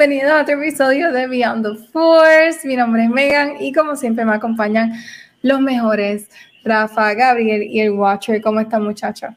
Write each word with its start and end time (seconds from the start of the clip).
Bienvenidos 0.00 0.32
a 0.32 0.40
otro 0.40 0.54
episodio 0.54 1.12
de 1.12 1.26
Beyond 1.26 1.62
the 1.62 1.88
Force. 1.92 2.66
Mi 2.66 2.74
nombre 2.74 3.04
es 3.04 3.10
Megan 3.10 3.60
y 3.60 3.70
como 3.70 3.94
siempre 3.96 4.24
me 4.24 4.32
acompañan 4.32 4.94
los 5.42 5.60
mejores, 5.60 6.30
Rafa, 6.64 7.12
Gabriel 7.12 7.64
y 7.64 7.80
el 7.80 7.90
Watcher. 7.90 8.40
¿Cómo 8.40 8.60
están 8.60 8.82
muchachos? 8.82 9.28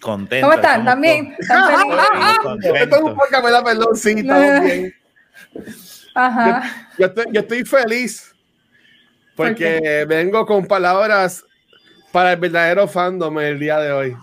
Contento. 0.00 0.48
¿Cómo 0.48 0.56
están? 0.56 0.84
¿También? 0.84 1.32
¿Están 1.38 1.70
felices? 1.70 2.82
Esto 2.82 2.96
es 2.96 3.02
un 3.02 3.14
poco, 3.14 3.42
me 3.44 3.50
da 3.52 3.62
perdón, 3.62 3.94
sí, 3.94 4.14
estamos 4.16 4.60
bien. 4.64 4.94
Ajá. 6.16 6.88
Yo 6.98 7.06
estoy, 7.06 7.24
yo 7.30 7.40
estoy 7.40 7.64
feliz 7.64 8.34
¿Por 9.36 9.50
porque 9.50 10.04
vengo 10.08 10.44
con 10.44 10.66
palabras 10.66 11.44
para 12.10 12.32
el 12.32 12.40
verdadero 12.40 12.88
fandom 12.88 13.38
el 13.38 13.60
día 13.60 13.78
de 13.78 13.92
hoy. 13.92 14.16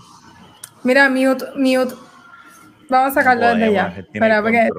Mira, 0.83 1.09
mute, 1.09 1.45
mute. 1.55 2.08
Vamos 2.89 3.11
a 3.11 3.13
sacarlo 3.13 3.47
desde 3.55 3.73
ya. 3.73 3.93
Espera, 3.95 4.41
porque 4.41 4.69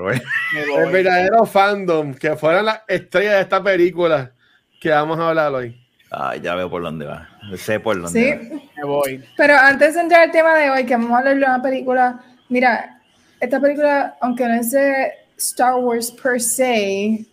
El 0.77 0.91
verdadero 0.91 1.47
fandom, 1.47 2.13
que 2.15 2.35
fueron 2.37 2.67
las 2.67 2.83
estrellas 2.89 3.35
de 3.35 3.41
esta 3.43 3.63
película 3.63 4.33
que 4.81 4.91
vamos 4.91 5.19
a 5.19 5.29
hablar 5.29 5.53
hoy. 5.53 5.81
Ay, 6.11 6.41
ya 6.41 6.57
veo 6.57 6.69
por 6.69 6.83
dónde 6.83 7.07
va. 7.07 7.29
Sé 7.57 7.79
por 7.79 8.01
dónde 8.01 8.51
sí. 8.51 8.61
Me 8.77 8.85
voy. 8.85 9.25
Pero 9.37 9.57
antes 9.57 9.95
de 9.95 10.01
entrar 10.01 10.23
al 10.23 10.33
tema 10.33 10.57
de 10.57 10.71
hoy, 10.71 10.85
que 10.85 10.95
vamos 10.95 11.13
a 11.13 11.19
hablar 11.19 11.37
de 11.37 11.45
una 11.45 11.63
película, 11.63 12.21
mira, 12.49 13.01
esta 13.39 13.61
película, 13.61 14.17
aunque 14.21 14.45
no 14.47 14.55
es 14.55 14.73
de 14.73 15.13
Star 15.37 15.77
Wars 15.77 16.11
per 16.11 16.41
se, 16.41 17.25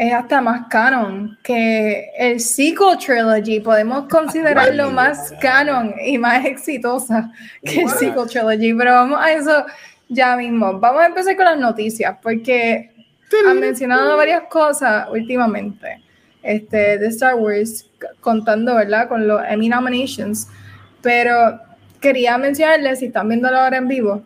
es 0.00 0.14
hasta 0.14 0.40
más 0.40 0.66
canon 0.68 1.36
que 1.42 2.10
el 2.16 2.40
sequel 2.40 2.96
trilogy. 2.96 3.60
Podemos 3.60 4.08
considerarlo 4.08 4.90
más 4.90 5.30
canon 5.42 5.94
y 6.02 6.16
más 6.16 6.46
exitosa 6.46 7.30
que 7.62 7.82
el 7.82 7.90
sequel 7.90 8.26
trilogy, 8.26 8.72
pero 8.72 8.92
vamos 8.92 9.18
a 9.20 9.30
eso 9.30 9.66
ya 10.08 10.36
mismo. 10.36 10.80
Vamos 10.80 11.02
a 11.02 11.06
empezar 11.06 11.36
con 11.36 11.44
las 11.44 11.58
noticias, 11.58 12.16
porque 12.22 12.90
han 13.46 13.60
mencionado 13.60 14.16
varias 14.16 14.44
cosas 14.44 15.06
últimamente 15.10 16.02
este, 16.42 16.96
de 16.96 17.06
Star 17.08 17.34
Wars, 17.34 17.86
contando, 18.20 18.76
¿verdad? 18.76 19.06
Con 19.06 19.28
los 19.28 19.42
Emmy 19.46 19.68
nominations. 19.68 20.48
Pero 21.02 21.60
quería 22.00 22.38
mencionarles, 22.38 23.00
si 23.00 23.06
están 23.06 23.28
viéndolo 23.28 23.58
ahora 23.58 23.76
en 23.76 23.86
vivo, 23.86 24.22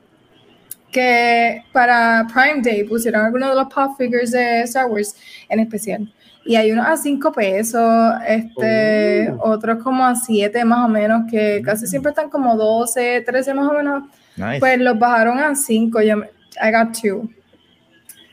que 0.94 1.64
para 1.72 2.24
Prime 2.32 2.62
Day 2.62 2.84
pusieron 2.84 3.24
algunos 3.26 3.48
de 3.50 3.54
los 3.56 3.64
pop 3.74 3.96
figures 3.98 4.30
de 4.30 4.60
Star 4.62 4.86
Wars 4.86 5.16
en 5.48 5.58
especial. 5.60 6.10
Y 6.46 6.54
hay 6.56 6.70
unos 6.72 6.86
a 6.86 6.96
5 6.96 7.32
pesos, 7.32 8.14
este, 8.28 9.30
Oh. 9.32 9.50
otros 9.50 9.82
como 9.82 10.06
a 10.06 10.14
7 10.14 10.64
más 10.64 10.84
o 10.84 10.88
menos, 10.88 11.22
que 11.30 11.60
casi 11.64 11.86
siempre 11.86 12.10
están 12.10 12.30
como 12.30 12.54
12, 12.56 13.22
13 13.22 13.52
más 13.54 13.68
o 13.68 13.72
menos. 13.72 14.04
Nice. 14.36 14.60
Pues 14.60 14.78
los 14.78 14.98
bajaron 14.98 15.38
a 15.38 15.54
5. 15.56 16.00
Yo, 16.02 16.16
me- 16.18 16.28
I 16.62 16.70
got 16.70 16.96
two. 17.00 17.28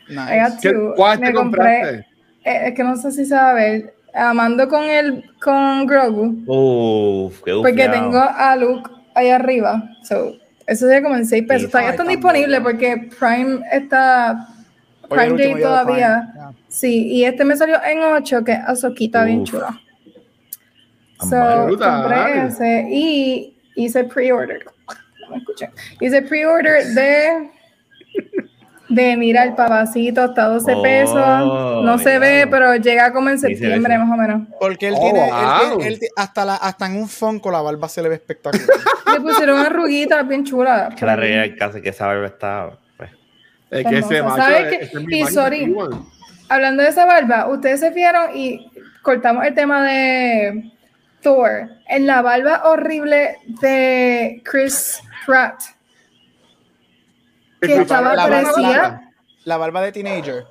I 0.10 0.40
got 0.40 0.60
¿Qué- 0.62 0.72
two. 0.72 0.94
¿Cuál 0.96 1.20
Me 1.20 1.28
te 1.28 1.34
compré- 1.34 1.80
compraste? 1.82 2.06
eh, 2.44 2.62
es 2.68 2.74
que 2.76 2.84
no 2.84 2.96
sé 2.98 3.12
si 3.12 3.26
se 3.26 3.34
va 3.36 3.50
a 3.52 3.54
ver. 3.54 3.94
Amando 4.14 4.68
con 4.68 4.84
el 4.84 5.24
con 5.42 5.88
Grogu. 5.88 6.44
Uf, 6.46 7.42
qué 7.46 7.54
Porque 7.54 7.88
tengo 7.88 8.20
a 8.20 8.56
Luke 8.58 8.92
ahí 9.16 9.30
arriba. 9.30 9.82
So, 10.04 10.34
eso 10.72 10.88
sería 10.88 11.04
como 11.04 11.16
en 11.16 11.26
6 11.26 11.44
pesos. 11.48 11.70
Todavía 11.70 11.92
están 11.92 12.08
disponibles 12.08 12.60
porque 12.62 13.10
Prime 13.20 13.62
está. 13.72 14.48
Prime 15.10 15.38
Day 15.38 15.62
todavía. 15.62 16.32
Prime. 16.34 16.56
Sí, 16.70 17.08
y 17.08 17.26
este 17.26 17.44
me 17.44 17.58
salió 17.58 17.84
en 17.84 18.00
8, 18.00 18.44
que 18.46 18.54
Azoquita 18.54 19.26
bien 19.26 19.44
chula. 19.44 19.78
So, 21.30 21.68
compré 21.78 22.46
ese 22.46 22.88
y 22.90 23.56
hice 23.76 24.06
pre-order. 24.06 24.66
No 25.22 25.32
me 25.32 25.38
escuché. 25.38 25.70
Hice 26.00 26.22
pre-order 26.22 26.86
de. 26.88 27.52
De 28.92 29.16
mira 29.18 29.44
el 29.44 29.54
papacito, 29.56 30.26
está 30.26 30.46
a 30.46 30.50
12 30.50 30.74
Oh, 30.76 30.82
pesos. 30.82 31.16
No 31.86 31.98
se 31.98 32.20
ve, 32.20 32.46
pero 32.50 32.76
llega 32.76 33.14
como 33.14 33.30
en 33.30 33.40
septiembre, 33.40 33.98
más 33.98 34.10
o 34.12 34.18
menos. 34.22 34.48
Porque 34.60 34.90
él 34.90 34.96
Oh, 34.98 35.02
tiene, 35.02 35.26
él 35.88 35.98
wow. 36.00 36.10
hasta, 36.18 36.46
la, 36.46 36.56
hasta 36.56 36.86
en 36.88 36.98
un 36.98 37.08
Funko 37.08 37.50
la 37.52 37.62
barba 37.62 37.88
se 37.88 38.02
le 38.02 38.10
ve 38.10 38.16
espectacular. 38.16 38.68
Le 39.14 39.20
pusieron 39.22 39.60
una 39.60 39.70
ruguita 39.70 40.24
bien 40.24 40.44
chula. 40.46 40.90
Que 40.98 41.06
la 41.06 41.16
realidad 41.16 41.56
casi 41.60 41.82
que 41.82 41.90
esa 41.90 42.08
barba 42.08 42.28
está. 42.28 42.72
Pues, 42.98 43.10
Es 43.70 43.86
que 43.88 43.98
ese 44.00 44.18
Hermosa. 44.18 44.38
macho 44.38 44.52
¿Sabes 44.52 44.74
es- 44.74 44.80
qué? 44.80 44.86
ese 44.86 44.98
es 44.98 45.30
Y 45.30 45.34
sorry. 45.34 45.76
Hablando 46.50 46.84
de 46.84 46.90
esa 46.90 47.06
barba, 47.06 47.48
ustedes 47.48 47.80
se 47.82 47.92
fijaron 47.92 48.36
y 48.36 48.70
cortamos 49.02 49.46
el 49.46 49.54
tema 49.54 49.84
de 49.86 50.72
Thor. 51.22 51.70
En 51.88 52.08
la 52.08 52.22
barba 52.22 52.64
horrible 52.66 53.38
de 53.62 54.42
Chris 54.44 55.02
Pratt, 55.26 55.62
que 57.68 57.82
estaba 57.82 58.16
la 58.16 58.28
barba 58.28 58.52
parecía. 58.52 59.02
La 59.46 59.58
barba 59.58 59.82
de 59.82 59.92
teenager. 59.92 60.46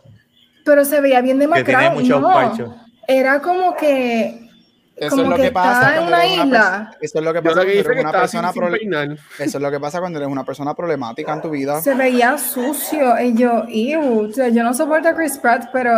pero 0.64 0.84
se 0.84 1.00
veía 1.00 1.20
bien 1.20 1.38
que 1.38 1.46
tiene 1.46 1.62
demacrado. 1.62 2.00
No, 2.20 2.84
era 3.08 3.40
como 3.40 3.74
que, 3.76 4.48
Eso 4.96 5.10
como 5.10 5.22
es 5.22 5.28
lo 5.30 5.36
que, 5.36 5.42
que 5.42 5.52
pasa. 5.52 5.72
estaba 5.72 5.94
en 5.94 5.96
cuando 5.98 6.16
una 6.16 6.24
eres 6.24 6.32
una 6.38 6.44
isla. 6.46 6.96
Eso 7.00 7.18
es 7.18 7.24
lo 7.24 7.32
que 7.32 7.42
pasa 7.42 7.60
cuando 7.62 7.78
eres 7.78 7.98
una 8.02 8.12
persona 8.12 8.52
sin 8.52 8.62
pro- 8.62 8.70
peinar. 8.72 9.08
Eso 9.38 9.58
es 9.58 9.62
lo 9.62 9.70
que 9.70 9.80
pasa 9.80 10.00
cuando 10.00 10.18
eres 10.18 10.28
una 10.30 10.44
persona 10.44 10.74
problemática 10.74 11.32
en 11.32 11.40
tu 11.42 11.50
vida. 11.50 11.80
Se 11.80 11.94
veía 11.94 12.38
sucio. 12.38 13.20
Y 13.20 13.34
yo, 13.34 13.64
ew, 13.68 14.28
o 14.28 14.32
sea, 14.32 14.48
yo 14.48 14.62
no 14.62 14.74
soporto 14.74 15.08
a 15.08 15.14
Chris 15.14 15.38
Pratt, 15.38 15.70
pero 15.72 15.92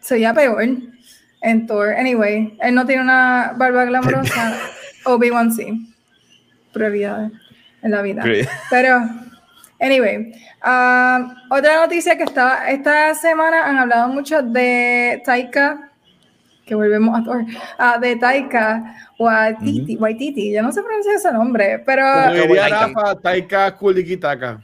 se 0.00 0.14
veía 0.14 0.32
peor 0.34 0.62
en 1.42 1.66
Thor. 1.66 1.90
Anyway, 1.94 2.56
él 2.60 2.74
no 2.74 2.86
tiene 2.86 3.02
una 3.02 3.52
barba 3.56 3.84
glamorosa. 3.84 4.56
Obi-Wan 5.04 5.52
sí. 5.52 5.92
Prioridades 6.72 7.30
en 7.82 7.90
la 7.92 8.02
vida. 8.02 8.24
Pero, 8.70 9.00
anyway, 9.80 10.32
um, 10.64 11.34
otra 11.50 11.76
noticia 11.82 12.16
que 12.16 12.24
estaba 12.24 12.68
esta 12.70 13.14
semana 13.14 13.66
han 13.66 13.78
hablado 13.78 14.08
mucho 14.08 14.42
de 14.42 15.20
Taika, 15.24 15.90
que 16.64 16.74
volvemos 16.74 17.18
a 17.20 17.22
Thor, 17.24 17.44
ah, 17.78 17.98
de 17.98 18.16
Taika 18.16 18.96
Waititi, 19.18 19.96
Waititi, 19.96 20.52
yo 20.52 20.62
no 20.62 20.72
sé 20.72 20.82
pronunciar 20.82 21.16
ese 21.16 21.32
nombre, 21.32 21.78
pero 21.86 22.04
diría 22.32 22.62
Taika. 22.68 22.86
Rafa, 22.88 23.14
Taika 23.20 23.76
Kulikitaka. 23.76 24.60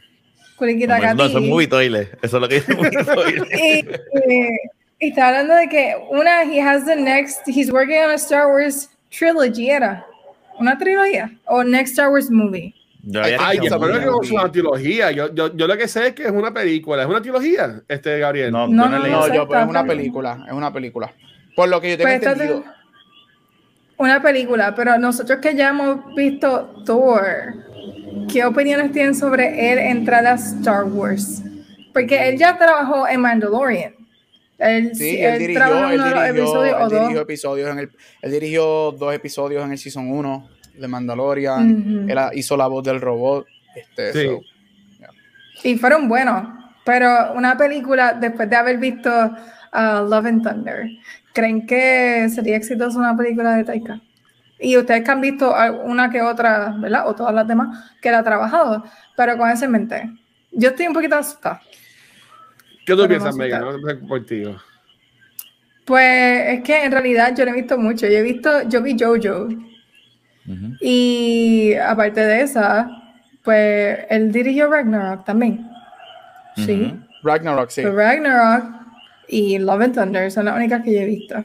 Kulikita 0.57 0.97
No, 0.99 1.03
Kati. 1.25 1.33
son 1.33 1.49
movie 1.49 1.67
toilet. 1.67 2.19
Eso 2.23 2.37
es 2.37 2.41
lo 2.43 2.49
que 2.49 2.55
dice 2.61 2.73
y, 3.57 4.33
y- 4.33 4.57
y 5.01 5.09
está 5.09 5.29
hablando 5.29 5.55
de 5.57 5.69
que 5.69 5.95
una, 6.11 6.43
he 6.45 6.61
has 6.61 6.85
the 6.85 6.95
next, 6.95 7.41
he's 7.49 7.73
working 7.73 7.99
on 8.05 8.11
a 8.11 8.15
Star 8.15 8.47
Wars 8.47 8.89
trilogy, 9.11 9.69
era 9.71 10.05
una 10.61 10.79
trilogía 10.79 11.33
o 11.47 11.65
next 11.65 11.93
Star 11.93 12.11
Wars 12.11 12.31
movie. 12.31 12.73
Ay, 13.39 13.59
que 13.59 13.67
es 13.67 13.73
una 13.73 14.51
trilogía. 14.53 15.11
Yo, 15.11 15.35
yo, 15.35 15.55
yo 15.57 15.67
lo 15.67 15.77
que 15.77 15.89
sé 15.89 16.09
es 16.09 16.13
que 16.15 16.25
es 16.25 16.31
una 16.31 16.53
película. 16.55 17.03
¿Es 17.03 17.09
una 17.09 17.21
trilogía, 17.21 17.83
este 17.89 18.19
Gabriel? 18.19 18.53
No, 18.53 18.69
No, 18.69 18.89
no, 18.89 18.99
no, 18.99 19.03
leí 19.03 19.13
No, 19.13 19.25
eso. 19.27 19.35
yo, 19.35 19.49
pero 19.49 19.61
es 19.63 19.69
una 19.69 19.85
película. 19.85 20.45
Es 20.47 20.53
una 20.53 20.73
película. 20.73 21.13
Por 21.57 21.69
lo 21.69 21.81
que 21.81 21.91
yo 21.91 21.97
tengo 21.99 22.11
Pues 22.11 22.23
entendido. 22.23 22.65
Una 23.99 24.23
película, 24.23 24.75
pero 24.75 24.99
nosotros 24.99 25.39
que 25.41 25.55
ya 25.55 25.71
hemos 25.71 26.15
visto 26.15 26.83
Thor, 26.85 27.23
¿qué 28.33 28.45
opiniones 28.45 28.93
tienen 28.93 29.15
sobre 29.15 29.73
él 29.73 29.79
entrar 29.79 30.27
a 30.27 30.35
Star 30.35 30.85
Wars? 30.85 31.43
Porque 31.93 32.29
él 32.29 32.39
ya 32.39 32.57
trabajó 32.57 33.07
en 33.07 33.21
Mandalorian. 33.21 33.95
Él, 34.59 34.95
Sí, 34.95 35.19
él 35.19 35.35
él 35.35 35.39
dirigió, 35.41 35.91
él 35.91 36.01
episodios 36.37 36.93
él 36.93 36.99
dirigió 37.01 37.21
episodios 37.21 37.71
en 37.71 37.79
el, 37.81 37.91
él 38.23 38.31
dirigió 38.31 38.93
dos 38.93 39.13
episodios 39.13 39.65
en 39.65 39.73
el 39.73 39.79
season 39.79 40.09
1 40.11 40.49
de 40.75 40.89
Mandalorian. 40.89 42.09
Él 42.09 42.19
hizo 42.35 42.57
la 42.57 42.67
voz 42.67 42.85
del 42.85 43.01
robot. 43.01 43.47
Este, 43.75 44.13
Sí. 44.13 44.27
so, 44.27 44.41
Y 45.65 45.77
fueron 45.79 46.09
buenos. 46.09 46.47
Pero 46.85 47.33
una 47.35 47.57
película, 47.57 48.15
después 48.15 48.51
de 48.51 48.57
haber 48.57 48.79
visto 48.79 49.11
uh, 49.11 50.09
Love 50.09 50.27
and 50.27 50.43
Thunder, 50.43 50.89
¿creen 51.33 51.67
que 51.67 52.29
sería 52.29 52.57
exitosa 52.57 52.99
una 52.99 53.17
película 53.17 53.55
de 53.55 53.65
Taika? 53.65 54.01
Y 54.59 54.77
ustedes 54.77 55.03
que 55.03 55.11
han 55.11 55.21
visto 55.21 55.55
una 55.85 56.11
que 56.11 56.23
otra, 56.23 56.75
¿verdad? 56.79 57.09
O 57.09 57.15
todas 57.15 57.35
las 57.35 57.47
demás, 57.47 57.95
que 58.01 58.11
la 58.11 58.19
ha 58.19 58.25
trabajado, 58.25 58.85
pero 59.17 59.37
con 59.37 59.51
eso 59.51 59.65
en 59.65 59.71
mente. 59.73 60.11
Yo 60.53 60.69
estoy 60.69 60.87
un 60.87 60.93
poquito 60.93 61.17
asustada. 61.17 61.61
¿Qué 62.87 62.95
tú 62.95 63.07
piensas, 63.09 63.35
Megan? 63.37 63.61
sé. 63.61 63.81
No 63.81 63.89
sé 63.89 63.95
por 63.97 64.27
ti. 64.27 64.43
Pues 65.85 66.59
es 66.59 66.63
que 66.63 66.85
en 66.85 66.93
realidad 66.93 67.35
yo 67.37 67.45
no 67.45 67.51
he 67.53 67.55
visto 67.55 67.77
mucho. 67.79 68.07
Yo 68.07 68.19
he 68.19 68.23
visto, 68.23 68.69
yo 68.69 68.83
vi 68.83 68.97
Jojo. 68.99 69.49
Y 70.81 71.75
aparte 71.75 72.21
de 72.21 72.43
esa, 72.43 72.89
pues 73.45 73.99
él 74.11 74.33
dirigió 74.33 74.69
Ragnarok 74.71 75.25
también. 75.25 75.69
Sí. 76.57 76.95
Ragnarok, 77.23 77.71
sí. 77.71 77.83
Pues 77.83 77.95
Ragnarok 77.95 78.65
y 79.29 79.59
Love 79.59 79.83
and 79.83 79.95
Thunder 79.95 80.31
son 80.31 80.47
las 80.47 80.57
únicas 80.57 80.83
que 80.83 80.93
yo 80.93 81.01
he 81.01 81.07
visto. 81.07 81.43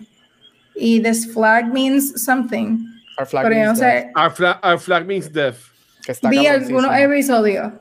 y 0.80 1.00
this 1.02 1.32
flag 1.34 1.72
means 1.74 2.24
something. 2.24 2.78
Our 3.18 3.26
flag 3.26 3.44
Pero 3.46 3.56
yo 3.56 3.62
no 3.62 3.66
means 3.74 3.80
death, 3.80 4.06
Our, 4.16 4.32
fla- 4.32 4.60
our 4.64 4.80
flag 4.80 5.06
means 5.08 5.32
death. 5.32 5.56
que 6.06 6.12
está 6.12 6.30
vi 6.30 6.46
algunos 6.46 6.96
episodios, 6.96 7.74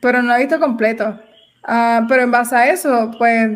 pero 0.00 0.20
no 0.22 0.34
he 0.34 0.38
visto 0.40 0.58
completo. 0.58 1.16
Ah, 1.62 2.04
pero 2.08 2.22
en 2.22 2.30
base 2.32 2.56
a 2.56 2.70
eso, 2.72 3.12
pues 3.18 3.50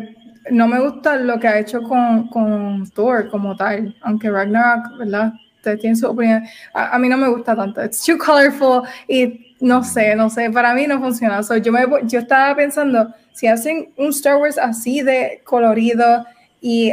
no 0.51 0.67
me 0.67 0.79
gusta 0.79 1.17
lo 1.17 1.39
que 1.39 1.47
ha 1.47 1.59
hecho 1.59 1.81
con, 1.83 2.27
con 2.29 2.89
Thor 2.91 3.29
como 3.29 3.55
tal, 3.57 3.95
aunque 4.01 4.29
Ragnarok, 4.29 4.97
¿verdad? 4.97 5.33
Ustedes 5.65 5.81
tienen 5.81 5.97
su 5.97 6.07
opinión. 6.07 6.43
A, 6.73 6.95
a 6.95 6.99
mí 6.99 7.09
no 7.09 7.17
me 7.17 7.27
gusta 7.27 7.55
tanto. 7.55 7.83
It's 7.83 8.05
too 8.05 8.19
colorful 8.19 8.83
y 9.07 9.55
no 9.59 9.83
sé, 9.83 10.15
no 10.15 10.29
sé, 10.29 10.51
para 10.51 10.75
mí 10.75 10.85
no 10.85 10.99
funciona. 10.99 11.41
So, 11.41 11.57
yo, 11.57 11.71
me, 11.71 11.85
yo 12.03 12.19
estaba 12.19 12.55
pensando, 12.55 13.11
si 13.33 13.47
hacen 13.47 13.89
un 13.97 14.09
Star 14.09 14.37
Wars 14.37 14.59
así 14.59 15.01
de 15.01 15.41
colorido 15.43 16.25
y 16.61 16.91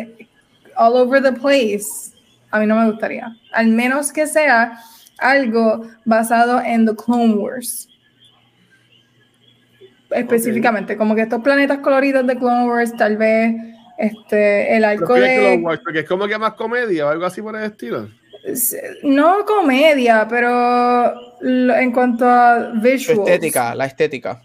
all 0.76 0.96
over 0.96 1.22
the 1.22 1.32
place, 1.32 2.12
a 2.50 2.58
mí 2.58 2.66
no 2.66 2.76
me 2.76 2.90
gustaría. 2.90 3.36
Al 3.52 3.68
menos 3.68 4.10
que 4.10 4.26
sea 4.26 4.78
algo 5.18 5.86
basado 6.06 6.60
en 6.60 6.86
The 6.86 6.96
Clone 6.96 7.34
Wars. 7.34 7.88
Específicamente, 10.10 10.96
como 10.96 11.14
que 11.14 11.22
estos 11.22 11.42
planetas 11.42 11.78
coloridos 11.78 12.26
de 12.26 12.36
Clone 12.36 12.68
Wars, 12.68 12.96
tal 12.96 13.16
vez 13.16 13.54
este, 13.98 14.76
el 14.76 14.84
arco 14.84 15.14
¿qué 15.14 15.20
es 15.20 15.38
Clone 15.38 15.56
de... 15.56 15.62
Wars? 15.62 15.80
Porque 15.84 15.98
es 16.00 16.08
como 16.08 16.26
que 16.26 16.38
más 16.38 16.54
comedia 16.54 17.06
o 17.06 17.10
algo 17.10 17.26
así 17.26 17.42
por 17.42 17.56
el 17.56 17.64
estilo. 17.64 18.08
No 19.04 19.44
comedia, 19.46 20.26
pero 20.28 21.12
en 21.42 21.92
cuanto 21.92 22.28
a 22.28 22.72
Su 22.74 22.80
visuals. 22.80 23.20
estética, 23.30 23.74
la 23.74 23.86
estética. 23.86 24.42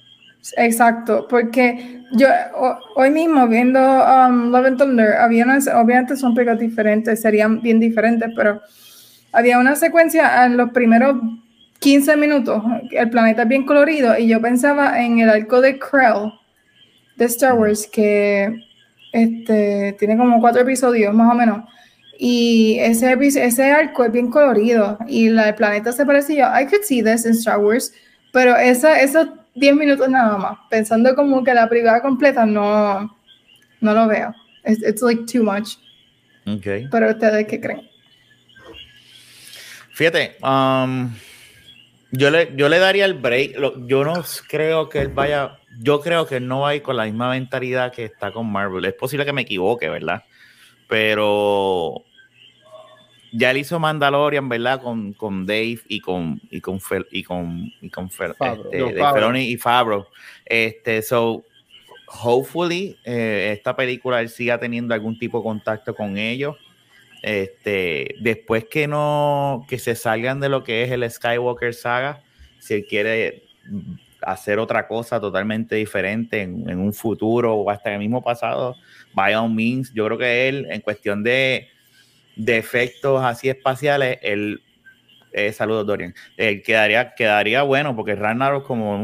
Exacto, 0.55 1.27
porque 1.29 2.01
yo 2.13 2.27
ho- 2.55 2.77
hoy 2.95 3.09
mismo 3.09 3.47
viendo 3.47 3.79
um, 3.79 4.49
Love 4.51 4.65
and 4.67 4.77
Thunder, 4.77 5.13
había 5.15 5.43
unas, 5.43 5.67
obviamente 5.67 6.15
son 6.15 6.33
películas 6.33 6.59
diferentes, 6.59 7.21
serían 7.21 7.61
bien 7.61 7.79
diferentes, 7.79 8.29
pero 8.35 8.61
había 9.33 9.59
una 9.59 9.75
secuencia 9.75 10.45
en 10.45 10.55
los 10.55 10.69
primeros 10.71 11.17
15 11.79 12.15
minutos, 12.15 12.63
el 12.91 13.09
planeta 13.09 13.41
es 13.43 13.47
bien 13.49 13.65
colorido, 13.65 14.17
y 14.17 14.27
yo 14.27 14.39
pensaba 14.41 15.03
en 15.03 15.19
el 15.19 15.29
arco 15.29 15.59
de 15.59 15.77
Krell 15.79 16.31
de 17.17 17.25
Star 17.25 17.53
Wars, 17.55 17.87
que 17.91 18.63
este, 19.11 19.95
tiene 19.99 20.15
como 20.17 20.39
cuatro 20.39 20.61
episodios 20.61 21.13
más 21.13 21.31
o 21.33 21.35
menos, 21.35 21.65
y 22.19 22.77
ese, 22.79 23.13
ese 23.21 23.71
arco 23.71 24.03
es 24.05 24.11
bien 24.11 24.29
colorido, 24.29 24.97
y 25.07 25.29
la, 25.29 25.49
el 25.49 25.55
planeta 25.55 25.91
se 25.91 26.05
parecía, 26.05 26.51
I 26.59 26.65
could 26.65 26.83
see 26.83 27.03
this 27.03 27.25
in 27.25 27.31
Star 27.31 27.59
Wars, 27.59 27.93
pero 28.33 28.55
esa, 28.55 28.99
esos 29.01 29.27
10 29.55 29.75
minutos 29.75 30.07
nada 30.09 30.37
más, 30.37 30.57
pensando 30.69 31.15
como 31.15 31.43
que 31.43 31.53
la 31.53 31.67
película 31.69 32.01
completa, 32.01 32.45
no, 32.45 33.15
no 33.81 33.93
lo 33.93 34.07
veo. 34.07 34.33
It's, 34.65 34.83
it's 34.83 35.01
like 35.01 35.23
too 35.31 35.43
much. 35.43 35.77
Ok. 36.45 36.89
Pero 36.91 37.09
ustedes 37.09 37.47
qué 37.47 37.59
creen? 37.59 37.89
Fíjate, 39.93 40.37
um, 40.43 41.11
yo, 42.11 42.29
le, 42.29 42.51
yo 42.55 42.69
le 42.69 42.79
daría 42.79 43.05
el 43.05 43.15
break. 43.15 43.57
Lo- 43.57 43.87
yo 43.87 44.03
no 44.03 44.23
creo 44.47 44.89
que 44.89 45.01
él 45.01 45.07
vaya. 45.09 45.57
Yo 45.79 45.99
creo 46.01 46.25
que 46.27 46.37
él 46.37 46.47
no 46.47 46.61
va 46.61 46.69
a 46.69 46.75
ir 46.75 46.81
con 46.81 46.97
la 46.97 47.05
misma 47.05 47.31
mentalidad 47.31 47.91
que 47.91 48.05
está 48.05 48.31
con 48.31 48.51
Marvel. 48.51 48.85
Es 48.85 48.93
posible 48.93 49.25
que 49.25 49.33
me 49.33 49.41
equivoque, 49.41 49.89
¿verdad? 49.89 50.23
Pero 50.87 52.03
ya 53.31 53.51
él 53.51 53.57
hizo 53.57 53.79
Mandalorian, 53.79 54.47
¿verdad? 54.49 54.81
Con, 54.81 55.13
con 55.13 55.45
Dave 55.45 55.79
y 55.87 55.99
con 55.99 56.41
y 56.49 56.61
con 56.61 56.79
Fel- 56.79 57.07
y 57.11 57.23
con 57.23 57.71
y 57.81 57.89
con 57.89 58.09
Fel- 58.09 58.35
Favreau. 58.35 58.67
este, 58.67 58.77
No, 58.79 59.37
y 59.37 59.57
Favreau. 59.57 60.05
Este, 60.45 61.01
so 61.01 61.43
hopefully 62.23 62.97
eh, 63.03 63.53
esta 63.55 63.75
película 63.75 64.21
él 64.21 64.29
siga 64.29 64.59
teniendo 64.59 64.93
algún 64.93 65.17
tipo 65.19 65.39
de 65.39 65.43
contacto 65.43 65.95
con 65.95 66.17
ellos. 66.17 66.55
Este, 67.21 68.15
después 68.21 68.65
que 68.65 68.87
no, 68.87 69.65
que 69.67 69.79
se 69.79 69.95
salgan 69.95 70.39
de 70.39 70.49
lo 70.49 70.63
que 70.63 70.83
es 70.83 70.91
el 70.91 71.09
Skywalker 71.09 71.73
saga, 71.73 72.21
si 72.59 72.75
él 72.75 72.85
quiere 72.87 73.43
hacer 74.21 74.59
otra 74.59 74.87
cosa 74.87 75.19
totalmente 75.19 75.75
diferente 75.75 76.41
en, 76.41 76.69
en 76.69 76.79
un 76.79 76.93
futuro 76.93 77.53
o 77.55 77.69
hasta 77.69 77.91
el 77.93 77.99
mismo 77.99 78.23
pasado, 78.23 78.75
by 79.13 79.33
all 79.33 79.49
means, 79.51 79.91
yo 79.93 80.05
creo 80.05 80.17
que 80.17 80.47
él, 80.47 80.67
en 80.69 80.81
cuestión 80.81 81.23
de, 81.23 81.67
de 82.37 82.57
efectos 82.57 83.23
así 83.23 83.49
espaciales, 83.49 84.19
él, 84.21 84.61
eh, 85.33 85.51
saludos 85.53 85.85
Dorian, 85.85 86.13
él 86.37 86.61
quedaría, 86.63 87.13
quedaría 87.15 87.63
bueno 87.63 87.95
porque 87.95 88.15
Ragnarok 88.15 88.65
como 88.65 88.95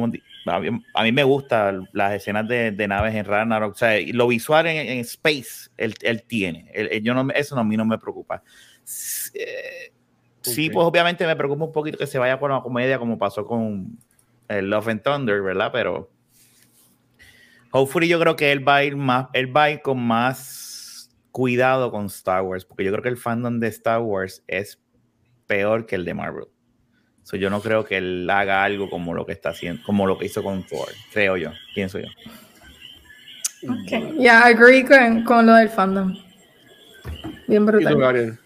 a 0.45 0.59
mí, 0.59 0.81
a 0.93 1.03
mí 1.03 1.11
me 1.11 1.23
gustan 1.23 1.87
las 1.93 2.13
escenas 2.13 2.47
de, 2.47 2.71
de 2.71 2.87
naves 2.87 3.15
en 3.15 3.25
Ragnarok, 3.25 3.73
o 3.73 3.77
sea, 3.77 3.97
lo 4.13 4.27
visual 4.27 4.67
en, 4.67 4.87
en 4.87 4.99
space, 4.99 5.69
él, 5.77 5.93
él 6.01 6.23
tiene, 6.23 6.69
Él- 6.73 7.01
yo 7.03 7.13
no, 7.13 7.27
eso 7.33 7.55
no, 7.55 7.61
a 7.61 7.63
mí 7.63 7.77
no 7.77 7.85
me 7.85 7.97
preocupa. 7.97 8.43
Eh, 9.33 9.91
Sí, 10.45 10.69
pues 10.69 10.85
obviamente 10.85 11.25
me 11.25 11.37
preocupa 11.37 11.63
un 11.63 11.71
poquito 11.71 11.97
que 11.97 12.05
se 12.05 12.19
vaya 12.19 12.37
por 12.37 12.51
una 12.51 12.61
comedia 12.61 12.99
como 12.99 13.17
pasó 13.17 13.45
con 13.45 13.97
el 14.49 14.69
Love 14.69 14.89
and 14.89 15.01
Thunder, 15.01 15.41
¿verdad? 15.41 15.69
Pero 15.71 16.11
hopefully 17.71 18.07
yo 18.09 18.19
creo 18.19 18.35
que 18.35 18.51
él 18.51 18.67
va 18.67 18.75
a 18.77 18.83
ir 18.83 18.97
más, 18.97 19.27
él 19.33 19.55
va 19.55 19.63
a 19.63 19.71
ir 19.71 19.81
con 19.81 19.99
más 20.05 20.37
cuidado 21.33 21.91
con 21.91 22.05
Star 22.05 22.43
Wars, 22.43 22.63
porque 22.63 22.83
yo 22.83 22.91
creo 22.91 23.01
que 23.01 23.09
el 23.09 23.17
fandom 23.17 23.59
de 23.59 23.67
Star 23.67 23.99
Wars 23.99 24.43
es 24.47 24.79
peor 25.47 25.87
que 25.87 25.95
el 25.95 26.05
de 26.05 26.13
Marvel. 26.13 26.45
So, 27.23 27.37
yo 27.37 27.49
no 27.49 27.59
creo 27.59 27.83
que 27.83 27.97
él 27.97 28.29
haga 28.29 28.63
algo 28.63 28.89
como 28.89 29.13
lo 29.13 29.25
que 29.25 29.31
está 29.31 29.49
haciendo, 29.49 29.81
como 29.83 30.05
lo 30.05 30.17
que 30.17 30.25
hizo 30.25 30.43
con 30.43 30.63
Thor, 30.63 30.89
creo 31.11 31.35
yo, 31.35 31.51
pienso 31.73 31.99
yo. 31.99 32.07
Okay. 33.83 34.15
Yeah, 34.19 34.45
agree 34.45 34.85
con, 34.85 35.23
con 35.23 35.45
lo 35.47 35.55
del 35.55 35.69
fandom. 35.69 36.13
Bien 37.47 37.63
¿Y 37.63 37.65
tú, 37.65 37.97
brutal. 37.97 38.39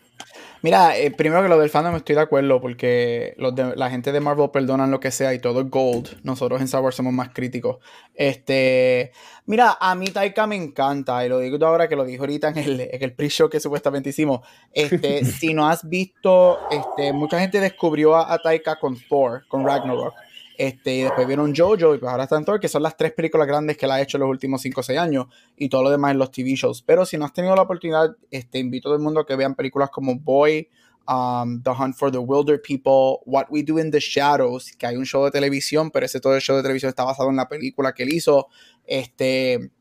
Mira, 0.61 0.97
eh, 0.97 1.11
primero 1.11 1.43
que 1.43 1.49
lo 1.49 1.59
del 1.59 1.69
fandom 1.69 1.95
estoy 1.95 2.15
de 2.15 2.21
acuerdo 2.21 2.59
porque 2.59 3.35
los 3.37 3.53
de- 3.55 3.75
la 3.75 3.89
gente 3.89 4.11
de 4.11 4.19
Marvel 4.19 4.49
perdonan 4.49 4.89
lo 4.91 4.99
que 4.99 5.11
sea 5.11 5.33
y 5.33 5.39
todo 5.39 5.61
es 5.61 5.69
gold. 5.69 6.19
Nosotros 6.23 6.59
en 6.61 6.81
Wars 6.83 6.95
somos 6.95 7.13
más 7.13 7.29
críticos. 7.29 7.77
Este, 8.15 9.11
mira, 9.45 9.77
a 9.79 9.93
mí 9.95 10.07
Taika 10.07 10.47
me 10.47 10.55
encanta 10.55 11.25
y 11.25 11.29
lo 11.29 11.39
digo 11.39 11.63
ahora 11.65 11.87
que 11.87 11.95
lo 11.95 12.03
dijo 12.03 12.23
ahorita 12.23 12.49
en 12.49 12.57
el, 12.57 12.81
en 12.81 13.03
el 13.03 13.13
pre-show 13.13 13.49
que 13.49 13.59
supuestamente 13.59 14.09
hicimos. 14.09 14.41
Este, 14.73 15.23
si 15.25 15.53
no 15.53 15.67
has 15.67 15.87
visto, 15.87 16.59
este, 16.71 17.13
mucha 17.13 17.39
gente 17.39 17.59
descubrió 17.59 18.15
a, 18.15 18.33
a 18.33 18.39
Taika 18.39 18.77
con 18.79 18.97
Thor, 19.09 19.43
con 19.47 19.65
Ragnarok. 19.65 20.13
Este, 20.57 20.95
y 20.95 21.01
después 21.03 21.27
vieron 21.27 21.55
Jojo 21.55 21.93
y 21.93 21.99
pues 21.99 22.11
ahora 22.11 22.23
está 22.23 22.35
en 22.35 22.43
Thor, 22.43 22.59
que 22.59 22.67
son 22.67 22.81
las 22.81 22.97
tres 22.97 23.13
películas 23.13 23.47
grandes 23.47 23.77
que 23.77 23.85
él 23.85 23.91
ha 23.91 24.01
hecho 24.01 24.17
en 24.17 24.21
los 24.21 24.29
últimos 24.29 24.59
5 24.61 24.79
o 24.79 24.83
6 24.83 24.97
años 24.97 25.27
y 25.55 25.69
todo 25.69 25.83
lo 25.83 25.91
demás 25.91 26.11
en 26.11 26.17
los 26.17 26.31
TV 26.31 26.55
shows. 26.55 26.81
Pero 26.81 27.05
si 27.05 27.15
no 27.15 27.25
has 27.25 27.33
tenido 27.33 27.55
la 27.55 27.61
oportunidad, 27.61 28.15
este, 28.31 28.57
invito 28.57 28.87
a 28.87 28.89
todo 28.89 28.95
el 28.95 29.03
mundo 29.03 29.19
a 29.19 29.25
que 29.25 29.35
vean 29.35 29.53
películas 29.53 29.91
como 29.91 30.15
Boy, 30.15 30.67
um, 31.07 31.61
The 31.61 31.69
Hunt 31.69 31.95
for 31.95 32.11
the 32.11 32.17
Wilder 32.17 32.59
People, 32.59 33.19
What 33.25 33.45
We 33.51 33.61
Do 33.61 33.79
in 33.79 33.91
the 33.91 33.99
Shadows, 33.99 34.71
que 34.75 34.87
hay 34.87 34.95
un 34.95 35.05
show 35.05 35.23
de 35.25 35.31
televisión, 35.31 35.91
pero 35.91 36.07
ese 36.07 36.19
todo 36.19 36.33
el 36.33 36.41
show 36.41 36.55
de 36.55 36.63
televisión 36.63 36.89
está 36.89 37.03
basado 37.03 37.29
en 37.29 37.35
la 37.35 37.47
película 37.47 37.93
que 37.93 38.01
él 38.01 38.13
hizo. 38.13 38.47
Este, 38.87 39.71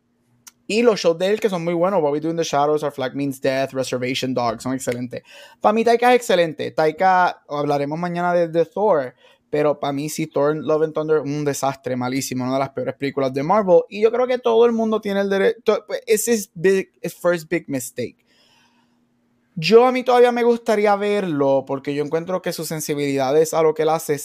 y 0.66 0.82
los 0.82 1.00
shows 1.00 1.16
de 1.16 1.28
él 1.28 1.40
que 1.40 1.48
son 1.48 1.64
muy 1.64 1.74
buenos, 1.74 2.02
What 2.02 2.12
We 2.12 2.20
Do 2.20 2.28
in 2.28 2.36
the 2.36 2.44
Shadows, 2.44 2.82
Our 2.82 2.92
Flag 2.92 3.14
Means 3.14 3.40
Death, 3.40 3.72
Reservation 3.72 4.34
Dog, 4.34 4.60
son 4.60 4.74
excelentes. 4.74 5.22
Para 5.60 5.72
mí 5.72 5.84
Taika 5.84 6.10
es 6.10 6.16
excelente. 6.16 6.70
Taika, 6.72 7.42
hablaremos 7.48 7.98
mañana 7.98 8.34
de, 8.34 8.48
de 8.48 8.66
Thor, 8.66 9.14
pero 9.50 9.78
para 9.78 9.92
mí 9.92 10.08
sí, 10.08 10.26
Thor 10.26 10.56
Love 10.56 10.82
and 10.84 10.94
Thunder 10.94 11.20
un 11.20 11.44
desastre, 11.44 11.96
malísimo, 11.96 12.44
una 12.44 12.54
de 12.54 12.58
las 12.60 12.70
peores 12.70 12.94
películas 12.94 13.32
de 13.32 13.42
Marvel. 13.42 13.82
Y 13.88 14.02
yo 14.02 14.10
creo 14.10 14.26
que 14.26 14.38
todo 14.38 14.66
el 14.66 14.72
mundo 14.72 15.00
tiene 15.00 15.20
el 15.20 15.30
derecho. 15.30 15.84
Ese 16.06 16.34
es 16.34 16.50
big, 16.54 16.90
es 17.00 17.14
first 17.14 17.48
big 17.48 17.68
mistake. 17.68 18.26
Yo 19.58 19.86
a 19.86 19.92
mí 19.92 20.02
todavía 20.02 20.32
me 20.32 20.42
gustaría 20.42 20.94
verlo 20.96 21.64
porque 21.66 21.94
yo 21.94 22.04
encuentro 22.04 22.42
que 22.42 22.52
sus 22.52 22.68
sensibilidades 22.68 23.54
a 23.54 23.62
lo 23.62 23.72
que 23.72 23.84
él 23.84 23.88
hace 23.88 24.18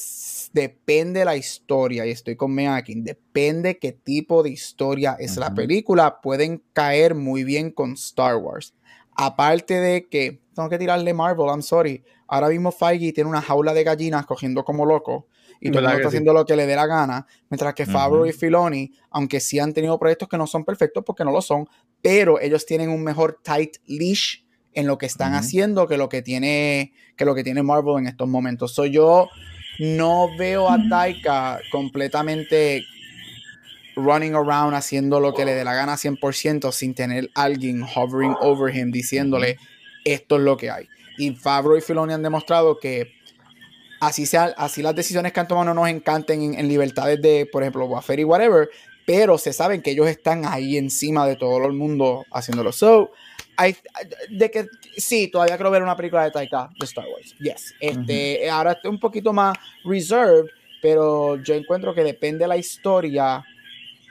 depende 0.51 1.19
de 1.19 1.25
la 1.25 1.37
historia 1.37 2.05
y 2.05 2.11
estoy 2.11 2.35
con 2.35 2.53
Meakin, 2.53 3.05
depende 3.05 3.79
qué 3.79 3.93
tipo 3.93 4.43
de 4.43 4.49
historia 4.49 5.15
es 5.17 5.37
la 5.37 5.53
película, 5.53 6.19
pueden 6.19 6.61
caer 6.73 7.15
muy 7.15 7.45
bien 7.45 7.71
con 7.71 7.93
Star 7.93 8.35
Wars. 8.35 8.73
Aparte 9.15 9.79
de 9.79 10.09
que 10.09 10.41
tengo 10.53 10.67
que 10.67 10.77
tirarle 10.77 11.13
Marvel, 11.13 11.47
I'm 11.47 11.61
sorry. 11.61 12.03
Ahora 12.31 12.47
mismo 12.47 12.71
Feige 12.71 13.11
tiene 13.11 13.29
una 13.29 13.41
jaula 13.41 13.73
de 13.73 13.83
gallinas 13.83 14.25
cogiendo 14.25 14.63
como 14.63 14.85
loco 14.85 15.27
y 15.59 15.69
todo 15.69 15.79
el 15.79 15.83
¿Verdad 15.83 15.89
mundo 15.89 15.97
está 15.97 16.09
sí? 16.09 16.15
haciendo 16.15 16.33
lo 16.33 16.45
que 16.45 16.55
le 16.55 16.65
dé 16.65 16.77
la 16.77 16.87
gana, 16.87 17.27
mientras 17.49 17.73
que 17.73 17.85
Favreau 17.85 18.25
y 18.25 18.31
Filoni, 18.31 18.93
aunque 19.09 19.41
sí 19.41 19.59
han 19.59 19.73
tenido 19.73 19.99
proyectos 19.99 20.29
que 20.29 20.37
no 20.37 20.47
son 20.47 20.63
perfectos 20.63 21.03
porque 21.05 21.25
no 21.25 21.31
lo 21.33 21.41
son, 21.41 21.67
pero 22.01 22.39
ellos 22.39 22.65
tienen 22.65 22.89
un 22.89 23.03
mejor 23.03 23.41
tight 23.43 23.75
leash 23.85 24.43
en 24.73 24.87
lo 24.87 24.97
que 24.97 25.07
están 25.07 25.33
haciendo 25.33 25.89
que 25.89 25.97
lo 25.97 26.07
que 26.07 26.21
tiene 26.21 26.93
que 27.17 27.25
lo 27.25 27.35
que 27.35 27.43
tiene 27.43 27.63
Marvel 27.63 27.97
en 27.97 28.07
estos 28.07 28.29
momentos. 28.29 28.73
So 28.73 28.85
yo 28.85 29.27
no 29.79 30.29
veo 30.37 30.69
a. 30.69 30.77
Taika 30.89 31.59
completamente 31.69 32.83
running 33.97 34.35
around 34.35 34.73
haciendo 34.73 35.19
lo 35.19 35.33
que 35.33 35.43
le 35.43 35.53
dé 35.53 35.65
la 35.65 35.73
gana 35.73 35.95
100% 35.95 36.71
sin 36.71 36.95
tener 36.95 37.29
alguien 37.35 37.83
hovering 37.83 38.35
over 38.39 38.73
him 38.73 38.89
diciéndole 38.91 39.57
esto 40.05 40.37
es 40.37 40.41
lo 40.41 40.55
que 40.55 40.71
hay. 40.71 40.87
Y 41.17 41.31
Favreau 41.35 41.77
y 41.77 41.81
Filoni 41.81 42.13
han 42.13 42.23
demostrado 42.23 42.79
que 42.79 43.13
así 43.99 44.25
sea, 44.25 44.53
así 44.57 44.81
las 44.81 44.95
decisiones 44.95 45.31
que 45.31 45.39
han 45.39 45.47
tomado 45.47 45.65
no 45.65 45.73
nos 45.81 45.89
encanten 45.89 46.41
en, 46.41 46.53
en 46.59 46.67
libertades 46.67 47.21
de, 47.21 47.47
por 47.51 47.63
ejemplo, 47.63 47.85
Waffer 47.85 48.19
y 48.19 48.23
whatever, 48.23 48.69
pero 49.05 49.37
se 49.37 49.53
saben 49.53 49.81
que 49.81 49.91
ellos 49.91 50.07
están 50.07 50.45
ahí 50.45 50.77
encima 50.77 51.27
de 51.27 51.35
todo 51.35 51.65
el 51.65 51.73
mundo 51.73 52.25
haciéndolo. 52.31 52.71
So, 52.71 53.11
I- 53.59 53.75
de 54.35 54.49
que 54.49 54.65
sí, 54.97 55.27
todavía 55.27 55.55
quiero 55.57 55.69
ver 55.71 55.83
una 55.83 55.95
película 55.95 56.23
de 56.23 56.31
Taika 56.31 56.69
de 56.79 56.85
Star 56.85 57.05
Wars. 57.13 57.35
Yes. 57.39 57.75
Este, 57.79 58.49
Ahora 58.49 58.71
estoy 58.73 58.89
un 58.91 58.99
poquito 58.99 59.33
más 59.33 59.57
reserved, 59.83 60.45
pero 60.81 61.35
yo 61.43 61.53
encuentro 61.53 61.93
que 61.93 62.03
depende 62.03 62.45
de 62.45 62.47
la 62.47 62.57
historia. 62.57 63.43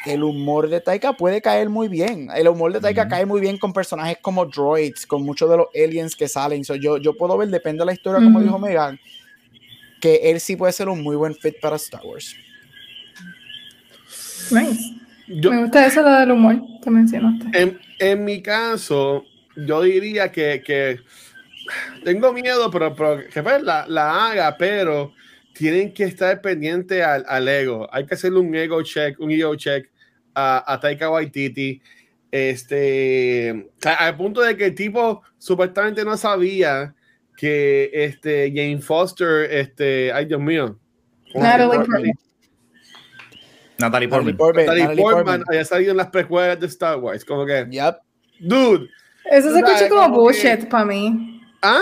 El 0.06 0.22
humor 0.22 0.68
de 0.68 0.80
Taika 0.80 1.12
puede 1.12 1.42
caer 1.42 1.68
muy 1.68 1.88
bien. 1.88 2.28
El 2.34 2.48
humor 2.48 2.72
de 2.72 2.80
Taika 2.80 3.06
cae 3.08 3.26
muy 3.26 3.40
bien 3.40 3.58
con 3.58 3.72
personajes 3.72 4.16
como 4.22 4.46
droids, 4.46 5.06
con 5.06 5.22
muchos 5.22 5.50
de 5.50 5.58
los 5.58 5.66
aliens 5.74 6.16
que 6.16 6.26
salen. 6.26 6.64
So, 6.64 6.74
yo, 6.74 6.96
yo 6.96 7.14
puedo 7.14 7.36
ver, 7.36 7.48
depende 7.48 7.80
de 7.80 7.86
la 7.86 7.92
historia, 7.92 8.22
como 8.22 8.40
dijo 8.40 8.58
Megan, 8.58 8.98
que 10.00 10.16
él 10.30 10.40
sí 10.40 10.56
puede 10.56 10.72
ser 10.72 10.88
un 10.88 11.02
muy 11.02 11.16
buen 11.16 11.34
fit 11.34 11.60
para 11.60 11.76
Star 11.76 12.00
Wars. 12.04 12.34
Nice. 14.50 14.94
Yo, 15.28 15.50
Me 15.52 15.60
gusta 15.62 15.86
eso 15.86 16.02
lo 16.02 16.10
del 16.10 16.30
humor 16.32 16.60
que 16.82 16.90
mencionaste. 16.90 17.46
en, 17.60 17.78
en 17.98 18.24
mi 18.24 18.42
caso, 18.42 19.24
yo 19.54 19.82
diría 19.82 20.32
que, 20.32 20.62
que 20.64 20.98
tengo 22.04 22.32
miedo, 22.32 22.68
pero, 22.70 22.94
pero 22.96 23.20
que 23.32 23.42
pues, 23.42 23.62
la, 23.62 23.86
la 23.86 24.30
haga, 24.30 24.56
pero 24.56 25.12
tienen 25.54 25.92
que 25.92 26.04
estar 26.04 26.40
pendientes 26.40 27.02
al, 27.04 27.24
al 27.28 27.48
ego. 27.48 27.88
Hay 27.92 28.06
que 28.06 28.14
hacerle 28.14 28.38
un 28.40 28.54
ego 28.54 28.82
check, 28.82 29.18
un 29.20 29.30
ego 29.30 29.54
check 29.56 29.90
a, 30.34 30.72
a 30.72 30.80
Taika 30.80 31.10
Waititi. 31.10 31.80
Este, 32.30 33.68
al 33.98 34.16
punto 34.16 34.40
de 34.40 34.56
que 34.56 34.66
el 34.66 34.74
tipo 34.74 35.22
supuestamente 35.38 36.04
no 36.04 36.16
sabía 36.16 36.94
que 37.36 37.90
este 37.92 38.52
Jane 38.54 38.80
Foster, 38.80 39.50
este, 39.50 40.12
ay 40.12 40.26
Dios 40.26 40.40
mío, 40.40 40.78
Natalie 41.34 41.66
Portman. 41.66 41.86
Portman. 41.96 42.14
Natalie 43.78 44.08
Portman. 44.08 44.66
Natalie 44.66 45.02
Portman 45.02 45.44
había 45.48 45.64
salido 45.64 45.90
en 45.92 45.96
las 45.96 46.08
precuelas 46.10 46.60
de 46.60 46.66
Star 46.66 46.98
Wars, 46.98 47.24
como 47.24 47.46
que, 47.46 47.66
Yep. 47.70 47.96
dude, 48.40 48.88
Eso 49.30 49.52
se 49.52 49.58
escucha 49.58 49.88
como 49.88 50.08
bullshit 50.20 50.68
para 50.68 50.84
mí. 50.84 51.40
¿ah? 51.62 51.80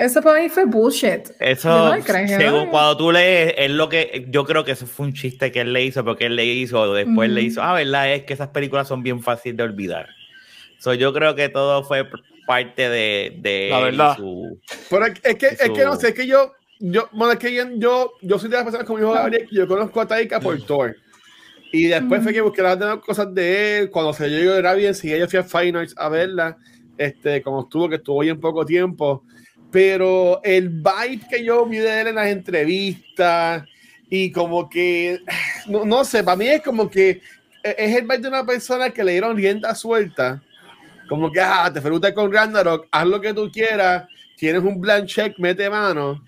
Eso 0.00 0.22
para 0.22 0.40
mí 0.40 0.48
fue 0.48 0.64
bullshit. 0.64 1.28
Eso, 1.38 1.68
no 1.68 1.94
le 1.94 2.02
creo, 2.02 2.26
según 2.26 2.64
¿no? 2.64 2.70
cuando 2.70 2.96
tú 2.96 3.12
lees, 3.12 3.54
es 3.58 3.70
lo 3.70 3.90
que 3.90 4.26
yo 4.30 4.46
creo 4.46 4.64
que 4.64 4.72
eso 4.72 4.86
fue 4.86 5.06
un 5.06 5.12
chiste 5.12 5.52
que 5.52 5.60
él 5.60 5.74
le 5.74 5.84
hizo, 5.84 6.02
porque 6.02 6.24
él 6.26 6.36
le 6.36 6.46
hizo, 6.46 6.94
después 6.94 7.28
le 7.28 7.40
Ujú. 7.42 7.48
hizo, 7.50 7.62
ah, 7.62 7.74
verdad, 7.74 8.10
es 8.14 8.24
que 8.24 8.32
esas 8.32 8.48
películas 8.48 8.88
son 8.88 9.02
bien 9.02 9.20
fáciles 9.22 9.58
de 9.58 9.62
olvidar. 9.62 10.08
So, 10.78 10.94
yo 10.94 11.12
creo 11.12 11.34
que 11.34 11.50
todo 11.50 11.84
fue 11.84 12.08
parte 12.46 12.88
de, 12.88 13.36
de 13.42 13.68
La 13.70 13.80
verdad. 13.80 14.16
su- 14.16 14.58
Pero 14.88 15.04
es, 15.06 15.12
es 15.22 15.34
que, 15.36 15.46
es 15.48 15.60
Eso- 15.60 15.74
que 15.74 15.84
no 15.84 15.96
sé, 15.96 16.08
es 16.08 16.14
que 16.14 16.26
yo, 16.26 16.50
yo, 16.78 17.08
bueno, 17.12 17.32
es 17.34 17.38
que 17.38 17.52
yo, 17.52 17.64
yo, 17.76 18.12
yo 18.22 18.38
soy 18.38 18.48
de 18.48 18.56
las 18.56 18.64
personas 18.64 18.86
como 18.86 18.98
dijo 19.00 19.12
Gabriel, 19.12 19.46
que 19.50 19.56
yo 19.56 19.68
conozco 19.68 20.00
a 20.00 20.08
Taika 20.08 20.40
por 20.40 20.58
Thor. 20.64 20.96
Y 21.72 21.88
después 21.88 22.22
fue 22.22 22.32
que 22.32 22.40
busqué 22.40 22.62
las 22.62 22.78
demás 22.78 22.98
cosas 23.04 23.32
de 23.34 23.78
él. 23.80 23.90
Cuando 23.90 24.12
se 24.14 24.28
llegó 24.28 24.54
era 24.54 24.72
bien, 24.74 24.94
si 24.94 25.12
ella 25.12 25.28
fui 25.28 25.38
a 25.38 25.44
Fine 25.44 25.78
Arts 25.78 25.94
a 25.96 26.08
verla, 26.08 26.56
este, 26.96 27.42
como 27.42 27.60
estuvo, 27.60 27.88
que 27.88 27.96
estuvo 27.96 28.20
bien 28.20 28.40
poco 28.40 28.64
tiempo. 28.64 29.24
Pero 29.70 30.40
el 30.42 30.68
vibe 30.68 31.28
que 31.28 31.44
yo 31.44 31.64
vi 31.66 31.78
de 31.78 32.00
él 32.00 32.06
en 32.08 32.14
las 32.16 32.28
entrevistas 32.28 33.64
y 34.08 34.32
como 34.32 34.68
que, 34.68 35.20
no, 35.68 35.84
no 35.84 36.04
sé, 36.04 36.24
para 36.24 36.36
mí 36.36 36.48
es 36.48 36.62
como 36.62 36.90
que 36.90 37.20
e- 37.62 37.74
es 37.78 37.96
el 37.96 38.02
vibe 38.02 38.18
de 38.18 38.28
una 38.28 38.44
persona 38.44 38.90
que 38.90 39.04
le 39.04 39.12
dieron 39.12 39.36
rienda 39.36 39.74
suelta. 39.74 40.42
Como 41.08 41.30
que, 41.30 41.40
ah, 41.40 41.70
te 41.72 41.80
felutas 41.80 42.12
con 42.12 42.32
Ragnarok, 42.32 42.86
haz 42.90 43.06
lo 43.06 43.20
que 43.20 43.34
tú 43.34 43.50
quieras, 43.50 44.04
tienes 44.36 44.62
un 44.62 44.80
blank 44.80 45.06
check, 45.06 45.38
mete 45.38 45.68
mano. 45.68 46.24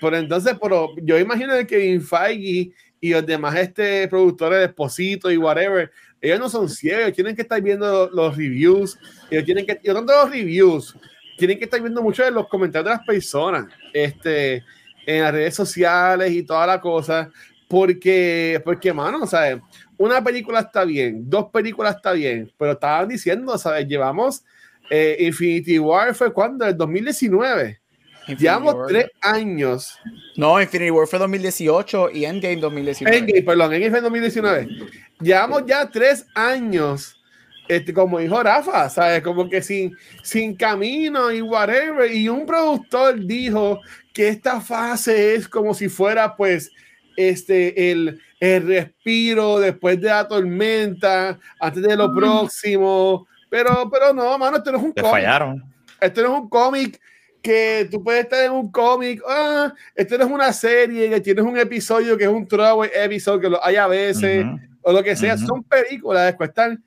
Pero 0.00 0.16
entonces, 0.16 0.56
pero 0.60 0.94
yo 1.02 1.18
imagino 1.18 1.54
que 1.58 1.66
Kevin 1.66 2.02
Feige 2.02 2.72
y 3.00 3.10
los 3.10 3.26
demás 3.26 3.54
este, 3.56 4.06
productores 4.08 4.58
de 4.58 4.64
Esposito 4.66 5.30
y 5.30 5.36
whatever, 5.36 5.90
ellos 6.20 6.38
no 6.38 6.48
son 6.48 6.68
ciegos, 6.68 7.12
tienen 7.12 7.34
que 7.34 7.42
estar 7.42 7.60
viendo 7.60 8.08
los 8.10 8.36
reviews, 8.36 8.96
ellos 9.30 9.44
tienen 9.44 9.66
que, 9.66 9.80
y 9.82 9.88
no 9.88 9.94
tanto 9.94 10.12
los 10.12 10.30
reviews, 10.30 10.96
tienen 11.36 11.58
que 11.58 11.64
estar 11.64 11.80
viendo 11.80 12.02
mucho 12.02 12.24
de 12.24 12.30
los 12.30 12.48
comentarios 12.48 12.84
de 12.84 12.96
las 12.96 13.06
personas, 13.06 13.66
este, 13.92 14.64
en 15.06 15.22
las 15.22 15.32
redes 15.32 15.54
sociales 15.54 16.30
y 16.32 16.42
toda 16.42 16.66
la 16.66 16.80
cosa, 16.80 17.30
porque, 17.68 18.60
porque, 18.64 18.92
mano, 18.92 19.26
¿sabes? 19.26 19.58
Una 19.96 20.22
película 20.22 20.60
está 20.60 20.84
bien, 20.84 21.28
dos 21.28 21.50
películas 21.50 21.96
está 21.96 22.12
bien, 22.12 22.52
pero 22.58 22.72
estaban 22.72 23.08
diciendo, 23.08 23.56
¿sabes? 23.56 23.86
Llevamos 23.86 24.44
eh, 24.90 25.16
Infinity 25.20 25.78
War 25.78 26.14
fue 26.14 26.32
cuando, 26.32 26.66
el 26.66 26.76
2019. 26.76 27.80
Infinity 28.20 28.42
Llevamos 28.42 28.74
War. 28.74 28.86
tres 28.88 29.06
años. 29.22 29.98
No, 30.36 30.60
Infinity 30.60 30.90
War 30.90 31.06
fue 31.06 31.18
2018 31.18 32.10
y 32.10 32.24
Endgame 32.24 32.56
2019. 32.56 33.16
Endgame, 33.16 33.42
perdón, 33.42 33.72
Endgame 33.72 33.90
fue 33.90 33.98
en 33.98 34.04
2019. 34.04 34.68
Llevamos 35.20 35.62
ya 35.66 35.88
tres 35.88 36.26
años, 36.34 37.21
este, 37.68 37.92
como 37.94 38.18
dijo 38.18 38.42
Rafa, 38.42 38.88
¿sabes? 38.90 39.22
Como 39.22 39.48
que 39.48 39.62
sin, 39.62 39.96
sin 40.22 40.54
camino 40.56 41.30
y 41.32 41.40
whatever. 41.42 42.12
Y 42.12 42.28
un 42.28 42.44
productor 42.46 43.24
dijo 43.24 43.80
que 44.12 44.28
esta 44.28 44.60
fase 44.60 45.34
es 45.34 45.48
como 45.48 45.72
si 45.74 45.88
fuera, 45.88 46.36
pues, 46.36 46.70
este, 47.16 47.90
el, 47.92 48.20
el 48.40 48.66
respiro 48.66 49.60
después 49.60 50.00
de 50.00 50.08
la 50.08 50.26
tormenta, 50.26 51.38
antes 51.60 51.82
de 51.82 51.96
lo 51.96 52.08
Mm. 52.08 52.16
próximo. 52.16 53.26
Pero, 53.50 53.88
pero 53.90 54.12
no, 54.12 54.36
mano, 54.38 54.56
esto 54.56 54.72
no 54.72 54.78
es 54.78 54.84
un 54.84 54.92
cómic. 54.92 55.10
fallaron. 55.10 55.62
Esto 56.00 56.22
no 56.22 56.34
es 56.34 56.40
un 56.42 56.48
cómic 56.48 57.00
que 57.42 57.86
tú 57.90 58.02
puedes 58.02 58.22
estar 58.24 58.44
en 58.44 58.52
un 58.52 58.70
cómic. 58.72 59.20
Ah, 59.28 59.72
esto 59.94 60.16
no 60.18 60.24
es 60.24 60.30
una 60.30 60.52
serie 60.52 61.10
que 61.10 61.20
tienes 61.20 61.44
un 61.44 61.58
episodio 61.58 62.16
que 62.16 62.24
es 62.24 62.30
un 62.30 62.46
throwaway 62.46 62.90
episode 62.94 63.40
que 63.40 63.48
lo 63.50 63.64
hay 63.64 63.76
a 63.76 63.86
veces 63.86 64.44
Ujú. 64.44 64.58
o 64.82 64.92
lo 64.92 65.02
que 65.02 65.14
sea. 65.16 65.34
Ujú. 65.34 65.46
Son 65.46 65.62
películas 65.64 66.30
que 66.32 66.36
cuestan 66.38 66.82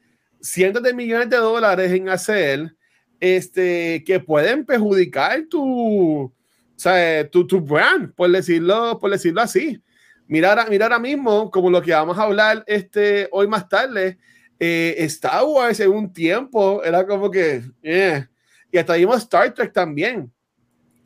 cientos 0.46 0.84
de 0.84 0.94
millones 0.94 1.30
de 1.30 1.38
dólares 1.38 1.92
en 1.92 2.10
hacer 2.10 2.74
este, 3.20 4.04
que 4.06 4.20
pueden 4.20 4.66
perjudicar 4.66 5.44
tu, 5.50 6.24
o 6.24 6.34
sea, 6.76 7.28
tu, 7.30 7.48
tu 7.48 7.60
brand, 7.60 8.14
por 8.14 8.30
decirlo, 8.30 9.00
por 9.00 9.12
decirlo 9.12 9.42
así. 9.42 9.82
Mira 10.28 10.50
ahora, 10.50 10.66
mira 10.70 10.86
ahora 10.86 11.00
mismo, 11.00 11.50
como 11.50 11.70
lo 11.70 11.82
que 11.82 11.92
vamos 11.92 12.18
a 12.18 12.24
hablar 12.24 12.64
este, 12.68 13.28
hoy 13.32 13.48
más 13.48 13.68
tarde, 13.68 14.18
eh, 14.60 14.96
Star 15.00 15.44
Wars 15.44 15.80
en 15.80 15.92
un 15.92 16.12
tiempo 16.12 16.84
era 16.84 17.06
como 17.06 17.30
que, 17.30 17.62
eh. 17.84 18.26
y 18.72 18.78
hasta 18.78 18.96
vimos 18.96 19.18
Star 19.18 19.54
Trek 19.54 19.74
también. 19.74 20.32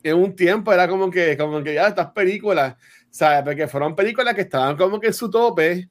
En 0.02 0.16
un 0.16 0.34
tiempo 0.34 0.72
era 0.72 0.88
como 0.88 1.10
que, 1.10 1.36
como 1.36 1.62
que 1.62 1.74
ya 1.74 1.88
estas 1.88 2.10
películas, 2.12 2.74
¿sabes? 3.10 3.42
Porque 3.44 3.68
fueron 3.68 3.94
películas 3.94 4.34
que 4.34 4.42
estaban 4.42 4.76
como 4.76 4.98
que 4.98 5.08
en 5.08 5.12
su 5.12 5.30
tope, 5.30 5.90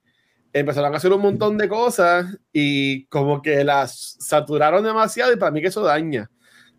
empezaron 0.53 0.93
a 0.93 0.97
hacer 0.97 1.11
un 1.13 1.21
montón 1.21 1.57
de 1.57 1.69
cosas 1.69 2.25
y 2.51 3.05
como 3.05 3.41
que 3.41 3.63
las 3.63 4.17
saturaron 4.19 4.83
demasiado 4.83 5.31
y 5.33 5.37
para 5.37 5.51
mí 5.51 5.61
que 5.61 5.67
eso 5.67 5.81
daña 5.83 6.29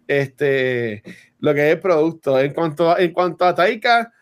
este, 0.08 1.02
lo 1.38 1.54
que 1.54 1.68
es 1.68 1.74
el 1.74 1.80
producto. 1.80 2.38
En 2.40 2.52
cuanto, 2.52 2.90
a- 2.90 3.00
en 3.00 3.12
cuanto 3.12 3.44
a 3.44 3.54
Taika, 3.54 4.12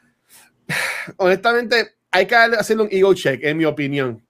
honestamente, 1.16 1.96
hay 2.10 2.26
que 2.26 2.34
hacerle 2.34 2.84
un 2.84 2.88
ego 2.90 3.14
check, 3.14 3.42
en 3.42 3.56
mi 3.56 3.64
opinión. 3.64 4.22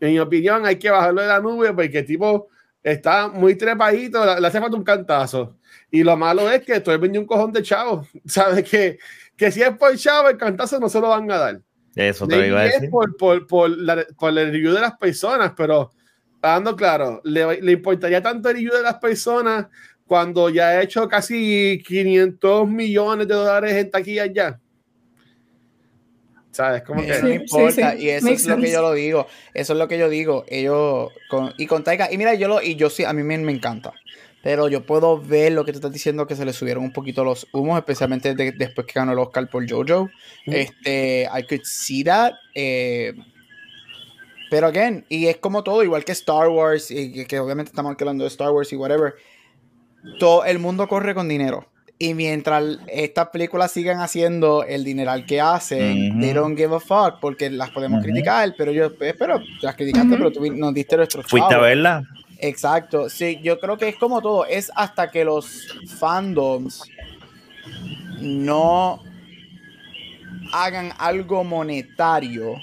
En 0.00 0.12
mi 0.12 0.18
opinión, 0.18 0.64
hay 0.64 0.76
que 0.76 0.90
bajarlo 0.90 1.20
de 1.22 1.28
la 1.28 1.40
nube 1.40 1.72
porque 1.74 2.02
tipo 2.02 2.48
está 2.82 3.28
muy 3.28 3.56
trepadito, 3.56 4.24
le 4.40 4.46
hace 4.46 4.60
falta 4.60 4.76
un 4.76 4.84
cantazo. 4.84 5.58
Y 5.90 6.02
lo 6.04 6.16
malo 6.16 6.50
es 6.50 6.62
que 6.62 6.80
tú 6.80 6.90
vendió 6.98 7.20
un 7.20 7.26
cojón 7.26 7.52
de 7.52 7.62
chavo. 7.62 8.06
Sabes 8.24 8.68
que, 8.68 8.98
que 9.36 9.50
si 9.50 9.62
es 9.62 9.76
por 9.76 9.96
chavo, 9.96 10.28
el 10.28 10.36
cantazo 10.36 10.78
no 10.80 10.88
se 10.88 11.00
lo 11.00 11.08
van 11.08 11.30
a 11.30 11.36
dar. 11.38 11.60
Eso 11.94 12.26
te 12.26 12.36
lo 12.36 12.46
iba 12.46 12.60
a 12.60 12.64
decir. 12.64 12.90
por, 12.90 13.16
por, 13.16 13.46
por, 13.46 13.70
la, 13.70 14.06
por 14.18 14.30
el 14.38 14.52
review 14.52 14.72
de 14.72 14.80
las 14.80 14.96
personas, 14.96 15.52
pero 15.56 15.90
dando 16.40 16.74
claro, 16.76 17.20
le, 17.24 17.60
le 17.60 17.72
importaría 17.72 18.22
tanto 18.22 18.48
el 18.48 18.56
review 18.56 18.74
de 18.74 18.82
las 18.82 18.94
personas 18.96 19.66
cuando 20.06 20.50
ya 20.50 20.68
ha 20.68 20.82
hecho 20.82 21.08
casi 21.08 21.82
500 21.86 22.68
millones 22.68 23.28
de 23.28 23.34
dólares 23.34 23.72
en 23.74 23.90
taquilla 23.90 24.26
ya. 24.26 24.58
¿Sabes? 26.52 26.82
Como 26.82 27.02
que 27.02 27.08
no 27.20 27.28
Sí, 27.28 27.34
importa, 27.34 27.92
sí, 27.92 27.98
y 28.04 28.08
eso 28.10 28.26
makes 28.26 28.40
es 28.42 28.46
lo 28.48 28.56
que 28.56 28.72
yo 28.72 28.82
lo 28.82 28.92
digo, 28.92 29.26
eso 29.54 29.72
es 29.72 29.78
lo 29.78 29.86
que 29.86 29.98
yo 29.98 30.08
digo, 30.08 30.44
ellos 30.48 31.10
con, 31.28 31.52
y 31.58 31.66
con 31.66 31.84
Taika, 31.84 32.12
y 32.12 32.18
mira, 32.18 32.34
yo 32.34 32.48
lo, 32.48 32.60
y 32.60 32.74
yo 32.74 32.90
sí, 32.90 33.04
a 33.04 33.12
mí 33.12 33.22
me, 33.22 33.38
me 33.38 33.52
encanta, 33.52 33.92
pero 34.42 34.68
yo 34.68 34.84
puedo 34.86 35.20
ver 35.20 35.52
lo 35.52 35.64
que 35.64 35.72
tú 35.72 35.78
estás 35.78 35.92
diciendo 35.92 36.26
que 36.26 36.34
se 36.36 36.44
le 36.44 36.52
subieron 36.52 36.82
un 36.84 36.92
poquito 36.92 37.24
los 37.24 37.46
humos, 37.52 37.78
especialmente 37.78 38.34
de- 38.34 38.52
después 38.52 38.86
que 38.86 38.94
ganó 38.94 39.12
el 39.12 39.18
Oscar 39.18 39.48
por 39.48 39.68
Jojo, 39.68 40.08
este, 40.46 41.28
I 41.36 41.42
could 41.46 41.62
see 41.64 42.04
that, 42.04 42.32
eh, 42.54 43.12
pero 44.50 44.66
again, 44.66 45.04
y 45.08 45.26
es 45.26 45.36
como 45.36 45.62
todo, 45.62 45.82
igual 45.84 46.04
que 46.04 46.12
Star 46.12 46.48
Wars, 46.48 46.90
y 46.90 47.12
que, 47.12 47.26
que 47.26 47.38
obviamente 47.38 47.70
estamos 47.70 47.94
hablando 47.98 48.24
de 48.24 48.28
Star 48.28 48.50
Wars 48.50 48.72
y 48.72 48.76
whatever, 48.76 49.14
todo 50.18 50.44
el 50.44 50.58
mundo 50.58 50.88
corre 50.88 51.14
con 51.14 51.28
dinero. 51.28 51.66
Y 52.02 52.14
mientras 52.14 52.78
estas 52.88 53.28
películas 53.28 53.70
sigan 53.72 54.00
haciendo 54.00 54.64
el 54.64 54.84
dineral 54.84 55.26
que 55.26 55.38
hacen, 55.40 56.18
they 56.20 56.32
don't 56.32 56.56
give 56.56 56.74
a 56.74 56.80
fuck, 56.80 57.20
porque 57.20 57.50
las 57.50 57.68
podemos 57.70 58.02
criticar, 58.02 58.54
pero 58.56 58.72
yo, 58.72 58.86
eh, 59.02 59.14
pero 59.18 59.38
las 59.60 59.76
criticaste, 59.76 60.16
pero 60.16 60.32
tú 60.32 60.40
nos 60.56 60.72
diste 60.72 60.96
nuestros 60.96 61.26
¿Fuiste 61.26 61.54
a 61.54 61.58
verla? 61.58 62.02
Exacto, 62.42 63.10
sí, 63.10 63.38
yo 63.42 63.60
creo 63.60 63.76
que 63.76 63.88
es 63.88 63.96
como 63.96 64.22
todo, 64.22 64.46
es 64.46 64.72
hasta 64.74 65.10
que 65.10 65.24
los 65.24 65.68
fandoms 65.98 66.84
no 68.18 69.02
hagan 70.52 70.92
algo 70.98 71.44
monetario, 71.44 72.56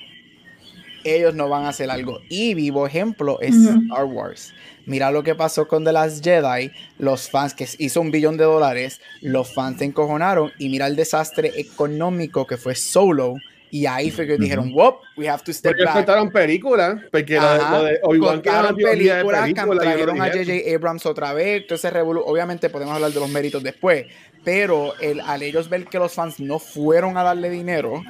ellos 1.04 1.36
no 1.36 1.48
van 1.48 1.66
a 1.66 1.70
hacer 1.70 1.90
algo. 1.90 2.20
Y 2.30 2.54
vivo 2.54 2.86
ejemplo 2.86 3.40
es. 3.40 3.56
Star 3.56 4.06
Wars. 4.06 4.54
Mira 4.86 5.12
lo 5.12 5.24
que 5.24 5.36
pasó 5.36 5.68
con 5.68 5.84
The 5.86 5.94
Last 5.94 6.24
Jedi. 6.24 6.72
Los 6.98 7.30
fans 7.30 7.54
que 7.54 7.68
hizo 7.78 8.02
un 8.02 8.12
billón 8.12 8.38
de 8.38 8.44
dólares, 8.44 9.00
los 9.22 9.54
fans 9.54 9.80
se 9.80 9.86
encojonaron. 9.86 10.52
Y 10.58 10.70
mira 10.70 10.88
el 10.88 10.96
desastre 10.96 11.54
económico 11.60 12.46
que 12.46 12.58
fue 12.58 12.76
Solo. 12.76 13.36
Y 13.70 13.86
ahí 13.86 14.12
fue 14.12 14.26
que 14.26 14.38
dijeron, 14.38 14.72
Whoop, 14.74 15.00
we 15.18 15.28
have 15.28 15.44
to 15.44 15.52
step 15.52 15.72
Porque 15.72 15.84
back. 15.84 15.96
contaron 15.96 16.32
películas, 16.32 17.02
porque 17.12 17.38
Ajá, 17.38 17.78
lo 17.78 17.84
de 17.84 18.00
Obi-Wan 18.04 18.42
que 18.42 18.50
era 18.50 18.60
una 18.60 18.68
contaron 18.70 18.92
películas, 18.92 19.50
y 19.50 19.54
trajeron 19.54 20.22
a. 20.22 20.26
J.J. 20.28 20.76
Abrams 20.76 21.06
otra 21.06 21.34
vez, 21.34 21.68
todo 21.68 21.76
ese 21.76 21.92
revolu- 21.92 22.24
obviamente 22.26 22.70
podemos 22.70 22.96
hablar 22.96 23.12
de 23.12 23.20
los 23.20 23.30
méritos 23.30 23.62
después, 23.62 24.06
pero 24.46 24.94
el, 25.02 25.20
al 25.20 25.44
ellos 25.44 25.68
ver 25.70 25.86
que 25.88 26.00
los 26.00 26.14
fans 26.14 26.40
no 26.40 26.60
fueron 26.60 27.18
a 27.18 27.24
darle 27.24 27.50
dinero, 27.50 28.02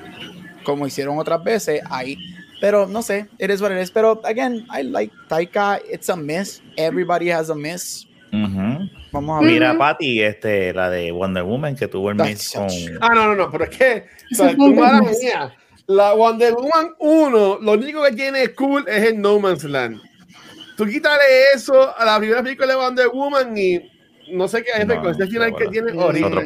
como 0.64 0.86
hicieron 0.86 1.18
otras 1.18 1.44
veces, 1.44 1.82
ahí, 1.90 2.18
pero 2.62 2.86
no 2.86 3.02
sé, 3.02 3.28
it 3.40 3.50
is 3.50 3.60
what 3.62 3.72
it 3.72 3.82
is, 3.82 3.90
pero 3.90 4.22
again, 4.26 4.66
I 4.72 4.84
like 4.84 5.12
Taika, 5.28 5.80
it's 5.92 6.10
a 6.10 6.16
miss, 6.16 6.62
everybody 6.76 7.32
has 7.32 7.50
a 7.50 7.56
miss, 7.56 8.06
Ujú. 8.32 8.90
Vamos 9.12 9.38
a 9.38 9.44
ver. 9.44 9.54
Mira. 9.54 9.78
Patty, 9.78 10.22
este, 10.22 10.74
la 10.74 10.90
de 10.90 11.12
Wonder 11.12 11.44
Woman 11.44 11.76
que 11.76 11.88
tuvo 11.88 12.12
el 12.12 12.18
con. 12.18 12.28
Ah, 13.02 13.10
no, 13.14 13.28
no, 13.28 13.36
no, 13.36 13.52
pero 13.52 13.66
es 13.66 13.78
que, 13.78 14.06
o 14.32 14.36
sea, 14.36 14.56
tú, 14.56 14.68
mía, 14.70 15.56
la 15.88 16.14
Wonder 16.14 16.54
Woman 16.54 16.96
1, 17.00 17.60
lo 17.62 17.72
único 17.74 18.04
que 18.04 18.12
tiene 18.12 18.50
cool 18.54 18.86
es 18.88 19.04
el 19.04 19.22
No 19.22 19.40
Man's 19.40 19.64
Land. 19.64 20.02
Tú 20.76 20.86
quítale 20.86 21.24
eso 21.56 21.98
a 21.98 22.06
la 22.06 22.20
primera 22.20 22.44
película 22.44 22.68
de 22.68 22.76
Wonder 22.76 23.08
Woman 23.08 23.58
y 23.58 23.92
no 24.32 24.48
sé 24.48 24.62
qué 24.64 24.72
es 24.82 24.86
No, 24.86 25.02
con 25.02 25.12
ese 25.12 25.26
final 25.28 25.50
que 25.56 25.66
bueno, 25.66 25.72
tiene 25.72 25.92
Es 25.92 25.98
horrible. 25.98 26.46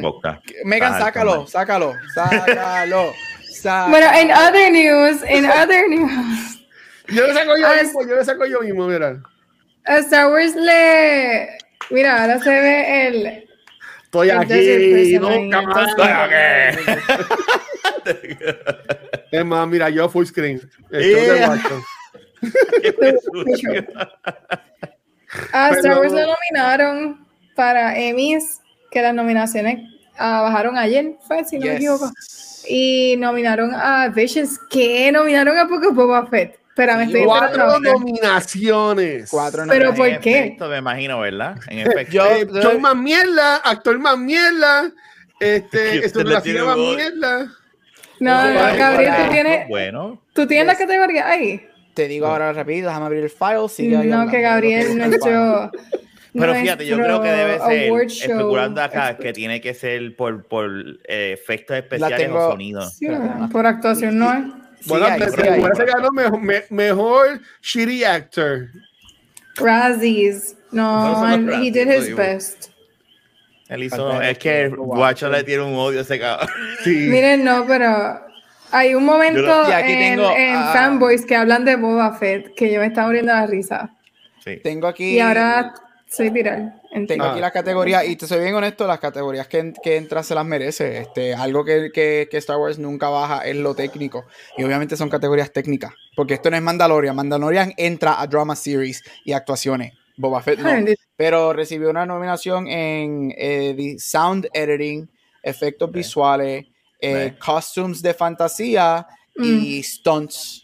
Megan, 0.64 0.94
Ah, 0.94 0.98
sácalo, 1.00 1.46
sácalo, 1.46 1.92
sácalo, 2.14 3.12
sácalo. 3.52 3.90
Bueno, 3.90 4.06
en 4.16 4.30
other 4.30 4.72
news, 4.72 5.22
en 5.26 5.44
other 5.50 5.88
news, 5.90 6.60
Yo 7.08 7.26
le 7.26 7.34
saco 7.34 7.56
yo 7.58 7.66
Ah, 7.66 7.82
mismo, 7.82 8.00
yo 8.08 8.14
le 8.16 8.24
saco 8.24 8.46
yo 8.46 8.60
mismo, 8.60 8.86
mira. 8.86 9.20
a 9.84 9.96
Star 9.98 10.30
Wars 10.30 10.54
le. 10.54 11.58
Mira, 11.90 12.22
ahora 12.22 12.38
se 12.40 12.50
ve 12.50 13.06
el. 13.08 13.44
Estoy 14.04 14.30
Entonces, 14.30 15.06
aquí, 15.06 15.18
nunca 15.18 15.62
más. 15.62 15.88
entonces- 15.90 16.78
Es 19.32 19.44
más, 19.44 19.66
mira, 19.68 19.88
yo 19.88 20.08
full 20.08 20.26
screen. 20.26 20.60
Yeah. 20.90 21.00
de 21.00 21.46
Watson. 21.48 21.82
A 25.52 25.70
Star 25.70 25.98
Wars 25.98 26.12
lo 26.12 26.26
nominaron 26.26 27.26
para 27.54 27.98
Emmys, 27.98 28.60
que 28.90 29.00
las 29.00 29.14
nominaciones 29.14 29.78
ah, 30.18 30.42
bajaron 30.42 30.76
ayer, 30.76 31.14
fue, 31.26 31.44
si 31.44 31.58
no 31.58 31.64
me 31.66 31.70
Yes. 31.72 31.76
equivoco. 31.78 32.10
Y 32.68 33.16
nominaron 33.18 33.72
a 33.74 34.08
Visions, 34.08 34.58
que 34.70 35.10
nominaron 35.10 35.56
a 35.58 35.66
poco 35.66 35.92
Boba 35.92 36.26
Fett. 36.26 36.58
Pero 36.74 36.96
me 36.96 37.04
Sí, 37.06 37.12
estoy 37.12 37.24
Cuatro 37.26 37.78
nominaciones. 37.80 39.30
Cuatro 39.30 39.64
Pero 39.68 39.90
no- 39.90 39.94
¿por 39.96 40.20
qué? 40.20 40.38
efecto, 40.38 40.68
me 40.68 40.78
imagino, 40.78 41.20
¿verdad? 41.20 41.56
En 41.68 41.78
efecto. 41.86 42.12
Yo- 42.12 42.26
Eh, 42.26 42.46
show 42.62 42.78
más 42.80 42.96
mierda, 42.96 43.56
actor 43.56 43.98
más 43.98 44.18
mierda, 44.18 44.90
este, 45.40 45.98
más 46.66 46.76
voz. 46.76 46.96
mierda. 46.96 47.52
No, 48.20 48.38
Ay, 48.38 48.54
no, 48.54 48.78
Gabriel, 48.78 49.12
tú 49.24 49.30
tienes, 49.32 49.68
Bueno, 49.68 50.22
tú 50.32 50.46
tienes 50.46 50.66
la 50.66 50.76
categoría 50.76 51.28
ahí. 51.28 51.66
Te 51.94 52.08
digo 52.08 52.26
ahora 52.26 52.52
rápido, 52.52 52.88
déjame 52.88 53.06
abrir 53.06 53.24
el 53.24 53.30
file. 53.30 53.68
Sigue 53.68 53.90
No, 53.96 53.98
hablando, 54.00 54.30
que 54.32 54.40
Gabriel, 54.40 54.86
file. 54.86 55.08
nuestro. 55.08 55.70
pero 56.32 56.54
fíjate, 56.54 56.86
yo 56.86 56.96
creo 56.96 57.20
que 57.20 57.28
debe 57.28 57.58
ser, 57.58 57.88
show 57.88 57.98
especulando 58.00 58.80
acá, 58.80 59.18
que 59.18 59.32
tiene 59.34 59.60
que 59.60 59.74
ser 59.74 60.16
por, 60.16 60.44
por 60.46 60.70
eh, 61.06 61.32
efectos 61.34 61.76
especiales 61.76 62.18
tengo- 62.18 62.46
o 62.46 62.50
sonidos. 62.52 62.94
Sí, 62.96 63.08
por 63.50 63.66
actuación 63.66 64.18
no 64.18 64.32
es. 64.32 64.44
Bueno, 64.86 65.06
sí, 65.06 65.36
que 65.76 65.84
ganó 65.84 66.10
mejor, 66.10 66.40
me- 66.40 66.64
mejor 66.70 67.40
shitty 67.62 68.04
actor. 68.04 68.68
Razzies. 69.56 70.56
No 70.70 71.36
No, 71.36 71.52
he 71.62 71.70
did 71.70 71.86
his 71.88 72.06
digo. 72.06 72.16
best. 72.18 72.68
Él 73.68 73.84
hizo, 73.84 74.20
es 74.20 74.38
que 74.38 74.68
Guacho 74.68 75.28
le 75.30 75.44
tiene 75.44 75.62
un 75.62 75.74
odio 75.74 76.00
a 76.00 76.02
ese 76.02 76.18
cabrón. 76.18 76.48
Sí. 76.84 77.08
Miren, 77.10 77.44
no, 77.44 77.64
pero 77.66 78.20
hay 78.70 78.94
un 78.94 79.04
momento 79.04 79.40
en, 79.70 79.86
tengo 79.86 80.30
en 80.36 80.54
Fanboys 80.72 81.24
que 81.24 81.36
hablan 81.36 81.64
de 81.64 81.76
Boba 81.76 82.12
Fett 82.18 82.54
que 82.54 82.70
yo 82.72 82.80
me 82.80 82.86
estaba 82.86 83.06
muriendo 83.06 83.32
la 83.32 83.46
risa. 83.46 83.90
Sí. 84.44 84.58
Tengo 84.62 84.88
aquí. 84.88 85.14
Y 85.16 85.20
ahora 85.20 85.72
soy 86.08 86.28
viral. 86.30 86.74
En 86.92 87.06
Tengo 87.06 87.24
Ah. 87.24 87.32
aquí 87.32 87.40
las 87.40 87.52
categorías, 87.52 88.04
y 88.06 88.16
te 88.16 88.26
soy 88.26 88.40
bien 88.40 88.54
honesto, 88.54 88.86
las 88.86 89.00
categorías 89.00 89.48
que, 89.48 89.72
que 89.82 89.96
entran 89.96 90.22
se 90.24 90.34
las 90.34 90.44
merece. 90.44 90.98
Este, 90.98 91.34
algo 91.34 91.64
que, 91.64 91.90
que- 91.92 92.28
que 92.30 92.36
Star 92.36 92.58
Wars 92.58 92.78
nunca 92.78 93.08
baja 93.08 93.46
es 93.46 93.56
lo 93.56 93.74
técnico. 93.74 94.26
Y 94.58 94.64
obviamente 94.64 94.96
son 94.96 95.08
categorías 95.08 95.52
técnicas. 95.52 95.92
Porque 96.14 96.34
esto 96.34 96.50
no 96.50 96.56
es 96.56 96.62
Mandalorian. 96.62 97.16
Mandalorian 97.16 97.72
entra 97.76 98.20
a 98.20 98.26
drama 98.26 98.54
series 98.54 99.02
y 99.24 99.32
actuaciones. 99.32 99.92
Boba 100.16 100.42
Fett 100.42 100.58
no. 100.60 100.68
Pero 101.16 101.52
recibió 101.54 101.88
una 101.90 102.04
nominación 102.04 102.68
en 102.68 103.32
eh, 103.36 103.96
sound 103.98 104.48
editing, 104.52 105.08
efectos 105.42 105.90
visuales, 105.90 106.66
eh, 107.00 107.34
costumes 107.44 108.02
de 108.02 108.12
fantasía 108.14 109.06
Mm. 109.34 109.44
y 109.44 109.82
stunts. 109.82 110.61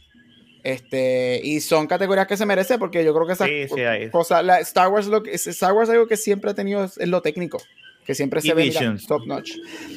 Este, 0.68 1.40
y 1.42 1.60
son 1.60 1.86
categorías 1.86 2.26
que 2.26 2.36
se 2.36 2.44
merece 2.44 2.76
porque 2.78 3.02
yo 3.04 3.14
creo 3.14 3.26
que 3.26 3.32
esas 3.32 3.48
Sí, 3.48 3.66
sí, 3.68 4.10
cosas, 4.10 4.44
la- 4.44 4.60
Star 4.60 4.88
Wars 4.88 5.06
lo 5.06 5.22
que 5.22 5.32
Star 5.32 5.72
Wars 5.72 5.88
algo 5.88 6.06
que 6.06 6.16
siempre 6.18 6.50
ha 6.50 6.54
tenido 6.54 6.84
es, 6.84 6.98
es 6.98 7.08
lo 7.08 7.22
técnico, 7.22 7.58
que 8.04 8.14
siempre 8.14 8.42
se 8.42 8.48
Y 8.48 8.52
ve 8.52 8.64
mira, 8.64 8.80
Visions. 8.80 9.06
top 9.06 9.26
notch. 9.26 9.52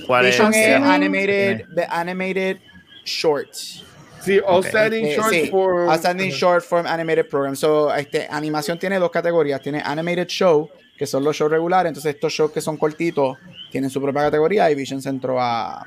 ¿Cuál 0.07 0.27
es? 0.27 0.35
Vision 0.37 0.53
es 0.53 0.81
animated, 0.81 1.65
the 1.75 1.85
animated 1.89 2.57
shorts. 3.03 3.83
Sí, 4.21 4.39
Outstanding 4.45 5.05
Este, 5.07 5.15
Short 5.17 5.33
sí, 5.33 5.47
for. 5.49 5.89
Outstanding 5.89 6.29
Short 6.29 6.63
Form 6.63 6.85
Animated 6.85 7.25
Program. 7.27 7.55
So, 7.55 7.93
este, 7.93 8.27
animación 8.29 8.77
tiene 8.77 8.99
dos 8.99 9.09
categorías. 9.09 9.59
Tiene 9.61 9.81
Animated 9.83 10.27
Show, 10.27 10.69
que 10.95 11.07
son 11.07 11.23
los 11.23 11.35
shows 11.35 11.49
regulares. 11.51 11.89
Entonces, 11.89 12.13
estos 12.13 12.31
shows 12.31 12.51
que 12.51 12.61
son 12.61 12.77
cortitos 12.77 13.37
tienen 13.71 13.89
su 13.89 13.99
propia 13.99 14.21
categoría 14.21 14.69
y 14.69 14.75
Vision 14.75 15.01
se 15.01 15.09
entró 15.09 15.41
a, 15.41 15.83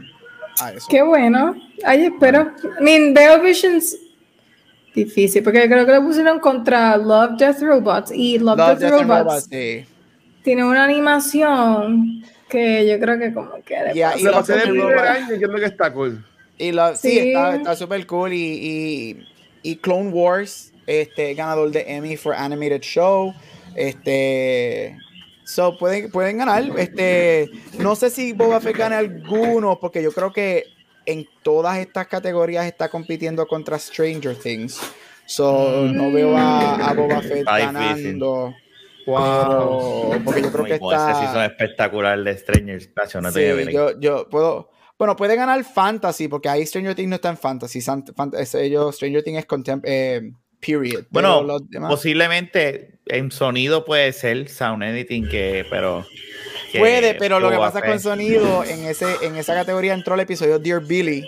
a 0.60 0.72
eso. 0.72 0.86
Qué 0.90 1.00
bueno. 1.02 1.54
Ay, 1.84 2.06
espero. 2.06 2.50
I 2.80 2.82
mean, 2.82 3.14
veo 3.14 3.40
Visions 3.40 3.96
difícil 4.94 5.42
porque 5.42 5.68
creo 5.68 5.84
que 5.84 5.92
lo 5.92 6.02
pusieron 6.02 6.38
contra 6.38 6.96
Love 6.96 7.36
Death 7.38 7.60
Robots 7.60 8.12
y 8.14 8.38
Love, 8.38 8.58
Love, 8.58 8.78
Death, 8.78 8.90
Robots 8.90 9.08
Robots, 9.08 9.48
sí. 9.50 9.84
tiene 10.42 10.64
una 10.64 10.84
animación 10.84 12.22
que 12.48 12.86
yo 12.86 12.98
creo 13.00 13.18
que 13.18 13.34
como 13.34 13.50
que 13.64 13.74
Yeah, 13.94 14.16
y 14.16 14.22
Lo 14.22 14.32
pasé 14.32 14.54
and 14.54 14.70
primer 14.70 14.98
año 14.98 15.34
y 15.34 15.38
creo 15.38 15.56
que 15.56 15.64
está 15.64 15.92
cool. 15.92 16.24
Y 16.56 16.70
la, 16.70 16.94
sí, 16.94 17.10
Sí. 17.10 17.18
está, 17.28 17.56
está 17.56 17.76
súper 17.76 18.06
cool. 18.06 18.32
Y, 18.32 18.36
y, 18.36 19.28
y 19.62 19.76
Clone 19.76 20.10
Wars, 20.10 20.72
este, 20.86 21.34
ganador 21.34 21.72
de 21.72 21.84
Emmy 21.88 22.16
for 22.16 22.34
Animated 22.34 22.82
Show. 22.82 23.34
Este. 23.74 24.96
So, 25.44 25.76
pueden, 25.78 26.10
pueden 26.12 26.38
ganar. 26.38 26.62
Este. 26.78 27.50
No 27.78 27.96
sé 27.96 28.10
si 28.10 28.32
Boba 28.32 28.60
Fett 28.60 28.76
gane 28.76 28.94
alguno, 28.94 29.80
porque 29.80 30.00
yo 30.02 30.12
creo 30.12 30.32
que 30.32 30.64
en 31.06 31.26
todas 31.42 31.78
estas 31.78 32.06
categorías 32.08 32.66
está 32.66 32.88
compitiendo 32.88 33.46
contra 33.46 33.78
Stranger 33.78 34.36
Things. 34.36 34.80
So, 35.26 35.86
no 35.92 36.12
veo 36.12 36.36
a, 36.36 36.74
a 36.90 36.92
Boba 36.94 37.20
Fett 37.22 37.44
ganando. 37.46 38.54
Wow. 39.06 40.10
Pero- 40.10 40.24
porque 40.24 40.42
yo 40.42 40.52
creo 40.52 40.64
que 40.64 40.74
ese 40.74 40.84
está. 40.84 41.46
espectacular 41.46 42.22
de 42.22 42.36
Strangers. 42.36 42.88
Cacho, 42.94 43.20
no 43.20 43.30
Sí, 43.30 43.40
yo, 43.72 43.98
yo 44.00 44.28
puedo. 44.28 44.70
Bueno, 44.98 45.16
puede 45.16 45.34
ganar 45.36 45.62
Fantasy, 45.64 46.28
porque 46.28 46.48
ahí 46.48 46.64
Stranger 46.64 46.94
Things 46.94 47.08
no 47.08 47.16
está 47.16 47.28
en 47.30 47.36
Fantasy. 47.36 47.80
Ellos, 48.58 48.94
Stranger 48.96 49.22
Things 49.22 49.38
es 49.40 49.46
contem 49.46 49.80
eh, 49.84 50.30
period. 50.60 51.04
Bueno, 51.10 51.40
Pero 51.40 51.42
los 51.42 51.68
demás- 51.68 51.90
posiblemente 51.90 53.00
en 53.06 53.30
sonido 53.30 53.84
puede 53.84 54.12
ser 54.12 54.48
sound 54.48 54.82
editing, 54.84 55.28
que, 55.28 55.66
pero. 55.68 56.06
Que 56.74 56.78
puede, 56.80 57.14
pero 57.14 57.40
lo 57.40 57.50
que 57.50 57.56
pasa 57.56 57.80
con 57.82 57.98
sonido, 58.00 58.64
en, 58.64 58.84
ese, 58.84 59.06
en 59.22 59.36
esa 59.36 59.54
categoría 59.54 59.94
entró 59.94 60.14
el 60.14 60.20
episodio 60.20 60.58
Dear 60.58 60.80
Billy, 60.82 61.24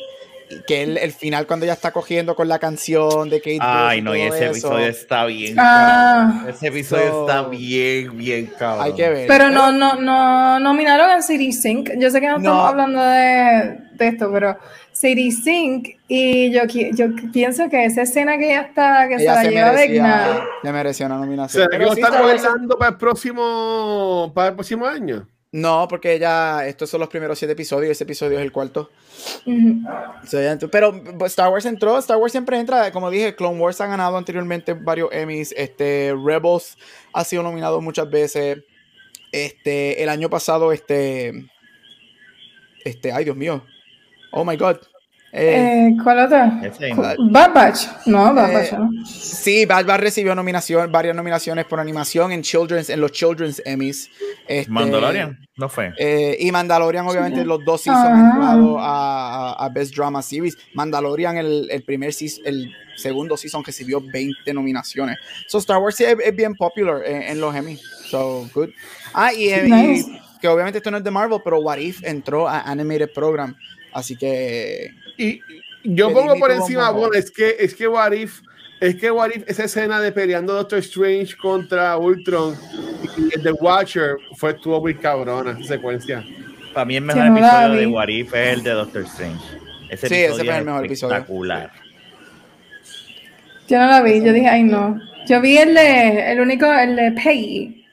que 0.69 0.83
es 0.83 0.89
el, 0.89 0.99
el 0.99 1.13
final 1.13 1.47
cuando 1.47 1.67
ya 1.67 1.73
está 1.73 1.91
cogiendo 1.91 2.37
con 2.37 2.47
la 2.49 2.59
canción 2.61 3.29
de 3.29 3.41
Kate 3.41 3.59
Ay, 3.61 4.01
Bush 4.01 4.05
no, 4.05 4.17
y 4.17 4.21
ese 4.21 4.37
eso. 4.45 4.51
episodio 4.53 4.87
está 4.87 5.25
bien. 5.27 5.57
Ah. 5.59 6.45
Ese 6.49 6.69
episodio 6.69 7.11
So- 7.11 7.21
está 7.29 7.49
bien, 7.49 8.17
bien 8.17 8.53
cabrón. 8.59 8.85
Hay 8.87 8.93
que 8.93 9.09
ver. 9.09 9.27
Pero 9.27 9.51
no, 9.51 9.73
no, 9.73 9.97
no 9.97 10.61
nominaron 10.61 11.11
a 11.11 11.21
City 11.23 11.53
Sync. 11.53 11.91
Yo 11.99 12.11
sé 12.11 12.21
que 12.21 12.29
no, 12.29 12.37
estamos 12.37 12.69
hablando 12.69 13.03
de, 13.03 13.79
de 13.95 14.07
esto, 14.09 14.31
pero 14.33 14.57
City 14.93 15.33
Sync 15.33 15.89
y 16.07 16.53
yo, 16.53 16.63
yo 16.95 17.07
pienso 17.33 17.69
que 17.69 17.85
esa 17.85 18.03
escena 18.03 18.39
que 18.39 18.47
ella 18.53 18.61
está, 18.63 19.09
que 19.09 19.17
se 19.19 19.23
Ella 19.25 19.35
la 19.35 19.43
se 19.43 19.51
lleva 19.51 19.73
merecía, 19.73 20.03
Vecna. 20.03 20.41
se 20.63 20.73
mereció 20.73 21.07
una 21.07 21.17
O 21.17 21.19
nominación. 21.19 21.63
sea, 21.63 21.69
Pero 21.71 21.91
que 21.91 21.97
sí, 21.97 22.01
guardando 22.03 22.79
para 22.79 22.91
el 22.93 22.97
próximo 22.99 24.31
para 24.33 24.49
el 24.51 24.55
próximo 24.55 24.87
año. 24.87 25.27
No, 25.57 25.89
porque 25.89 26.19
ya 26.19 26.67
estos 26.67 26.91
son 26.91 27.01
los 27.01 27.09
primeros 27.09 27.39
siete 27.39 27.53
episodios, 27.53 27.91
ese 27.91 28.05
episodio 28.05 28.39
es 28.39 28.45
el 28.45 28.53
cuarto. 28.53 28.91
Pero 30.71 31.03
pues, 31.19 31.33
Star 31.33 31.51
Wars 31.51 31.65
entró, 31.65 31.97
Star 31.97 32.19
Wars 32.19 32.33
siempre 32.33 32.61
entra, 32.61 32.93
como 32.93 33.11
dije, 33.11 33.35
Clone 33.35 33.59
Wars 33.59 33.81
ha 33.81 33.87
ganado 33.87 34.19
anteriormente 34.19 34.75
varios 34.75 35.09
Emmys, 35.13 35.55
este, 35.57 36.15
Rebels 36.23 36.77
ha 37.15 37.25
sido 37.25 37.43
nominado 37.43 37.81
muchas 37.81 38.11
veces, 38.11 38.65
este, 39.33 40.03
el 40.03 40.11
año 40.11 40.29
pasado, 40.29 40.73
este, 40.73 41.33
este, 42.85 43.13
ay 43.13 43.25
Dios 43.25 43.37
mío, 43.37 43.65
oh 44.33 44.45
my 44.45 44.59
god, 44.59 44.77
Eh, 45.37 45.89
Eh, 45.89 45.97
¿Cuál 46.03 46.19
otra? 46.27 46.61
Bad 47.31 47.53
Batch. 47.55 47.87
No, 48.07 48.33
Bad 48.35 48.51
Eh, 48.51 48.55
Batch 48.55 48.73
no. 48.73 48.91
Sí, 49.07 49.67
Bad 49.67 49.85
Batch 49.87 50.01
recibió 50.01 50.35
nominación, 50.35 50.91
varias 50.91 51.15
nominaciones 51.15 51.65
por 51.67 51.79
animación 51.79 52.33
en 52.33 52.43
children's, 52.43 52.89
en 52.91 53.01
los 53.01 53.13
Children's 53.13 53.61
Emmys. 53.65 54.11
Este, 54.49 54.71
Mandalorian, 54.71 55.39
no 55.57 55.69
fue. 55.69 55.93
eh, 55.99 56.37
y 56.41 56.51
Mandalorian, 56.53 57.07
obviamente, 57.07 57.45
los 57.45 57.65
dos 57.65 57.83
seasons 57.83 58.05
Ah. 58.09 58.31
entrado 58.35 58.77
a, 58.81 59.69
Best 59.73 59.95
Drama 59.95 60.23
Series. 60.23 60.57
Mandalorian, 60.75 61.37
el, 61.37 61.69
el 61.71 61.83
primer 61.83 62.13
season, 62.13 62.43
el 62.47 62.73
segundo 62.97 63.37
season 63.37 63.63
recibió 63.65 64.01
20 64.01 64.55
nominaciones. 64.55 65.19
So 65.49 65.59
Star 65.59 65.79
Wars 65.79 65.97
sí 65.97 66.05
es, 66.05 66.17
es 66.25 66.35
bien 66.35 66.55
popular 66.55 67.03
en, 67.05 67.23
en 67.23 67.41
los 67.41 67.55
Emmys. 67.55 67.81
So 68.09 68.49
good. 68.55 68.71
Ah, 69.13 69.33
y, 69.35 69.53
y- 69.53 69.63
Nice. 69.71 70.21
que 70.41 70.49
obviamente 70.49 70.79
esto 70.79 70.91
no 70.91 70.97
es 70.99 71.05
de 71.05 71.11
Marvel, 71.11 71.41
pero 71.45 71.59
What 71.61 71.79
If 71.79 72.03
entró 72.05 72.49
a 72.49 72.61
Animated 72.63 73.11
Program. 73.13 73.55
Así 73.93 74.15
que 74.17 74.91
Y 75.19 75.41
yo 75.85 76.13
pongo 76.13 76.37
por 76.39 76.51
encima, 76.51 76.91
bueno, 76.91 77.15
es 77.15 77.31
que, 77.31 77.57
es 77.59 77.75
que 77.75 77.89
What 77.89 78.13
If, 78.13 78.41
es 78.81 78.97
que 78.97 79.11
What 79.11 79.31
If, 79.35 79.45
esa 79.49 79.65
escena 79.65 80.01
de 80.01 80.13
peleando 80.13 80.53
Doctor 80.55 80.79
Strange 80.81 81.37
contra 81.37 81.97
Ultron 81.97 82.55
y 83.17 83.35
el 83.35 83.43
The 83.43 83.53
Watcher 83.53 84.17
fue, 84.37 84.51
estuvo 84.51 84.81
muy 84.81 84.95
cabrona 84.95 85.53
esa 85.53 85.65
secuencia. 85.75 86.25
Para 86.75 86.85
mí 86.85 86.97
el 86.97 87.05
Sí, 87.11 87.31
mejor 87.31 87.31
no 87.31 87.37
episodio 87.39 87.75
de 87.75 87.87
vi. 87.87 87.93
What 87.93 88.09
If 88.09 88.35
es 88.35 88.59
el 88.59 88.63
de 88.63 88.71
Doctor 88.73 89.03
Strange. 89.03 89.45
Ese 89.89 90.09
Sí, 90.09 90.15
ese 90.15 90.27
episodio 90.27 90.45
fue 90.45 90.55
el 90.57 90.61
es 90.61 90.65
mejor 90.65 90.85
episodio. 90.85 91.15
espectacular. 91.15 91.73
Yo 93.69 93.79
no 93.79 93.87
la 93.87 94.03
vi, 94.03 94.23
yo 94.25 94.33
dije, 94.33 94.49
ay 94.49 94.63
no. 94.65 95.01
Yo 95.27 95.41
vi 95.41 95.59
el 95.59 95.75
de, 95.75 96.33
el 96.33 96.41
único, 96.41 96.67
el 96.73 96.95
de 96.97 97.13
Peggy. 97.13 97.85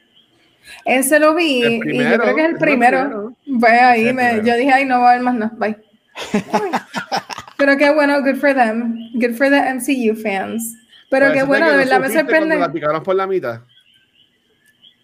Ese 0.84 1.18
lo 1.18 1.34
vi 1.34 1.62
y 1.64 2.04
yo 2.10 2.18
creo 2.20 2.34
que 2.36 2.42
es 2.42 2.48
el 2.48 2.56
fue 2.58 2.60
primero. 2.60 2.98
primero. 2.98 3.36
Pues 3.60 3.72
ahí 3.72 4.04
me, 4.12 4.12
primero. 4.12 4.44
yo 4.44 4.56
dije, 4.56 4.72
ay 4.72 4.84
no 4.84 5.00
va 5.00 5.08
a 5.08 5.10
haber 5.12 5.22
más 5.22 5.34
nada, 5.34 5.52
bye. 5.56 5.76
Pero 7.56 7.76
qué 7.76 7.90
bueno, 7.92 8.20
good 8.22 8.36
for 8.36 8.54
them. 8.54 9.10
Good 9.14 9.34
for 9.36 9.48
the 9.48 9.60
MCU 9.74 10.14
fans. 10.16 10.76
Pero 11.10 11.26
Por 11.26 11.34
qué 11.34 11.42
bueno, 11.44 11.70
de 11.70 11.76
verdad 11.78 12.00
me 12.00 12.10
sorprende. 12.10 12.58
La 12.58 12.72
picaron 12.72 13.02
por 13.02 13.14
la 13.14 13.26
mitad. 13.26 13.60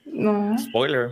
No. 0.06 0.56
Spoiler. 0.58 1.10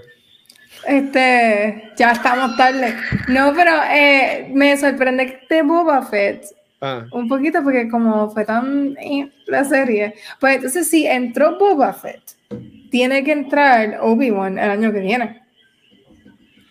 Este, 0.87 1.93
ya 1.97 2.13
estamos 2.13 2.57
tarde. 2.57 2.95
No, 3.29 3.53
pero 3.55 3.73
eh, 3.91 4.51
me 4.53 4.77
sorprende 4.77 5.27
que 5.49 5.55
de 5.55 5.63
Boba 5.63 6.03
Fett 6.03 6.45
Ah. 6.81 7.07
un 7.11 7.27
poquito 7.29 7.61
porque 7.65 7.89
como 7.89 8.31
fue 8.31 8.45
tan 8.45 8.97
eh, 9.01 9.29
la 9.47 9.65
serie, 9.65 10.15
pues 10.39 10.57
entonces 10.57 10.89
si 10.89 11.09
entró 11.09 11.59
Boba 11.59 11.93
Fett, 11.93 12.23
tiene 12.89 13.25
que 13.25 13.33
entrar 13.33 13.99
Obi-Wan 14.01 14.59
el 14.61 14.71
año 14.71 14.93
que 14.93 15.01
viene. 15.01 15.38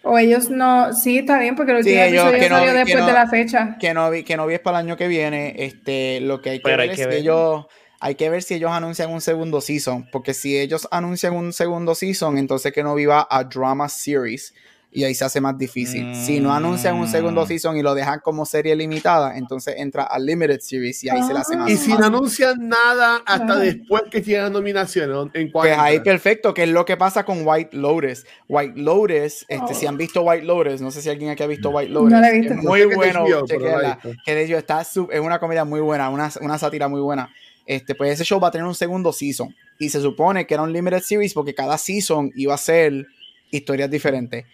O 0.08 0.17
ellos 0.17 0.50
no, 0.50 0.93
sí 0.93 1.17
está 1.20 1.39
bien 1.39 1.56
porque 1.56 1.72
el 1.74 1.78
último 1.80 2.00
episodio 2.02 2.39
que 2.39 2.50
no- 2.50 2.56
salió 2.58 2.72
que 2.72 2.78
después 2.80 3.00
no- 3.00 3.08
de 3.08 3.13
la 3.13 3.28
fecha. 3.28 3.78
que 3.80 3.93
no 3.93 4.10
vi, 4.10 4.24
que 4.24 4.38
no 4.38 4.48
vi 4.48 4.54
es 4.56 4.60
para 4.60 4.80
el 4.80 4.86
año 4.86 4.98
que 4.98 5.08
viene. 5.08 5.54
Este, 5.58 6.20
lo 6.22 6.41
que 6.41 6.52
hay 6.52 6.58
que 6.60 6.63
Pero 6.63 6.78
ver 6.78 6.82
hay 6.82 6.89
es 6.91 6.96
que 7.00 7.06
ver. 7.08 7.15
ellos, 7.17 7.65
hay 8.00 8.15
que 8.15 8.30
ver 8.30 8.43
si 8.43 8.54
ellos 8.56 8.72
anuncian 8.72 9.12
un 9.12 9.22
segundo 9.22 9.60
season. 9.62 10.08
Porque 10.12 10.34
si 10.34 10.58
ellos 10.58 10.88
anuncian 10.91 11.34
un 11.34 11.52
segundo 11.54 11.93
season, 11.96 12.38
entonces 12.38 12.72
que 12.74 12.84
no 12.84 12.96
viva 12.96 13.28
a 13.30 13.43
drama 13.43 13.89
series. 13.89 14.54
Y 14.89 15.04
ahí 15.04 15.13
se 15.13 15.26
hace 15.26 15.41
más 15.41 15.58
difícil. 15.58 16.15
Si 16.15 16.39
no 16.39 16.54
anuncian 16.54 16.95
un 16.95 17.08
segundo 17.08 17.43
Mm. 17.43 17.47
season 17.47 17.78
y 17.78 17.84
lo 17.84 17.93
dejan 17.93 18.19
como 18.23 18.45
serie 18.45 18.76
limitada, 18.76 19.38
entonces 19.38 19.76
entra 19.78 20.04
a 20.04 20.17
limited 20.17 20.60
series 20.62 21.04
y 21.04 21.10
ahí 21.10 21.21
se 21.23 21.34
le 21.34 21.39
hace 21.39 21.56
más 21.58 21.69
Y 21.69 21.76
si 21.78 21.89
no 21.89 21.97
fácil. 21.97 22.06
anuncian 22.15 22.67
nada 22.69 23.21
hasta 23.26 23.58
después 23.58 24.04
que 24.10 24.21
llegan 24.21 24.54
nominaciones, 24.54 25.15
¿en 25.34 25.52
cuál 25.52 25.67
Pues 25.67 25.78
ahí 25.78 26.00
perfecto, 26.00 26.54
que 26.54 26.63
es 26.63 26.69
lo 26.69 26.86
que 26.86 26.95
pasa 26.97 27.26
con 27.26 27.45
White 27.45 27.76
Lotus. 27.78 28.26
White 28.47 28.80
Lotus, 28.80 29.45
este, 29.50 29.73
si 29.76 29.86
han 29.86 29.97
visto 29.97 30.21
White 30.21 30.45
Lotus, 30.45 30.82
no 30.82 30.89
sé 30.89 31.02
si 31.02 31.10
alguien 31.10 31.30
aquí 31.32 31.43
ha 31.43 31.47
visto 31.47 31.69
White 31.69 31.91
Lotus. 31.91 32.12
No 32.12 32.19
la 32.21 32.30
he 32.30 32.39
visto. 32.39 32.54
Es 32.54 32.63
muy 32.63 32.80
Sé 32.82 32.89
que 32.89 32.95
bueno, 32.95 33.28
la 33.28 33.95
visto. 34.04 34.21
que 34.26 34.36
de 34.36 34.43
hecho 34.45 34.58
está 34.58 34.84
sub- 34.84 35.12
es 35.12 35.19
una 35.19 35.38
comedia 35.38 35.65
muy 35.65 35.82
buena, 35.82 36.10
una, 36.10 36.32
una 36.41 36.58
sátira 36.58 36.88
muy 36.88 37.02
buena. 37.02 37.30
Este, 37.65 37.93
pues 37.93 38.13
ese 38.13 38.23
show 38.23 38.39
va 38.39 38.47
a 38.47 38.52
tener 38.52 38.65
un 38.65 38.73
segundo 38.73 39.12
season. 39.12 39.54
Y 39.78 39.89
se 39.89 40.00
supone 40.02 40.47
que 40.47 40.54
era 40.54 40.63
un 40.63 40.71
limited 40.71 41.02
series 41.02 41.34
porque 41.34 41.54
cada 41.54 41.78
season 41.78 42.32
iba 42.36 42.54
a 42.54 42.58
ser 42.58 43.06
historias 43.52 43.91
diferentes. 43.91 44.45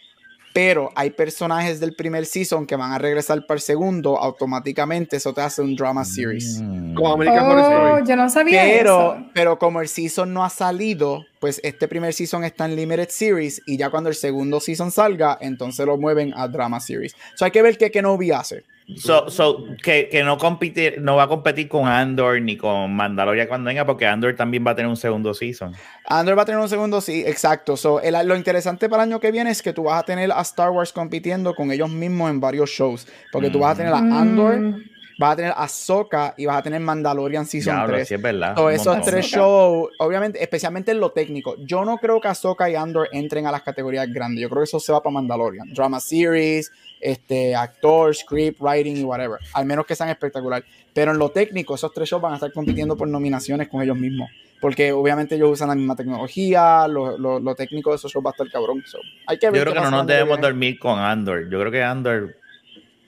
Pero 0.54 0.92
hay 0.96 1.10
personajes 1.10 1.80
del 1.80 1.96
primer 1.96 2.26
season 2.28 2.68
que 2.68 2.76
van 2.76 2.92
a 2.92 3.00
regresar 3.00 3.46
para 3.48 3.56
el 3.58 3.62
segundo, 3.62 4.20
automáticamente 4.20 5.18
eso 5.18 5.34
te 5.34 5.42
hace 5.42 5.62
un 5.64 5.76
drama 5.76 6.06
series. 6.06 6.60
Mm. 6.62 6.94
Como 6.94 7.14
American 7.14 7.46
Horror 7.46 7.60
Oh, 7.66 7.88
Story. 7.98 8.08
yo 8.08 8.16
no 8.16 8.30
sabía 8.30 8.62
Pero, 8.64 9.14
eso. 9.16 9.26
pero 9.34 9.58
como 9.58 9.82
el 9.82 9.88
season 9.88 10.32
no 10.34 10.44
ha 10.46 10.50
salido, 10.52 11.26
pues 11.44 11.60
este 11.62 11.90
primer 11.90 12.14
season 12.14 12.46
está 12.46 12.64
en 12.64 12.78
Limited 12.78 13.10
Series 13.10 13.62
y 13.66 13.76
ya 13.76 13.90
cuando 13.90 14.08
el 14.10 14.16
segundo 14.16 14.62
season 14.62 14.92
salga, 14.92 15.38
entonces 15.42 15.86
lo 15.86 15.98
mueven 15.98 16.34
a 16.38 16.48
Drama 16.48 16.80
Series. 16.80 17.18
So 17.36 17.44
hay 17.44 17.52
que 17.52 17.62
ver 17.62 17.78
qué 17.78 17.92
Kenobi 17.92 18.32
hace. 18.32 18.64
So, 18.96 19.30
so, 19.30 19.66
que, 19.84 20.08
que 20.10 20.24
no 20.24 20.38
compite, 20.38 20.96
no 21.02 21.18
va 21.18 21.24
a 21.24 21.28
competir 21.28 21.68
con 21.68 21.86
Andor 21.86 22.42
ni 22.42 22.56
con 22.56 22.96
Mandalorian 22.96 23.48
cuando 23.48 23.68
venga, 23.68 23.86
porque 23.86 24.06
Andor 24.06 24.36
también 24.38 24.66
va 24.66 24.72
a 24.72 24.76
tener 24.76 24.88
un 24.90 24.96
segundo 24.96 25.34
season. 25.34 25.74
Andor 26.06 26.38
va 26.38 26.44
a 26.44 26.46
tener 26.46 26.62
un 26.62 26.70
segundo, 26.70 27.02
sí, 27.02 27.24
exacto. 27.26 27.76
So, 27.76 28.00
el- 28.00 28.16
lo 28.26 28.36
interesante 28.38 28.88
para 28.88 29.04
el 29.04 29.10
año 29.10 29.20
que 29.20 29.32
viene 29.32 29.52
es 29.52 29.62
que 29.62 29.74
tú 29.74 29.84
vas 29.84 30.02
a 30.02 30.04
tener 30.06 30.32
a 30.32 30.40
Star 30.44 30.70
Wars 30.70 30.94
compitiendo 30.94 31.54
con 31.56 31.72
ellos 31.74 31.90
mismos 31.90 32.30
en 32.32 32.40
varios 32.40 32.70
shows. 32.70 33.06
Porque 33.34 33.50
tú 33.50 33.60
vas 33.60 33.74
a 33.74 33.78
tener 33.78 33.94
a 33.94 33.98
Andor, 34.00 34.60
Mm, 34.60 34.84
vas 35.18 35.34
a 35.34 35.36
tener 35.36 35.54
Ahsoka 35.56 36.34
y 36.38 36.46
vas 36.46 36.58
a 36.58 36.64
tener 36.64 36.80
Mandalorian 36.82 37.46
Season 37.46 37.76
Diablo, 37.76 37.96
3. 37.96 38.08
sí 38.08 38.14
es 38.16 38.22
verdad. 38.22 38.58
Un 38.60 38.72
esos 38.72 39.02
tres 39.02 39.26
shows, 39.26 39.90
obviamente, 40.00 40.42
especialmente 40.42 40.92
en 40.92 41.00
lo 41.00 41.12
técnico, 41.12 41.56
yo 41.60 41.86
no 41.86 41.98
creo 41.98 42.20
que 42.22 42.28
Ahsoka 42.28 42.70
y 42.70 42.76
Andor 42.76 43.10
entren 43.12 43.46
a 43.48 43.52
las 43.52 43.62
categorías 43.62 44.08
grandes. 44.12 44.42
Yo 44.42 44.50
creo 44.50 44.62
que 44.62 44.66
eso 44.66 44.80
se 44.80 44.92
va 44.92 45.02
para 45.02 45.14
Mandalorian. 45.14 45.74
Drama 45.74 46.00
series, 46.00 46.72
este, 47.00 47.56
actor, 47.56 48.16
script, 48.16 48.60
writing 48.62 48.98
y 48.98 49.04
whatever. 49.04 49.40
Al 49.54 49.66
menos 49.66 49.86
que 49.86 49.96
sean 49.96 50.10
espectacular. 50.10 50.64
Pero 50.94 51.12
en 51.12 51.18
lo 51.18 51.30
técnico, 51.30 51.76
esos 51.76 51.92
tres 51.94 52.10
shows 52.10 52.22
van 52.22 52.34
a 52.34 52.36
estar 52.36 52.52
compitiendo 52.54 52.96
por 52.96 53.08
nominaciones 53.08 53.68
con 53.68 53.82
ellos 53.82 53.98
mismos. 53.98 54.30
Porque 54.62 54.94
obviamente 54.94 55.36
ellos 55.36 55.50
usan 55.52 55.68
la 55.68 55.76
misma 55.76 55.94
tecnología, 55.96 56.88
lo, 56.88 57.18
lo- 57.18 57.40
lo 57.40 57.54
técnico 57.56 57.90
de 57.90 57.98
esos 57.98 58.10
shows 58.12 58.26
va 58.26 58.30
a 58.30 58.32
estar 58.32 58.50
cabrón. 58.50 58.82
So, 58.86 58.98
hay 59.28 59.38
que 59.38 59.48
ver 59.52 59.56
Yo 59.60 59.62
creo 59.72 59.74
que 59.74 59.82
no 59.82 59.92
nos 59.92 60.08
debemos 60.08 60.40
dormir 60.40 60.80
con 60.80 60.98
Andor. 61.00 61.50
Yo 61.50 61.60
creo 61.60 61.72
que 61.72 61.84
Andor 61.84 62.38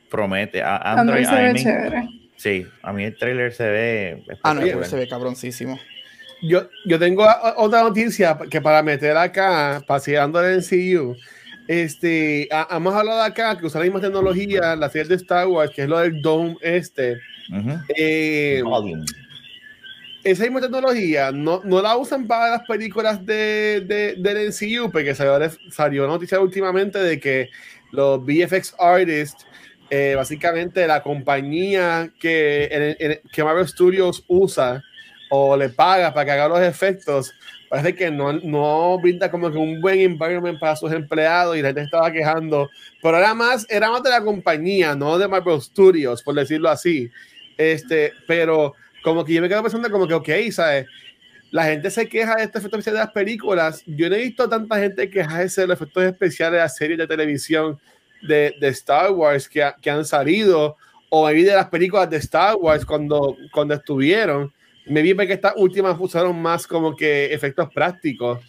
promete. 0.10 0.62
A- 0.62 0.78
Andor, 0.78 1.18
Andor 1.18 1.26
se 1.26 1.36
a 1.36 1.42
ve 1.44 1.54
mí- 1.54 1.64
chévere. 1.64 2.08
sí, 2.36 2.66
a 2.82 2.94
mí 2.94 3.04
el 3.06 3.18
trailer 3.18 3.52
se 3.54 3.68
ve. 3.70 4.24
Ah, 4.44 4.54
no, 4.54 4.62
se 4.84 4.96
ve 4.96 5.08
cabroncísimo. 5.08 5.80
Yo, 6.42 6.70
yo 6.86 7.00
tengo 7.00 7.24
a- 7.24 7.56
otra 7.58 7.82
noticia 7.82 8.38
que 8.50 8.62
para 8.62 8.84
meter 8.84 9.16
acá, 9.18 9.82
paseando 9.88 10.44
el 10.46 10.58
MCU, 10.58 11.16
este, 11.68 12.48
ha- 12.52 12.68
hemos 12.76 12.94
hablado 12.94 13.22
acá 13.24 13.58
que 13.58 13.66
usa 13.66 13.80
la 13.80 13.86
misma 13.86 14.02
tecnología, 14.02 14.76
la 14.76 14.90
serie 14.90 15.10
de 15.10 15.16
Star 15.16 15.48
Wars, 15.48 15.72
que 15.74 15.84
es 15.84 15.90
lo 15.90 16.00
del 16.00 16.22
Dome 16.22 16.56
este. 16.62 17.18
Ujú. 17.52 17.72
eh, 17.96 18.62
Volume. 18.64 19.06
esa 20.24 20.44
misma 20.44 20.60
tecnología 20.62 21.32
no, 21.32 21.62
no 21.64 21.80
la 21.84 21.96
usan 21.96 22.26
para 22.26 22.50
las 22.58 22.64
películas 22.68 23.24
de, 23.24 23.82
de, 23.86 24.16
del 24.18 24.48
MCU, 24.48 24.92
porque 24.92 25.14
salió, 25.14 25.38
salió 25.70 26.08
noticia 26.08 26.40
últimamente 26.40 26.98
de 26.98 27.20
que 27.20 27.50
los 27.92 28.20
VFX 28.26 28.74
artists, 28.80 29.46
eh, 29.90 30.14
básicamente 30.16 30.88
la 30.88 31.02
compañía 31.04 32.12
que, 32.20 32.96
en- 33.00 33.20
que 33.32 33.44
Marvel 33.44 33.68
Studios 33.68 34.24
usa 34.28 34.82
o 35.30 35.56
le 35.58 35.70
paga 35.70 36.14
para 36.14 36.26
que 36.26 36.32
haga 36.32 36.48
los 36.48 36.62
efectos, 36.62 37.34
parece 37.70 37.96
que 37.96 38.12
no, 38.12 38.34
no 38.34 38.98
brinda 39.00 39.30
como 39.30 39.52
que 39.52 39.58
un 39.58 39.82
buen 39.82 40.00
environment 40.00 40.60
para 40.60 40.76
sus 40.76 40.92
empleados 40.92 41.58
y 41.58 41.62
la 41.62 41.70
gente 41.70 41.82
estaba 41.82 42.12
quejando, 42.12 42.70
pero 43.02 43.18
era 43.18 43.34
más, 43.34 43.66
era 43.70 43.90
más 43.90 44.04
de 44.04 44.12
la 44.12 44.22
compañía, 44.24 44.96
no 44.96 45.18
de 45.18 45.28
Marvel 45.28 45.62
Studios, 45.62 46.22
por 46.24 46.36
decirlo 46.36 46.70
así. 46.70 47.10
Este, 47.58 48.14
pero 48.28 48.74
como 49.04 49.24
que 49.26 49.34
yo 49.34 49.42
me 49.42 49.50
quedo 49.50 49.64
pensando 49.64 49.90
como 49.90 50.08
que, 50.08 50.14
ok, 50.14 50.30
¿sabes? 50.52 50.86
La 51.52 51.66
gente 51.66 51.90
se 51.90 52.08
queja 52.08 52.36
de 52.36 52.44
este 52.44 52.58
efecto 52.58 52.76
especial 52.78 52.96
de 52.96 53.02
las 53.02 53.12
películas. 53.12 53.82
Yo 53.86 54.10
no 54.10 54.16
he 54.16 54.24
visto 54.24 54.50
tanta 54.50 54.80
gente 54.80 55.10
quejarse 55.10 55.62
de 55.62 55.68
los 55.68 55.78
efectos 55.80 56.04
especiales 56.04 56.54
de 56.54 56.60
las 56.60 56.76
series 56.76 56.98
de 57.00 57.08
televisión 57.08 57.80
de, 58.28 58.56
de 58.60 58.68
Star 58.70 59.12
Wars 59.12 59.48
que, 59.48 59.70
que 59.82 59.90
han 59.90 60.06
salido 60.06 60.78
o 61.10 61.24
maybe 61.24 61.44
de 61.44 61.56
las 61.56 61.70
películas 61.70 62.10
de 62.10 62.18
Star 62.18 62.56
Wars 62.56 62.86
cuando, 62.86 63.38
cuando 63.52 63.74
estuvieron. 63.74 64.52
Me 64.86 65.02
vi 65.02 65.16
que 65.16 65.34
estas 65.34 65.54
últimas 65.56 65.96
usaron 66.00 66.40
más 66.42 66.68
como 66.68 66.96
que 66.96 67.34
efectos 67.34 67.70
prácticos. 67.74 68.40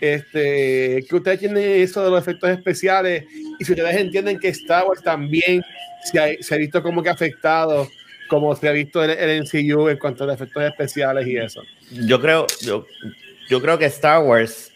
Este, 0.00 1.04
que 1.08 1.16
ustedes 1.16 1.38
tienen 1.38 1.80
eso 1.80 2.04
de 2.04 2.10
los 2.10 2.20
efectos 2.20 2.50
especiales 2.50 3.24
y 3.58 3.64
si 3.64 3.72
ustedes 3.72 3.96
entienden 3.96 4.38
que 4.38 4.48
Star 4.48 4.84
Wars 4.86 5.02
también 5.02 5.62
se 6.04 6.18
ha, 6.18 6.28
se 6.38 6.54
ha 6.54 6.58
visto 6.58 6.82
como 6.82 7.02
que 7.02 7.08
afectado 7.08 7.88
como 8.28 8.54
se 8.54 8.68
ha 8.68 8.72
visto 8.72 9.02
el, 9.02 9.10
el 9.10 9.42
MCU 9.42 9.88
en 9.88 9.98
cuanto 9.98 10.24
a 10.24 10.26
los 10.28 10.36
efectos 10.36 10.62
especiales 10.64 11.26
y 11.26 11.36
eso. 11.36 11.62
Yo 11.90 12.20
creo, 12.20 12.46
yo, 12.60 12.86
yo 13.48 13.60
creo 13.60 13.78
que 13.78 13.86
Star 13.86 14.22
Wars, 14.22 14.72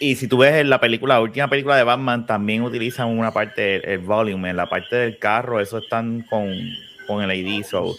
y 0.00 0.16
si 0.16 0.28
tú 0.28 0.38
ves 0.38 0.54
en 0.54 0.70
la 0.70 0.80
película, 0.80 1.14
la 1.14 1.20
última 1.20 1.48
película 1.48 1.76
de 1.76 1.84
Batman, 1.84 2.26
también 2.26 2.62
utilizan 2.62 3.08
una 3.08 3.32
parte, 3.32 3.76
el, 3.76 3.84
el 3.84 3.98
volume, 3.98 4.50
en 4.50 4.56
la 4.56 4.68
parte 4.68 4.96
del 4.96 5.18
carro, 5.18 5.60
eso 5.60 5.78
están 5.78 6.22
con, 6.22 6.52
con 7.06 7.22
el 7.22 7.28
LED, 7.28 7.64
so, 7.64 7.96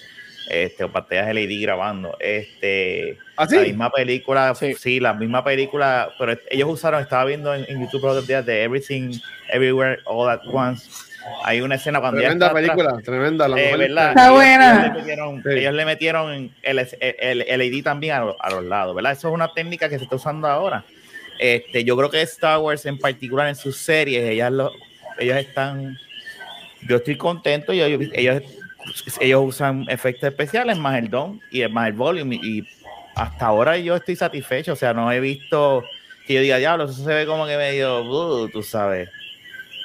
este, 0.49 0.83
o 0.83 0.91
pantallas 0.91 1.33
LED 1.33 1.61
grabando. 1.61 2.15
Este, 2.19 3.17
¿Ah, 3.35 3.47
sí? 3.47 3.55
La 3.55 3.61
misma 3.63 3.89
película, 3.91 4.53
Sí. 4.55 4.73
sí. 4.75 4.99
la 4.99 5.13
misma 5.13 5.43
película, 5.43 6.09
pero 6.19 6.37
ellos 6.49 6.69
usaron, 6.69 7.01
estaba 7.01 7.25
viendo 7.25 7.53
en, 7.53 7.65
en 7.67 7.81
YouTube 7.81 8.03
los 8.03 8.11
otros 8.11 8.27
días 8.27 8.45
de 8.45 8.63
Everything, 8.63 9.17
Everywhere, 9.51 9.99
All 10.05 10.29
at 10.29 10.41
Once, 10.45 10.87
hay 11.43 11.61
una 11.61 11.75
escena 11.75 11.99
cuando 11.99 12.19
tremenda 12.19 12.53
película, 12.53 12.97
tremenda. 13.03 13.47
La 13.47 13.59
eh, 13.59 13.75
¿verdad? 13.77 14.09
Está 14.09 14.25
ellos, 14.25 14.35
buena. 14.35 14.85
Ellos 14.85 14.93
le 14.93 14.95
metieron, 15.01 15.43
sí. 15.43 15.49
ellos 15.49 15.73
le 15.73 15.85
metieron 15.85 16.51
el, 16.61 16.79
el, 16.99 17.41
el, 17.41 17.59
LED 17.59 17.83
también 17.83 18.13
a, 18.13 18.25
a, 18.39 18.49
los 18.51 18.63
lados, 18.63 18.95
¿verdad? 18.95 19.13
Eso 19.13 19.29
es 19.29 19.33
una 19.33 19.53
técnica 19.53 19.89
que 19.89 19.97
se 19.97 20.03
está 20.03 20.15
usando 20.17 20.47
ahora. 20.47 20.83
Este, 21.39 21.83
yo 21.83 21.97
creo 21.97 22.09
que 22.09 22.21
Star 22.21 22.59
Wars 22.59 22.85
en 22.85 22.97
particular 22.97 23.47
en 23.47 23.55
sus 23.55 23.77
series, 23.77 24.23
ellas 24.29 24.51
lo, 24.51 24.71
ellos 25.19 25.37
están, 25.37 25.97
yo 26.87 26.97
estoy 26.97 27.17
contento 27.17 27.73
y 27.73 27.81
ellos, 27.81 28.09
ellos, 28.13 28.43
ellos 29.19 29.41
usan 29.43 29.85
efectos 29.89 30.29
especiales 30.29 30.77
más 30.77 30.97
el 30.99 31.09
DOM 31.09 31.39
y 31.51 31.65
más 31.67 31.87
el 31.87 31.93
volume 31.93 32.39
y 32.41 32.67
hasta 33.15 33.45
ahora 33.45 33.77
yo 33.77 33.95
estoy 33.95 34.15
satisfecho, 34.15 34.73
o 34.73 34.75
sea, 34.75 34.93
no 34.93 35.11
he 35.11 35.19
visto 35.19 35.83
que 36.27 36.33
yo 36.33 36.41
diga, 36.41 36.57
diablo, 36.57 36.85
eso 36.85 37.03
se 37.03 37.13
ve 37.13 37.25
como 37.25 37.45
que 37.45 37.55
medio, 37.55 38.01
uh, 38.03 38.49
tú 38.49 38.61
sabes, 38.63 39.09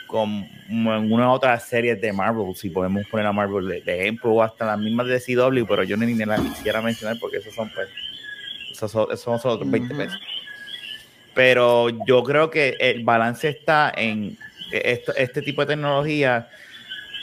como 0.06 0.44
en 0.68 1.12
una 1.12 1.32
otra 1.32 1.58
serie 1.60 1.94
de 1.94 2.12
Marvel, 2.12 2.54
si 2.56 2.70
podemos 2.70 3.06
poner 3.06 3.26
a 3.26 3.32
Marvel 3.32 3.68
de, 3.68 3.80
de, 3.82 4.00
ejemplo, 4.00 4.32
o 4.32 4.42
hasta 4.42 4.66
las 4.66 4.78
mismas 4.78 5.06
de 5.06 5.20
CW, 5.20 5.64
pero 5.66 5.84
yo 5.84 5.96
ni, 5.96 6.06
ni 6.12 6.24
la 6.24 6.36
quisiera 6.38 6.80
mencionar 6.80 7.18
porque 7.20 7.36
esos 7.36 7.54
son, 7.54 7.70
pues, 7.70 7.88
esos 8.72 8.90
son, 8.90 9.06
esos 9.12 9.40
son 9.40 9.52
otros 9.52 9.70
20 9.70 9.94
pesos. 9.94 10.20
Pero 11.35 11.88
yo 12.07 12.23
creo 12.23 12.51
que 12.51 12.77
el 12.81 13.05
balance 13.05 13.49
está 13.49 13.93
en 13.97 14.37
esto, 14.73 15.14
este 15.16 15.43
tipo 15.43 15.62
de 15.62 15.69
tecnología, 15.69 16.49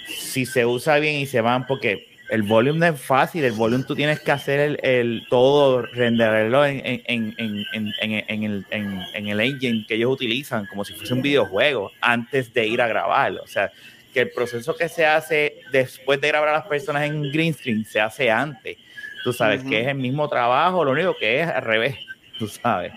si 0.08 0.46
se 0.46 0.66
usa 0.66 1.00
bien 1.00 1.16
y 1.16 1.26
se 1.26 1.42
van, 1.42 1.66
porque 1.66 2.08
el 2.30 2.44
volumen 2.44 2.80
no 2.80 2.86
es 2.88 3.02
fácil, 3.02 3.44
el 3.44 3.54
volumen 3.54 3.86
tú 3.86 3.96
tienes 3.96 4.20
que 4.20 4.32
hacer 4.32 4.60
el, 4.60 4.80
el 4.84 5.26
todo, 5.30 5.82
renderarlo 5.82 6.66
en, 6.66 6.82
en, 6.84 7.34
en, 7.38 7.66
en, 7.74 7.94
en 8.02 8.44
el, 8.44 8.66
en, 8.70 9.28
el 9.28 9.40
engine 9.40 9.86
que 9.88 9.96
ellos 9.96 10.12
utilizan, 10.12 10.66
como 10.66 10.84
si 10.84 10.94
fuese 10.94 11.14
un 11.14 11.22
videojuego, 11.22 11.92
antes 12.02 12.54
de 12.54 12.68
ir 12.68 12.82
a 12.82 12.88
grabar. 12.88 13.34
O 13.34 13.48
sea, 13.48 13.72
que 14.14 14.22
el 14.22 14.32
proceso 14.32 14.76
que 14.76 14.90
se 14.90 15.06
hace 15.06 15.60
después 15.72 16.20
de 16.20 16.28
grabar 16.28 16.50
a 16.50 16.54
las 16.54 16.68
personas 16.68 17.04
en 17.04 17.32
green 17.32 17.54
screen 17.54 17.86
se 17.86 18.02
hace 18.02 18.30
antes. 18.30 18.78
Tú 19.24 19.32
sabes 19.32 19.62
uh 19.62 19.66
-huh. 19.66 19.70
que 19.70 19.82
es 19.82 19.88
el 19.88 19.96
mismo 19.96 20.28
trabajo, 20.28 20.84
lo 20.84 20.92
único 20.92 21.16
que 21.18 21.42
es 21.42 21.48
al 21.48 21.62
revés, 21.62 21.96
tú 22.40 22.48
sabes. 22.48 22.94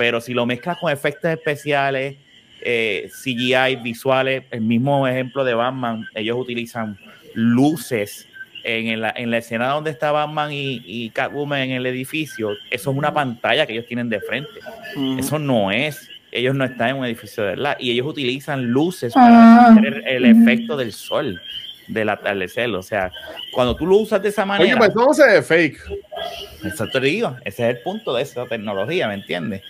Pero 0.00 0.18
si 0.22 0.32
lo 0.32 0.46
mezclas 0.46 0.78
con 0.78 0.90
efectos 0.90 1.30
especiales, 1.30 2.16
eh, 2.62 3.10
CGI, 3.22 3.76
visuales, 3.82 4.44
el 4.50 4.62
mismo 4.62 5.06
ejemplo 5.06 5.44
de 5.44 5.52
Batman, 5.52 6.06
ellos 6.14 6.38
utilizan 6.38 6.96
luces 7.34 8.26
en 8.64 8.98
la, 9.02 9.12
en 9.14 9.30
la 9.30 9.36
escena 9.36 9.68
donde 9.68 9.90
está 9.90 10.10
Batman 10.10 10.52
y, 10.52 10.80
y, 10.86 11.10
Catwoman 11.10 11.60
en 11.60 11.70
el 11.72 11.84
edificio, 11.84 12.52
eso 12.70 12.90
es 12.92 12.96
una 12.96 13.12
pantalla 13.12 13.66
que 13.66 13.74
ellos 13.74 13.84
tienen 13.84 14.08
de 14.08 14.20
frente. 14.20 14.48
Mm. 14.96 15.18
Eso 15.18 15.38
no 15.38 15.70
es, 15.70 16.08
ellos 16.32 16.54
no 16.54 16.64
están 16.64 16.88
en 16.88 16.96
un 16.96 17.04
edificio 17.04 17.42
de 17.42 17.50
verdad. 17.50 17.76
Y 17.78 17.90
ellos 17.90 18.06
utilizan 18.06 18.70
luces 18.70 19.12
para 19.12 19.66
Ah. 19.66 19.72
hacer 19.72 20.02
el, 20.06 20.24
el 20.24 20.24
efecto 20.24 20.78
del 20.78 20.92
sol, 20.92 21.38
del 21.88 22.08
atardecer. 22.08 22.70
O 22.70 22.82
sea, 22.82 23.12
cuando 23.52 23.76
tú 23.76 23.86
lo 23.86 23.98
usas 23.98 24.22
de 24.22 24.30
esa 24.30 24.44
Oye, 24.44 24.48
manera. 24.48 24.78
pues 24.78 24.94
no 24.94 25.12
se 25.12 25.26
ve 25.26 25.42
fake. 25.42 25.78
Eso 26.64 26.86
te 26.86 27.00
digo, 27.00 27.36
ese 27.44 27.64
es 27.68 27.76
el 27.76 27.82
punto 27.82 28.14
de 28.14 28.22
esa 28.22 28.46
tecnología, 28.46 29.06
¿me 29.08 29.14
entiendes? 29.14 29.60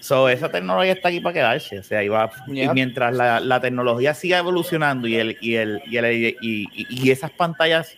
So, 0.00 0.28
esa 0.30 0.50
tecnología 0.50 0.92
está 0.92 1.08
aquí 1.08 1.20
para 1.20 1.34
quedarse, 1.34 1.78
o 1.78 1.82
sea, 1.82 2.00
va, 2.10 2.30
y 2.46 2.66
mientras 2.70 3.14
la, 3.14 3.38
la 3.38 3.60
tecnología 3.60 4.14
siga 4.14 4.38
evolucionando 4.38 5.06
y, 5.06 5.16
el, 5.16 5.36
y, 5.42 5.56
el, 5.56 5.82
y, 5.86 5.96
el, 5.98 6.12
y, 6.12 6.36
y- 6.40 6.86
y 6.88 7.10
esas 7.10 7.30
pantallas, 7.30 7.94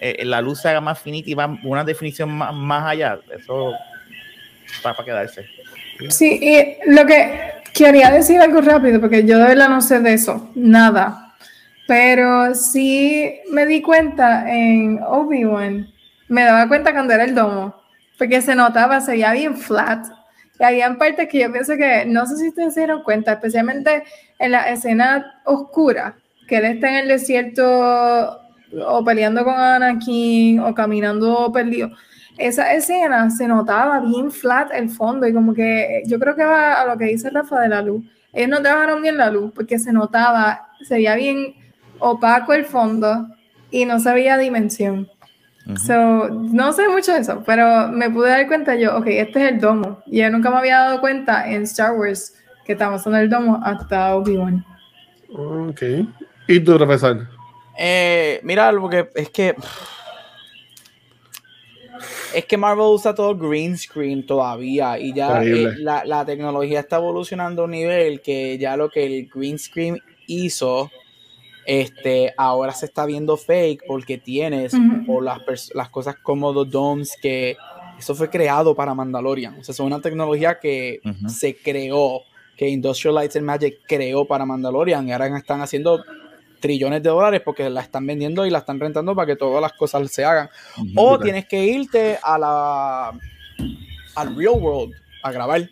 eh, 0.00 0.24
la 0.26 0.42
luz 0.42 0.60
se 0.60 0.68
haga 0.68 0.80
más 0.82 1.00
finita 1.00 1.30
y 1.30 1.34
va 1.34 1.58
una 1.62 1.84
definición 1.84 2.30
más, 2.30 2.52
más 2.54 2.84
allá, 2.86 3.18
eso 3.34 3.72
va 4.84 4.92
para 4.94 5.04
quedarse. 5.04 5.46
Sí, 6.10 6.38
y 6.40 6.92
lo 6.92 7.06
que 7.06 7.32
quería 7.72 8.10
decir 8.10 8.40
algo 8.40 8.60
rápido, 8.60 9.00
porque 9.00 9.24
yo 9.24 9.38
de 9.38 9.44
verdad 9.44 9.68
no 9.70 9.80
sé 9.80 10.00
de 10.00 10.12
eso, 10.12 10.50
nada. 10.54 11.34
Pero 11.86 12.54
sí 12.54 13.40
me 13.50 13.64
di 13.64 13.80
cuenta 13.80 14.44
en 14.54 15.00
Obi-Wan, 15.02 15.88
me 16.28 16.44
daba 16.44 16.68
cuenta 16.68 16.92
cuando 16.92 17.14
era 17.14 17.24
el 17.24 17.34
domo, 17.34 17.74
porque 18.18 18.42
se 18.42 18.54
notaba, 18.54 19.00
se 19.00 19.12
veía 19.12 19.32
bien 19.32 19.56
flat. 19.56 20.04
Y 20.58 20.64
había 20.64 20.92
partes 20.98 21.28
que 21.28 21.40
yo 21.40 21.52
pienso 21.52 21.76
que, 21.76 22.04
no 22.06 22.26
sé 22.26 22.36
si 22.36 22.48
ustedes 22.48 22.74
se 22.74 22.80
dieron 22.80 23.02
cuenta, 23.02 23.32
especialmente 23.32 24.02
en 24.38 24.52
la 24.52 24.70
escena 24.70 25.40
oscura, 25.44 26.16
que 26.46 26.56
él 26.56 26.64
está 26.64 26.88
en 26.88 26.96
el 26.96 27.08
desierto 27.08 28.40
o 28.86 29.04
peleando 29.04 29.44
con 29.44 29.54
Anakin 29.54 30.60
o 30.60 30.74
caminando 30.74 31.50
perdido 31.52 31.90
esa 32.38 32.72
escena 32.72 33.30
se 33.30 33.48
notaba 33.48 34.00
bien 34.00 34.30
flat 34.30 34.70
el 34.72 34.88
fondo 34.88 35.26
y 35.26 35.34
como 35.34 35.52
que 35.52 36.02
yo 36.06 36.18
creo 36.18 36.36
que 36.36 36.44
va 36.44 36.80
a 36.80 36.86
lo 36.86 36.96
que 36.96 37.06
dice 37.06 37.30
Rafa 37.30 37.60
de 37.60 37.68
la 37.68 37.82
luz. 37.82 38.04
Ellos 38.32 38.50
no 38.50 38.62
trabajaron 38.62 39.02
bien 39.02 39.16
la 39.16 39.30
luz 39.30 39.52
porque 39.54 39.78
se 39.78 39.92
notaba, 39.92 40.68
se 40.82 40.94
veía 40.94 41.16
bien 41.16 41.54
opaco 41.98 42.52
el 42.52 42.64
fondo 42.64 43.26
y 43.70 43.84
no 43.84 43.98
se 43.98 44.12
veía 44.12 44.38
dimensión. 44.38 45.08
So, 45.76 46.30
no 46.30 46.72
sé 46.72 46.88
mucho 46.88 47.12
de 47.12 47.20
eso, 47.20 47.42
pero 47.44 47.88
me 47.88 48.08
pude 48.08 48.30
dar 48.30 48.46
cuenta 48.46 48.74
yo, 48.74 48.96
ok, 48.96 49.06
este 49.08 49.44
es 49.44 49.52
el 49.52 49.60
domo. 49.60 50.02
Y 50.06 50.20
yo 50.20 50.30
nunca 50.30 50.50
me 50.50 50.56
había 50.56 50.78
dado 50.78 51.00
cuenta 51.00 51.50
en 51.50 51.64
Star 51.64 51.92
Wars 51.92 52.34
que 52.64 52.72
estamos 52.72 53.06
en 53.06 53.14
el 53.14 53.28
domo 53.28 53.60
hasta 53.62 54.16
Obi-Wan. 54.16 54.64
Ok. 55.30 55.82
¿Y 56.46 56.60
tú, 56.60 56.76
profesor? 56.76 57.28
Eh, 57.78 58.40
mira, 58.42 58.72
porque 58.72 59.10
es 59.14 59.28
que. 59.28 59.54
Es 62.34 62.44
que 62.44 62.56
Marvel 62.56 62.86
usa 62.86 63.14
todo 63.14 63.36
green 63.36 63.76
screen 63.76 64.24
todavía 64.24 64.98
y 64.98 65.14
ya 65.14 65.42
eh, 65.42 65.74
la, 65.78 66.04
la 66.04 66.24
tecnología 66.24 66.80
está 66.80 66.96
evolucionando 66.96 67.62
a 67.62 67.64
un 67.64 67.70
nivel 67.70 68.20
que 68.20 68.58
ya 68.58 68.76
lo 68.76 68.90
que 68.90 69.04
el 69.06 69.28
green 69.28 69.58
screen 69.58 69.98
hizo, 70.26 70.90
este, 71.68 72.32
ahora 72.38 72.72
se 72.72 72.86
está 72.86 73.04
viendo 73.04 73.36
fake 73.36 73.82
porque 73.86 74.16
tienes 74.16 74.72
por 75.06 75.22
las, 75.22 75.70
las 75.74 75.90
cosas 75.90 76.16
como 76.16 76.50
los 76.50 76.70
domes 76.70 77.14
que 77.20 77.58
eso 77.98 78.14
fue 78.14 78.30
creado 78.30 78.74
para 78.74 78.94
Mandalorian. 78.94 79.58
O 79.60 79.62
sea, 79.62 79.74
es 79.74 79.80
una 79.80 80.00
tecnología 80.00 80.58
que 80.58 81.02
se 81.26 81.54
creó, 81.54 82.22
que 82.56 82.70
Industrial 82.70 83.14
Lights 83.14 83.36
and 83.36 83.44
Magic 83.44 83.80
creó 83.86 84.24
para 84.24 84.46
Mandalorian 84.46 85.08
y 85.08 85.12
ahora 85.12 85.36
están 85.36 85.60
haciendo 85.60 86.02
trillones 86.58 87.02
de 87.02 87.10
dólares 87.10 87.42
porque 87.44 87.68
la 87.68 87.82
están 87.82 88.06
vendiendo 88.06 88.46
y 88.46 88.50
la 88.50 88.60
están 88.60 88.80
rentando 88.80 89.14
para 89.14 89.26
que 89.26 89.36
todas 89.36 89.60
las 89.60 89.74
cosas 89.74 90.10
se 90.10 90.24
hagan. 90.24 90.48
O 90.96 91.10
Brutal. 91.10 91.20
tienes 91.22 91.46
que 91.46 91.62
irte 91.66 92.18
a 92.22 92.38
la 92.38 93.12
al 94.14 94.36
real 94.36 94.54
world 94.58 94.94
a 95.22 95.30
grabar. 95.32 95.68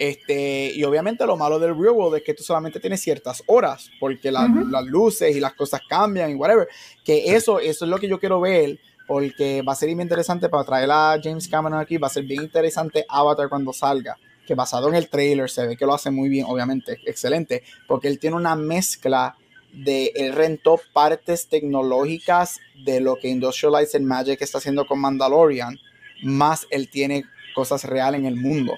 Este, 0.00 0.72
y 0.74 0.82
obviamente 0.84 1.26
lo 1.26 1.36
malo 1.36 1.58
del 1.58 1.78
real 1.78 1.92
world 1.94 2.16
es 2.16 2.22
que 2.22 2.32
tú 2.32 2.42
solamente 2.42 2.80
tienes 2.80 3.02
ciertas 3.02 3.42
horas, 3.46 3.90
porque 4.00 4.32
la- 4.32 4.46
las 4.70 4.84
luces 4.86 5.36
y 5.36 5.40
las 5.40 5.52
cosas 5.52 5.82
cambian 5.86 6.30
y 6.30 6.34
whatever. 6.36 6.66
Que 7.04 7.34
eso, 7.36 7.60
eso 7.60 7.84
es 7.84 7.90
lo 7.90 7.98
que 7.98 8.08
yo 8.08 8.18
quiero 8.18 8.40
ver, 8.40 8.78
porque 9.06 9.60
va 9.60 9.72
a 9.72 9.76
ser 9.76 9.88
bien 9.88 10.00
interesante 10.00 10.48
para 10.48 10.64
traer 10.64 10.90
a 10.90 11.20
James 11.22 11.46
Cameron 11.48 11.78
aquí, 11.78 11.98
va 11.98 12.06
a 12.06 12.10
ser 12.10 12.24
bien 12.24 12.42
interesante 12.42 13.04
Avatar 13.10 13.50
cuando 13.50 13.74
salga, 13.74 14.16
que 14.46 14.54
basado 14.54 14.88
en 14.88 14.94
el 14.94 15.10
trailer 15.10 15.50
se 15.50 15.66
ve 15.66 15.76
que 15.76 15.84
lo 15.84 15.92
hace 15.92 16.10
muy 16.10 16.30
bien, 16.30 16.46
obviamente, 16.48 16.96
excelente, 17.04 17.62
porque 17.86 18.08
él 18.08 18.18
tiene 18.18 18.36
una 18.36 18.56
mezcla 18.56 19.36
de, 19.74 20.12
él 20.16 20.32
rentó 20.32 20.80
partes 20.94 21.46
tecnológicas 21.48 22.58
de 22.86 23.00
lo 23.00 23.16
que 23.16 23.28
Industrial 23.28 23.72
Lights 23.72 23.94
and 23.96 24.06
Magic 24.06 24.40
está 24.40 24.56
haciendo 24.58 24.86
con 24.86 24.98
Mandalorian, 24.98 25.78
más 26.22 26.66
él 26.70 26.88
tiene 26.88 27.24
cosas 27.54 27.84
reales 27.84 28.20
en 28.20 28.26
el 28.26 28.36
mundo. 28.36 28.72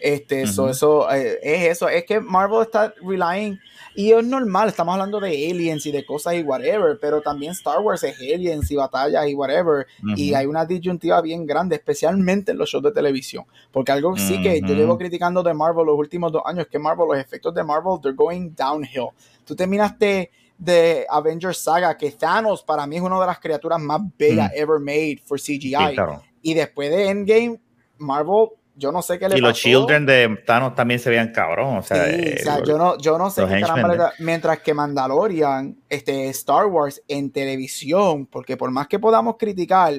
Este, 0.00 0.46
so, 0.46 0.62
Ujú. 0.62 0.70
eso 0.70 1.10
eh, 1.12 1.38
es 1.42 1.68
eso, 1.68 1.88
es 1.88 2.04
que 2.04 2.20
Marvel 2.20 2.62
está 2.62 2.94
relying, 3.02 3.58
y 3.94 4.12
es 4.12 4.24
normal, 4.24 4.68
estamos 4.68 4.92
hablando 4.92 5.20
de 5.20 5.28
aliens 5.50 5.86
y 5.86 5.92
de 5.92 6.04
cosas 6.04 6.34
y 6.34 6.42
whatever, 6.42 6.98
pero 7.00 7.22
también 7.22 7.52
Star 7.52 7.80
Wars 7.80 8.02
es 8.02 8.16
aliens 8.20 8.70
y 8.70 8.76
batallas 8.76 9.26
y 9.26 9.34
whatever, 9.34 9.86
y 10.16 10.30
Ujú. 10.30 10.38
hay 10.38 10.46
una 10.46 10.64
disyuntiva 10.66 11.20
bien 11.22 11.46
grande, 11.46 11.76
especialmente 11.76 12.52
en 12.52 12.58
los 12.58 12.68
shows 12.68 12.84
de 12.84 12.92
televisión, 12.92 13.44
porque 13.72 13.92
algo 13.92 14.16
sí 14.16 14.40
que 14.42 14.60
yo 14.60 14.74
llevo 14.74 14.98
criticando 14.98 15.42
de 15.42 15.54
Marvel 15.54 15.86
los 15.86 15.98
últimos 15.98 16.30
dos 16.32 16.42
años, 16.44 16.66
que 16.70 16.78
Marvel, 16.78 17.06
los 17.08 17.18
efectos 17.18 17.54
de 17.54 17.64
Marvel, 17.64 17.98
they're 18.02 18.14
going 18.14 18.50
downhill. 18.54 19.08
Tú 19.44 19.56
terminaste 19.56 20.30
de 20.58 21.06
Avengers 21.08 21.58
Saga, 21.58 21.96
que 21.96 22.10
Thanos 22.10 22.62
para 22.62 22.86
mí 22.86 22.96
es 22.96 23.02
una 23.02 23.20
de 23.20 23.26
las 23.26 23.38
criaturas 23.38 23.80
más 23.80 24.00
bellas 24.18 24.50
ever 24.54 24.78
made 24.80 25.20
for 25.24 25.38
Sí, 25.38 25.58
CGI. 25.58 25.94
claro. 25.94 26.22
Y 26.42 26.54
después 26.54 26.90
de 26.90 27.08
Endgame, 27.08 27.60
Marvel, 27.98 28.48
yo 28.78 28.92
no 28.92 29.00
sé 29.02 29.18
qué 29.18 29.28
le 29.28 29.38
Y 29.38 29.40
los 29.40 29.52
pasó. 29.52 29.62
Children 29.62 30.04
de 30.06 30.38
Thanos 30.46 30.74
también 30.74 31.00
se 31.00 31.08
veían 31.10 31.32
cabrón. 31.32 31.78
O 31.78 31.82
sea, 31.82 32.04
Sí, 32.04 32.10
eh, 32.14 32.36
o 32.40 32.42
sea, 32.42 32.62
yo 32.62 32.76
no, 32.78 32.98
yo 32.98 33.16
no 33.18 33.30
sé 33.30 33.40
los 33.42 33.50
qué 33.50 33.60
da- 33.60 34.12
Mientras 34.18 34.60
que 34.60 34.74
Mandalorian, 34.74 35.78
este, 35.88 36.28
Star 36.28 36.66
Wars 36.66 37.02
en 37.08 37.30
televisión, 37.30 38.26
porque 38.26 38.56
por 38.56 38.70
más 38.70 38.86
que 38.86 38.98
podamos 38.98 39.36
criticar, 39.38 39.94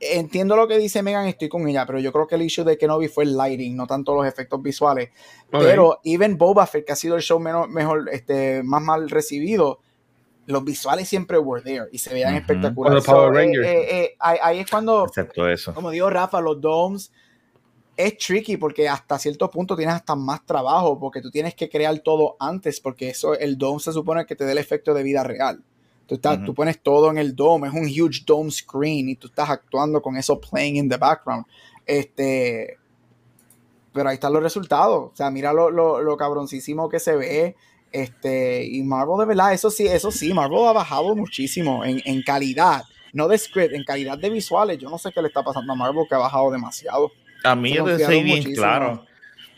entiendo 0.00 0.56
lo 0.56 0.66
que 0.66 0.78
dice 0.78 1.02
Megan, 1.02 1.26
estoy 1.26 1.48
con 1.48 1.66
ella, 1.68 1.86
pero 1.86 1.98
yo 2.00 2.12
creo 2.12 2.26
que 2.26 2.34
el 2.34 2.42
issue 2.42 2.64
de 2.64 2.76
Kenobi 2.78 3.08
fue 3.08 3.24
el 3.24 3.36
lighting, 3.36 3.76
no 3.76 3.86
tanto 3.86 4.14
los 4.14 4.26
efectos 4.26 4.60
visuales. 4.62 5.10
Pero 5.50 6.00
even 6.04 6.36
Boba 6.38 6.66
Fett, 6.66 6.86
que 6.86 6.92
ha 6.92 6.96
sido 6.96 7.14
el 7.16 7.22
show 7.22 7.38
menos, 7.38 7.68
mejor, 7.68 8.08
este, 8.10 8.62
más 8.64 8.82
mal 8.82 9.08
recibido, 9.10 9.80
los 10.46 10.64
visuales 10.64 11.08
siempre 11.08 11.38
were 11.38 11.62
there 11.62 11.84
y 11.92 11.98
se 11.98 12.12
veían 12.12 12.34
espectaculares. 12.34 13.04
Con 13.04 13.14
los 13.14 13.30
Power 13.30 13.32
So, 13.32 13.38
eh, 13.38 13.44
Rangers. 13.44 13.66
eh, 13.66 14.00
eh, 14.04 14.16
ahí, 14.18 14.38
ahí 14.42 14.58
es 14.60 14.68
cuando, 14.70 15.04
excepto 15.06 15.48
eso. 15.48 15.72
como 15.72 15.90
dijo 15.90 16.10
Rafa, 16.10 16.40
los 16.40 16.60
domes 16.60 17.12
es 17.96 18.18
tricky 18.18 18.56
porque 18.56 18.88
hasta 18.88 19.18
cierto 19.18 19.50
punto 19.50 19.76
tienes 19.76 19.94
hasta 19.94 20.14
más 20.14 20.44
trabajo 20.46 20.98
porque 20.98 21.20
tú 21.20 21.30
tienes 21.30 21.54
que 21.54 21.68
crear 21.68 21.98
todo 22.00 22.36
antes 22.40 22.80
porque 22.80 23.10
eso 23.10 23.38
el 23.38 23.58
dome 23.58 23.80
se 23.80 23.92
supone 23.92 24.24
que 24.24 24.36
te 24.36 24.44
dé 24.44 24.52
el 24.52 24.58
efecto 24.58 24.94
de 24.94 25.02
vida 25.02 25.22
real. 25.22 25.62
Tú, 26.06 26.16
estás, 26.16 26.44
tú 26.44 26.54
pones 26.54 26.82
todo 26.82 27.10
en 27.10 27.18
el 27.18 27.34
dome, 27.34 27.68
es 27.68 27.74
un 27.74 27.84
huge 27.84 28.24
dome 28.26 28.50
screen 28.50 29.08
y 29.08 29.16
tú 29.16 29.28
estás 29.28 29.48
actuando 29.48 30.02
con 30.02 30.16
eso 30.16 30.40
playing 30.40 30.76
in 30.76 30.88
the 30.88 30.96
background. 30.96 31.46
Este, 31.86 32.76
pero 33.92 34.08
ahí 34.08 34.14
están 34.14 34.32
los 34.32 34.42
resultados. 34.42 35.10
O 35.12 35.16
sea, 35.16 35.30
mira 35.30 35.52
lo, 35.52 35.70
lo, 35.70 36.00
lo 36.02 36.16
cabroncísimo 36.16 36.88
que 36.88 36.98
se 36.98 37.16
ve. 37.16 37.56
Este, 37.92 38.64
y 38.64 38.82
Marvel 38.82 39.18
de 39.18 39.26
verdad, 39.26 39.52
eso 39.52 39.70
sí, 39.70 39.86
eso 39.86 40.10
sí, 40.10 40.32
Marvel 40.32 40.66
ha 40.66 40.72
bajado 40.72 41.14
muchísimo 41.14 41.84
en, 41.84 42.00
en 42.06 42.22
calidad, 42.22 42.84
no 43.12 43.28
de 43.28 43.36
script, 43.36 43.74
en 43.74 43.84
calidad 43.84 44.18
de 44.18 44.30
visuales. 44.30 44.78
Yo 44.78 44.88
no 44.88 44.98
sé 44.98 45.12
qué 45.12 45.20
le 45.20 45.28
está 45.28 45.42
pasando 45.42 45.72
a 45.72 45.76
Marvel 45.76 46.06
que 46.08 46.14
ha 46.14 46.18
bajado 46.18 46.50
demasiado. 46.50 47.12
A 47.44 47.54
mí 47.54 47.72
yo 47.74 47.84
te 47.84 47.98
soy 48.04 48.22
bien 48.22 48.38
muchísimo. 48.38 48.56
claro. 48.56 49.06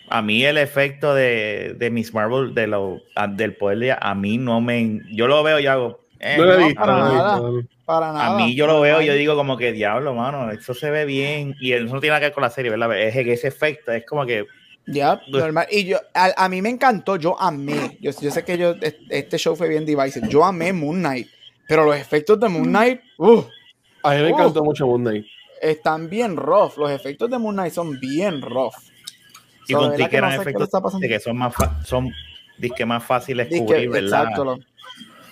A 0.09 0.21
mí 0.23 0.45
el 0.45 0.59
efecto 0.59 1.15
de, 1.15 1.75
de 1.79 1.91
Miss 1.91 2.13
Marvel, 2.13 2.55
de 2.55 2.67
lo, 2.67 3.01
a- 3.17 3.27
del 3.27 3.57
poder 3.57 3.79
de 3.79 3.97
a 3.99 4.15
mí 4.15 4.37
no 4.39 4.61
me. 4.61 5.01
Yo 5.13 5.27
lo 5.27 5.43
veo 5.43 5.59
y 5.59 5.67
hago. 5.67 6.01
eh, 6.21 6.35
No 6.37 6.45
lo 6.45 6.55
he 6.55 6.59
no, 6.61 6.67
visto, 6.67 6.81
para 6.81 6.97
nada. 6.99 7.41
Para 7.87 8.13
nada. 8.13 8.27
A 8.27 8.37
mí 8.37 8.55
yo 8.55 8.67
lo 8.67 8.81
veo 8.81 9.01
y 9.03 9.07
yo 9.07 9.15
digo 9.15 9.35
como 9.35 9.57
que 9.57 9.73
diablo, 9.73 10.15
mano, 10.15 10.51
eso 10.51 10.75
se 10.75 10.91
ve 10.91 11.05
bien. 11.07 11.55
Y 11.59 11.73
eso 11.73 11.85
no 11.95 12.01
tiene 12.01 12.09
nada 12.13 12.21
que 12.21 12.27
ver 12.27 12.33
con 12.35 12.43
la 12.43 12.51
serie, 12.51 12.71
¿verdad? 12.71 12.99
Es 12.99 13.15
que 13.15 13.33
ese 13.33 13.49
efecto 13.49 13.93
es 13.93 14.05
como 14.07 14.27
que. 14.27 14.45
Ya, 14.87 15.19
Pues- 15.31 15.43
normal. 15.43 15.67
Y 15.71 15.85
yo, 15.85 15.99
a, 16.13 16.33
a 16.37 16.49
mí 16.51 16.61
me 16.61 16.69
encantó, 16.69 17.17
yo 17.17 17.41
amé. 17.41 17.97
Yo, 18.03 18.11
yo 18.21 18.31
sé 18.31 18.45
que 18.45 18.59
yo, 18.59 18.75
es- 18.83 18.97
este 19.09 19.39
show 19.39 19.57
fue 19.57 19.69
bien 19.71 19.87
divisive. 19.87 20.29
Yo 20.29 20.45
amé 20.45 20.75
Moon 20.75 20.99
Knight, 20.99 21.29
pero 21.67 21.85
los 21.87 21.97
efectos 21.97 22.39
de 22.39 22.49
Moon 22.51 22.65
Knight, 22.69 23.01
uh, 23.17 23.43
A 24.03 24.11
mí 24.11 24.17
me 24.23 24.25
Uh. 24.25 24.35
encantó 24.35 24.63
mucho 24.63 24.87
Moon 24.87 25.03
Knight. 25.03 25.25
Están 25.61 26.09
bien 26.09 26.37
rough. 26.37 26.77
Los 26.77 26.91
efectos 26.91 27.31
de 27.31 27.39
Moon 27.39 27.55
Knight 27.55 27.73
son 27.73 27.99
bien 28.01 28.41
rough. 28.43 28.75
Y 29.67 29.73
So, 29.73 29.79
con 29.79 29.97
que 29.97 30.09
que 30.09 30.17
eran 30.17 30.31
no 30.31 30.37
sé 30.37 30.43
efectos 30.43 30.65
está 30.65 30.81
pasando. 30.81 31.01
de 31.03 31.09
que 31.09 31.21
son 31.21 31.37
más 31.39 31.55
son 31.85 32.11
disque 32.59 32.85
más 32.85 33.03
fáciles 33.03 33.49
de 33.49 33.57
Disque- 33.57 33.65
cubrir, 33.67 33.89
¿verdad? 33.91 34.23
exacto. 34.29 34.59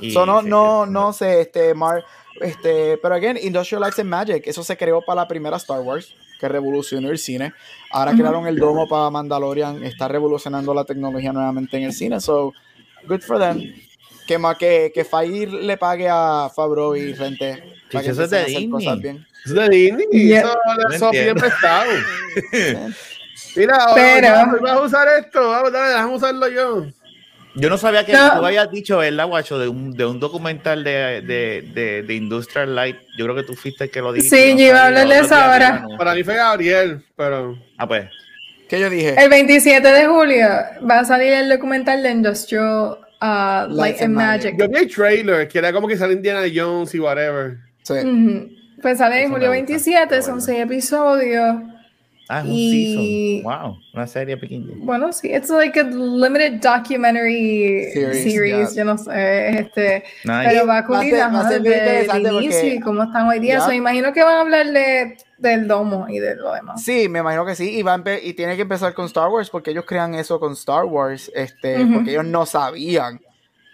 Y 0.00 0.10
So, 0.10 0.24
no, 0.26 0.42
no, 0.42 0.86
no 0.86 1.12
sé, 1.12 1.42
este, 1.42 1.74
Mar, 1.74 2.02
este, 2.40 2.96
pero 2.98 3.14
again, 3.14 3.38
Industrial 3.40 3.80
Lights 3.82 3.98
and 4.00 4.08
Magic, 4.08 4.46
eso 4.46 4.64
se 4.64 4.76
creó 4.76 5.02
para 5.02 5.22
la 5.22 5.28
primera 5.28 5.56
Star 5.58 5.80
Wars, 5.80 6.14
que 6.40 6.48
revolucionó 6.48 7.10
el 7.10 7.18
cine. 7.18 7.52
Ahora 7.90 8.12
crearon 8.12 8.46
el 8.48 8.56
domo 8.58 8.88
para 8.88 9.10
Mandalorian, 9.10 9.84
está 9.84 10.08
revolucionando 10.08 10.74
la 10.74 10.84
tecnología 10.84 11.32
nuevamente 11.32 11.76
en 11.76 11.84
el 11.84 11.92
cine, 11.92 12.20
so, 12.20 12.52
good 13.06 13.20
for 13.20 13.38
them. 13.38 13.60
Que 14.26 14.38
más 14.38 14.56
que, 14.56 14.92
que 14.94 15.04
Fair 15.04 15.52
le 15.52 15.76
pague 15.76 16.08
a 16.10 16.48
Favreau 16.54 16.94
y 16.96 17.12
Rente. 17.14 17.62
para 17.90 18.04
que 18.04 18.10
eso 18.10 18.24
es 18.24 18.30
de 18.30 18.44
Disney. 18.44 19.00
bien. 19.00 19.26
Es 19.44 19.52
de 19.54 19.68
Disney. 19.68 20.06
Yeah. 20.12 20.40
Eso 20.90 20.98
Sofía 21.06 21.20
entiendo. 21.30 21.40
prestado. 21.40 21.90
Mira, 23.56 23.74
ahora 23.76 23.94
Pero- 24.20 24.62
vamos 24.62 24.82
a 24.82 24.86
usar 24.86 25.08
esto. 25.20 25.48
Vamos, 25.50 25.72
dale, 25.72 25.88
déjame 25.90 26.14
usarlo 26.14 26.48
yo. 26.48 26.86
Yo 27.54 27.68
no 27.68 27.76
sabía 27.76 28.06
que 28.06 28.12
No. 28.12 28.38
tú 28.38 28.46
habías 28.46 28.70
dicho, 28.70 28.96
¿verdad, 28.98 29.26
guacho? 29.26 29.58
De 29.58 29.68
un, 29.68 29.92
de 29.94 30.06
un 30.06 30.18
documental 30.20 30.82
de, 30.84 31.20
de, 31.20 31.62
de, 31.74 32.02
de 32.02 32.14
Industrial 32.14 32.74
Light. 32.74 32.96
Yo 33.18 33.26
creo 33.26 33.36
que 33.36 33.42
tú 33.42 33.54
fuiste 33.54 33.84
el 33.84 33.90
que 33.90 34.00
lo 34.00 34.12
dijiste. 34.12 34.36
Sí, 34.48 34.52
no 34.54 34.58
yo 34.60 34.66
iba 34.68 34.82
a 34.82 34.86
hablar 34.86 35.06
de 35.08 35.18
eso 35.18 35.34
ahora. 35.34 35.84
Para 35.98 36.14
mí 36.14 36.24
fue 36.24 36.34
Gabriel, 36.34 37.04
pero. 37.14 37.58
Ah, 37.76 37.86
pues. 37.86 38.06
¿Qué 38.70 38.80
yo 38.80 38.88
dije? 38.88 39.16
El 39.22 39.28
27 39.28 39.86
de 39.86 40.06
julio 40.06 40.48
va 40.90 41.00
a 41.00 41.04
salir 41.04 41.30
el 41.34 41.50
documental 41.50 42.02
de 42.02 42.10
Industrial 42.10 42.96
uh, 43.22 43.72
Light 43.72 44.00
and 44.02 44.14
Magic. 44.14 44.56
Yo 44.58 44.68
vi 44.68 44.78
el 44.78 44.88
trailer, 44.88 45.48
que 45.48 45.58
era 45.58 45.72
como 45.72 45.86
que 45.88 45.96
sale 45.96 46.12
Indiana 46.12 46.42
Jones 46.52 46.94
y 46.94 46.98
whatever. 46.98 47.58
Sí. 47.82 47.94
Ujú. 47.94 48.50
Pues 48.82 48.98
sale 48.98 49.22
en 49.22 49.30
julio 49.30 49.48
gusta, 49.48 49.50
27, 49.50 50.02
está 50.02 50.22
son 50.22 50.42
seis 50.42 50.60
episodios. 50.60 51.56
Ah, 52.34 52.38
es 52.40 52.44
un 52.46 52.50
Y- 52.52 53.42
season. 53.42 53.42
Wow, 53.44 53.78
una 53.92 54.06
serie 54.06 54.36
pequeña. 54.38 54.72
Bueno, 54.78 55.12
sí, 55.12 55.28
it's 55.34 55.50
like 55.50 55.78
a 55.78 55.82
limited 55.82 56.60
documentary 56.60 57.90
Series, 57.92 58.22
series, 58.22 58.74
yeah. 58.74 58.82
yo 58.82 58.84
no 58.84 58.96
sé, 58.98 59.58
este, 59.58 60.04
Nice. 60.24 60.48
pero 60.48 60.66
va 60.66 60.78
a 60.78 60.78
Va 60.78 60.78
a 60.78 60.86
cubrir 60.86 61.10
ser- 61.14 61.20
va 61.34 61.40
a 61.40 61.48
ser 61.48 61.62
desde 61.62 61.76
el 61.76 61.82
interesante 62.06 62.32
inicio 62.32 62.60
porque- 62.60 62.74
y 62.74 62.80
cómo 62.80 63.02
están 63.02 63.28
hoy 63.28 63.38
día. 63.40 63.54
Ya. 63.54 63.60
So, 63.60 63.72
imagino 63.72 64.12
que 64.12 64.22
van 64.22 64.34
a 64.36 64.40
hablar 64.40 64.66
de, 64.70 65.16
del 65.38 65.68
domo 65.68 66.08
y 66.08 66.18
de 66.20 66.36
lo 66.36 66.52
demás. 66.54 66.82
Sí, 66.82 67.08
me 67.08 67.18
imagino 67.18 67.44
que 67.44 67.54
sí. 67.54 67.70
Y, 67.76 67.82
va 67.82 67.94
a 67.94 67.98
empe- 67.98 68.20
y 68.22 68.32
tiene 68.34 68.56
que 68.56 68.62
empezar 68.62 68.94
con 68.94 69.06
Star 69.06 69.28
Wars 69.28 69.50
porque 69.50 69.70
ellos 69.72 69.84
crean 69.86 70.14
eso 70.14 70.38
con 70.40 70.52
Star 70.52 70.84
Wars. 70.84 71.30
Este, 71.34 71.82
Ujú. 71.82 71.94
Porque 71.94 72.10
ellos 72.12 72.24
no 72.24 72.46
sabían 72.46 73.20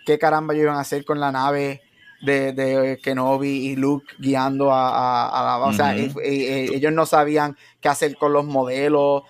qué 0.07 0.19
caramba 0.19 0.55
ellos 0.55 0.65
iban 0.65 0.77
a 0.77 0.81
hacer 0.81 1.05
con 1.05 1.21
la 1.21 1.31
nave 1.31 1.83
de, 2.21 2.53
de 2.53 2.99
Kenobi 3.03 3.49
y 3.69 3.77
Luke 3.77 4.07
guiando 4.19 4.73
a, 4.73 4.89
a- 4.89 5.29
a 5.29 5.59
la. 5.61 5.67
O 5.67 5.73
sea, 5.73 5.95
Ujú. 5.97 6.21
y- 6.23 6.29
y- 6.29 6.71
y 6.73 6.75
ellos 6.75 6.93
no 6.93 7.07
sabían 7.07 7.57
qué 7.81 7.89
hacer 7.89 8.17
con 8.17 8.33
los 8.33 8.45
modelos. 8.45 9.23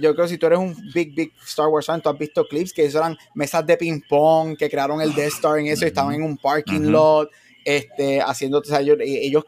Yo 0.00 0.14
creo 0.14 0.26
que 0.26 0.28
si 0.28 0.38
tú 0.38 0.46
eres 0.46 0.58
un 0.60 0.76
big, 0.94 1.14
big 1.16 1.32
Star 1.44 1.66
Wars 1.66 1.86
fan, 1.86 2.00
tú 2.00 2.08
has 2.08 2.16
visto 2.16 2.46
clips 2.46 2.72
que 2.72 2.84
eso 2.84 2.98
eran 2.98 3.16
mesas 3.34 3.66
de 3.66 3.76
ping-pong, 3.76 4.56
que 4.56 4.70
crearon 4.70 5.00
el 5.00 5.12
Death 5.14 5.32
Star 5.34 5.58
en 5.58 5.66
eso 5.66 5.84
y 5.84 5.88
estaban 5.88 6.14
en 6.14 6.22
un 6.22 6.36
parking 6.36 6.82
lot, 6.92 7.28
este, 7.64 8.20
haciendo, 8.20 8.58
o 8.58 8.64
sea, 8.64 8.80
ellos, 8.80 8.98
ellos 9.00 9.44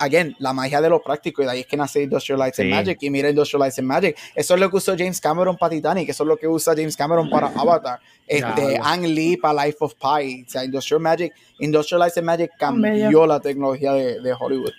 again, 0.00 0.34
la 0.38 0.52
magia 0.52 0.80
de 0.80 0.88
lo 0.88 1.00
práctico 1.02 1.42
y 1.42 1.44
de 1.44 1.50
ahí 1.52 1.60
es 1.60 1.66
que 1.66 1.76
nace 1.76 2.02
Industrial 2.02 2.38
Lights 2.38 2.58
and 2.58 2.68
Sí. 2.70 2.74
Magic 2.74 2.98
y 3.02 3.10
mira 3.10 3.28
Industrial 3.30 3.60
Lights 3.60 3.78
and 3.78 3.86
Magic 3.86 4.16
eso 4.34 4.54
es 4.54 4.60
lo 4.60 4.68
que 4.70 4.76
usó 4.76 4.96
James 4.98 5.20
Cameron 5.20 5.56
para 5.56 5.70
Titanic 5.70 6.08
eso 6.08 6.24
es 6.24 6.26
lo 6.28 6.36
que 6.36 6.48
usa 6.48 6.74
James 6.74 6.96
Cameron 6.96 7.30
para 7.30 7.46
Avatar 7.48 8.00
este, 8.26 8.60
Diablo. 8.68 8.84
Ang 8.84 9.02
Lee 9.06 9.36
para 9.36 9.64
Life 9.66 9.76
of 9.80 9.94
Pi 9.94 10.44
o 10.46 10.50
sea, 10.50 10.64
Industrial 10.64 11.00
Magic 11.00 11.32
Industrial 11.60 12.00
Lights 12.00 12.16
and 12.18 12.26
Magic 12.26 12.50
cambió 12.58 13.26
la 13.26 13.40
tecnología 13.40 13.92
de, 13.92 14.20
de 14.20 14.32
Hollywood 14.38 14.72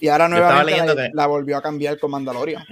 y 0.00 0.08
ahora 0.08 0.28
nuevamente 0.28 0.86
la, 0.86 0.94
que- 0.94 1.10
la 1.14 1.26
volvió 1.26 1.56
a 1.56 1.62
cambiar 1.62 1.98
con 1.98 2.10
Mandalorian 2.12 2.64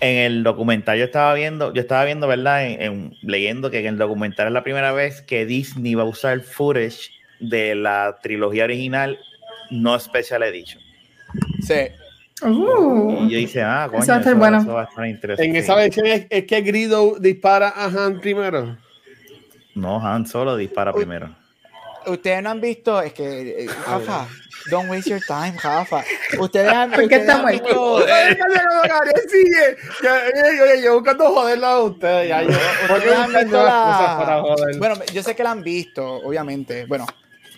En 0.00 0.16
el 0.18 0.42
documental 0.42 0.98
yo 0.98 1.04
estaba 1.04 1.32
viendo, 1.34 1.72
yo 1.72 1.80
estaba 1.80 2.04
viendo, 2.04 2.26
¿verdad? 2.26 2.66
En, 2.66 2.82
en- 2.82 3.16
leyendo 3.22 3.70
que 3.70 3.78
en 3.78 3.86
el 3.86 3.98
documental 3.98 4.48
es 4.48 4.52
la 4.52 4.62
primera 4.64 4.92
vez 4.92 5.22
que 5.22 5.46
Disney 5.46 5.94
va 5.94 6.02
a 6.02 6.06
usar 6.06 6.40
footage 6.40 7.10
de 7.40 7.74
la 7.74 8.18
trilogía 8.22 8.64
original, 8.64 9.18
no 9.70 9.98
Special 9.98 10.42
Edition. 10.42 10.82
Sí 11.66 11.74
Uh, 12.42 13.26
Y 13.30 13.46
yo 13.46 13.62
ah, 13.64 13.86
coño, 13.88 14.02
Eso 14.02 14.10
va 14.12 14.16
a 14.16 14.18
estar 14.18 14.34
bueno. 14.34 14.58
eso 14.58 14.74
va 14.74 14.82
a 14.82 14.84
estar 14.84 15.06
interesante. 15.06 15.48
En 15.48 15.56
esa 15.56 15.74
versión 15.76 16.06
es, 16.06 16.26
es 16.28 16.44
que 16.44 16.60
Grido 16.62 17.14
dispara 17.18 17.68
a 17.68 17.84
Han 17.86 18.20
primero. 18.20 18.76
No, 19.76 20.04
Han 20.04 20.26
Solo 20.26 20.56
dispara 20.56 20.92
primero. 20.92 21.34
ustedes 22.06 22.42
no 22.42 22.50
han 22.50 22.60
visto 22.60 23.00
es 23.00 23.12
que 23.14 23.64
eh, 23.64 23.66
Rafa 23.86 24.26
don't 24.70 24.90
waste 24.90 25.08
your 25.10 25.20
time 25.26 25.54
Rafa 25.62 26.04
ustedes 26.38 26.70
han, 26.70 26.90
¿Por 26.90 26.98
qué 26.98 27.04
ustedes 27.04 27.22
está 27.22 27.36
han 27.36 27.42
muerto? 27.42 27.64
visto- 27.66 27.94
Oye, 27.94 28.38
Gabriel 28.88 29.22
sigue. 29.30 30.82
Yo 30.82 30.94
buscando 30.94 31.32
joderlo 31.32 31.66
a 31.66 31.82
ustedes. 31.84 32.28
Ya, 32.28 32.42
yo, 32.42 32.48
porque 32.88 32.94
Ustedes 33.08 33.16
han 33.16 33.24
buscando 33.26 33.58
visto 33.58 33.64
la-. 33.64 34.78
Bueno, 34.78 34.94
yo 35.14 35.22
sé 35.22 35.34
que 35.36 35.42
la 35.44 35.52
han 35.52 35.62
visto, 35.62 36.04
obviamente. 36.16 36.84
Bueno, 36.86 37.06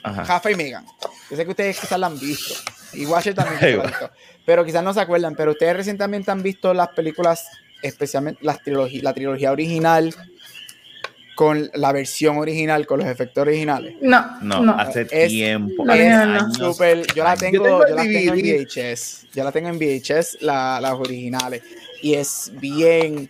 Ajá. 0.03 0.23
Rafa 0.23 0.51
y 0.51 0.55
Megan. 0.55 0.85
Yo 1.31 1.37
sé 1.37 1.45
que 1.45 1.51
ustedes 1.51 1.81
quizás 1.81 1.99
la 1.99 2.07
han 2.07 2.19
visto. 2.21 2.55
Y 2.93 3.07
Washer 3.07 3.35
también 3.35 3.61
la 3.79 3.83
ha 3.83 3.87
visto. 3.87 4.11
Pero 4.45 4.65
quizás 4.65 4.83
no 4.85 4.93
se 4.95 5.01
acuerdan. 5.01 5.35
Pero 5.35 5.53
ustedes 5.53 5.77
recientemente 5.77 6.31
han 6.31 6.43
visto 6.43 6.73
las 6.75 6.89
películas, 6.89 7.47
especialmente 7.83 8.45
las 8.45 8.63
trilogía, 8.63 9.03
la 9.03 9.13
trilogía 9.15 9.53
original 9.53 10.15
con 11.35 11.71
la 11.75 11.93
versión 11.93 12.39
original, 12.39 12.87
con 12.87 12.99
los 13.01 13.09
efectos 13.09 13.43
originales. 13.43 13.95
no, 14.01 14.39
No, 14.41 14.63
no. 14.63 14.73
hace 14.79 15.07
Es- 15.11 15.29
tiempo. 15.29 15.85
La 15.85 15.93
hace 15.93 16.09
años. 16.09 16.55
Súper, 16.57 17.07
yo 17.15 17.25
la 17.25 17.37
tengo, 17.37 17.57
Yo 17.57 17.63
tengo 17.63 17.79
yo, 17.81 17.87
el 17.89 17.95
las 17.97 18.07
tengo 18.07 18.33
en. 18.35 18.41
VHS. 18.41 19.27
Yo 19.35 19.45
la 19.45 19.53
tengo 19.53 19.69
en 19.69 19.79
VHS, 19.79 20.39
la- 20.41 20.81
las 20.81 20.93
originales. 20.93 21.63
Y 22.01 22.15
es 22.15 22.51
bien. 22.55 23.29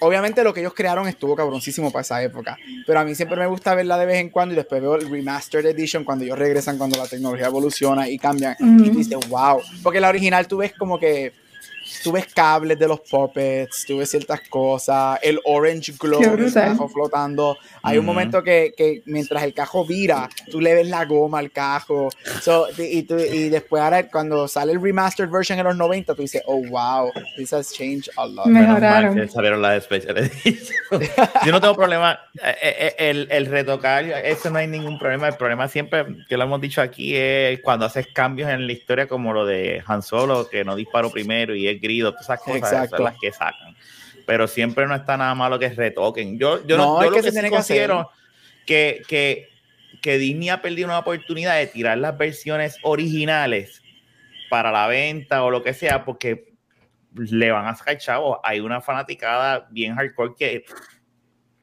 Obviamente 0.00 0.44
lo 0.44 0.54
que 0.54 0.60
ellos 0.60 0.74
crearon 0.74 1.08
estuvo 1.08 1.34
cabroncísimo 1.34 1.90
para 1.90 2.02
esa 2.02 2.22
época. 2.22 2.56
Pero 2.86 3.00
a 3.00 3.04
mí 3.04 3.14
siempre 3.14 3.36
me 3.38 3.46
gusta 3.46 3.74
verla 3.74 3.98
de 3.98 4.06
vez 4.06 4.18
en 4.18 4.30
cuando 4.30 4.54
y 4.54 4.56
después 4.56 4.80
veo 4.80 4.94
el 4.94 5.10
Remastered 5.10 5.66
Edition 5.66 6.04
cuando 6.04 6.24
ellos 6.24 6.38
regresan, 6.38 6.78
cuando 6.78 6.96
la 6.96 7.06
tecnología 7.06 7.46
evoluciona 7.46 8.08
y 8.08 8.18
cambian. 8.18 8.56
Y 8.60 8.64
Ujú. 8.64 8.90
tú 8.92 8.98
dices, 8.98 9.28
wow. 9.28 9.60
Porque 9.82 10.00
la 10.00 10.08
original 10.08 10.46
tú 10.46 10.58
ves 10.58 10.72
como 10.78 10.98
que. 10.98 11.32
Tú 12.02 12.12
ves 12.12 12.26
cables 12.34 12.78
de 12.78 12.86
los 12.88 13.00
puppets, 13.00 13.84
tú 13.86 13.98
ves 13.98 14.10
ciertas 14.10 14.40
cosas, 14.48 15.18
el 15.22 15.40
orange 15.44 15.92
glow 15.98 16.20
del 16.36 16.52
cajo 16.52 16.88
flotando. 16.88 17.56
Hay 17.82 17.96
un 17.98 18.04
Ujú. 18.04 18.12
momento 18.14 18.42
que, 18.42 18.72
que 18.76 19.02
mientras 19.06 19.42
el 19.42 19.54
cajo 19.54 19.84
vira, 19.86 20.28
tú 20.50 20.60
le 20.60 20.74
ves 20.74 20.88
la 20.88 21.04
goma 21.04 21.38
al 21.38 21.50
cajo. 21.50 22.10
So, 22.42 22.66
y, 22.78 23.02
tú- 23.02 23.18
y 23.18 23.48
después 23.48 23.82
ahora 23.82 24.08
cuando 24.08 24.46
sale 24.48 24.72
el 24.72 24.80
remastered 24.82 25.28
version 25.30 25.58
en 25.58 25.64
los 25.64 25.76
90, 25.76 26.14
tú 26.14 26.22
dices, 26.22 26.42
oh 26.46 26.62
wow, 26.68 27.10
this 27.36 27.52
has 27.52 27.72
changed 27.72 28.08
a 28.16 28.26
lot. 28.26 28.46
Me- 28.46 28.60
Menos 28.60 28.80
mal 28.80 29.04
Mejoraron. 29.04 29.14
que 29.16 29.28
salieron 29.28 29.62
las 29.62 29.84
Special 29.84 30.16
Edition. 30.18 30.76
Yo 31.44 31.52
no 31.52 31.60
tengo 31.60 31.74
problema. 31.74 32.18
eh, 32.42 32.56
eh, 32.62 32.94
El, 32.98 33.28
el 33.30 33.46
retocar, 33.46 34.04
eso 34.04 34.50
no 34.50 34.58
hay 34.58 34.66
ningún 34.66 34.98
problema. 34.98 35.28
El 35.28 35.34
problema 35.36 35.68
siempre, 35.68 36.04
que 36.28 36.36
lo 36.36 36.44
hemos 36.44 36.60
dicho 36.60 36.80
aquí, 36.82 37.14
es 37.16 37.60
cuando 37.60 37.86
haces 37.86 38.06
cambios 38.12 38.50
en 38.50 38.66
la 38.66 38.72
historia, 38.72 39.06
como 39.08 39.32
lo 39.32 39.46
de 39.46 39.82
Han 39.86 40.02
Solo, 40.02 40.48
que 40.48 40.64
no 40.64 40.76
disparó 40.76 41.10
primero 41.10 41.54
y 41.54 41.68
es 41.68 41.77
grido, 41.78 42.12
todas 42.12 42.26
esas 42.26 42.40
cosas 42.40 42.72
esas 42.72 42.90
son 42.90 43.04
las 43.04 43.16
que 43.18 43.32
sacan. 43.32 43.76
Pero 44.26 44.46
siempre 44.46 44.86
no 44.86 44.94
está 44.94 45.16
nada 45.16 45.34
malo 45.34 45.58
que 45.58 45.68
retoquen. 45.70 46.38
Yo, 46.38 46.66
yo, 46.66 46.76
No, 46.76 47.00
no, 47.00 47.02
es 47.02 47.06
yo 47.06 47.12
que 47.12 47.16
lo 47.18 47.22
se 47.22 47.28
que, 47.28 47.32
tiene 47.32 47.48
sí 47.48 47.52
que 47.52 47.58
hacer. 47.58 47.88
considero 47.88 48.10
que, 48.66 49.02
que, 49.08 49.48
que 50.02 50.18
Disney 50.18 50.50
ha 50.50 50.60
perdido 50.60 50.86
una 50.86 50.98
oportunidad 50.98 51.56
de 51.56 51.66
tirar 51.66 51.98
las 51.98 52.16
versiones 52.18 52.76
originales 52.82 53.82
para 54.50 54.70
la 54.70 54.86
venta 54.86 55.42
o 55.44 55.50
lo 55.50 55.62
que 55.62 55.74
sea, 55.74 56.04
porque 56.04 56.52
le 57.14 57.50
van 57.50 57.66
a 57.66 57.74
sacar 57.74 57.98
chavos. 57.98 58.38
Hay 58.44 58.60
una 58.60 58.80
fanaticada 58.80 59.66
bien 59.70 59.94
hardcore 59.94 60.34
que, 60.38 60.64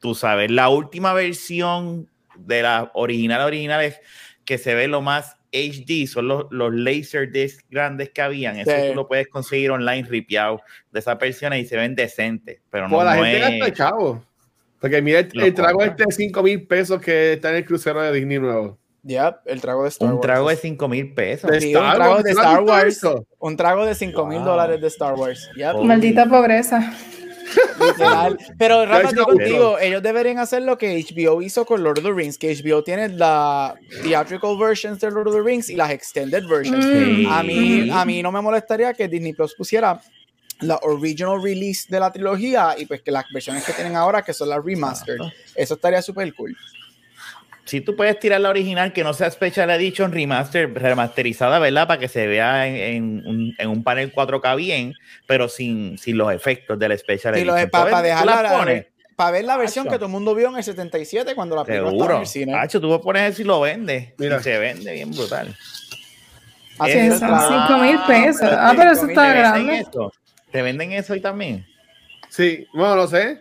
tú 0.00 0.14
sabes, 0.14 0.50
la 0.50 0.68
última 0.68 1.12
versión 1.12 2.10
de 2.36 2.62
las 2.62 2.88
originales 2.94 3.46
originales 3.46 4.00
que 4.44 4.58
se 4.58 4.74
ve 4.74 4.88
lo 4.88 5.00
más 5.00 5.36
HD, 5.56 6.06
son 6.06 6.28
los, 6.28 6.46
los 6.50 6.72
laser 6.74 7.30
discs 7.32 7.64
grandes 7.70 8.10
que 8.10 8.22
habían. 8.22 8.56
Eso 8.58 8.70
Sí. 8.70 8.88
tú 8.90 8.94
lo 8.94 9.08
puedes 9.08 9.28
conseguir 9.28 9.70
online 9.70 10.04
ripiado 10.08 10.60
de 10.92 11.00
esas 11.00 11.18
versiones 11.18 11.64
y 11.64 11.66
se 11.66 11.76
ven 11.76 11.94
decentes, 11.94 12.60
pero 12.70 12.88
no, 12.88 12.96
Pues 12.96 13.04
la 13.06 13.16
no 13.16 13.24
gente 13.24 13.38
es- 13.56 13.58
gasta 13.60 13.72
chavo. 13.74 14.24
Porque 14.80 15.00
mira 15.00 15.20
el, 15.20 15.40
el 15.40 15.54
trago 15.54 15.82
este 15.82 16.04
de 16.06 16.12
5 16.12 16.42
mil 16.42 16.66
pesos 16.66 17.00
que 17.00 17.32
está 17.32 17.48
en 17.50 17.56
el 17.56 17.64
crucero 17.64 18.02
de 18.02 18.12
Disney 18.12 18.38
nuevo. 18.38 18.78
Yep, 19.04 19.36
el 19.46 19.60
trago 19.60 19.84
de 19.84 19.88
Star 19.88 20.08
un 20.08 20.14
Wars. 20.16 20.22
trago 20.22 20.48
de 20.50 20.56
5 20.56 20.88
mil 20.88 21.14
pesos. 21.14 21.50
De 21.50 21.60
Sí, 21.60 21.68
Star 21.72 21.84
un 21.84 21.94
trago 21.94 22.22
de 22.22 22.32
¿tú 22.32 22.36
no 22.36 22.42
has 22.42 22.46
Star 22.50 22.62
Wars. 22.64 23.00
Un 23.38 23.56
trago 23.56 23.86
de 23.86 23.94
5 23.94 24.26
mil 24.26 24.42
dólares 24.44 24.80
de 24.80 24.86
Star 24.88 25.14
Wars. 25.14 25.48
Yep. 25.56 25.76
Maldita 25.82 26.26
pobreza. 26.26 26.92
Literal. 27.80 28.38
Pero 28.58 28.86
Rafa, 28.86 29.10
una 29.10 29.24
contigo, 29.24 29.78
ellos 29.78 30.02
deberían 30.02 30.38
hacer 30.38 30.62
lo 30.62 30.76
que 30.78 31.02
HBO 31.02 31.42
hizo 31.42 31.64
con 31.64 31.82
Lord 31.82 31.98
of 31.98 32.04
the 32.04 32.12
Rings, 32.12 32.38
que 32.38 32.54
HBO 32.54 32.82
tiene 32.82 33.08
la 33.08 33.74
theatrical 34.02 34.56
versions 34.58 35.00
de 35.00 35.10
Lord 35.10 35.28
of 35.28 35.34
the 35.34 35.42
Rings 35.42 35.70
y 35.70 35.76
las 35.76 35.90
extended 35.90 36.46
versions. 36.46 36.84
Mm. 36.84 37.26
A 37.30 37.42
mí, 37.42 37.82
Sí. 37.82 37.90
a 37.90 38.04
mí 38.04 38.22
no 38.22 38.32
me 38.32 38.40
molestaría 38.40 38.92
que 38.94 39.08
Disney 39.08 39.32
Plus 39.32 39.54
pusiera 39.54 40.00
la 40.60 40.78
original 40.82 41.42
release 41.42 41.86
de 41.88 42.00
la 42.00 42.10
trilogía 42.10 42.74
y 42.78 42.86
pues 42.86 43.02
que 43.02 43.10
las 43.10 43.24
versiones 43.32 43.62
que 43.64 43.72
tienen 43.74 43.94
ahora, 43.94 44.22
que 44.22 44.32
son 44.32 44.48
las 44.48 44.64
remastered. 44.64 45.18
Eso 45.54 45.74
estaría 45.74 46.00
súper 46.00 46.32
cool. 46.34 46.56
Si 47.66 47.80
tú 47.80 47.96
puedes 47.96 48.18
tirar 48.20 48.40
la 48.40 48.48
original 48.48 48.92
que 48.92 49.02
no 49.04 49.12
sea 49.12 49.28
Special 49.30 49.68
Edition 49.70 50.12
remaster, 50.12 50.72
remasterizada, 50.72 51.58
¿verdad? 51.58 51.86
Para 51.88 51.98
que 52.00 52.06
se 52.08 52.26
vea 52.28 52.66
en, 52.68 52.76
en 52.76 53.26
un, 53.26 53.54
en 53.58 53.68
un 53.68 53.82
panel 53.82 54.12
4K 54.14 54.56
bien, 54.56 54.94
pero 55.26 55.48
sin, 55.48 55.98
sin 55.98 56.16
los 56.16 56.32
efectos 56.32 56.78
del 56.78 56.96
Special 56.98 57.36
Y 57.36 57.40
Edition. 57.40 57.68
para 57.70 57.84
Tú 57.84 57.90
ves- 57.90 57.96
tú 57.96 58.02
dejarla 58.04 58.84
para 59.16 59.30
ver 59.30 59.44
la 59.46 59.56
versión 59.56 59.86
Acho. 59.86 59.92
que 59.92 59.96
todo 59.98 60.06
el 60.06 60.12
mundo 60.12 60.34
vio 60.34 60.48
en 60.50 60.56
el 60.58 60.62
77 60.62 61.34
cuando 61.34 61.56
la 61.56 61.64
película 61.64 61.90
estaba 61.90 62.02
en 62.04 62.08
Seguro. 62.08 62.20
el 62.20 62.26
cine. 62.28 62.54
Hacho, 62.54 62.80
tú 62.82 63.00
pones 63.00 63.32
eso 63.32 63.42
y 63.42 63.44
lo 63.46 63.60
vendes. 63.62 64.12
Mira. 64.18 64.36
Y 64.38 64.42
se 64.42 64.58
vende 64.58 64.92
bien 64.92 65.10
brutal. 65.10 65.56
Así 66.78 66.92
Eso 66.92 66.98
Que 67.00 67.06
es, 67.14 67.18
son 67.18 67.28
claro. 67.28 67.66
5 67.68 67.78
mil 67.82 67.98
pesos. 68.06 68.48
Ah, 68.52 68.74
pero 68.76 68.90
eso 68.92 69.06
5.000 69.06 69.08
está 69.08 69.22
¿Te 69.22 69.32
venden 69.32 69.66
grande. 69.66 69.86
¿Te 70.52 70.62
venden 70.62 70.92
eso 70.92 71.12
hoy 71.14 71.20
también? 71.20 71.66
Sí, 72.28 72.66
bueno, 72.74 72.94
no 72.96 73.06
sé. 73.06 73.40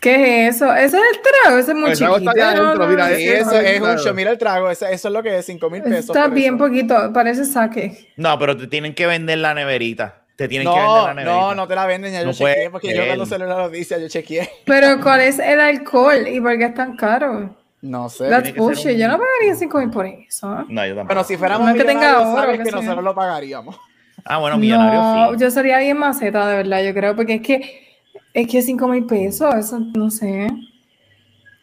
¿Qué 0.00 0.46
es 0.48 0.56
eso? 0.56 0.72
Ese 0.74 0.96
es 0.96 1.02
el 1.14 1.20
trago, 1.42 1.58
ese 1.58 1.70
es 1.72 1.76
muy 1.76 1.90
El 1.90 1.98
trago 1.98 2.14
chiquito. 2.14 2.30
está 2.32 2.50
allá 2.50 2.60
adentro, 2.62 2.86
mira, 2.88 3.10
ese 3.10 3.38
es 3.40 3.52
es 3.52 3.80
un 3.82 3.98
show. 3.98 4.14
Mira 4.14 4.30
el 4.30 4.38
trago, 4.38 4.70
eso, 4.70 4.86
eso 4.86 5.08
es 5.08 5.14
lo 5.14 5.22
que 5.22 5.38
es 5.38 5.44
5 5.46 5.68
mil 5.70 5.82
pesos. 5.82 6.16
Está 6.16 6.28
bien 6.28 6.54
eso. 6.54 6.64
poquito, 6.64 7.12
parece 7.12 7.44
saque. 7.44 8.08
No, 8.16 8.38
pero 8.38 8.56
te 8.56 8.66
tienen 8.66 8.94
que 8.94 9.06
vender 9.06 9.38
la 9.38 9.52
neverita. 9.54 10.16
Te 10.36 10.48
tienen 10.48 10.66
que 10.68 10.74
vender 10.74 11.02
la 11.02 11.14
neverita. 11.14 11.32
no, 11.40 11.54
no 11.54 11.68
te 11.68 11.74
la 11.74 11.84
venden. 11.86 12.12
Ya 12.14 12.20
No 12.24 12.32
yo 12.32 12.38
chequeé 12.38 12.70
porque 12.70 12.94
yo 12.96 13.04
cuando 13.06 13.26
salió 13.26 13.46
la 13.46 13.56
noticia 13.56 13.98
yo 13.98 14.08
chequeé. 14.08 14.48
Pero 14.64 15.00
¿cuál 15.02 15.20
es 15.20 15.38
el 15.38 15.60
alcohol 15.60 16.26
y 16.26 16.40
por 16.40 16.56
qué 16.56 16.64
es 16.64 16.74
tan 16.74 16.96
caro? 16.96 17.54
No 17.82 18.08
sé. 18.08 18.28
That's 18.28 18.52
que 18.52 18.58
bullshit. 18.58 18.92
un- 18.92 18.96
Yo 18.98 19.08
no 19.08 19.18
pagaría 19.18 19.54
5 19.54 19.78
mil 19.80 19.90
por 19.90 20.06
eso. 20.06 20.64
No, 20.68 20.86
yo 20.86 20.94
tampoco. 20.94 21.06
Bueno, 21.06 21.24
si 21.24 21.36
fuéramos 21.36 21.66
No 21.66 21.74
es 21.74 21.80
que 21.80 21.84
tenga 21.86 22.20
oro, 22.20 22.34
sabes 22.36 22.58
que 22.58 22.64
sé 22.64 22.70
yo. 22.70 22.76
nosotros 22.78 23.04
lo 23.04 23.14
pagaríamos. 23.14 23.78
Ah, 24.24 24.38
bueno, 24.38 24.56
millonario 24.58 25.00
No, 25.00 25.30
sí. 25.32 25.36
yo 25.40 25.50
sería 25.50 25.78
bien 25.78 25.96
maceta, 25.98 26.46
de 26.48 26.56
verdad, 26.56 26.82
yo 26.82 26.92
creo, 26.94 27.16
porque 27.16 27.34
es 27.36 27.42
que 27.42 27.89
es 28.34 28.46
que 28.48 28.62
5 28.62 28.88
mil 28.88 29.06
pesos, 29.06 29.54
eso 29.54 29.80
no 29.94 30.10
sé. 30.10 30.48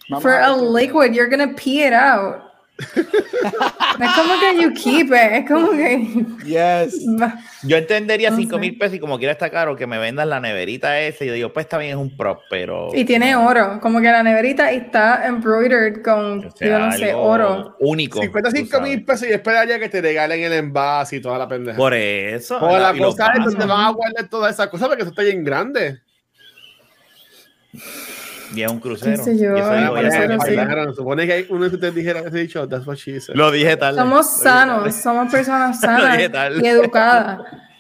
Vamos 0.10 0.24
For 0.24 0.32
a 0.32 0.56
liquid, 0.56 1.12
you're 1.14 1.30
gonna 1.30 1.54
pee 1.56 1.86
it 1.86 1.94
out. 1.94 2.44
Es 4.00 4.12
como 4.14 4.40
que 4.40 4.62
you 4.62 4.74
keep 4.74 5.08
it, 5.08 5.14
es 5.14 5.48
como 5.48 5.72
que. 5.72 6.24
Yes. 6.46 7.04
Yo 7.64 7.78
entendería 7.78 8.30
No 8.30 8.38
5 8.38 8.56
sé. 8.56 8.60
mil 8.60 8.78
pesos 8.78 8.96
y 8.96 9.00
como 9.00 9.18
quiera 9.18 9.32
está 9.32 9.50
caro 9.50 9.76
que 9.76 9.88
me 9.88 9.98
vendan 9.98 10.30
la 10.30 10.40
neverita 10.40 11.00
esa. 11.02 11.24
Y 11.24 11.28
yo 11.28 11.34
digo, 11.34 11.52
pues 11.54 11.66
está 11.66 11.80
bien, 11.80 11.92
es 11.92 11.98
un 11.98 12.16
prop, 12.16 12.42
pero. 12.50 12.90
Y 12.94 13.06
tiene 13.06 13.36
oro, 13.36 13.80
como 13.82 14.00
que 14.00 14.12
la 14.12 14.22
neverita 14.22 14.72
está 14.72 15.26
embroidered 15.28 16.04
con, 16.04 16.46
o 16.46 16.52
sea, 16.52 16.68
yo 16.68 16.80
no 16.80 16.92
sé, 16.92 17.14
oro. 17.14 17.76
Único. 17.80 18.22
55 18.22 18.78
tú 18.78 18.84
mil 18.84 19.04
pesos 19.04 19.28
y 19.28 19.32
esperaría 19.32 19.80
que 19.80 19.90
te 19.90 20.00
regalen 20.00 20.44
el 20.44 20.54
envase 20.54 21.16
y 21.16 21.22
toda 21.22 21.40
la 21.40 21.48
pendeja. 21.48 21.76
Por 21.76 21.96
eso. 21.96 22.60
O 22.60 22.78
la 22.78 22.94
cosa 22.96 23.34
es 23.34 23.46
donde 23.46 23.66
vas 23.66 23.88
a 23.88 23.92
guardar 23.94 24.30
todas 24.30 24.54
esas 24.54 24.68
cosas 24.68 24.88
porque 24.88 25.02
eso 25.02 25.10
está 25.10 25.24
bien 25.24 25.44
grande. 25.44 26.02
Y 28.56 28.62
es 28.64 28.72
un 28.72 28.80
crucero. 28.80 29.24
Yo, 29.34 29.56
Ah, 29.58 29.92
que 30.02 30.12
sé. 30.12 30.28
bailar. 30.38 30.68
Claro, 30.68 30.94
supone 30.94 31.28
que 31.28 31.34
hay 31.34 31.46
uno 31.50 31.68
de 31.70 31.76
ustedes 31.76 31.94
dijera 31.96 32.22
ese 32.22 32.38
dicho, 32.38 32.68
that's 32.68 32.88
what 32.88 32.96
she 32.96 33.20
said. 33.20 33.36
Lo 33.36 33.52
dije 33.52 33.76
tarde. 33.76 34.00
Somos 34.00 34.38
sanos, 34.40 34.78
tarde. 34.84 34.92
somos 34.94 35.32
personas 35.32 35.80
sanas 35.82 36.18
y 36.62 36.68
educadas. 36.68 37.40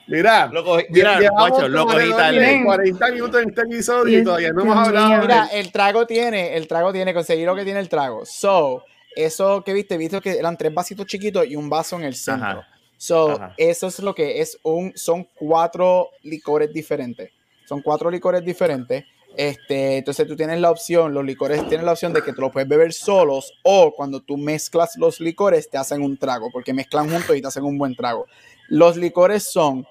Mira, 0.10 0.48
Lo 0.48 0.64
cogí- 0.66 0.86
mira, 0.89 1.20
guacho, 1.32 1.68
lo 1.68 1.86
cogí 1.86 2.10
tarde. 2.12 2.62
40 2.64 3.12
minutos 3.12 3.41
en 3.43 3.50
este 3.50 3.62
episodio 3.62 4.20
y 4.20 4.24
todavía 4.24 4.52
no 4.54 4.62
hemos 4.62 4.88
hablado. 4.88 5.22
Mira, 5.22 5.48
el 5.52 5.72
trago 5.72 6.06
tiene, 6.08 6.56
el 6.56 6.68
trago 6.68 6.93
tiene, 6.93 7.14
conseguí 7.14 7.43
lo 7.43 7.56
que 7.56 7.64
tiene 7.66 7.80
el 7.82 7.89
trago. 7.89 8.26
So, 8.26 8.84
eso 9.16 9.64
que 9.66 9.74
viste, 9.74 9.98
viste 9.98 10.22
que 10.22 10.38
eran 10.38 10.56
tres 10.58 10.74
vasitos 10.74 11.06
chiquitos 11.08 11.45
y 11.48 11.56
un 11.58 11.70
vaso 11.70 11.98
en 11.98 12.04
el 12.04 12.16
centro. 12.16 12.48
Ajá. 12.60 12.68
So, 12.98 13.32
Ajá. 13.32 13.54
eso 13.58 13.88
es 13.88 14.00
lo 14.00 14.16
que 14.16 14.39
es 14.41 14.58
un, 14.64 14.91
son 14.95 15.28
cuatro 15.36 16.10
licores 16.24 16.72
diferentes. 16.74 17.32
Son 17.68 17.82
cuatro 17.82 18.10
licores 18.10 18.43
diferentes. 18.45 19.04
Este, 19.38 19.97
entonces 19.97 20.25
tú 20.27 20.35
tienes 20.35 20.59
la 20.59 20.71
opción, 20.71 21.13
los 21.13 21.23
licores 21.23 21.67
tienen 21.69 21.85
la 21.85 21.91
opción 21.91 22.11
de 22.11 22.23
que 22.23 22.33
te 22.33 22.41
los 22.41 22.51
puedes 22.51 22.67
beber 22.67 22.91
solos 22.91 23.53
o 23.63 23.93
cuando 23.95 24.19
tú 24.19 24.35
mezclas 24.35 24.97
los 24.97 25.19
licores 25.19 25.69
te 25.69 25.77
hacen 25.77 26.01
un 26.01 26.17
trago, 26.17 26.49
porque 26.51 26.73
mezclan 26.73 27.07
juntos 27.09 27.35
y 27.35 27.41
te 27.41 27.47
hacen 27.47 27.63
un 27.63 27.77
buen 27.77 27.95
trago. 27.95 28.25
Los 28.67 28.97
licores 28.97 29.43
son, 29.43 29.85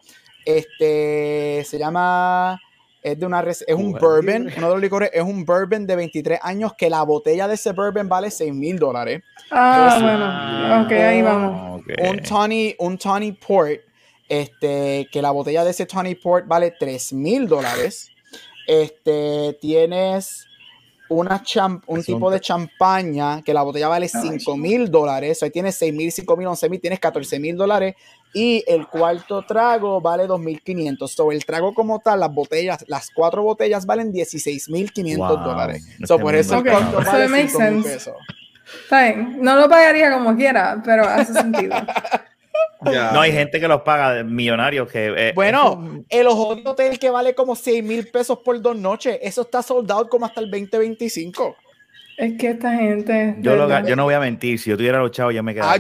este, 0.45 1.65
se 1.65 1.79
llama, 1.79 2.61
es 3.03 3.19
de 3.19 3.27
una, 3.27 3.41
res- 3.43 3.65
es 3.67 3.75
un 3.75 3.93
bourbon, 3.93 4.43
uno 4.57 4.67
de 4.69 4.73
los 4.75 4.81
licores 4.83 5.11
es 5.13 5.23
un 5.23 5.45
bourbon 5.45 5.87
de 5.87 5.97
23 5.97 6.41
años 6.43 6.73
que 6.77 6.91
la 6.91 7.03
botella 7.05 7.47
de 7.47 7.55
ese 7.55 7.73
bourbon 7.73 8.09
vale 8.09 8.31
6 8.31 8.53
mil 8.53 8.79
dólares 8.79 9.23
Ah, 9.51 9.99
bueno, 10.03 10.85
ok, 10.87 10.93
ahí 10.93 11.23
vamos. 11.23 11.81
Ok. 11.81 11.93
un 12.11 12.19
Tawny, 12.23 12.75
un 12.81 12.99
Tawny 12.99 13.33
Port, 13.33 13.81
este, 14.29 15.09
que 15.13 15.23
la 15.23 15.31
botella 15.31 15.63
de 15.65 15.71
ese 15.71 15.87
Tawny 15.87 16.17
Port 16.17 16.47
vale 16.49 16.75
3 16.79 17.13
mil 17.13 17.47
dólares. 17.47 18.11
Este, 18.67 19.57
tienes 19.61 20.47
una 21.09 21.41
cham- 21.43 21.83
un 21.87 22.01
Es 22.01 22.09
un 22.09 22.15
tipo 22.17 22.31
de 22.33 22.41
champaña 22.41 23.41
que 23.43 23.55
la 23.55 23.63
botella 23.63 23.87
vale 23.87 24.11
Ay, 24.13 24.21
5 24.41 24.57
mil 24.57 24.91
dólares. 24.91 25.41
Ahí 25.43 25.51
tienes 25.51 25.77
6 25.77 25.95
mil, 25.95 26.11
5 26.11 26.37
mil, 26.37 26.49
11 26.49 26.69
mil, 26.69 26.81
tienes 26.81 26.99
14 26.99 27.39
mil 27.39 27.57
dólares. 27.57 27.95
Y 28.35 28.65
el 28.67 28.89
cuarto 28.89 29.43
trago 29.47 30.01
vale 30.01 30.27
2.500. 30.27 31.07
So, 31.15 31.31
el 31.31 31.45
trago 31.45 31.73
como 31.75 32.01
tal, 32.01 32.21
las 32.21 32.35
botellas, 32.35 32.85
las 32.89 33.11
cuatro 33.15 33.43
botellas 33.45 33.87
valen 33.87 34.13
16.500 34.13 35.17
Wow, 35.17 35.37
dólares. 35.45 35.87
So, 36.05 36.19
por 36.19 36.35
eso 36.35 36.57
el 36.59 36.65
costo 36.65 36.99
está- 36.99 37.13
vale 37.13 37.19
So 37.19 37.25
it 37.25 37.31
makes 37.31 37.49
5,000 37.53 37.83
sense. 37.83 37.89
pesos. 37.95 38.17
Está 38.83 39.03
bien, 39.05 39.39
no 39.41 39.55
lo 39.55 39.69
pagaría 39.69 40.13
como 40.13 40.35
quiera, 40.35 40.83
pero 40.85 41.05
hace 41.05 41.33
sentido. 41.33 41.73
No 43.13 43.21
hay 43.21 43.33
gente 43.33 43.61
que 43.61 43.69
los 43.69 43.83
paga 43.83 44.13
de 44.15 44.25
millonarios 44.25 44.91
que. 44.91 45.13
eh, 45.17 45.33
Bueno, 45.35 46.05
el 46.09 46.27
ojo 46.27 46.57
de 46.57 46.63
hotel 46.69 46.99
que 46.99 47.11
vale 47.11 47.35
como 47.35 47.55
6 47.57 47.83
mil 47.85 48.07
pesos 48.09 48.39
por 48.45 48.61
dos 48.61 48.77
noches, 48.77 49.19
eso 49.23 49.43
está 49.43 49.63
sold 49.63 49.91
out 49.91 50.09
como 50.09 50.27
hasta 50.27 50.41
el 50.41 50.51
2025. 50.51 51.57
Es 52.19 52.33
que 52.39 52.49
esta 52.49 52.73
gente. 52.75 53.37
yo, 53.41 53.57
lo 53.57 53.87
yo 53.87 53.95
no 53.95 54.05
voy 54.05 54.15
a 54.15 54.21
mentir. 54.21 54.59
Si 54.59 54.71
yo 54.71 54.77
tuviera 54.79 54.99
los 54.99 55.11
chavos, 55.11 55.35
yo 55.35 55.43
me 55.43 55.53
quedaría. 55.53 55.75
Ah, 55.75 55.77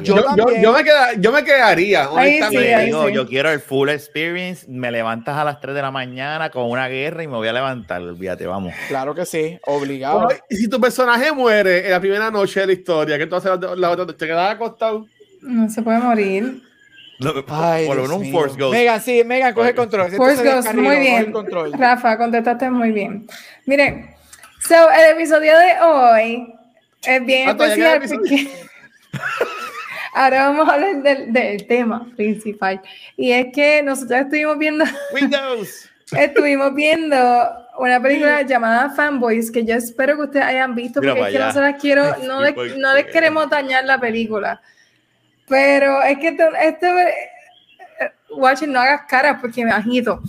Yo, 0.61 0.71
me 0.75 0.85
queda- 0.85 1.15
yo 1.19 1.33
me 1.33 1.43
quedaría, 1.43 2.03
Ahí 2.03 2.09
sí, 2.11 2.15
honestamente. 2.43 2.59
Te 2.69 2.75
ahí 2.75 2.87
digo, 2.87 3.07
sí. 3.09 3.15
yo 3.15 3.27
quiero 3.27 3.51
el 3.51 3.61
full 3.61 3.89
experience. 3.89 4.67
Me 4.69 4.91
levantas 4.91 5.35
a 5.35 5.45
las 5.45 5.61
3 5.63 5.75
de 5.75 5.81
la 5.81 5.91
mañana 5.91 6.51
con 6.51 6.71
una 6.71 6.89
guerra 6.89 7.23
y 7.23 7.27
me 7.27 7.37
voy 7.37 7.49
a 7.49 7.55
levantar. 7.55 8.03
Olvídate, 8.03 8.47
vamos. 8.47 8.75
Claro 8.89 9.15
que 9.15 9.25
sí, 9.25 9.59
obligado. 9.65 10.29
Y 10.51 10.57
si 10.57 10.69
tu 10.69 10.79
personaje 10.79 11.33
muere 11.33 11.87
en 11.87 11.91
la 11.93 12.01
primera 12.01 12.31
noche 12.31 12.61
de 12.61 12.67
la 12.67 12.73
historia, 12.75 13.17
¿qué 13.17 13.27
tú 13.27 13.37
haces 13.37 13.53
la, 13.59 13.75
la 13.75 13.91
otra? 13.93 14.07
¿Te 14.07 14.27
quedas 14.27 14.53
acostado? 14.57 15.07
No 15.41 15.71
se 15.71 15.81
puede 15.81 16.01
morir. 16.01 16.61
Ay, 17.49 17.87
por 17.87 17.97
Dios 17.97 18.11
un 18.11 18.21
mío. 18.23 18.33
Force 18.33 18.57
Ghost. 18.59 18.73
Megan, 18.75 19.01
sí, 19.01 19.23
Megan, 19.25 19.55
coge 19.55 19.71
el 19.71 19.75
control. 19.75 20.11
Force 20.13 20.45
Ghost, 20.45 20.73
muy 20.75 20.97
bien. 20.99 21.33
Rafa, 21.79 22.17
contestaste 22.19 22.71
muy 22.71 22.93
bien. 22.93 23.27
Miren, 23.65 24.15
so, 24.61 24.75
el 24.91 25.17
episodio 25.17 25.53
de 25.59 25.81
hoy 25.83 26.55
es 27.07 27.25
bien 27.25 27.49
Ah, 27.49 27.53
especial 27.53 28.01
porque 28.09 28.49
ahora 30.15 30.49
vamos 30.49 30.69
a 30.69 30.73
hablar 30.75 31.03
del, 31.03 31.33
del 31.33 31.67
tema 31.67 32.07
principal. 32.17 32.81
Y 33.17 33.33
es 33.33 33.47
que 33.53 33.83
nosotros 33.83 34.21
estuvimos 34.21 34.59
viendo, 34.59 34.85
Windows. 35.15 35.89
estuvimos 36.13 36.75
viendo 36.75 37.17
una 37.79 38.01
película 38.01 38.43
llamada 38.43 38.91
Fanboys 38.91 39.51
que 39.51 39.65
yo 39.65 39.75
espero 39.75 40.17
que 40.17 40.23
ustedes 40.23 40.47
hayan 40.47 40.75
visto 40.75 41.01
Mira 41.01 41.15
porque 41.15 41.29
es 41.29 41.33
que 41.33 41.39
para 41.39 41.47
no 41.49 41.53
se 41.53 41.59
allá. 41.61 41.71
las 41.73 41.81
quiero, 41.81 42.03
Ay, 42.21 42.27
no, 42.27 42.41
les, 42.43 42.53
¿por 42.55 42.79
no 42.79 42.95
les 42.95 43.07
queremos 43.07 43.51
dañar 43.51 43.85
la 43.85 44.01
película. 44.01 44.61
Pero 45.49 46.03
es 46.03 46.19
que 46.19 46.37
esto 46.63 46.87
Watching, 48.31 48.73
no 48.73 48.81
hagas 48.81 49.03
caras 49.09 49.39
porque 49.41 49.65
me 49.65 49.71
agito. 49.71 50.21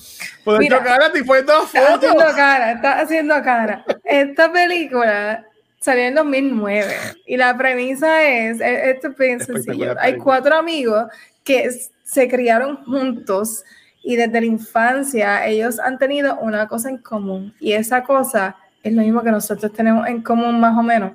Pues 0.44 0.60
Mira. 0.60 0.84
cara, 0.84 1.12
te 1.12 1.20
Estás 1.20 1.70
fotos. 1.70 1.96
haciendo 1.96 2.26
cara, 2.36 2.72
estás 2.72 3.04
haciendo 3.04 3.44
cara. 3.44 3.86
Esta 4.04 4.52
película 4.52 5.46
salió 5.80 6.04
en 6.04 6.16
2009 6.16 6.96
y 7.26 7.38
la 7.38 7.58
premisa 7.58 8.24
es, 8.24 8.60
esto 8.62 9.10
es 9.10 9.18
bien 9.18 9.40
sencillo. 9.40 9.96
Hay 10.00 10.18
cuatro 10.18 10.56
amigos 10.56 11.08
que 11.44 11.70
se 12.04 12.28
criaron 12.28 12.84
juntos 12.86 13.64
y 14.04 14.16
desde 14.16 14.40
la 14.40 14.48
infancia 14.48 15.46
ellos 15.46 15.80
han 15.80 15.98
tenido 15.98 16.38
una 16.40 16.68
cosa 16.68 16.90
en 16.90 16.98
común 17.00 17.54
y 17.60 17.74
esa 17.74 18.04
cosa 18.04 18.56
es 18.84 18.94
lo 18.94 19.02
mismo 19.02 19.22
que 19.22 19.32
nosotros 19.32 19.72
tenemos 19.74 20.08
en 20.08 20.22
común 20.22 20.60
más 20.60 20.78
o 20.78 20.84
menos. 20.84 21.12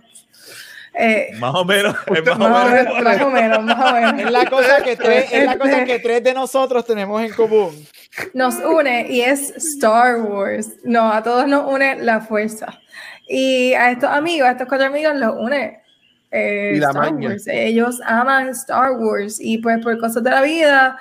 Eh, 0.94 1.30
Más 1.38 1.54
o 1.54 1.64
menos. 1.64 1.96
es 2.14 2.24
más 2.26 2.36
o 2.36 2.38
más, 2.38 2.66
o 2.66 2.70
menos. 2.70 2.94
menos, 2.94 3.02
más 3.04 3.22
o 3.22 3.30
menos, 3.30 3.64
más 3.64 3.90
o 3.90 3.94
menos. 3.94 4.20
Es 4.20 4.30
la 4.30 4.46
cosa 4.46 4.82
que 4.82 4.96
tres, 4.96 5.32
es 5.32 5.46
la 5.46 5.58
cosa 5.58 5.84
que 5.84 5.98
tres 6.00 6.22
de 6.22 6.34
nosotros 6.34 6.84
tenemos 6.84 7.22
en 7.22 7.32
común. 7.32 7.70
nos 8.34 8.56
une 8.56 9.06
y 9.10 9.22
es 9.22 9.50
Star 9.56 10.20
Wars. 10.20 10.70
No, 10.84 11.12
a 11.12 11.22
todos 11.22 11.46
nos 11.48 11.66
une 11.72 11.96
la 12.02 12.20
fuerza. 12.20 12.78
Y 13.28 13.72
a 13.74 13.90
estos 13.90 14.10
amigos, 14.10 14.48
a 14.48 14.52
estos 14.52 14.68
cuatro 14.68 14.86
amigos 14.86 15.14
los 15.16 15.34
une 15.38 15.80
eh, 16.30 16.72
Y 16.76 16.78
la 16.78 16.88
Star 16.88 17.10
maña. 17.12 17.28
Wars. 17.30 17.46
Ellos 17.46 18.00
aman 18.04 18.48
Star 18.50 18.92
Wars 18.92 19.38
y 19.40 19.58
pues 19.58 19.82
por 19.82 19.98
cosas 19.98 20.22
de 20.22 20.30
la 20.30 20.42
vida 20.42 20.98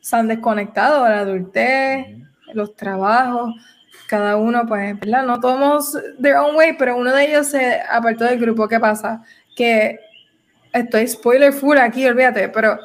se 0.00 0.16
han 0.16 0.28
desconectado 0.28 1.04
de 1.04 1.10
la 1.10 1.18
adultez, 1.20 2.06
los 2.54 2.74
trabajos. 2.76 3.52
Cada 4.08 4.36
uno, 4.36 4.64
pues, 4.66 4.98
¿verdad? 5.00 5.24
No 5.24 5.40
todos 5.40 5.96
their 6.20 6.36
own 6.36 6.54
way, 6.54 6.74
pero 6.78 6.96
uno 6.96 7.12
de 7.12 7.24
ellos 7.24 7.48
se 7.48 7.80
apartó 7.90 8.24
del 8.24 8.38
grupo. 8.38 8.68
¿Qué 8.68 8.78
pasa? 8.78 9.22
Que 9.56 9.98
estoy 10.72 11.08
spoiler 11.08 11.52
full 11.52 11.76
aquí, 11.78 12.06
olvídate, 12.06 12.48
pero 12.48 12.78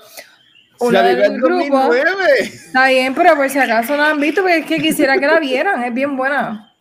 uno 0.80 0.91
la 0.91 1.03
del 1.03 1.39
grupo. 1.39 1.78
2009. 1.78 2.39
Está 2.41 2.88
bien, 2.88 3.13
pero 3.13 3.36
por 3.36 3.49
si 3.49 3.59
acaso 3.59 3.95
no 3.95 4.03
la 4.03 4.09
han 4.11 4.19
visto, 4.19 4.41
porque 4.41 4.59
es 4.59 4.65
que 4.65 4.80
quisiera 4.80 5.17
que 5.19 5.28
la 5.28 5.39
vieran, 5.39 5.84
es 5.84 5.93
bien 5.93 6.17
buena. 6.17 6.74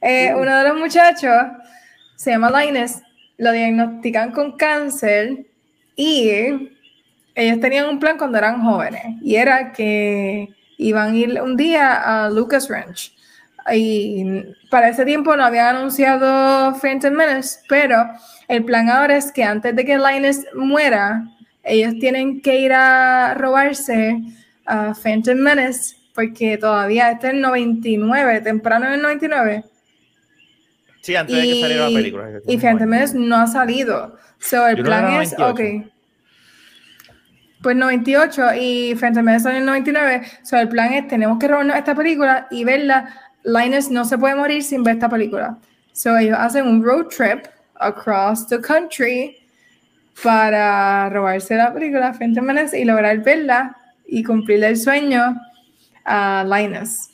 Eh, 0.00 0.32
uno 0.34 0.56
de 0.56 0.68
los 0.68 0.78
muchachos 0.78 1.32
se 2.14 2.30
llama 2.30 2.50
Linus, 2.62 3.02
lo 3.36 3.52
diagnostican 3.52 4.30
con 4.30 4.56
cáncer 4.56 5.46
y 5.96 6.30
ellos 7.34 7.60
tenían 7.60 7.88
un 7.88 7.98
plan 7.98 8.16
cuando 8.18 8.38
eran 8.38 8.62
jóvenes 8.62 9.16
y 9.22 9.36
era 9.36 9.72
que 9.72 10.48
iban 10.76 11.12
a 11.12 11.16
ir 11.16 11.42
un 11.42 11.56
día 11.56 12.24
a 12.24 12.30
Lucas 12.30 12.68
Ranch. 12.68 13.12
Y 13.74 14.44
para 14.70 14.88
ese 14.88 15.04
tiempo 15.04 15.36
no 15.36 15.44
habían 15.44 15.76
anunciado 15.76 16.74
Phantom 16.80 17.12
Menace, 17.12 17.60
pero 17.68 18.08
el 18.48 18.64
plan 18.64 18.88
ahora 18.88 19.16
es 19.16 19.32
que 19.32 19.44
antes 19.44 19.74
de 19.76 19.84
que 19.84 19.98
Linus 19.98 20.44
muera, 20.54 21.24
ellos 21.62 21.94
tienen 22.00 22.40
que 22.40 22.60
ir 22.60 22.72
a 22.72 23.34
robarse 23.34 24.20
a 24.66 24.94
Phantom 24.94 25.38
Menace 25.38 25.96
porque 26.14 26.58
todavía 26.58 27.12
está 27.12 27.30
en 27.30 27.40
99, 27.40 28.40
temprano 28.40 28.86
en 28.86 28.94
el 28.94 29.02
99. 29.02 29.64
Sí, 31.00 31.14
antes 31.14 31.36
de 31.36 31.42
que 31.42 31.60
saliera 31.60 31.88
la 31.88 31.96
película. 31.96 32.28
Y 32.46 32.58
Phantom 32.58 32.88
Menace 32.88 33.16
no 33.16 33.36
ha 33.36 33.46
salido. 33.46 34.16
So, 34.40 34.66
el 34.66 34.78
Yo 34.78 34.84
plan 34.84 35.22
es, 35.22 35.38
98. 35.38 35.46
ok. 35.48 35.92
Pues 37.62 37.76
98 37.76 38.42
y 38.60 38.94
Phantom 38.96 39.24
Menace 39.24 39.44
salió 39.44 39.58
en 39.58 39.62
el 39.62 39.66
99. 39.66 40.22
So, 40.42 40.56
el 40.56 40.68
plan 40.68 40.92
es, 40.92 41.06
tenemos 41.06 41.38
que 41.38 41.48
robarnos 41.48 41.76
esta 41.76 41.94
película 41.94 42.48
y 42.50 42.64
verla. 42.64 43.27
Linus 43.48 43.90
no 43.90 44.04
se 44.04 44.18
puede 44.18 44.34
morir 44.34 44.62
sin 44.62 44.82
ver 44.82 44.96
esta 44.96 45.08
película. 45.08 45.56
So, 45.92 46.16
ellos 46.16 46.36
hacen 46.38 46.66
un 46.66 46.84
road 46.84 47.06
trip 47.06 47.46
across 47.76 48.46
the 48.46 48.60
country 48.60 49.36
para 50.22 51.08
robarse 51.08 51.56
la 51.56 51.72
película 51.72 52.12
Phantom 52.12 52.44
Menace 52.44 52.78
y 52.78 52.84
lograr 52.84 53.18
verla 53.18 53.76
y 54.06 54.22
cumplir 54.22 54.62
el 54.64 54.76
sueño 54.76 55.40
a 56.04 56.44
Linus. 56.46 57.08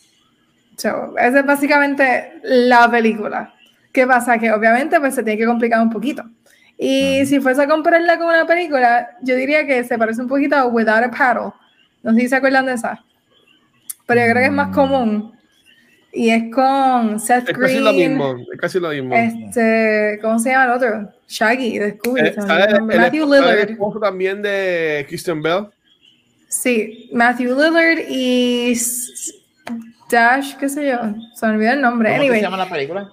So, 0.77 1.17
esa 1.17 1.41
es 1.41 1.47
básicamente 1.47 2.41
la 2.43 2.91
película. 2.91 3.55
¿Qué 3.93 4.07
pasa? 4.07 4.37
Que 4.39 4.51
obviamente 4.51 4.99
pues 4.99 5.15
se 5.15 5.23
tiene 5.23 5.39
que 5.39 5.47
complicar 5.47 5.81
un 5.81 5.91
poquito. 5.91 6.25
Y 6.77 7.25
si 7.27 7.39
fuese 7.39 7.63
a 7.63 7.69
compararla 7.69 8.19
con 8.19 8.27
una 8.27 8.45
película, 8.45 9.11
yo 9.23 9.37
diría 9.37 9.65
que 9.67 9.85
se 9.85 9.97
parece 9.97 10.21
un 10.21 10.29
poquito 10.29 10.57
a 10.57 10.67
Without 10.67 11.05
a 11.05 11.11
Paddle. 11.11 11.53
No 12.03 12.13
sé 12.13 12.21
si 12.21 12.29
se 12.29 12.37
acuerdan 12.37 12.67
de 12.67 12.73
esa. 12.73 13.05
Pero 14.07 14.21
yo 14.21 14.33
creo 14.33 14.43
que 14.43 14.47
es 14.47 14.53
más 14.53 14.75
común. 14.75 15.33
Y 16.17 16.31
es 16.31 16.45
con 16.55 17.19
Seth 17.19 17.49
Es 17.51 17.59
casi 17.59 17.79
lo 17.81 17.93
Green. 17.93 18.11
mismo. 18.13 18.37
Es 18.53 18.61
casi 18.61 18.79
lo 18.79 18.91
mismo. 18.91 19.15
Este, 19.17 20.19
¿cómo 20.23 20.39
se 20.39 20.51
llama 20.51 20.65
el 20.67 20.71
otro? 20.71 21.13
Shaggy, 21.29 21.79
de 21.79 21.93
Scooby. 21.99 22.21
Eh, 22.21 22.35
sale 22.35 22.65
el 22.71 22.75
el- 22.77 22.83
Matthew 22.83 23.35
el 23.35 23.41
Lillard. 23.41 23.71
esposo 23.71 23.99
también 23.99 24.41
de 24.43 25.05
Christian 25.09 25.43
Bell. 25.43 25.67
Sí, 26.49 27.11
Matthew 27.13 27.55
Lillard 27.57 27.99
y 28.09 28.75
Dash, 30.11 30.55
qué 30.57 30.69
sé 30.69 30.87
yo. 30.89 30.99
Se 31.35 31.47
me 31.47 31.55
olvidó 31.55 31.73
el 31.73 31.81
nombre. 31.81 32.11
¿Cómo 32.11 32.21
Anyway, 32.21 32.39
se 32.39 32.45
llama 32.45 32.57
la 32.59 32.69
película? 32.69 33.13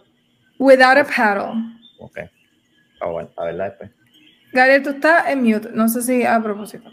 Without 0.59 0.97
a 0.97 1.03
Paddle. 1.05 1.63
Ok. 1.99 2.19
Ah, 2.99 3.07
bueno, 3.07 3.29
a 3.35 3.45
verla 3.45 3.65
después. 3.69 3.89
Gabriel, 4.53 4.83
tú 4.83 4.89
estás 4.91 5.27
en 5.29 5.41
mute. 5.43 5.69
No 5.73 5.89
sé 5.89 6.03
si 6.03 6.23
a 6.23 6.39
propósito. 6.39 6.91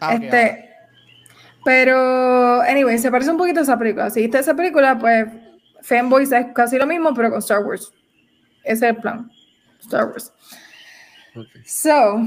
Ah, 0.00 0.14
este, 0.14 0.70
pero, 1.64 2.60
anyway, 2.62 2.98
se 2.98 3.10
parece 3.10 3.30
un 3.30 3.36
poquito 3.38 3.60
a 3.60 3.62
esa 3.62 3.78
película. 3.78 4.10
Si 4.10 4.20
viste 4.20 4.38
esa 4.38 4.54
película, 4.54 4.98
pues 4.98 5.26
Fanboys 5.82 6.32
es 6.32 6.46
casi 6.54 6.78
lo 6.78 6.86
mismo, 6.86 7.12
pero 7.14 7.30
con 7.30 7.38
Star 7.40 7.64
Wars. 7.64 7.92
Ese 8.62 8.72
es 8.86 8.94
el 8.94 8.96
plan. 8.96 9.30
Star 9.80 10.06
Wars. 10.06 10.32
So, 11.64 12.20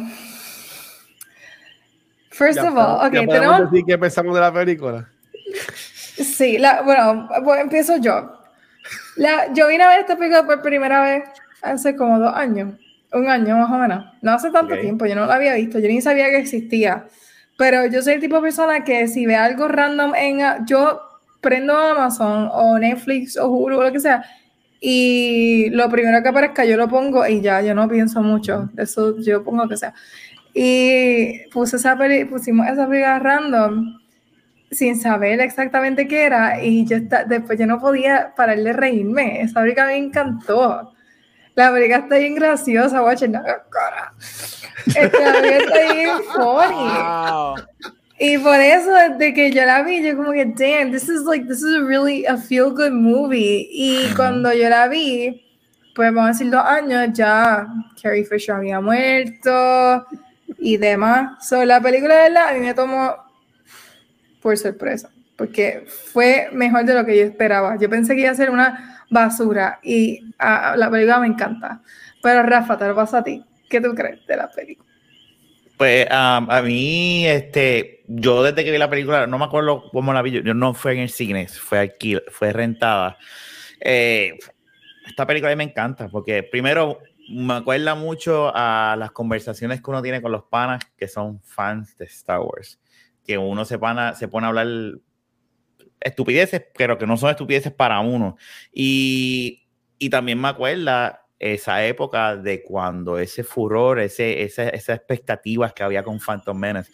first 2.32 2.58
Ya 2.60 2.70
of 2.70 2.78
all, 2.78 3.10
podemos- 3.10 3.12
ya 3.28 3.34
tenemos. 3.40 3.72
decir 3.72 3.86
qué 3.88 3.98
pensamos 3.98 4.36
de 4.36 4.42
la 4.42 4.54
película. 4.54 5.10
Sí, 6.18 6.58
la, 6.58 6.82
bueno, 6.82 7.30
pues 7.44 7.62
empiezo 7.62 7.98
yo. 7.98 8.42
La, 9.18 9.54
yo 9.54 9.68
vine 9.68 9.84
a 9.84 9.90
ver 9.90 10.00
esta 10.00 10.16
película 10.18 10.44
por 10.48 10.64
primera 10.64 11.04
vez 11.04 11.24
hace 11.62 11.96
como 11.96 12.18
dos 12.18 12.34
años, 12.34 12.74
un 13.14 13.30
año 13.30 13.56
más 13.56 13.70
o 13.70 13.78
menos. 13.78 14.04
No 14.24 14.32
hace 14.32 14.50
tanto 14.50 14.76
tiempo, 14.80 15.06
yo 15.06 15.14
no 15.14 15.28
la 15.28 15.36
había 15.36 15.54
visto, 15.54 15.78
yo 15.78 15.88
ni 15.88 16.02
sabía 16.02 16.26
que 16.30 16.38
existía. 16.40 17.06
Pero 17.58 17.86
yo 17.88 18.02
soy 18.02 18.14
el 18.14 18.22
tipo 18.22 18.36
de 18.38 18.42
persona 18.44 18.84
que 18.84 19.08
si 19.08 19.26
ve 19.26 19.36
algo 19.36 19.68
random 19.68 20.14
en... 20.16 20.40
Yo 20.66 21.02
prendo 21.42 21.78
Amazon 21.78 22.50
o 22.52 22.78
Netflix 22.80 23.38
o 23.38 23.48
Hulu 23.50 23.78
o 23.80 23.84
lo 23.84 23.92
que 23.92 24.00
sea 24.00 24.24
y 24.80 25.70
lo 25.72 25.90
primero 25.90 26.22
que 26.22 26.30
aparezca 26.30 26.66
yo 26.66 26.78
lo 26.78 26.88
pongo 26.88 27.26
y 27.28 27.42
ya, 27.42 27.62
yo 27.62 27.74
no 27.76 27.88
pienso 27.88 28.22
mucho. 28.22 28.70
Eso 28.78 29.18
yo 29.20 29.44
pongo 29.44 29.64
lo 29.64 29.70
que 29.70 29.78
sea. 29.78 29.94
Y 30.54 31.48
puse 31.52 31.78
esa 31.78 31.98
peli- 31.98 32.26
pusimos 32.26 32.68
esa 32.68 32.88
película 32.88 33.20
random 33.20 34.00
sin 34.72 34.98
saber 35.00 35.40
exactamente 35.42 36.08
qué 36.08 36.26
era 36.26 36.64
y 36.64 36.86
yo 36.86 36.98
después 37.28 37.58
yo 37.60 37.66
no 37.68 37.80
podía 37.80 38.34
parar 38.36 38.60
de 38.60 38.74
reírme. 38.74 39.42
Esa 39.42 39.62
película 39.62 39.88
me 39.88 39.98
encantó. 39.98 40.94
La 41.58 41.72
película 41.72 41.98
está 41.98 42.18
bien 42.20 42.36
graciosa, 42.36 43.02
watch 43.02 43.24
no, 43.24 43.42
cara. 43.42 44.14
Esta 44.86 45.34
película 45.34 45.58
está 45.58 45.94
bien 45.94 46.10
funny. 46.36 46.76
Wow. 46.76 47.56
Y 48.20 48.38
por 48.38 48.60
eso, 48.60 48.92
desde 48.92 49.34
que 49.34 49.52
yo 49.52 49.66
la 49.66 49.82
vi, 49.82 50.04
yo 50.04 50.16
como 50.16 50.34
que, 50.34 50.46
damn, 50.46 50.92
this 50.92 51.10
is 51.10 51.24
like, 51.24 51.48
this 51.48 51.64
is 51.64 51.76
a 51.76 51.84
really 51.84 52.28
a 52.28 52.38
feel 52.38 52.70
good 52.70 52.92
movie. 52.92 53.68
Y 53.72 54.14
cuando 54.16 54.54
yo 54.54 54.70
la 54.70 54.88
vi, 54.88 55.48
pues 55.96 56.14
vamos 56.14 56.30
a 56.30 56.34
decir 56.34 56.52
dos 56.52 56.64
años, 56.64 57.10
ya 57.14 57.66
Carrie 58.00 58.24
Fisher 58.24 58.54
había 58.54 58.80
muerto 58.80 60.06
y 60.60 60.78
demás. 60.78 61.44
So, 61.48 61.66
la 61.66 61.82
película, 61.82 62.18
de 62.18 62.22
verdad, 62.30 62.50
a 62.50 62.54
mí 62.54 62.60
me 62.60 62.76
tomó 62.76 63.16
por 64.44 64.56
sorpresa, 64.60 65.10
porque 65.36 65.88
fue 65.88 66.50
mejor 66.52 66.86
de 66.86 66.94
lo 66.94 67.04
que 67.04 67.18
yo 67.18 67.24
esperaba. 67.24 67.78
Yo 67.80 67.90
pensé 67.90 68.14
que 68.14 68.22
iba 68.22 68.30
a 68.30 68.36
ser 68.36 68.52
una 68.52 68.97
basura 69.10 69.80
y 69.84 70.34
ah, 70.40 70.76
la 70.78 70.90
película 70.90 71.20
me 71.20 71.28
encanta. 71.28 71.82
Pero 72.22 72.44
Rafa, 72.44 72.78
te 72.78 72.88
lo 72.88 72.96
paso 72.96 73.18
a 73.18 73.24
ti. 73.24 73.44
¿Qué 73.70 73.82
tú 73.82 73.94
crees 73.94 74.26
de 74.28 74.38
la 74.38 74.50
película? 74.50 74.88
Pues 75.78 76.08
um, 76.08 76.50
a 76.50 76.62
mí, 76.64 77.28
este, 77.28 78.04
yo 78.08 78.42
desde 78.42 78.64
que 78.64 78.72
vi 78.72 78.80
la 78.80 78.90
película, 78.90 79.28
no 79.28 79.38
me 79.38 79.46
acuerdo 79.46 79.84
cómo 79.92 80.12
la 80.12 80.24
vi, 80.24 80.32
yo, 80.32 80.42
yo 80.42 80.56
no 80.56 80.74
fue 80.74 80.94
en 80.94 81.00
el 81.00 81.10
cine, 81.10 81.48
fue 81.48 81.80
aquí, 81.80 82.18
fue 82.32 82.52
rentada. 82.52 83.18
Eh, 83.80 84.40
esta 85.08 85.28
película 85.28 85.52
a 85.52 85.56
mí 85.56 85.58
me 85.58 85.70
encanta 85.70 86.10
porque 86.10 86.42
primero 86.42 87.00
me 87.30 87.56
acuerda 87.56 87.94
mucho 87.94 88.52
a 88.56 88.96
las 88.98 89.12
conversaciones 89.12 89.82
que 89.82 89.90
uno 89.92 90.02
tiene 90.02 90.22
con 90.22 90.32
los 90.32 90.46
panas 90.46 90.84
que 90.98 91.08
son 91.08 91.42
fans 91.42 91.96
de 91.98 92.06
Star 92.06 92.40
Wars, 92.40 92.80
que 93.24 93.38
uno 93.38 93.64
se, 93.64 93.78
pana, 93.78 94.16
se 94.16 94.28
pone 94.28 94.46
a 94.46 94.50
hablar 94.50 94.68
estupideces, 96.08 96.64
pero 96.78 96.98
que 96.98 97.06
no 97.08 97.18
son 97.18 97.30
estupideces 97.30 97.72
para 97.72 98.00
uno. 98.00 98.38
Y, 98.74 99.64
y 100.00 100.10
también 100.10 100.40
me 100.42 100.48
acuerda 100.48 101.24
esa 101.40 101.86
época 101.86 102.36
de 102.36 102.64
cuando 102.64 103.20
ese 103.20 103.44
furor, 103.44 104.00
ese, 104.00 104.42
ese, 104.42 104.76
esas 104.76 104.98
expectativas 104.98 105.74
que 105.74 105.84
había 105.84 106.04
con 106.04 106.20
Phantom 106.20 106.58
Menace, 106.58 106.92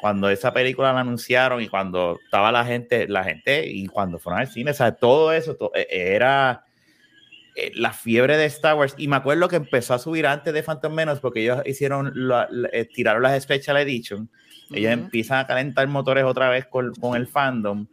cuando 0.00 0.28
esa 0.30 0.52
película 0.52 0.92
la 0.92 1.00
anunciaron 1.00 1.62
y 1.62 1.68
cuando 1.68 2.18
estaba 2.24 2.50
la 2.50 2.64
gente, 2.64 3.06
la 3.06 3.22
gente 3.22 3.66
y 3.66 3.86
cuando 3.86 4.18
fueron 4.18 4.40
al 4.40 4.48
cine, 4.48 4.72
o 4.72 4.74
sea, 4.74 4.92
todo 4.92 5.32
eso 5.32 5.56
eh, 5.74 5.86
era 5.90 6.64
eh, 7.54 7.70
la 7.74 7.92
fiebre 7.92 8.36
de 8.36 8.46
Star 8.46 8.74
Wars. 8.76 8.94
Y 8.96 9.06
me 9.06 9.16
acuerdo 9.16 9.46
que 9.46 9.56
empezó 9.56 9.94
a 9.94 9.98
subir 9.98 10.26
antes 10.26 10.52
de 10.54 10.62
Phantom 10.62 10.92
Menace 10.92 11.20
porque 11.20 11.42
ellos 11.42 11.62
hicieron, 11.66 12.10
la- 12.14 12.48
la- 12.50 12.70
eh, 12.72 12.86
tiraron 12.92 13.22
las 13.22 13.40
Special 13.42 13.76
Edition. 13.76 14.28
Ellos 14.72 14.92
Ujú. 14.92 15.02
empiezan 15.04 15.38
a 15.38 15.46
calentar 15.46 15.86
motores 15.86 16.24
otra 16.24 16.48
vez 16.48 16.66
con, 16.66 16.94
con 16.94 17.14
el 17.14 17.26
fandom. 17.26 17.86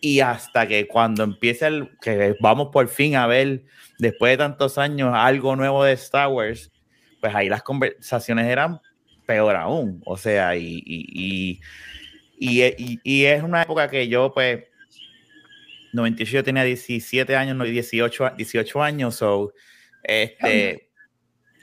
Y 0.00 0.20
hasta 0.20 0.66
que 0.66 0.86
cuando 0.88 1.22
empieza 1.24 1.66
el, 1.66 1.90
que 2.00 2.34
vamos 2.40 2.68
por 2.72 2.88
fin 2.88 3.16
a 3.16 3.26
ver, 3.26 3.64
después 3.98 4.32
de 4.32 4.38
tantos 4.38 4.78
años, 4.78 5.12
algo 5.14 5.56
nuevo 5.56 5.84
de 5.84 5.92
Star 5.92 6.28
Wars, 6.28 6.72
pues 7.20 7.34
ahí 7.34 7.48
las 7.48 7.62
conversaciones 7.62 8.46
eran 8.46 8.80
peor 9.26 9.56
aún. 9.56 10.00
O 10.06 10.16
sea, 10.16 10.56
y, 10.56 10.82
y, 10.86 11.60
y, 12.38 12.98
y- 13.04 13.24
es 13.26 13.42
una 13.42 13.62
época 13.62 13.88
que 13.88 14.08
yo, 14.08 14.32
pues, 14.32 14.64
98 15.92 16.32
yo 16.32 16.44
tenía 16.44 16.64
17 16.64 17.36
años, 17.36 17.56
no 17.56 17.64
18, 17.64 18.26
a- 18.26 18.30
18 18.30 18.82
años, 18.82 19.16
so, 19.16 19.52
este, 20.02 20.88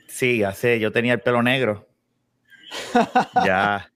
Sí, 0.07 0.43
hace, 0.43 0.79
yo 0.79 0.91
tenía 0.91 1.13
el 1.13 1.21
pelo 1.21 1.41
negro. 1.43 1.87
ya. 3.45 3.91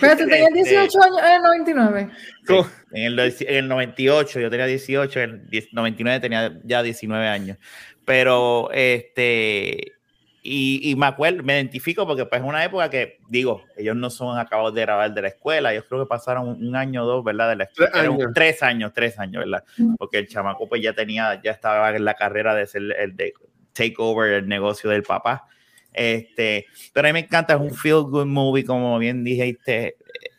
Pero 0.00 0.16
tú 0.16 0.26
tenías 0.28 0.48
Este- 0.54 0.70
18 0.70 1.02
años 1.02 1.18
en 1.18 1.32
el 1.34 1.42
99. 1.42 2.10
Sí, 2.46 2.54
en, 2.92 3.04
el, 3.04 3.18
en 3.20 3.56
el 3.56 3.68
98 3.68 4.40
yo 4.40 4.50
tenía 4.50 4.66
18, 4.66 5.20
en 5.20 5.30
el 5.30 5.50
10 5.50 5.72
99 5.72 6.20
tenía 6.20 6.60
ya 6.64 6.82
19 6.82 7.26
años. 7.26 7.58
Pero, 8.04 8.70
este, 8.72 9.92
y, 10.42 10.90
y 10.90 10.96
me 10.96 11.06
acuerdo, 11.06 11.42
me 11.42 11.54
identifico 11.56 12.06
porque 12.06 12.24
pues 12.24 12.40
es 12.40 12.46
una 12.48 12.64
época 12.64 12.88
que, 12.88 13.18
digo, 13.28 13.64
ellos 13.76 13.96
no 13.96 14.08
son 14.08 14.38
acabados 14.38 14.72
de 14.74 14.80
grabar 14.80 15.12
de 15.12 15.22
la 15.22 15.28
escuela, 15.28 15.72
ellos 15.72 15.84
creo 15.88 16.04
que 16.04 16.08
pasaron 16.08 16.48
un, 16.48 16.68
un 16.68 16.76
año 16.76 17.04
o 17.04 17.06
dos, 17.06 17.24
¿verdad? 17.24 17.50
De 17.50 17.56
la 17.56 17.64
escuela. 17.64 17.90
Tres 17.92 18.04
años. 18.04 18.32
tres 18.34 18.62
años, 18.62 18.92
tres 18.94 19.18
años, 19.18 19.44
¿verdad? 19.44 19.64
Mm. 19.76 19.96
Porque 19.96 20.18
el 20.18 20.28
chamaco 20.28 20.68
pues 20.68 20.82
ya 20.82 20.94
tenía, 20.94 21.40
ya 21.42 21.50
estaba 21.50 21.94
en 21.94 22.04
la 22.04 22.14
carrera 22.14 22.54
de 22.54 22.66
ser 22.66 22.82
el 22.98 23.14
de 23.16 23.34
take 23.74 23.94
over 23.98 24.32
el 24.32 24.48
negocio 24.48 24.88
del 24.90 25.02
papá. 25.02 25.46
Este, 25.98 26.66
pero 26.92 27.08
a 27.08 27.10
mí 27.10 27.14
me 27.14 27.18
encanta, 27.26 27.54
es 27.54 27.60
un 27.60 27.74
feel 27.74 28.02
good 28.04 28.26
movie, 28.26 28.64
como 28.64 28.96
bien 29.00 29.24
dijiste, 29.24 29.96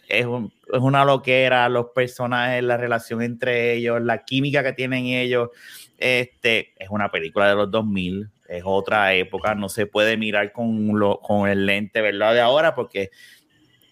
es, 0.08 0.26
un- 0.26 0.54
es 0.74 0.80
una 0.80 1.04
loquera, 1.04 1.68
los 1.68 1.88
personajes, 1.94 2.64
la 2.64 2.78
relación 2.78 3.22
entre 3.22 3.74
ellos, 3.74 4.02
la 4.02 4.24
química 4.24 4.64
que 4.64 4.72
tienen 4.74 5.06
ellos. 5.08 5.50
Este, 5.98 6.72
es 6.82 6.90
una 6.90 7.12
película 7.12 7.50
de 7.50 7.56
los 7.56 7.70
2000, 7.70 8.30
es 8.48 8.64
otra 8.66 9.14
época, 9.14 9.54
no 9.54 9.68
se 9.68 9.86
puede 9.86 10.16
mirar 10.16 10.54
con, 10.54 10.98
lo, 10.98 11.20
con 11.20 11.50
el 11.50 11.66
lente, 11.66 12.00
¿verdad? 12.02 12.34
De 12.34 12.40
ahora, 12.40 12.74
porque 12.74 13.10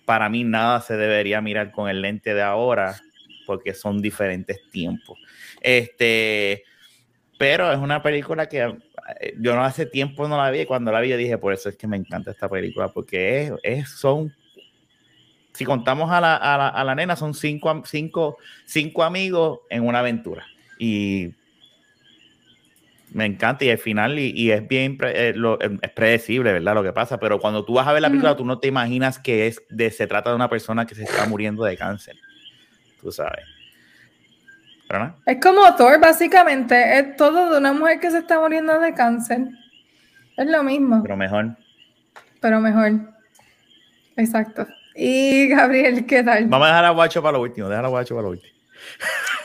para 0.06 0.30
mí 0.30 0.46
nada 0.46 0.80
se 0.80 0.96
debería 0.96 1.42
mirar 1.42 1.72
con 1.74 1.90
el 1.90 2.02
lente 2.02 2.34
de 2.34 2.42
ahora, 2.44 2.96
porque 3.46 3.74
son 3.74 4.02
diferentes 4.02 4.58
tiempos. 4.72 5.20
Este, 5.62 6.64
pero 7.38 7.72
es 7.74 7.78
una 7.78 8.02
película 8.02 8.48
que 8.48 8.78
yo 9.40 9.56
no 9.56 9.64
hace 9.64 9.86
tiempo 9.86 10.28
no 10.28 10.38
la 10.38 10.50
vi, 10.52 10.62
y 10.62 10.66
cuando 10.66 10.92
la 10.92 11.00
vi 11.02 11.10
yo 11.10 11.18
dije, 11.18 11.38
por 11.38 11.54
eso 11.54 11.70
es 11.70 11.76
que 11.76 11.88
me 11.88 11.98
encanta 11.98 12.32
esta 12.32 12.50
película, 12.50 12.90
porque 12.90 13.44
es, 13.44 13.52
es- 13.64 13.90
son, 13.90 14.34
si 15.54 15.66
contamos 15.66 16.12
a 16.12 16.22
la, 16.22 16.36
a 16.36 16.58
la, 16.58 16.68
a 16.68 16.84
la 16.84 16.96
nena, 16.96 17.16
son 17.16 17.34
cinco, 17.34 17.82
cinco, 17.86 18.38
cinco 18.66 19.04
amigos 19.04 19.60
en 19.70 19.86
una 19.88 20.00
aventura. 20.00 20.46
Y 20.80 21.34
me 23.12 23.26
encanta 23.26 23.66
y 23.66 23.70
al 23.70 23.78
final, 23.78 24.20
y, 24.20 24.32
y 24.36 24.52
es 24.52 24.68
bien, 24.68 24.98
pre- 24.98 25.30
eh, 25.30 25.34
lo- 25.34 25.60
eh, 25.62 25.80
es 25.82 25.92
predecible, 25.92 26.52
¿verdad? 26.54 26.76
Lo 26.76 26.84
que 26.84 26.94
pasa, 26.94 27.20
pero 27.20 27.40
cuando 27.40 27.64
tú 27.66 27.74
vas 27.74 27.88
a 27.88 27.94
ver 27.94 28.02
la 28.02 28.10
película, 28.10 28.36
tú 28.36 28.46
no 28.46 28.60
te 28.60 28.68
imaginas 28.68 29.18
que 29.18 29.48
es 29.48 29.64
de, 29.70 29.90
se 29.90 30.06
trata 30.08 30.30
de 30.30 30.36
una 30.36 30.50
persona 30.50 30.86
que 30.86 30.94
se 30.94 31.04
está 31.04 31.26
muriendo 31.26 31.64
de 31.64 31.78
cáncer. 31.78 32.16
Tú 33.02 33.12
sabes. 33.12 33.46
Es 35.26 35.38
como 35.42 35.76
Thor, 35.76 36.00
básicamente. 36.00 36.98
Es 37.00 37.16
todo 37.18 37.52
de 37.52 37.58
una 37.58 37.74
mujer 37.74 38.00
que 38.00 38.10
se 38.12 38.20
está 38.20 38.40
muriendo 38.40 38.80
de 38.80 38.94
cáncer. 38.94 39.42
Es 40.38 40.48
lo 40.48 40.64
mismo, 40.64 41.02
Pero 41.04 41.18
mejor. 41.18 41.56
pero 42.40 42.60
mejor. 42.62 42.92
Exacto. 44.16 44.66
Y 44.96 45.48
Gabriel, 45.50 46.06
¿qué 46.06 46.24
tal? 46.24 46.46
Vamos 46.48 46.66
a 46.68 46.70
dejar 46.72 46.86
a 46.86 46.90
Guacho 46.92 47.22
para 47.22 47.34
lo 47.38 47.42
último. 47.44 47.68
Dejar 47.70 47.86
a 47.86 47.90
Guacho 47.90 48.16
para 48.16 48.24
lo 48.24 48.30
último. 48.32 48.54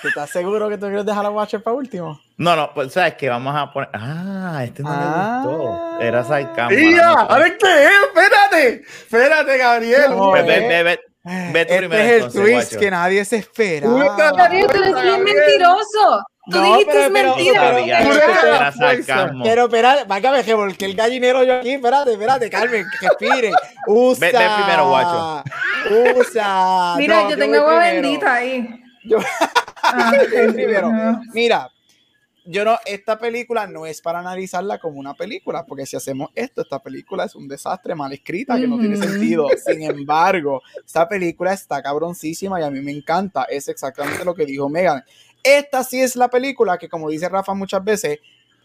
¿Tú 0.01 0.09
estás 0.09 0.31
seguro 0.31 0.69
que 0.69 0.77
tú 0.79 0.87
quieres 0.87 1.07
dejar 1.07 1.25
a 1.27 1.31
Watcher 1.31 1.63
para 1.63 1.77
último? 1.77 2.21
No, 2.37 2.57
no, 2.57 2.73
pues 2.75 2.93
sabes 2.93 3.15
que 3.15 3.29
vamos 3.29 3.55
a 3.57 3.73
poner. 3.73 3.89
Ah, 3.93 4.63
este 4.65 4.83
no 4.83 4.89
Ah. 4.91 5.43
le 5.45 5.49
gustó. 5.53 6.01
Era 6.01 6.23
mala 6.23 6.69
mía. 6.71 7.11
A 7.13 7.39
ver 7.39 7.57
qué 7.57 7.85
es, 7.85 7.91
espérate. 8.09 8.83
Espérate, 8.83 9.59
Gabriel. 9.59 10.11
No, 10.11 10.33
Ve, 10.33 11.01
ve, 11.25 11.65
tú 11.65 11.73
este 11.73 11.79
primero, 11.79 12.03
es 12.03 12.09
el 12.11 12.17
entonces, 12.17 12.41
twist 12.43 12.55
guacho. 12.71 12.79
que 12.81 12.91
nadie 12.91 13.25
se 13.25 13.37
espera. 13.37 13.89
Gabriel, 13.89 14.67
tú 14.71 14.77
eres 14.83 15.03
bien 15.03 15.25
mentiroso. 15.25 16.23
Tú 16.51 16.59
No, 16.59 16.63
dijiste 16.65 16.93
pero- 16.93 17.37
mentira. 17.37 17.73
Pero- 17.77 19.39
pero- 19.45 19.65
espérate, 19.67 20.05
válgame 20.09 20.43
que 20.45 20.55
volqué 20.55 20.85
el 20.87 20.95
gallinero 20.95 21.45
yo 21.45 21.55
aquí. 21.59 21.71
Espérate, 21.75 22.13
espérate, 22.13 22.51
Carmen, 22.51 22.85
respire. 23.01 23.53
Usa. 23.87 24.27
Ve- 24.27 24.33
ve 24.39 24.49
primero, 24.57 24.89
guacho. 24.89 25.45
Usa. 26.17 26.95
Mira, 26.97 27.23
No, 27.23 27.31
yo 27.31 27.37
tengo 27.39 27.57
agua 27.59 27.79
bendita 27.79 28.35
ahí. 28.35 28.69
Yo- 29.05 29.19
Ah, 29.85 30.13
primero. 30.55 30.93
Mira, 31.35 31.69
yo 32.45 32.65
no, 32.65 32.77
esta 32.87 33.19
película 33.19 33.67
no 33.67 33.87
es 33.87 34.01
para 34.01 34.19
analizarla 34.19 34.79
como 34.79 34.99
una 34.99 35.15
película, 35.15 35.65
porque 35.65 35.87
si 35.87 35.97
hacemos 35.97 36.31
esto, 36.35 36.63
esta 36.63 36.83
película 36.83 37.25
es 37.25 37.35
un 37.35 37.47
desastre 37.47 37.95
mal 37.95 38.13
escrita 38.13 38.59
que 38.59 38.67
no 38.67 38.79
tiene 38.79 38.97
sentido. 38.97 39.47
Sin 39.65 39.83
embargo, 39.83 40.61
esta 40.85 41.09
película 41.09 41.53
está 41.53 41.83
cabroncísima 41.83 42.61
y 42.61 42.65
a 42.65 42.71
mí 42.71 42.81
me 42.81 42.93
encanta. 42.93 43.45
Es 43.45 43.69
exactamente 43.69 44.25
lo 44.25 44.35
que 44.35 44.45
dijo 44.45 44.69
Megan. 44.69 45.05
Esta 45.43 45.85
sí 45.85 46.01
es 46.01 46.17
la 46.17 46.29
película 46.29 46.79
que, 46.79 46.89
como 46.89 47.11
dice 47.11 47.29
Rafa 47.29 47.55
muchas 47.55 47.85
veces, 47.85 48.19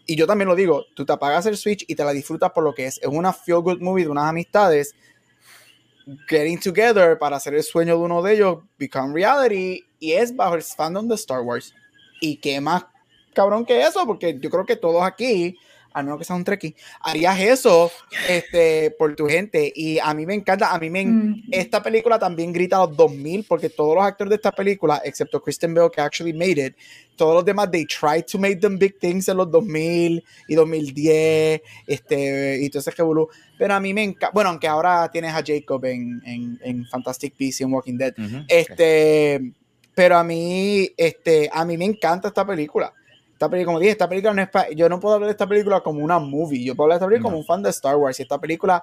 y 0.06 0.16
yo 0.16 0.26
también 0.26 0.48
lo 0.48 0.56
digo, 0.56 0.86
tú 0.94 1.04
te 1.04 1.12
apagas 1.12 1.46
el 1.46 1.56
switch 1.56 1.84
y 1.86 1.94
te 1.94 2.02
la 2.02 2.12
disfrutas 2.12 2.50
por 2.50 2.64
lo 2.64 2.74
que 2.74 2.86
es. 2.86 2.98
Es 2.98 3.08
una 3.08 3.32
feel 3.32 3.60
good 3.60 3.80
movie 3.80 4.04
de 4.04 4.10
unas 4.10 4.24
amistades 4.24 4.94
getting 6.26 6.58
together 6.58 7.18
para 7.18 7.36
hacer 7.36 7.54
el 7.54 7.62
sueño 7.62 7.98
de 7.98 8.02
uno 8.02 8.22
de 8.22 8.32
ellos 8.32 8.58
become 8.78 9.12
reality 9.12 9.84
y 9.98 10.12
es 10.12 10.34
bajo 10.34 10.54
el 10.54 10.62
fandom 10.62 11.06
de 11.06 11.14
Star 11.14 11.42
Wars. 11.42 11.74
Y 12.20 12.38
qué 12.38 12.60
más 12.60 12.86
cabrón 13.38 13.64
que 13.64 13.80
eso, 13.82 14.04
porque 14.04 14.36
yo 14.40 14.50
creo 14.50 14.66
que 14.66 14.74
todos 14.76 15.02
aquí, 15.04 15.56
a 15.92 16.02
menos 16.02 16.18
que 16.18 16.24
sea 16.24 16.36
un 16.36 16.44
trekkie, 16.44 16.74
harías 17.00 17.38
eso 17.40 17.90
este, 18.28 18.90
por 18.98 19.14
tu 19.16 19.26
gente. 19.26 19.72
Y 19.74 19.98
a 19.98 20.12
mí 20.12 20.26
me 20.26 20.34
encanta, 20.34 20.72
a 20.74 20.78
mí 20.78 20.90
me 20.90 21.00
encanta 21.02 21.38
Mm. 21.46 21.50
esta 21.52 21.82
película 21.82 22.18
también 22.18 22.52
grita 22.52 22.76
a 22.76 22.86
los 22.86 22.96
2000 22.96 23.44
porque 23.48 23.70
todos 23.70 23.94
los 23.94 24.04
actores 24.04 24.28
de 24.30 24.36
esta 24.36 24.52
película, 24.52 25.00
excepto 25.04 25.40
Kristen 25.40 25.72
Bell 25.74 25.90
que 25.90 26.00
actually 26.00 26.32
made 26.32 26.60
it, 26.66 26.74
todos 27.16 27.34
los 27.36 27.44
demás 27.44 27.70
they 27.70 27.84
tried 27.86 28.24
to 28.26 28.38
make 28.38 28.56
them 28.56 28.78
big 28.78 28.98
things 28.98 29.28
en 29.28 29.36
los 29.38 29.50
2000 29.50 30.22
y 30.48 30.54
2010, 30.54 31.62
este 31.86 32.58
y 32.60 32.68
todo 32.70 32.80
ese 32.80 32.90
revolú. 32.92 33.28
Pero 33.58 33.74
a 33.74 33.80
mí 33.80 33.92
me 33.94 34.02
encanta, 34.04 34.30
bueno, 34.34 34.50
aunque 34.50 34.68
ahora 34.68 35.08
tienes 35.10 35.32
a 35.32 35.42
Jacob 35.44 35.84
en, 35.86 36.20
en, 36.24 36.58
en 36.62 36.86
Fantastic 36.86 37.34
Beasts 37.38 37.60
y 37.60 37.64
en 37.64 37.72
Walking 37.72 37.96
Dead, 37.98 38.14
Ujú. 38.18 38.44
este, 38.46 39.52
pero 39.94 40.16
a 40.16 40.22
mí, 40.22 40.88
este, 40.96 41.48
a 41.52 41.64
mí 41.64 41.76
me 41.76 41.86
encanta 41.86 42.28
esta 42.28 42.46
película. 42.46 42.92
Esta 43.38 43.48
película, 43.48 43.66
como 43.66 43.78
dije, 43.78 43.92
esta 43.92 44.08
película 44.08 44.34
no 44.34 44.42
es 44.42 44.48
pa- 44.50 44.68
yo 44.70 44.88
no 44.88 44.98
puedo 44.98 45.14
hablar 45.14 45.28
de 45.28 45.30
esta 45.30 45.46
película 45.46 45.80
como 45.80 46.00
una 46.02 46.18
movie, 46.18 46.64
yo 46.64 46.74
puedo 46.74 46.86
hablar 46.86 46.98
de 46.98 47.04
esta 47.04 47.08
película 47.08 47.28
No. 47.28 47.30
como 47.30 47.38
un 47.38 47.44
fan 47.44 47.62
de 47.62 47.70
Star 47.70 47.94
Wars 47.94 48.18
y 48.18 48.22
esta 48.22 48.36
película 48.40 48.82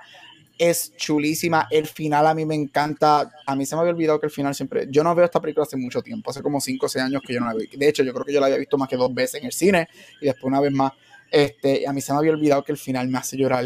es 0.57 0.95
chulísima, 0.95 1.67
el 1.69 1.85
final 1.87 2.25
a 2.25 2.33
mí 2.33 2.45
me 2.45 2.55
encanta, 2.55 3.29
a 3.45 3.53
mí 3.57 3.65
se 3.65 3.75
me 3.75 3.81
había 3.81 3.91
olvidado 3.91 4.17
que 4.17 4.27
el 4.27 4.31
final 4.31 4.55
siempre, 4.55 4.87
yo 4.89 5.03
no 5.03 5.13
veo 5.13 5.25
esta 5.25 5.41
película 5.41 5.63
hace 5.63 5.75
mucho 5.75 6.01
tiempo, 6.01 6.31
hace 6.31 6.41
como 6.41 6.61
5 6.61 6.85
o 6.85 6.89
6 6.89 7.03
años 7.03 7.21
que 7.21 7.33
yo 7.33 7.41
no 7.41 7.47
la 7.47 7.53
veo, 7.53 7.67
de 7.69 7.89
hecho 7.89 8.01
yo 8.01 8.13
creo 8.13 8.23
que 8.25 8.31
yo 8.31 8.39
la 8.39 8.45
había 8.45 8.57
visto 8.59 8.77
más 8.77 8.87
que 8.87 8.95
dos 8.95 9.13
veces 9.13 9.41
en 9.41 9.47
el 9.47 9.51
cine 9.51 9.89
y 10.21 10.27
después 10.27 10.45
una 10.45 10.61
vez 10.61 10.71
más, 10.71 10.93
este, 11.29 11.85
a 11.85 11.91
mí 11.91 11.99
se 11.99 12.13
me 12.13 12.19
había 12.19 12.31
olvidado 12.31 12.63
que 12.63 12.71
el 12.71 12.77
final 12.77 13.09
me 13.09 13.17
hace 13.17 13.35
llorar 13.35 13.65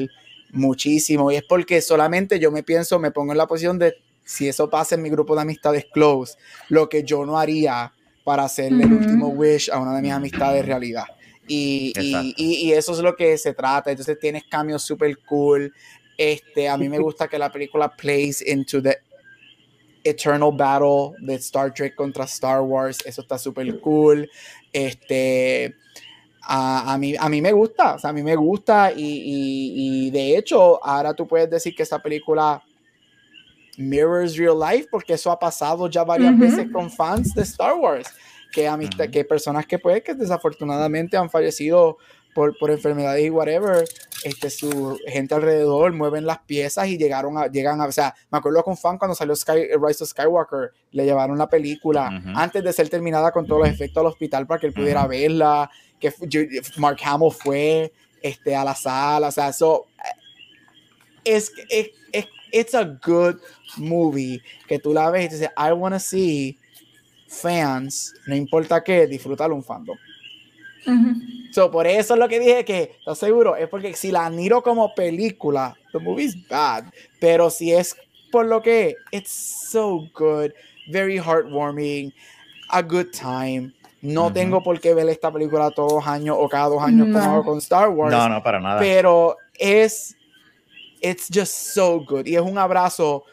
muchísimo 0.54 1.32
y 1.32 1.36
es 1.36 1.44
porque 1.44 1.82
solamente 1.82 2.40
yo 2.40 2.52
me 2.52 2.64
pienso, 2.64 2.98
me 2.98 3.12
pongo 3.12 3.32
en 3.34 3.38
la 3.38 3.46
posición 3.46 3.78
de 3.78 3.94
si 4.26 4.48
eso 4.48 4.68
pasa 4.70 4.96
en 4.96 5.04
mi 5.04 5.10
grupo 5.12 5.36
de 5.36 5.42
amistades 5.42 5.86
close, 5.92 6.36
lo 6.70 6.90
que 6.90 7.04
yo 7.04 7.26
no 7.26 7.38
haría 7.38 7.94
para 8.30 8.44
hacerle 8.44 8.84
el 8.84 8.94
último 8.94 9.30
wish 9.30 9.72
a 9.72 9.80
una 9.80 9.96
de 9.96 10.04
mis 10.04 10.12
amistades 10.12 10.64
realidad. 10.64 11.06
Y, 11.48 11.94
y, 11.98 12.00
Exacto. 12.00 12.34
y- 12.38 12.54
y 12.68 12.74
eso 12.74 12.92
es 12.94 13.00
lo 13.00 13.16
que 13.16 13.36
se 13.40 13.56
trata. 13.56 13.90
Entonces 13.90 14.20
tienes 14.20 14.44
cambios 14.44 14.84
súper 14.84 15.18
cool. 15.26 15.74
Este, 16.16 16.70
a 16.70 16.78
mí 16.78 16.88
me 16.90 17.00
gusta 17.00 17.28
que 17.28 17.40
la 17.40 17.52
película 17.52 17.90
plays 17.90 18.48
into 18.48 18.84
the 18.84 18.98
eternal 20.04 20.52
battle 20.56 21.14
de 21.20 21.34
Star 21.38 21.74
Trek 21.74 21.96
contra 21.96 22.26
Star 22.26 22.62
Wars. 22.62 23.00
Eso 23.04 23.22
está 23.22 23.40
súper 23.40 23.80
cool. 23.80 24.30
Este, 24.72 25.74
a, 26.44 26.94
a 26.94 26.98
mí, 27.00 27.16
a 27.20 27.30
mí 27.30 27.42
me 27.42 27.52
gusta, 27.52 27.96
o 27.96 27.98
sea, 28.00 28.12
a 28.12 28.14
mí 28.14 28.22
me 28.22 28.36
gusta 28.36 28.92
y, 28.96 29.02
y- 29.02 30.06
y 30.08 30.12
de 30.12 30.38
hecho 30.38 30.86
ahora 30.86 31.16
tú 31.16 31.28
puedes 31.28 31.50
decir 31.50 31.74
que 31.74 31.82
esta 31.82 31.98
película 31.98 32.62
mirrors 33.80 34.38
real 34.38 34.60
life 34.60 34.88
porque 34.92 35.14
eso 35.14 35.32
ha 35.32 35.40
pasado 35.40 35.90
ya 35.90 36.04
varias 36.04 36.34
Ujú. 36.34 36.42
veces 36.42 36.68
con 36.72 36.92
fans 36.92 37.34
de 37.34 37.44
Star 37.44 37.76
Wars, 37.76 38.14
que, 38.52 38.68
amistad, 38.68 39.06
Ujú. 39.06 39.12
que 39.12 39.26
personas 39.26 39.66
que 39.66 39.80
pues 39.80 40.04
que 40.04 40.14
desafortunadamente 40.14 41.18
han 41.18 41.30
fallecido 41.30 41.98
por, 42.34 42.58
por 42.58 42.72
enfermedades 42.72 43.26
y 43.26 43.30
whatever, 43.30 43.86
este, 44.24 44.50
su 44.50 45.00
gente 45.08 45.34
alrededor 45.34 45.94
mueven 45.94 46.26
las 46.26 46.40
piezas 46.40 46.88
y 46.88 46.98
llegaron 46.98 47.38
a, 47.38 47.48
llegan 47.48 47.82
a, 47.82 47.86
o 47.86 47.92
sea, 47.92 48.14
me 48.30 48.38
acuerdo 48.38 48.64
con 48.64 48.78
fan 48.78 48.98
cuando 48.98 49.16
salió 49.16 49.36
Sky, 49.36 49.70
Rise 49.82 50.04
of 50.04 50.10
Skywalker, 50.10 50.72
le 50.92 51.06
llevaron 51.06 51.38
la 51.38 51.50
película 51.50 52.12
Ujú. 52.20 52.34
antes 52.36 52.64
de 52.64 52.74
ser 52.74 52.90
terminada 52.90 53.32
con 53.32 53.48
todos 53.48 53.62
los 53.62 53.70
efectos 53.70 54.02
al 54.02 54.08
hospital 54.08 54.46
para 54.46 54.60
que 54.60 54.68
él 54.68 54.74
pudiera 54.74 55.08
verla, 55.08 55.72
que 56.00 56.14
Mark 56.78 56.98
Hamill 57.04 57.32
fue 57.32 57.94
este, 58.22 58.56
a 58.56 58.64
la 58.64 58.76
sala, 58.76 59.30
o 59.30 59.32
sea, 59.32 59.50
eso 59.50 59.88
es, 61.24 61.52
es, 61.70 61.90
es 62.12 62.28
it's 62.52 62.74
a 62.74 62.84
good 63.06 63.36
movie 63.78 64.42
que 64.68 64.80
tú 64.80 64.94
la 64.94 65.10
ves 65.10 65.26
y 65.26 65.30
te 65.30 65.36
dices, 65.36 65.52
I 65.58 65.72
wanna 65.72 66.00
see 66.00 66.58
fans, 67.28 68.14
no 68.26 68.36
importa 68.36 68.84
qué, 68.84 69.08
disfrutar 69.08 69.52
un 69.52 69.64
fandom. 69.64 69.98
Ujú. 70.88 71.16
So, 71.52 71.72
por 71.72 71.88
eso 71.88 72.14
es 72.14 72.20
lo 72.20 72.28
que 72.28 72.40
dije 72.40 72.64
que, 72.64 72.96
¿estás 73.00 73.18
seguro? 73.18 73.56
Es 73.56 73.68
porque 73.70 73.94
si 73.96 74.12
la 74.12 74.30
miro 74.30 74.62
como 74.62 74.94
película, 74.94 75.76
the 75.92 76.00
movie's 76.00 76.36
bad. 76.48 76.86
Pero 77.20 77.50
si 77.50 77.74
es 77.74 77.96
por 78.32 78.46
lo 78.46 78.62
que, 78.62 78.96
it's 79.12 79.32
so 79.32 80.08
good, 80.16 80.52
very 80.88 81.18
heartwarming, 81.18 82.14
a 82.70 82.82
good 82.82 83.08
time. 83.12 83.74
No 84.02 84.32
tengo 84.32 84.64
por 84.64 84.80
qué 84.80 84.94
ver 84.94 85.10
esta 85.10 85.32
película 85.32 85.72
todos 85.72 85.92
los 85.94 86.08
años 86.08 86.38
o 86.40 86.48
cada 86.48 86.68
dos 86.70 86.82
años 86.82 87.08
como 87.08 87.20
No. 87.20 87.32
hago 87.32 87.44
con 87.44 87.58
Star 87.58 87.90
Wars. 87.90 88.16
No, 88.16 88.30
no, 88.30 88.42
para 88.42 88.60
nada. 88.60 88.80
Pero 88.80 89.36
es 89.56 90.16
it's 91.02 91.28
just 91.34 91.52
so 91.74 92.00
good. 92.06 92.26
Y 92.26 92.36
es 92.36 92.42
un 92.42 92.58
abrazo. 92.58 93.26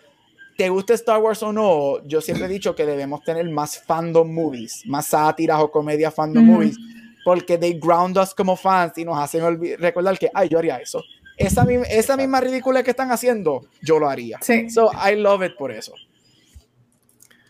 ¿Te 0.57 0.69
gusta 0.71 0.95
Star 0.95 1.21
Wars 1.21 1.43
o 1.43 1.53
no? 1.53 2.03
Yo 2.07 2.21
siempre 2.21 2.47
he 2.47 2.49
dicho 2.49 2.75
que 2.75 2.87
debemos 2.87 3.23
tener 3.23 3.49
más 3.51 3.79
fandom 3.83 4.33
movies, 4.33 4.83
más 4.87 5.07
sátiras 5.07 5.61
o 5.61 5.71
comedias 5.71 6.15
fandom 6.15 6.45
movies, 6.45 6.77
porque 7.25 7.59
they 7.59 7.75
ground 7.79 8.17
us 8.19 8.35
como 8.35 8.57
fans 8.57 8.97
y 8.97 9.05
nos 9.05 9.19
hacen 9.19 9.43
recordar 9.79 10.19
que, 10.19 10.31
ay, 10.33 10.49
yo 10.49 10.59
haría 10.59 10.77
eso. 10.79 11.03
Esa, 11.37 11.65
mi- 11.65 11.75
esa 11.91 12.17
misma 12.17 12.41
ridícula 12.41 12.83
que 12.83 12.91
están 12.93 13.11
haciendo, 13.13 13.67
yo 13.83 13.99
lo 13.99 14.09
haría. 14.09 14.39
Sí. 14.41 14.71
So, 14.71 14.91
I 14.93 15.17
love 15.17 15.43
it 15.45 15.57
por 15.59 15.71
eso. 15.71 15.93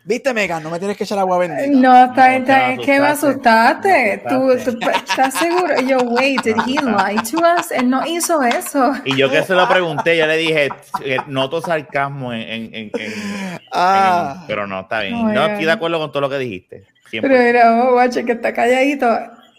¿Viste, 0.08 0.32
Megan? 0.32 0.62
No 0.62 0.70
me 0.70 0.78
tienes 0.78 0.96
que 0.96 1.02
echar 1.02 1.18
agua 1.18 1.36
bendita. 1.38 1.66
No, 1.68 2.04
está 2.04 2.28
bien, 2.28 2.44
No, 2.44 2.48
está 2.54 2.68
bien. 2.68 2.80
¿Qué 2.80 3.00
me 3.00 3.06
asustaste. 3.08 4.12
asustaste? 4.12 4.22
¿Tú, 4.28 4.50
asustaste. 4.52 4.78
tú 5.04 5.10
estás 5.10 5.34
seguro? 5.34 5.80
Y 5.82 5.86
yo, 5.88 5.98
wait, 5.98 6.42
did 6.44 6.54
he 6.64 6.80
lie 6.80 7.20
to 7.28 7.38
us? 7.38 7.72
Él 7.72 7.90
no 7.90 8.06
hizo 8.06 8.40
eso. 8.44 8.92
Y 9.04 9.16
yo 9.16 9.28
que 9.28 9.42
se 9.42 9.52
lo 9.54 9.68
pregunté, 9.68 10.16
yo 10.16 10.28
le 10.28 10.36
dije, 10.36 10.68
eh, 11.04 11.16
noto 11.26 11.60
sarcasmo 11.60 12.32
en, 12.32 12.40
en- 12.42 12.70
en- 12.72 12.90
en- 12.94 13.60
Ah, 13.72 14.36
en- 14.42 14.46
pero 14.46 14.68
no, 14.68 14.80
está 14.82 15.00
bien. 15.00 15.14
Oh 15.16 15.28
no 15.32 15.44
estoy 15.46 15.64
de 15.64 15.72
acuerdo 15.72 15.98
con 15.98 16.12
todo 16.12 16.20
lo 16.20 16.30
que 16.30 16.38
dijiste. 16.38 16.84
Pero 17.10 17.26
100%. 17.28 17.44
mira, 17.44 17.82
oh, 17.84 17.92
guacho, 17.94 18.24
que 18.24 18.32
está 18.32 18.52
calladito 18.54 19.08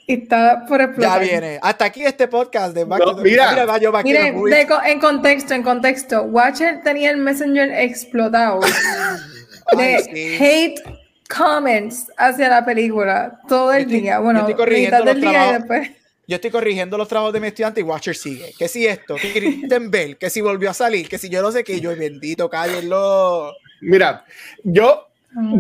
y 0.05 0.13
está 0.23 0.65
por 0.65 0.79
ya 0.79 0.85
explotar. 0.85 1.21
viene. 1.23 1.59
Hasta 1.61 1.83
aquí 1.83 2.05
este 2.05 2.29
podcast 2.29 2.73
de 2.73 2.85
Back 2.85 2.99
No, 3.05 3.17
the- 3.17 3.21
mira. 3.23 3.65
va, 3.65 3.77
yo 3.79 3.91
Back 3.91 4.03
to 4.03 4.07
the 4.13 4.31
Miren, 4.31 4.43
de 4.45 4.65
co- 4.65 4.81
en 4.81 4.99
contexto, 5.01 5.53
en 5.53 5.63
contexto, 5.63 6.23
Watcher 6.23 6.79
tenía 6.85 7.11
el 7.11 7.17
Messenger 7.17 7.69
explotado 7.73 8.61
de 9.75 9.99
sí. 10.03 10.37
hate 10.43 10.81
comments 11.29 12.07
hacia 12.17 12.47
la 12.49 12.63
película 12.65 13.39
todo 13.47 13.73
el 13.73 13.79
Yo 13.83 13.87
estoy- 13.87 14.01
día. 14.01 14.15
yo 14.15 14.21
Bueno, 14.23 14.39
estoy 14.41 14.55
corrigiendo 14.55 14.97
los 15.03 15.15
día 15.15 15.17
y 15.17 15.21
trabajos. 15.33 15.53
después. 15.57 15.91
Yo 16.29 16.35
estoy 16.35 16.51
corrigiendo 16.51 16.97
los 16.97 17.07
trabajos 17.07 17.33
de 17.33 17.39
mi 17.39 17.47
estudiante 17.47 17.79
y 17.79 17.83
Watcher 17.83 18.15
sigue. 18.15 18.53
Que 18.57 18.67
si 18.67 18.85
esto, 18.85 19.15
que 19.15 19.31
Kristen 19.31 19.89
Bell, 19.89 20.17
que 20.17 20.29
si 20.29 20.41
volvió 20.41 20.69
a 20.69 20.73
salir, 20.73 21.07
que 21.07 21.17
si 21.17 21.29
yo 21.29 21.41
no 21.41 21.51
sé 21.51 21.63
qué, 21.63 21.79
yo 21.79 21.95
bendito, 21.95 22.49
cállenlo. 22.49 23.53
Mira, 23.79 24.25
yo, 24.63 25.07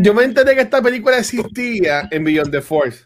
yo 0.01 0.13
me 0.13 0.23
enteré 0.25 0.55
que 0.55 0.61
esta 0.61 0.81
película 0.81 1.17
existía 1.19 2.07
en 2.11 2.23
Beyond 2.23 2.51
the 2.51 2.61
Force. 2.61 3.05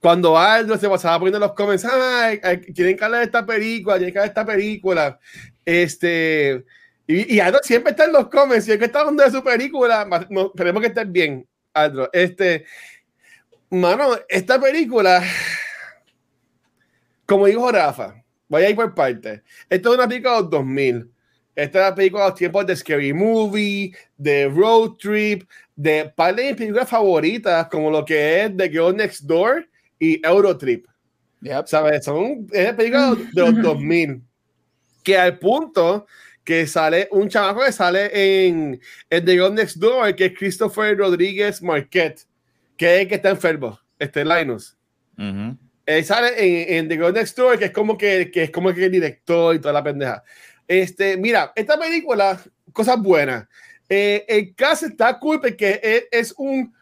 Cuando 0.00 0.36
Aldo 0.38 0.76
se 0.78 0.88
pasaba 0.88 1.18
poniendo 1.18 1.38
los 1.38 1.52
comments, 1.52 1.84
ay, 1.84 2.40
ay, 2.42 2.58
quieren 2.74 2.96
que 2.96 3.04
hable 3.04 3.18
de 3.18 3.24
esta 3.24 3.44
película, 3.46 3.96
quieren 3.96 4.12
que 4.12 4.18
hable 4.18 4.28
de 4.28 4.30
esta 4.30 4.46
película. 4.46 5.20
Este, 5.64 6.64
y, 7.10 7.34
y 7.34 7.40
Aldo 7.40 7.58
siempre 7.62 7.90
está 7.90 8.04
en 8.04 8.12
los 8.12 8.28
comments, 8.28 8.68
y 8.68 8.72
es 8.72 8.78
que 8.78 8.84
está 8.84 9.00
hablando 9.00 9.24
de 9.24 9.30
su 9.30 9.42
película, 9.42 10.08
no, 10.28 10.46
esperemos 10.46 10.80
que 10.80 10.88
estés 10.88 11.10
bien, 11.10 11.46
Aldo. 11.74 12.08
Este, 12.12 12.64
mano, 13.68 14.16
esta 14.28 14.60
película, 14.60 15.20
como 17.26 17.46
dijo 17.46 17.70
Rafa, 17.70 18.14
voy 18.48 18.62
a 18.62 18.70
ir 18.70 18.76
por 18.76 18.94
partes. 18.94 19.42
Esto 19.68 19.90
es 19.90 19.98
una 19.98 20.08
película 20.08 20.36
de 20.36 20.40
los 20.42 20.50
2000. 20.50 21.10
Esta 21.56 21.78
es 21.78 21.90
la 21.90 21.94
película 21.96 22.22
de 22.22 22.30
los 22.30 22.38
tiempos 22.38 22.66
de 22.66 22.76
Scary 22.76 23.12
Movie, 23.12 23.92
de 24.16 24.48
Road 24.48 24.92
Trip, 24.92 25.48
de 25.74 26.12
par 26.14 26.36
de 26.36 26.44
mis 26.44 26.54
películas 26.54 26.88
favoritas, 26.88 27.66
como 27.68 27.90
lo 27.90 28.04
que 28.04 28.44
es 28.44 28.56
The 28.56 28.68
Girl 28.68 28.96
Next 28.96 29.22
Door 29.22 29.68
y 29.98 30.24
Eurotrip. 30.24 30.86
Yep. 31.40 31.66
¿Sabes? 31.66 32.04
Son 32.04 32.46
es 32.52 32.72
películas 32.74 33.18
de 33.32 33.42
los 33.42 33.62
2000. 33.62 34.22
Que 35.02 35.18
al 35.18 35.38
punto 35.38 36.06
que 36.44 36.66
sale 36.66 37.08
un 37.10 37.28
chamaco 37.28 37.64
que 37.64 37.72
sale 37.72 38.10
en, 38.46 38.80
en 39.08 39.24
The 39.24 39.32
Girl 39.32 39.54
Next 39.54 39.76
Door, 39.76 40.14
que 40.16 40.26
es 40.26 40.38
Christopher 40.38 40.96
Rodríguez 40.96 41.62
Marquette, 41.62 42.26
que 42.76 42.96
es 42.96 43.02
el 43.02 43.08
que 43.08 43.14
está 43.16 43.30
enfermo, 43.30 43.78
este 43.98 44.24
Linus. 44.24 44.76
Ujú. 45.18 45.56
Él 45.86 46.04
sale 46.04 46.32
en, 46.38 46.76
en 46.76 46.88
The 46.88 46.94
Girl 46.94 47.12
Next 47.12 47.36
Door, 47.36 47.58
que 47.58 47.66
es 47.66 47.70
como 47.72 47.98
que, 47.98 48.30
que 48.30 48.44
es 48.44 48.50
como 48.50 48.72
que 48.72 48.84
el 48.84 48.92
director 48.92 49.54
y 49.54 49.58
toda 49.58 49.74
la 49.74 49.84
pendeja. 49.84 50.22
Este, 50.66 51.16
mira, 51.16 51.52
esta 51.56 51.78
película, 51.78 52.40
cosas 52.72 53.00
buenas. 53.00 53.46
Eh, 53.88 54.24
el 54.28 54.54
cast 54.54 54.84
está 54.84 55.18
cool 55.18 55.40
porque 55.40 55.80
es, 55.82 56.04
es 56.12 56.34
un 56.38 56.72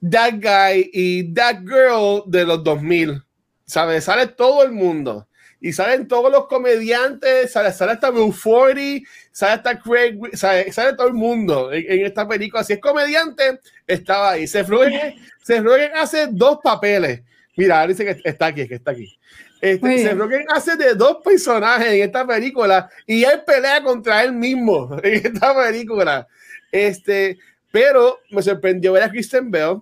that 0.00 0.34
guy 0.34 0.90
y 0.92 1.34
that 1.34 1.60
girl 1.62 2.22
de 2.26 2.44
los 2.44 2.62
2000. 2.62 3.20
¿Sabes? 3.64 4.04
Sale 4.04 4.28
todo 4.28 4.62
el 4.62 4.72
mundo. 4.72 5.26
Y 5.64 5.72
salen 5.72 6.08
todos 6.08 6.30
los 6.30 6.48
comediantes, 6.48 7.52
sale, 7.52 7.72
sale 7.72 7.92
hasta 7.92 8.10
Bill 8.10 8.32
Forty, 8.32 9.04
sale 9.30 9.52
hasta 9.52 9.78
Craig, 9.78 10.18
sale, 10.34 10.72
sale 10.72 10.94
todo 10.94 11.06
el 11.06 11.14
mundo 11.14 11.72
en, 11.72 11.84
en 11.88 12.04
esta 12.04 12.26
película. 12.26 12.64
Si 12.64 12.72
es 12.72 12.80
comediante, 12.80 13.60
estaba 13.86 14.32
ahí. 14.32 14.48
Se 14.48 14.64
Rogen, 14.64 15.14
se 15.40 15.60
Rogen 15.60 15.92
hace 15.94 16.26
dos 16.30 16.58
papeles. 16.62 17.22
Mira, 17.56 17.86
dice 17.86 18.04
que 18.04 18.28
está 18.28 18.46
aquí, 18.46 18.66
que 18.66 18.74
está 18.74 18.90
aquí. 18.90 19.16
Este, 19.60 19.98
se. 19.98 20.14
Rogen 20.14 20.44
hace 20.48 20.76
de 20.76 20.94
dos 20.94 21.18
personajes 21.24 21.86
en 21.86 22.02
esta 22.02 22.26
película 22.26 22.90
y 23.06 23.22
él 23.22 23.42
pelea 23.46 23.80
contra 23.80 24.24
él 24.24 24.32
mismo 24.32 24.98
en 25.02 25.26
esta 25.26 25.54
película. 25.54 26.26
Este, 26.72 27.38
pero 27.70 28.18
me 28.30 28.42
sorprendió 28.42 28.92
ver 28.92 29.04
a 29.04 29.10
Kristen 29.10 29.50
Bell. 29.50 29.76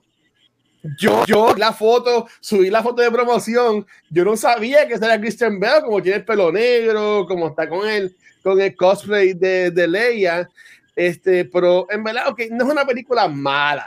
Yo, 0.98 1.24
yo, 1.26 1.54
la 1.56 1.72
foto, 1.72 2.26
subí 2.40 2.70
la 2.70 2.82
foto 2.82 3.02
de 3.02 3.10
promoción. 3.10 3.86
Yo 4.08 4.24
no 4.24 4.36
sabía 4.36 4.88
que 4.88 4.94
era 4.94 5.20
Kristen 5.20 5.60
Bell, 5.60 5.82
como 5.84 6.00
tiene 6.00 6.18
el 6.18 6.24
pelo 6.24 6.50
negro, 6.50 7.26
como 7.28 7.48
está 7.48 7.68
con 7.68 7.86
él, 7.86 8.16
con 8.42 8.60
el 8.60 8.74
cosplay 8.74 9.34
de, 9.34 9.70
de 9.70 9.86
Leia. 9.86 10.48
Este, 10.96 11.44
pero 11.44 11.86
en 11.90 12.02
verdad, 12.02 12.28
ok, 12.28 12.40
no 12.50 12.64
es 12.64 12.70
una 12.70 12.86
película 12.86 13.28
mala. 13.28 13.86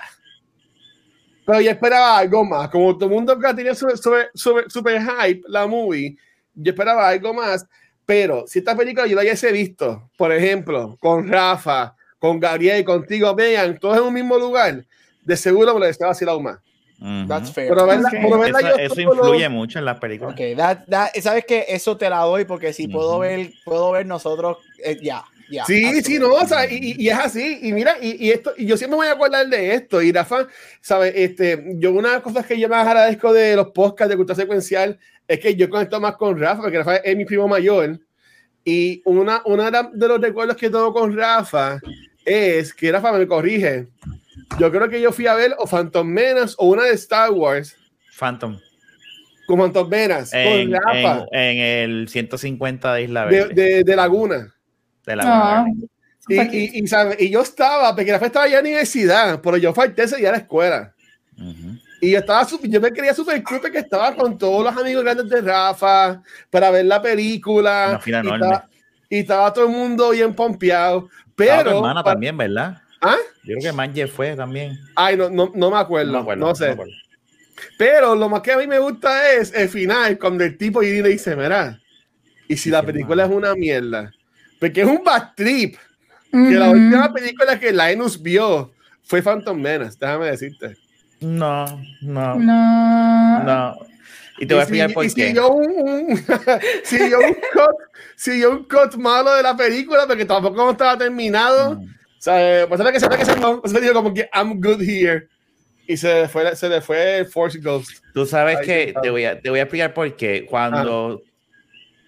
Pero 1.46 1.62
yo 1.62 1.72
esperaba 1.72 2.20
algo 2.20 2.46
más. 2.46 2.70
Como 2.70 2.96
todo 2.96 3.06
el 3.06 3.16
mundo 3.16 3.40
que 3.40 3.54
tenía 3.54 3.76
super, 3.76 3.98
super, 4.34 4.72
super, 4.72 5.02
hype 5.02 5.42
la 5.48 5.66
movie, 5.66 6.16
yo 6.54 6.72
esperaba 6.72 7.10
algo 7.10 7.34
más. 7.34 7.66
Pero 8.06 8.46
si 8.48 8.60
esta 8.60 8.76
película 8.76 9.08
yo 9.08 9.16
la 9.16 9.22
hubiese 9.22 9.52
visto, 9.52 10.10
por 10.18 10.32
ejemplo, 10.32 10.98
con 11.00 11.28
Rafa, 11.28 11.96
con 12.20 12.40
Gabriel, 12.40 12.86
contigo, 12.86 13.34
vean, 13.34 13.78
todos 13.80 13.98
en 13.98 14.04
un 14.04 14.14
mismo 14.14 14.38
lugar, 14.38 14.86
de 15.24 15.38
seguro 15.38 15.74
me 15.74 15.80
lo 15.80 15.86
hubiese 15.86 16.06
vacilado 16.06 16.40
más. 16.40 16.60
Ujú. 17.04 17.28
That's 17.28 17.52
fair. 17.52 17.68
Pero 17.68 17.86
verla, 17.86 18.08
Ok. 18.08 18.16
pero 18.22 18.40
verla 18.40 18.60
Eso, 18.60 18.70
yo 18.70 18.76
eso 18.78 18.96
solo- 18.96 19.14
influye 19.16 19.50
mucho 19.50 19.78
en 19.80 19.86
las 19.86 20.00
películas. 20.00 20.34
Ok, 20.34 20.56
that- 20.56 20.86
that- 20.88 21.12
sabes 21.22 21.44
que 21.46 21.66
eso 21.68 21.98
te 21.98 22.10
la 22.10 22.20
doy 22.20 22.46
porque 22.46 22.72
si 22.72 22.88
puedo 22.88 23.12
Ujú. 23.12 23.20
ver, 23.20 23.52
puedo 23.66 23.92
ver 23.92 24.06
nosotros, 24.06 24.58
eh, 24.84 24.98
ya, 25.02 25.24
ya. 25.50 25.66
Sí, 25.66 25.80
sí, 25.82 25.86
absolutely. 26.16 26.20
no, 26.20 26.34
o 26.36 26.48
sea, 26.48 26.66
y, 26.72 26.96
y- 26.98 27.10
es 27.10 27.18
así, 27.20 27.60
y 27.62 27.74
mira, 27.74 27.98
y, 28.02 28.26
y 28.28 28.32
esto, 28.32 28.54
y 28.58 28.66
yo 28.66 28.78
siempre 28.78 28.96
me 28.98 29.04
voy 29.04 29.08
a 29.08 29.14
acordar 29.16 29.46
de 29.48 29.74
esto, 29.74 30.02
y 30.02 30.14
Rafa, 30.14 30.48
¿sabes? 30.80 31.14
Este, 31.16 31.62
yo 31.76 31.92
una 31.92 32.08
de 32.08 32.14
las 32.16 32.24
cosas 32.24 32.46
que 32.46 32.58
yo 32.58 32.70
más 32.70 32.88
agradezco 32.88 33.34
de 33.34 33.58
los 33.58 33.68
podcasts 33.72 34.10
de 34.10 34.16
cultura 34.16 34.36
secuencial 34.38 34.98
es 35.28 35.40
que 35.42 35.56
yo 35.56 35.70
conecto 35.70 36.00
más 36.00 36.16
con 36.16 36.40
Rafa, 36.40 36.62
porque 36.62 36.78
Rafa 36.78 36.96
es 36.98 37.18
mi 37.18 37.26
primo 37.26 37.50
mayor, 37.50 38.00
y 38.64 39.02
una, 39.04 39.42
una 39.46 39.70
de 39.92 40.08
los 40.08 40.22
recuerdos 40.22 40.56
que 40.56 40.70
tengo 40.70 40.94
con 40.94 41.14
Rafa 41.18 41.80
es 42.24 42.74
que 42.74 42.90
Rafa 42.94 43.12
me 43.12 43.28
corrige, 43.28 43.88
yo 44.60 44.72
creo 44.72 44.90
que 44.90 45.02
yo 45.02 45.12
fui 45.12 45.28
a 45.28 45.36
ver 45.36 45.56
o 45.58 45.66
Phantom 45.68 46.08
Menace 46.08 46.56
o 46.58 46.68
una 46.68 46.84
de 46.84 46.94
Star 46.94 47.32
Wars 47.32 47.76
Phantom. 48.18 48.58
con 49.48 49.60
Phantom 49.60 49.90
Menace, 49.90 50.32
En, 50.62 50.72
con 50.72 50.82
Rafa, 50.82 51.26
en- 51.32 51.58
en 51.58 51.58
el 52.00 52.08
150 52.10 52.94
de 52.94 53.04
Isla 53.04 53.26
de, 53.26 53.32
Verde. 53.38 53.54
de, 53.54 53.84
de 53.84 53.96
Laguna. 53.96 54.54
de 55.06 55.16
la 55.16 55.24
Ah. 55.26 55.66
Y, 56.30 56.40
y, 56.40 56.84
y, 57.20 57.30
yo 57.30 57.42
estaba, 57.42 57.94
porque 57.94 58.14
Rafa 58.14 58.28
estaba 58.28 58.48
ya 58.48 58.60
en 58.60 58.64
la 58.64 58.70
universidad, 58.70 59.42
pero 59.42 59.58
yo 59.58 59.74
falté 59.74 60.04
ese 60.04 60.16
día 60.16 60.30
a 60.30 60.32
la 60.32 60.38
escuela. 60.38 60.94
Y 62.00 62.12
yo 62.12 62.20
estaba 62.20 62.48
yo 62.64 62.80
me 62.80 62.92
quería 62.92 63.14
super 63.14 63.42
cool 63.44 63.60
que 63.70 63.80
estaba 63.80 64.16
con 64.16 64.38
todos 64.38 64.64
los 64.64 64.78
amigos 64.78 65.04
grandes 65.04 65.28
de 65.30 65.42
Rafa 65.42 66.22
para 66.50 66.70
ver 66.72 66.86
la 66.86 67.02
película. 67.02 67.88
Una 67.90 68.00
fila 68.00 68.18
y, 68.18 68.22
enorme. 68.28 68.46
estaba, 68.46 68.70
y 69.10 69.18
estaba 69.20 69.54
todo 69.54 69.66
el 69.66 69.72
mundo 69.72 70.12
bien 70.12 70.34
pompeado. 70.34 71.10
Estaba 71.38 71.64
tu 71.64 71.66
Pero. 71.66 71.78
hermana 71.78 72.04
también, 72.04 72.38
¿verdad? 72.38 72.82
¿Ah? 73.04 73.18
Yo 73.44 73.56
creo 73.58 73.72
que 73.72 73.72
Manje 73.74 74.08
fue 74.08 74.36
también. 74.36 74.80
Ay, 74.96 75.18
no, 75.18 75.30
no, 75.30 75.52
no 75.54 75.70
me 75.72 75.78
acuerdo. 75.78 76.12
No, 76.12 76.18
me 76.24 76.32
acuerdo, 76.34 76.56
sé. 76.56 76.66
me 76.68 76.72
acuerdo. 76.72 76.94
Pero 77.78 78.16
lo 78.16 78.30
más 78.30 78.42
que 78.42 78.52
a 78.52 78.58
mí 78.58 78.68
me 78.68 78.80
gusta 78.80 79.32
es 79.34 79.54
el 79.54 79.70
final, 79.70 80.18
cuando 80.18 80.44
el 80.44 80.58
tipo 80.58 80.80
viene 80.80 81.10
y 81.10 81.14
dice: 81.14 81.36
Mira, 81.36 81.80
y 82.48 82.56
si 82.58 82.64
Sí, 82.64 82.70
la 82.70 82.84
película 82.84 83.24
malo. 83.28 83.34
es 83.34 83.38
una 83.38 83.56
mierda. 83.56 84.12
Porque 84.60 84.82
es 84.82 84.88
un 84.88 85.04
bad 85.04 85.34
trip. 85.36 85.76
Que 86.32 86.38
la 86.56 86.70
última 86.72 87.14
película 87.14 87.60
que 87.60 87.72
Linus 87.72 88.22
vio 88.22 88.72
fue 89.04 89.22
Phantom 89.22 89.60
Menace, 89.60 89.98
déjame 90.00 90.28
decirte. 90.28 90.76
No, 91.20 91.66
no, 92.02 92.36
No. 92.40 93.44
no. 93.44 93.76
Y 94.40 94.48
te 94.48 94.56
voy 94.56 94.62
a 94.62 94.64
explicar 94.64 94.90
si, 94.90 94.94
por 94.96 95.06
y 95.06 95.14
qué. 95.14 95.28
siguió 95.28 95.50
un, 95.52 95.72
un, 95.82 96.18
siguió 96.84 97.20
un 97.20 97.34
cut, 97.54 97.76
siguió 98.16 98.52
un 98.52 98.64
cut 98.64 98.96
malo 98.96 99.36
de 99.36 99.44
la 99.44 99.56
película 99.56 100.08
porque 100.08 100.26
tampoco 100.26 100.56
no 100.58 100.72
estaba 100.72 100.98
terminado. 100.98 101.76
Mm. 101.76 101.94
O 102.24 102.26
sea, 102.26 102.66
pues 102.70 102.80
era 102.80 102.90
que 102.94 103.02
se 103.02 103.10
ve 103.10 103.18
que 103.18 103.26
se 103.26 103.38
no, 103.38 103.62
se 103.66 103.82
dijo 103.82 103.94
como 103.94 104.14
que 104.14 104.30
I'm 104.34 104.62
good 104.62 104.82
here. 104.82 105.28
Y 105.86 105.98
se 105.98 106.22
le 106.22 106.28
fue, 106.30 106.56
se 106.56 106.70
le 106.70 106.80
fue 106.80 107.18
el 107.18 107.26
Force 107.26 107.60
Ghost. 107.60 108.02
Tú 108.14 108.26
sabes 108.26 108.60
Ahí 108.60 108.66
que 108.66 108.94
te 109.02 109.10
voy, 109.10 109.26
a, 109.26 109.42
te 109.42 109.50
voy 109.50 109.60
a 109.60 109.64
explicar 109.64 109.94
por 109.94 110.16
qué. 110.16 110.46
Cuando 110.50 111.22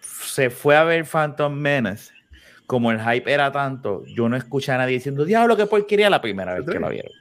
se 0.02 0.50
fue 0.50 0.78
a 0.78 0.86
ver 0.86 1.04
Phantom 1.04 1.54
Menace, 1.54 2.14
como 2.66 2.94
el 2.94 3.02
hype 3.02 3.30
era 3.30 3.52
tanto, 3.52 4.06
yo 4.06 4.30
no 4.30 4.38
escuché 4.38 4.72
a 4.72 4.78
nadie 4.78 4.94
diciendo, 4.94 5.26
diablo, 5.26 5.58
qué 5.58 5.66
porquería 5.66 6.10
la 6.10 6.22
primera 6.22 6.54
vez 6.54 6.66
que 6.66 6.80
la 6.80 6.88
vieron. 6.88 7.12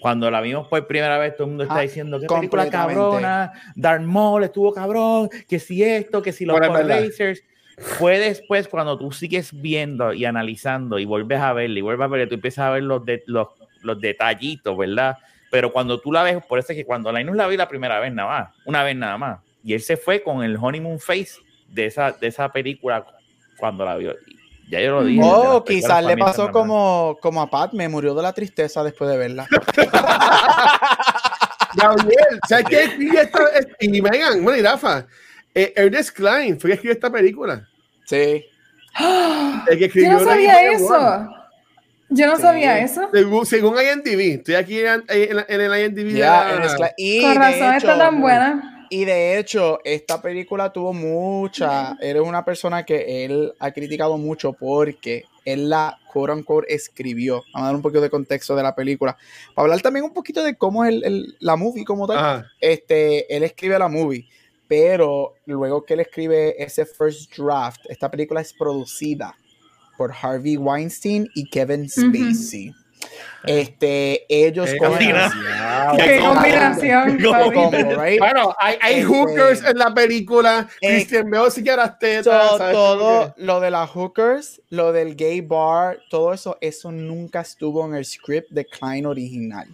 Cuando 0.00 0.28
la 0.28 0.40
vimos 0.40 0.66
por 0.66 0.84
primera 0.88 1.18
vez, 1.18 1.36
todo 1.36 1.44
el 1.44 1.50
mundo 1.50 1.62
está 1.62 1.76
Ah, 1.76 1.82
diciendo, 1.82 2.18
qué 2.18 2.26
película 2.26 2.68
cabrona, 2.68 3.52
Darth 3.76 4.02
Maul 4.02 4.42
estuvo 4.42 4.72
cabrón, 4.74 5.28
que 5.46 5.60
si 5.60 5.84
esto, 5.84 6.20
que 6.20 6.32
si 6.32 6.44
los 6.44 6.58
Bueno. 6.58 6.82
Racers. 6.82 7.44
Fue 7.78 8.18
después 8.18 8.68
cuando 8.68 8.98
tú 8.98 9.12
sigues 9.12 9.50
viendo 9.52 10.12
y 10.12 10.24
analizando 10.24 10.98
y 10.98 11.04
vuelves 11.04 11.40
a 11.40 11.52
verla 11.52 11.78
y 11.78 11.82
vuelves 11.82 12.04
a 12.04 12.08
verla, 12.08 12.28
tú 12.28 12.34
empiezas 12.34 12.66
a 12.66 12.70
ver 12.70 12.82
los, 12.82 13.04
de, 13.04 13.22
los, 13.26 13.48
los 13.82 14.00
detallitos, 14.00 14.76
¿verdad? 14.76 15.16
Pero 15.50 15.72
cuando 15.72 16.00
tú 16.00 16.12
la 16.12 16.22
ves, 16.22 16.44
por 16.46 16.58
eso 16.58 16.72
es 16.72 16.76
que 16.76 16.84
cuando 16.84 17.10
Linus 17.12 17.36
la 17.36 17.46
vi 17.46 17.56
la 17.56 17.68
primera 17.68 17.98
vez 17.98 18.12
nada 18.12 18.28
más, 18.28 18.50
una 18.64 18.82
vez 18.82 18.96
nada 18.96 19.18
más, 19.18 19.40
y 19.64 19.74
él 19.74 19.80
se 19.80 19.96
fue 19.96 20.22
con 20.22 20.42
el 20.42 20.56
honeymoon 20.60 21.00
face 21.00 21.40
de 21.68 21.86
esa, 21.86 22.12
de 22.12 22.26
esa 22.26 22.50
película 22.50 23.04
cuando 23.56 23.84
la 23.84 23.96
vio. 23.96 24.14
Ya 24.70 24.80
yo 24.80 24.92
lo 24.92 25.04
dije. 25.04 25.20
Oh, 25.24 25.64
quizás 25.64 26.04
le 26.04 26.16
pasó 26.16 26.50
como, 26.52 27.18
como 27.20 27.42
a 27.42 27.50
Pat, 27.50 27.72
me 27.72 27.88
murió 27.88 28.14
de 28.14 28.22
la 28.22 28.32
tristeza 28.32 28.84
después 28.84 29.10
de 29.10 29.16
verla. 29.16 29.48
Gabriel, 31.74 32.40
¿sabes 32.48 32.64
qué 32.68 32.84
escribe 32.84 33.20
esta? 33.22 33.40
Y 33.80 34.00
Megan, 34.00 34.44
bueno, 34.44 34.58
y 34.58 34.62
Rafa, 34.62 35.06
eh, 35.54 35.72
Ernest 35.76 36.10
Klein 36.16 36.58
fue 36.60 36.70
que 36.70 36.74
escribió 36.74 36.92
esta 36.92 37.10
película. 37.10 37.68
Sí. 38.06 38.44
El 39.68 39.78
que 39.78 39.84
escribió 39.86 40.12
Yo 40.12 40.18
no 40.18 40.24
sabía 40.24 40.72
eso. 40.72 40.94
One. 40.96 41.28
Yo 42.12 42.26
no 42.26 42.36
Sí. 42.36 42.42
sabía 42.42 42.78
eso. 42.80 43.08
Según, 43.12 43.46
según 43.46 43.74
IMDb, 43.76 44.34
estoy 44.38 44.54
aquí 44.56 44.80
en, 44.80 45.04
en, 45.08 45.44
en 45.48 45.60
el 45.60 45.84
IMDb. 45.86 46.12
de 46.12 46.18
Ya, 46.18 46.44
la- 46.44 46.52
Ernest 46.54 46.76
Klein. 46.76 46.92
Y 46.96 47.20
Con 47.22 47.32
de 47.34 47.38
razón 47.38 47.74
está 47.74 47.76
hecho- 47.92 47.98
tan 47.98 48.20
buena. 48.20 48.76
Y 48.92 49.04
de 49.04 49.38
hecho, 49.38 49.78
esta 49.84 50.20
película 50.20 50.72
tuvo 50.72 50.92
mucha. 50.92 51.96
Eres 52.00 52.22
una 52.22 52.44
persona 52.44 52.84
que 52.84 53.24
él 53.24 53.52
ha 53.60 53.70
criticado 53.70 54.18
mucho 54.18 54.52
porque 54.52 55.26
él 55.44 55.70
la 55.70 55.96
quote 56.12 56.32
unquote 56.32 56.74
escribió. 56.74 57.44
Vamos 57.52 57.62
a 57.62 57.66
dar 57.66 57.76
un 57.76 57.82
poquito 57.82 58.00
de 58.00 58.10
contexto 58.10 58.56
de 58.56 58.64
la 58.64 58.74
película. 58.74 59.16
Para 59.54 59.66
hablar 59.66 59.80
también 59.80 60.04
un 60.04 60.12
poquito 60.12 60.42
de 60.42 60.56
cómo 60.56 60.84
es 60.84 60.92
el, 60.92 61.04
el- 61.04 61.36
la 61.38 61.54
movie 61.54 61.84
como 61.84 62.08
tal. 62.08 62.18
Ajá. 62.18 62.46
Este, 62.60 63.32
él 63.36 63.44
escribe 63.44 63.78
la 63.78 63.86
movie. 63.86 64.26
Pero 64.70 65.34
luego 65.46 65.84
que 65.84 65.94
él 65.94 66.00
escribe 66.00 66.54
ese 66.62 66.86
first 66.86 67.36
draft, 67.36 67.80
esta 67.88 68.08
película 68.08 68.40
es 68.40 68.52
producida 68.52 69.34
por 69.98 70.12
Harvey 70.12 70.56
Weinstein 70.56 71.28
y 71.34 71.50
Kevin 71.50 71.88
Spacey. 71.90 72.72
Este, 73.46 74.26
ellos 74.28 74.68
Eh, 74.70 74.76
cogen- 74.78 74.90
combina- 74.90 75.96
Qué 75.96 76.18
combinación. 76.20 77.18
Qué 77.18 77.24
combo, 77.24 77.70
right? 78.00 78.18
Bueno, 78.20 78.54
hay, 78.60 78.76
hay 78.80 78.94
Este- 79.00 79.06
hookers 79.06 79.64
en 79.64 79.78
la 79.78 79.92
película. 79.92 80.68
Eh, 80.80 80.88
Christian 80.88 81.30
Bale 81.30 81.50
que 81.52 81.76
las 81.76 81.98
tetas. 81.98 82.58
Todo 82.72 83.34
lo 83.38 83.58
de 83.60 83.70
las 83.72 83.90
hookers, 83.90 84.62
lo 84.68 84.92
del 84.92 85.16
gay 85.16 85.40
bar, 85.40 85.98
todo 86.10 86.32
eso, 86.32 86.58
eso 86.60 86.92
nunca 86.92 87.40
estuvo 87.40 87.84
en 87.86 87.94
el 87.96 88.04
script 88.04 88.50
de 88.50 88.64
Klein 88.66 89.06
original. 89.06 89.66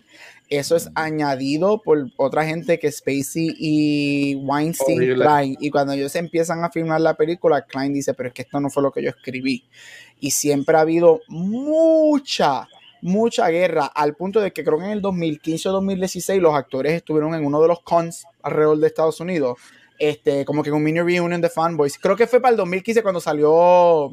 Eso 0.48 0.76
es 0.76 0.90
añadido 0.94 1.82
por 1.82 2.08
otra 2.16 2.44
gente 2.44 2.78
que 2.78 2.90
Spacey 2.90 3.54
y 3.58 4.34
Weinstein 4.36 4.98
Horrible. 4.98 5.24
Klein. 5.24 5.56
Y 5.60 5.70
cuando 5.70 5.92
ellos 5.92 6.14
empiezan 6.14 6.62
a 6.62 6.70
filmar 6.70 7.00
la 7.00 7.14
película, 7.14 7.62
Klein 7.62 7.92
dice, 7.92 8.14
pero 8.14 8.28
es 8.28 8.34
que 8.34 8.42
esto 8.42 8.60
no 8.60 8.70
fue 8.70 8.82
lo 8.82 8.92
que 8.92 9.02
yo 9.02 9.10
escribí. 9.10 9.64
Y 10.20 10.30
siempre 10.30 10.76
ha 10.76 10.80
habido 10.80 11.20
mucha, 11.28 12.68
mucha 13.02 13.48
guerra, 13.48 13.86
al 13.86 14.14
punto 14.14 14.40
de 14.40 14.52
que 14.52 14.62
creo 14.62 14.78
que 14.78 14.84
en 14.84 14.92
el 14.92 15.02
2015 15.02 15.68
o 15.68 15.72
2016 15.72 16.40
los 16.40 16.54
actores 16.54 16.92
estuvieron 16.92 17.34
en 17.34 17.44
uno 17.44 17.60
de 17.60 17.68
los 17.68 17.80
cons 17.82 18.24
alrededor 18.42 18.78
de 18.78 18.86
Estados 18.86 19.20
Unidos 19.20 19.58
este, 19.98 20.44
como 20.44 20.62
que 20.62 20.70
un 20.70 20.82
mini 20.82 21.00
reunion 21.00 21.40
de 21.40 21.48
fanboys. 21.48 21.98
Creo 21.98 22.16
que 22.16 22.26
fue 22.26 22.40
para 22.40 22.50
el 22.50 22.56
2015 22.56 23.02
cuando 23.02 23.20
salió 23.20 24.10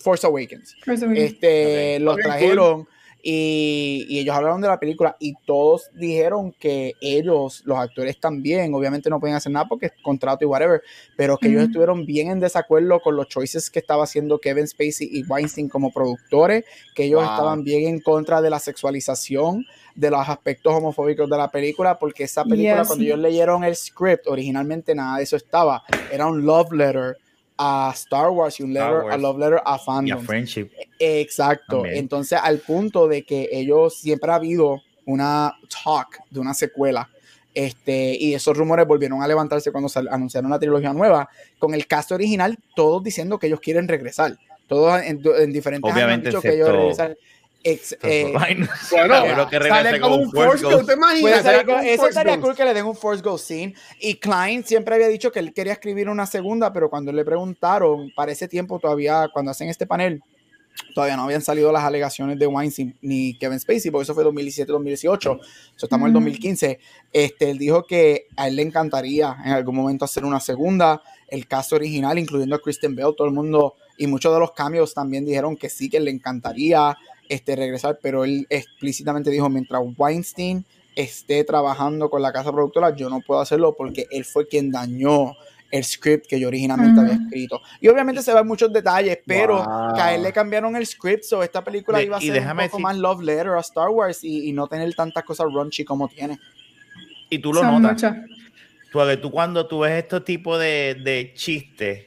Force 0.00 0.26
Awakens. 0.26 0.76
Este, 1.14 1.98
los 2.00 2.16
trajeron 2.16 2.86
y, 3.28 4.06
y 4.08 4.20
ellos 4.20 4.36
hablaron 4.36 4.60
de 4.60 4.68
la 4.68 4.78
película 4.78 5.16
y 5.18 5.34
todos 5.46 5.90
dijeron 5.94 6.52
que 6.60 6.94
ellos, 7.00 7.60
los 7.64 7.76
actores 7.76 8.20
también, 8.20 8.72
obviamente 8.72 9.10
no 9.10 9.18
pueden 9.18 9.34
hacer 9.34 9.50
nada 9.50 9.66
porque 9.68 9.86
es 9.86 9.92
contrato 10.00 10.44
y 10.44 10.46
whatever, 10.46 10.80
pero 11.16 11.36
que 11.36 11.48
ellos 11.48 11.62
Ujú. 11.62 11.66
estuvieron 11.66 12.06
bien 12.06 12.30
en 12.30 12.38
desacuerdo 12.38 13.00
con 13.00 13.16
los 13.16 13.26
choices 13.26 13.68
que 13.68 13.80
estaba 13.80 14.04
haciendo 14.04 14.38
Kevin 14.38 14.68
Spacey 14.68 15.08
y 15.10 15.24
Weinstein 15.24 15.68
como 15.68 15.90
productores, 15.92 16.62
que 16.94 17.02
ellos 17.06 17.20
Wow. 17.22 17.30
estaban 17.30 17.64
bien 17.64 17.88
en 17.88 18.00
contra 18.00 18.40
de 18.40 18.48
la 18.48 18.60
sexualización 18.60 19.66
de 19.96 20.10
los 20.10 20.28
aspectos 20.28 20.72
homofóbicos 20.74 21.28
de 21.28 21.36
la 21.36 21.50
película, 21.50 21.98
porque 21.98 22.22
esa 22.24 22.44
película, 22.44 22.82
Yes. 22.82 22.86
cuando 22.86 23.04
ellos 23.06 23.18
leyeron 23.18 23.64
el 23.64 23.74
script, 23.74 24.28
originalmente 24.28 24.94
nada 24.94 25.16
de 25.18 25.24
eso 25.24 25.34
estaba. 25.34 25.82
Era 26.08 26.26
un 26.26 26.46
love 26.46 26.70
letter 26.72 27.16
a 27.58 27.90
Star 27.94 28.30
Wars 28.30 28.60
y 28.60 28.62
un 28.64 28.72
letter, 28.74 29.02
Wars. 29.04 29.14
a 29.14 29.18
love 29.18 29.38
letter 29.38 29.60
a 29.64 29.72
Y 29.72 29.74
a 29.74 29.78
fandom. 29.78 30.24
Friendship. 30.24 30.70
Exacto. 30.98 31.76
También. 31.82 31.96
Entonces, 31.96 32.38
al 32.42 32.58
punto 32.58 33.08
de 33.08 33.22
que 33.24 33.48
ellos 33.52 33.98
siempre 33.98 34.30
ha 34.30 34.36
habido 34.36 34.82
una 35.06 35.54
talk 35.84 36.18
de 36.30 36.40
una 36.40 36.52
secuela. 36.54 37.08
Este, 37.54 38.14
y 38.20 38.34
esos 38.34 38.54
rumores 38.56 38.86
volvieron 38.86 39.22
a 39.22 39.26
levantarse 39.28 39.72
cuando 39.72 39.88
sal- 39.88 40.08
anunciaron 40.10 40.50
la 40.50 40.58
trilogía 40.58 40.92
nueva, 40.92 41.28
con 41.58 41.72
el 41.72 41.86
cast 41.86 42.12
original, 42.12 42.58
todos 42.74 43.02
diciendo 43.02 43.38
que 43.38 43.46
ellos 43.46 43.60
quieren 43.60 43.88
regresar. 43.88 44.36
Todos 44.66 45.00
en, 45.00 45.22
en 45.38 45.52
diferentes 45.52 45.90
años 45.90 46.02
han 46.02 46.06
Obviamente, 46.08 46.30
que 46.42 46.54
ellos. 46.54 46.68
Ex- 47.66 47.98
eh. 48.02 48.32
Bueno, 48.32 49.48
que 49.50 49.58
sale 49.60 50.00
con 50.00 50.12
un 50.12 50.30
Force. 50.30 50.62
Ghost. 50.64 50.86
¿Te 50.86 50.92
imaginas? 50.94 51.44
Eso 51.84 52.06
estaría 52.06 52.40
cool 52.40 52.54
que 52.54 52.64
le 52.64 52.72
den 52.72 52.84
un 52.86 52.94
Force 52.94 53.22
Ghost 53.22 53.46
scene. 53.46 53.74
Y 54.00 54.14
Klein 54.14 54.64
siempre 54.64 54.94
había 54.94 55.08
dicho 55.08 55.32
que 55.32 55.40
él 55.40 55.52
quería 55.52 55.72
escribir 55.72 56.08
una 56.08 56.26
segunda, 56.26 56.72
pero 56.72 56.88
cuando 56.88 57.10
le 57.12 57.24
preguntaron, 57.24 58.12
para 58.14 58.30
ese 58.30 58.46
tiempo 58.46 58.78
todavía, 58.78 59.28
cuando 59.32 59.50
hacen 59.50 59.68
este 59.68 59.84
panel, 59.84 60.22
todavía 60.94 61.16
no 61.16 61.24
habían 61.24 61.42
salido 61.42 61.72
las 61.72 61.82
alegaciones 61.82 62.38
de 62.38 62.46
Weinstein 62.46 62.96
ni 63.00 63.36
Kevin 63.36 63.58
Spacey, 63.58 63.90
porque 63.90 64.04
eso 64.04 64.14
fue 64.14 64.24
2017-2018. 64.26 65.18
So, 65.18 65.40
estamos 65.86 66.06
en 66.06 66.10
el 66.12 66.16
Ujú. 66.16 66.24
2015. 66.24 66.78
Este, 67.12 67.50
él 67.50 67.58
dijo 67.58 67.84
que 67.84 68.26
a 68.36 68.46
él 68.46 68.54
le 68.54 68.62
encantaría 68.62 69.36
en 69.44 69.52
algún 69.52 69.74
momento 69.74 70.04
hacer 70.04 70.24
una 70.24 70.38
segunda. 70.38 71.02
El 71.26 71.48
caso 71.48 71.74
original, 71.74 72.16
incluyendo 72.16 72.54
a 72.54 72.60
Kristen 72.62 72.94
Bell, 72.94 73.14
todo 73.16 73.26
el 73.26 73.34
mundo 73.34 73.74
y 73.98 74.06
muchos 74.06 74.32
de 74.32 74.38
los 74.38 74.52
cambios 74.52 74.94
también 74.94 75.24
dijeron 75.24 75.56
que 75.56 75.68
sí, 75.68 75.88
que 75.88 75.98
le 75.98 76.10
encantaría 76.10 76.94
este, 77.28 77.56
regresar, 77.56 77.98
pero 78.02 78.24
él 78.24 78.46
explícitamente 78.50 79.30
dijo, 79.30 79.48
mientras 79.48 79.82
Weinstein 79.96 80.64
esté 80.94 81.44
trabajando 81.44 82.08
con 82.10 82.22
la 82.22 82.32
casa 82.32 82.52
productora, 82.52 82.94
yo 82.96 83.08
no 83.10 83.20
puedo 83.20 83.40
hacerlo 83.40 83.74
porque 83.76 84.06
él 84.10 84.24
fue 84.24 84.46
quien 84.48 84.70
dañó 84.70 85.34
el 85.70 85.82
script 85.84 86.26
que 86.28 86.38
yo 86.38 86.48
originalmente 86.48 87.00
había 87.00 87.14
escrito. 87.14 87.60
Y 87.80 87.88
obviamente 87.88 88.22
se 88.22 88.32
ven 88.32 88.46
muchos 88.46 88.72
detalles, 88.72 89.18
pero 89.26 89.62
Wow. 89.64 89.94
que 89.94 90.00
a 90.00 90.14
él 90.14 90.22
le 90.22 90.32
cambiaron 90.32 90.74
el 90.76 90.86
script, 90.86 91.24
so 91.24 91.42
esta 91.42 91.62
película 91.62 91.98
De- 91.98 92.04
iba 92.04 92.16
a 92.16 92.20
ser 92.20 92.40
un 92.40 92.48
poco 92.48 92.62
decir- 92.62 92.80
más 92.80 92.96
love 92.96 93.20
letter 93.22 93.48
a 93.48 93.60
Star 93.60 93.88
Wars 93.90 94.22
y, 94.22 94.48
y 94.48 94.52
no 94.52 94.68
tener 94.68 94.94
tantas 94.94 95.24
cosas 95.24 95.48
raunchy 95.52 95.84
como 95.84 96.08
tiene. 96.08 96.38
Y 97.28 97.38
tú 97.40 97.52
lo 97.52 97.60
Son 97.60 97.82
notas. 97.82 98.14
Tú, 99.20 99.30
cuando 99.30 99.66
tú 99.66 99.80
ves 99.80 100.02
estos 100.04 100.24
tipos 100.24 100.58
de, 100.58 100.96
de 101.04 101.32
chistes, 101.34 102.06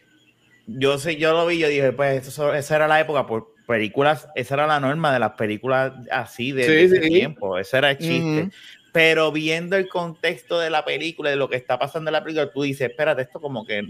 yo 0.66 0.98
sé, 0.98 1.18
yo 1.18 1.34
lo 1.34 1.46
vi, 1.46 1.60
yo 1.60 1.68
dije, 1.68 1.92
pues 1.92 2.28
eso- 2.28 2.54
esa 2.56 2.76
era 2.78 2.88
la 2.88 3.00
época 3.02 3.28
por 3.28 3.54
películas, 3.70 4.28
esa 4.36 4.56
era 4.56 4.66
la 4.68 4.80
norma 4.80 5.14
de 5.14 5.20
las 5.20 5.34
películas 5.34 5.94
así 6.12 6.52
de, 6.52 6.64
Sí, 6.64 6.72
de 6.72 6.84
ese 6.86 7.02
sí. 7.04 7.10
tiempo, 7.10 7.58
ese 7.60 7.78
era 7.78 7.92
el 7.92 7.98
chiste. 8.00 8.42
Ujú. 8.42 8.52
Pero 8.92 9.32
viendo 9.32 9.78
el 9.78 9.88
contexto 9.88 10.60
de 10.60 10.72
la 10.72 10.84
película, 10.84 11.30
de 11.30 11.36
lo 11.36 11.48
que 11.48 11.56
está 11.56 11.78
pasando 11.78 12.10
en 12.10 12.14
la 12.14 12.24
película, 12.24 12.52
tú 12.52 12.64
dices, 12.64 12.90
espérate, 12.90 13.22
esto 13.22 13.40
como 13.40 13.64
que, 13.64 13.84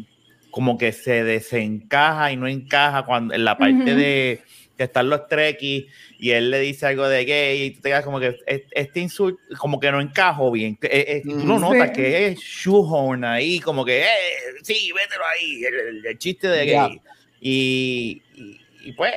como 0.51 0.77
que 0.77 0.91
se 0.91 1.23
desencaja 1.23 2.31
y 2.33 2.35
no 2.35 2.47
encaja 2.49 3.05
cuando 3.05 3.33
en 3.33 3.45
la 3.45 3.57
parte 3.57 3.73
Ujú. 3.93 3.99
de 4.01 4.41
que 4.75 4.83
están 4.83 5.09
los 5.09 5.27
trekkies 5.27 5.85
y 6.19 6.31
él 6.31 6.51
le 6.51 6.59
dice 6.59 6.85
algo 6.87 7.07
de 7.07 7.23
gay 7.25 7.63
y 7.63 7.71
tú 7.71 7.81
te 7.81 7.89
quedas 7.89 8.03
como 8.03 8.19
que 8.19 8.37
es- 8.47 8.63
este 8.71 8.99
insulto 8.99 9.41
como 9.57 9.79
que 9.79 9.91
no 9.91 9.99
encajo 10.01 10.51
bien. 10.51 10.77
eh, 10.81 11.05
eh, 11.07 11.21
tú 11.23 11.31
Ujú. 11.53 11.59
notas 11.59 11.87
Sí. 11.89 11.93
que 11.95 12.27
es 12.27 12.39
shoehorn 12.39 13.23
ahí, 13.23 13.59
como 13.61 13.85
que, 13.85 14.01
eh, 14.01 14.05
sí, 14.63 14.91
vételo 14.93 15.23
ahí, 15.25 15.63
el, 15.63 15.73
el- 15.97 16.05
el 16.05 16.17
chiste 16.17 16.47
de 16.49 16.65
gay. 16.65 17.01
Y, 17.41 18.21
y, 18.35 18.61
y 18.89 18.91
pues, 18.93 19.13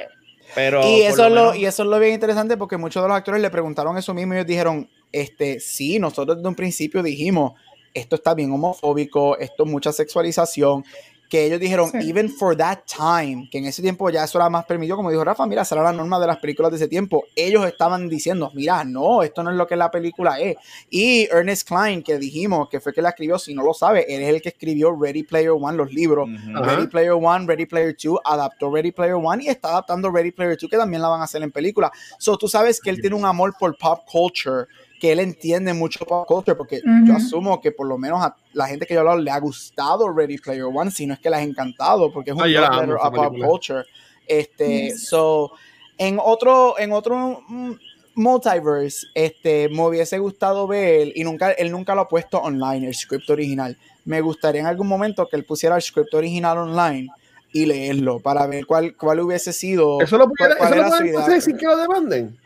pero... 0.54 0.86
Y 0.86 1.02
eso, 1.02 1.26
es 1.26 1.32
lo, 1.32 1.40
menos- 1.42 1.56
y 1.56 1.66
eso 1.66 1.82
es 1.82 1.88
lo 1.88 1.98
bien 1.98 2.14
interesante 2.14 2.56
porque 2.56 2.76
muchos 2.76 3.02
de 3.02 3.08
los 3.08 3.16
actores 3.16 3.40
le 3.40 3.50
preguntaron 3.50 3.96
eso 3.98 4.14
mismo 4.14 4.34
y 4.34 4.36
ellos 4.38 4.46
dijeron, 4.46 4.88
este, 5.10 5.60
sí, 5.60 5.98
nosotros 5.98 6.36
desde 6.36 6.48
un 6.48 6.54
principio 6.54 7.02
dijimos, 7.02 7.52
esto 7.94 8.16
está 8.16 8.34
bien 8.34 8.52
homofóbico, 8.52 9.36
esto 9.38 9.64
es 9.64 9.70
mucha 9.70 9.92
sexualización, 9.92 10.84
que 11.32 11.46
ellos 11.46 11.58
dijeron, 11.60 11.90
Sí. 11.90 12.10
even 12.10 12.28
for 12.28 12.54
that 12.54 12.80
time, 12.84 13.48
que 13.50 13.56
en 13.56 13.64
ese 13.64 13.80
tiempo 13.80 14.10
ya 14.10 14.24
eso 14.24 14.36
era 14.36 14.50
más 14.50 14.66
permitido, 14.66 14.96
como 14.98 15.08
dijo 15.10 15.24
Rafa, 15.24 15.46
mira, 15.46 15.62
esa 15.62 15.76
era 15.76 15.84
la 15.84 15.92
norma 15.94 16.20
de 16.20 16.26
las 16.26 16.36
películas 16.36 16.70
de 16.70 16.76
ese 16.76 16.88
tiempo, 16.88 17.24
ellos 17.34 17.64
estaban 17.66 18.06
diciendo, 18.06 18.50
mira, 18.52 18.84
no, 18.84 19.22
esto 19.22 19.42
no 19.42 19.50
es 19.50 19.56
lo 19.56 19.66
que 19.66 19.74
la 19.74 19.90
película 19.90 20.38
es. 20.38 20.56
Y 20.90 21.22
Ernest 21.32 21.66
Klein, 21.66 22.02
que 22.02 22.18
dijimos 22.18 22.68
que 22.68 22.80
fue 22.80 22.92
que 22.92 23.00
la 23.00 23.08
escribió, 23.08 23.38
si 23.38 23.54
no 23.54 23.62
lo 23.62 23.72
sabe, 23.72 24.04
él 24.14 24.22
es 24.22 24.28
el 24.28 24.42
que 24.42 24.50
escribió 24.50 24.94
Ready 24.94 25.22
Player 25.22 25.52
One, 25.52 25.74
los 25.78 25.90
libros, 25.90 26.28
Ujú. 26.28 26.58
Ajá. 26.58 26.66
Ready 26.74 26.86
Player 26.88 27.12
One, 27.12 27.46
Ready 27.46 27.64
Player 27.64 27.96
2, 27.96 28.18
adaptó 28.22 28.70
Ready 28.70 28.92
Player 28.92 29.14
One 29.14 29.42
y 29.44 29.48
está 29.48 29.68
adaptando 29.70 30.10
Ready 30.10 30.32
Player 30.32 30.58
2 30.60 30.68
que 30.68 30.76
también 30.76 31.00
la 31.00 31.08
van 31.08 31.22
a 31.22 31.24
hacer 31.24 31.42
en 31.42 31.50
película. 31.50 31.90
So 32.18 32.36
tú 32.36 32.46
sabes 32.46 32.78
que 32.78 32.90
él 32.90 33.00
tiene 33.00 33.16
un 33.16 33.24
amor 33.24 33.54
por 33.58 33.74
pop 33.78 34.00
culture, 34.04 34.66
que 35.02 35.10
él 35.10 35.18
entiende 35.18 35.74
mucho 35.74 36.06
pop 36.06 36.28
culture, 36.28 36.54
porque 36.56 36.80
yo 37.04 37.16
asumo 37.16 37.60
que 37.60 37.72
por 37.72 37.88
lo 37.88 37.98
menos 37.98 38.22
a 38.22 38.36
la 38.52 38.68
gente 38.68 38.86
que 38.86 38.94
yo 38.94 38.98
he 38.98 39.00
hablado 39.00 39.18
le 39.18 39.32
ha 39.32 39.40
gustado 39.40 40.08
Ready 40.08 40.38
Player 40.38 40.62
One, 40.62 40.92
si 40.92 41.06
no 41.08 41.14
es 41.14 41.18
que 41.18 41.28
les 41.28 41.40
ha 41.40 41.42
encantado, 41.42 42.12
porque 42.12 42.30
es 42.30 42.36
un 42.36 42.42
Ah, 42.44 42.44
amo 42.68 42.82
letter 42.82 42.96
esa 42.96 43.06
a 43.08 43.10
pop 43.10 43.34
culture. 43.44 43.82
Este, 44.28 44.90
Yes. 44.90 45.08
so, 45.08 45.50
en 45.98 46.20
otro, 46.22 46.78
en 46.78 46.92
otro 46.92 47.42
mm, 47.48 47.72
multiverse, 48.14 49.08
este, 49.12 49.68
me 49.70 49.82
hubiese 49.88 50.20
gustado 50.20 50.68
ver, 50.68 51.10
y 51.16 51.24
nunca, 51.24 51.50
él 51.50 51.72
nunca 51.72 51.96
lo 51.96 52.02
ha 52.02 52.08
puesto 52.08 52.38
online, 52.38 52.86
el 52.86 52.94
script 52.94 53.28
original. 53.28 53.76
Me 54.04 54.20
gustaría 54.20 54.60
en 54.60 54.68
algún 54.68 54.86
momento 54.86 55.26
que 55.28 55.34
él 55.34 55.44
pusiera 55.44 55.74
el 55.74 55.82
script 55.82 56.14
original 56.14 56.58
online 56.58 57.08
y 57.52 57.66
leerlo 57.66 58.20
para 58.20 58.46
ver 58.46 58.66
cuál, 58.66 58.96
cuál 58.96 59.18
hubiese 59.18 59.52
sido. 59.52 60.00
Eso 60.00 60.16
lo 60.16 60.28
cuál- 60.28 60.56
cuál 60.56 60.74
eso 60.74 61.00
lo 61.00 61.06
idea. 61.06 61.40
sin 61.40 61.56
que 61.56 61.66
lo 61.66 61.76
demanden. 61.76 62.38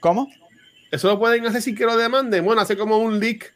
¿Cómo? 0.00 0.26
Eso 0.92 1.08
lo 1.08 1.18
pueden 1.18 1.44
hacer 1.46 1.60
sin 1.62 1.74
que 1.74 1.84
lo 1.84 1.96
demanden. 1.96 2.44
Bueno, 2.44 2.60
hace 2.60 2.76
como 2.76 2.98
un 2.98 3.18
leak. 3.18 3.52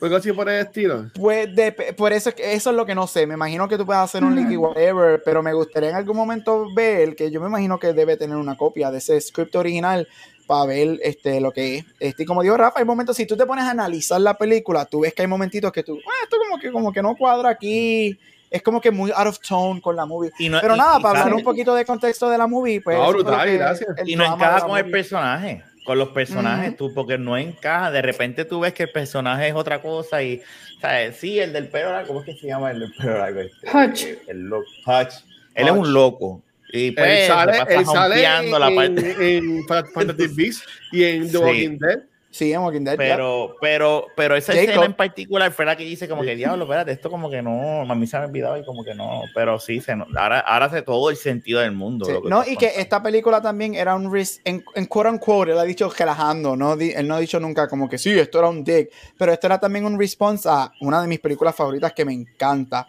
O 0.00 0.06
algo 0.06 0.16
así 0.16 0.32
por 0.32 0.48
el 0.48 0.60
estilo. 0.66 1.06
Pues 1.14 1.48
dep- 1.54 1.94
por 1.94 2.12
eso 2.12 2.30
es 2.30 2.34
que 2.34 2.52
eso 2.54 2.70
es 2.70 2.76
lo 2.76 2.84
que 2.84 2.94
no 2.96 3.06
sé. 3.06 3.26
Me 3.28 3.34
imagino 3.34 3.68
que 3.68 3.78
tú 3.78 3.86
puedes 3.86 4.02
hacer 4.02 4.24
un 4.24 4.34
leak 4.34 4.50
y 4.50 4.56
whatever, 4.56 5.22
pero 5.24 5.40
me 5.42 5.52
gustaría 5.52 5.90
en 5.90 5.94
algún 5.96 6.16
momento 6.16 6.66
ver 6.74 7.14
que 7.14 7.30
yo 7.30 7.40
me 7.40 7.46
imagino 7.46 7.78
que 7.78 7.92
debe 7.92 8.16
tener 8.16 8.36
una 8.36 8.56
copia 8.56 8.90
de 8.90 8.98
ese 8.98 9.20
script 9.20 9.54
original 9.54 10.08
para 10.46 10.66
ver 10.66 10.98
este 11.02 11.40
lo 11.40 11.52
que 11.52 11.76
es. 11.78 11.84
Este, 12.00 12.24
y 12.24 12.26
como 12.26 12.42
dijo 12.42 12.56
Rafa, 12.56 12.80
hay 12.80 12.84
momentos, 12.84 13.16
si 13.16 13.24
tú 13.24 13.36
te 13.36 13.46
pones 13.46 13.64
a 13.64 13.70
analizar 13.70 14.20
la 14.20 14.34
película, 14.36 14.84
tú 14.84 15.00
ves 15.00 15.14
que 15.14 15.22
hay 15.22 15.28
momentitos 15.28 15.70
que 15.72 15.82
tú, 15.84 15.96
ah, 16.04 16.10
esto 16.24 16.36
como 16.38 16.60
que 16.60 16.72
como 16.72 16.92
que 16.92 17.00
no 17.02 17.14
cuadra 17.16 17.50
aquí. 17.50 18.18
Es 18.50 18.62
como 18.62 18.80
que 18.80 18.90
muy 18.92 19.10
out 19.10 19.26
of 19.26 19.38
tone 19.40 19.80
con 19.80 19.96
la 19.96 20.06
movie. 20.06 20.30
Y 20.38 20.48
no- 20.48 20.60
Pero 20.60 20.74
y- 20.74 20.78
nada, 20.78 20.98
y 20.98 21.02
para 21.02 21.08
hablar 21.10 21.24
sabe- 21.24 21.36
un 21.36 21.42
poquito 21.44 21.74
de 21.74 21.84
contexto 21.84 22.28
de 22.28 22.38
la 22.38 22.46
movie, 22.46 22.80
pues. 22.80 22.96
No, 22.96 23.08
brutal, 23.08 23.52
gracias. 23.52 23.88
Y 24.06 24.14
no 24.16 24.22
de 24.24 24.30
encaja 24.30 24.66
con 24.66 24.76
el 24.78 24.90
personaje, 24.90 25.64
con 25.84 25.98
los 25.98 26.08
personajes, 26.08 26.70
Ujú. 26.70 26.76
tú, 26.88 26.94
porque 26.94 27.18
no 27.18 27.36
encaja. 27.38 27.90
De 27.90 28.02
repente 28.02 28.44
tú 28.44 28.60
ves 28.60 28.72
que 28.72 28.84
el 28.84 28.90
personaje 28.90 29.48
es 29.48 29.54
otra 29.54 29.80
cosa 29.82 30.22
y, 30.22 30.42
¿sabes? 30.80 31.16
Sí, 31.16 31.38
el 31.38 31.52
del 31.52 31.68
pelo 31.68 31.92
largo, 31.92 32.08
¿cómo 32.08 32.20
es 32.20 32.26
que 32.26 32.34
se 32.34 32.46
llama 32.48 32.70
el 32.72 32.80
del 32.80 32.92
pelo 32.94 33.18
largo? 33.18 33.40
Este, 33.40 33.68
Hutch. 33.76 34.04
El 34.26 34.40
loco. 34.48 34.66
Hutch. 34.86 35.14
Él 35.54 35.66
es 35.66 35.72
un 35.72 35.92
loco. 35.92 36.42
Y 36.72 36.90
pues, 36.90 37.06
él 37.20 37.26
sale, 37.28 37.52
se 37.52 37.58
pasa 37.60 37.74
él 37.78 37.86
sale 37.86 38.14
en, 38.24 38.42
jumpeando 38.42 38.58
la 38.58 38.74
parte. 38.74 39.36
en 39.36 39.66
Fa- 39.68 39.84
Fantastic 39.94 40.34
Beasts 40.34 40.64
y 40.90 41.04
en 41.04 41.22
The 41.26 41.28
Sí. 41.28 41.36
Walking 41.36 41.78
Dead. 41.78 41.98
Sí, 42.34 42.52
en 42.52 42.62
Walking 42.62 42.80
Dead. 42.82 42.96
Pero, 42.96 43.54
pero, 43.60 44.08
pero 44.16 44.34
esa 44.34 44.52
Jacob. 44.54 44.68
escena 44.70 44.86
en 44.86 44.94
particular 44.94 45.52
fue 45.52 45.64
la 45.64 45.76
que 45.76 45.84
dice 45.84 46.08
como 46.08 46.24
que 46.24 46.34
diablo, 46.34 46.64
espérate, 46.64 46.90
esto 46.90 47.08
como 47.08 47.30
que 47.30 47.40
no, 47.42 47.82
a 47.82 47.94
mí 47.94 48.08
se 48.08 48.16
me 48.18 48.24
ha 48.24 48.26
olvidado 48.26 48.58
y 48.58 48.64
como 48.64 48.84
que 48.84 48.92
no, 48.92 49.22
pero 49.36 49.60
sí, 49.60 49.80
se, 49.80 49.92
ahora, 49.92 50.40
ahora 50.40 50.66
hace 50.66 50.82
todo 50.82 51.10
el 51.10 51.16
sentido 51.16 51.60
del 51.60 51.70
mundo. 51.70 52.06
Sí, 52.06 52.12
No, 52.24 52.42
y 52.44 52.56
que 52.56 52.72
esta 52.76 53.00
película 53.00 53.40
también 53.40 53.76
era 53.76 53.94
un 53.94 54.12
res- 54.12 54.40
en, 54.44 54.64
en 54.74 54.86
quote 54.86 55.10
unquote, 55.10 55.52
él 55.52 55.58
ha 55.58 55.62
dicho 55.62 55.88
relajando, 55.96 56.56
¿no? 56.56 56.72
Él 56.74 57.06
no 57.06 57.14
ha 57.14 57.20
dicho 57.20 57.38
nunca 57.38 57.68
como 57.68 57.88
que 57.88 57.98
sí, 57.98 58.10
esto 58.18 58.40
era 58.40 58.48
un 58.48 58.64
dig, 58.64 58.88
pero 59.16 59.32
esto 59.32 59.46
era 59.46 59.60
también 59.60 59.84
un 59.84 59.96
response 59.96 60.48
a 60.50 60.72
una 60.80 61.00
de 61.02 61.06
mis 61.06 61.20
películas 61.20 61.54
favoritas 61.54 61.92
que 61.92 62.04
me 62.04 62.14
encanta, 62.14 62.84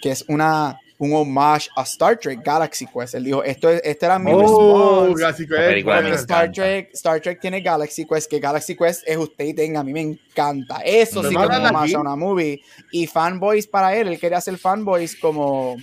que 0.00 0.12
es 0.12 0.24
una 0.28 0.78
un 1.04 1.12
homage 1.12 1.68
a 1.76 1.82
Star 1.82 2.18
Trek 2.18 2.40
Galaxy 2.44 2.86
Quest. 2.86 3.14
Él 3.14 3.24
dijo, 3.24 3.44
esto 3.44 3.68
es, 3.68 3.80
este 3.84 4.06
era 4.06 4.18
mi 4.18 4.32
Oh, 4.32 5.14
response. 5.14 6.14
Star. 6.14 6.50
Trek, 6.52 6.90
Star 6.94 7.20
Trek 7.20 7.40
tiene 7.40 7.60
Galaxy 7.60 8.06
Quest, 8.06 8.30
que 8.30 8.40
Galaxy 8.40 8.76
Quest 8.76 9.02
es 9.06 9.16
usted 9.16 9.44
y 9.44 9.54
tenga, 9.54 9.80
a 9.80 9.84
mí 9.84 9.92
me 9.92 10.00
encanta. 10.00 10.80
Eso 10.84 11.22
sí 11.22 11.34
que 11.34 11.42
es 11.42 11.48
un 11.48 11.66
homage 11.66 11.94
a 11.94 12.00
una 12.00 12.16
movie. 12.16 12.62
Y 12.92 13.06
fanboys 13.06 13.66
para 13.66 13.94
él, 13.96 14.08
él 14.08 14.18
quería 14.18 14.38
hacer 14.38 14.56
fanboys 14.56 15.16
como 15.16 15.76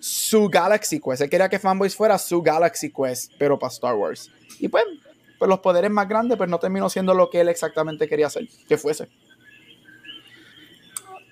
su 0.00 0.48
Galaxy 0.48 1.00
Quest. 1.00 1.22
Él 1.22 1.30
quería 1.30 1.48
que 1.48 1.58
fanboys 1.58 1.94
fuera 1.94 2.18
su 2.18 2.42
Galaxy 2.42 2.90
Quest, 2.92 3.32
pero 3.38 3.58
para 3.58 3.72
Star 3.72 3.94
Wars. 3.94 4.30
Y 4.58 4.68
pues, 4.68 4.84
pues 5.38 5.48
los 5.48 5.60
poderes 5.60 5.90
más 5.90 6.08
grandes, 6.08 6.36
pues 6.36 6.48
no 6.48 6.58
terminó 6.58 6.88
siendo 6.88 7.14
lo 7.14 7.30
que 7.30 7.40
él 7.40 7.48
exactamente 7.48 8.08
quería 8.08 8.26
hacer, 8.28 8.48
que 8.68 8.78
fuese. 8.78 9.08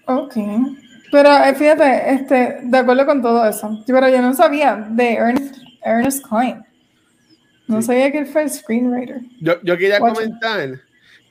Ok. 0.06 0.36
Pero 1.12 1.28
eh, 1.30 1.54
fíjate, 1.54 2.14
este, 2.14 2.58
de 2.62 2.78
acuerdo 2.78 3.06
con 3.06 3.22
todo 3.22 3.46
eso. 3.46 3.84
Pero 3.86 4.08
yo 4.08 4.20
no 4.20 4.34
sabía 4.34 4.88
de 4.90 5.12
Ernest, 5.12 5.56
Ernest 5.84 6.26
Klein. 6.26 6.64
No 7.68 7.80
sabía 7.82 8.10
que 8.10 8.18
él 8.18 8.26
fue 8.26 8.42
el 8.42 8.50
screenwriter. 8.50 9.20
Yo, 9.40 9.60
yo 9.62 9.78
quería 9.78 9.98
Guacho. 9.98 10.14
comentar 10.16 10.80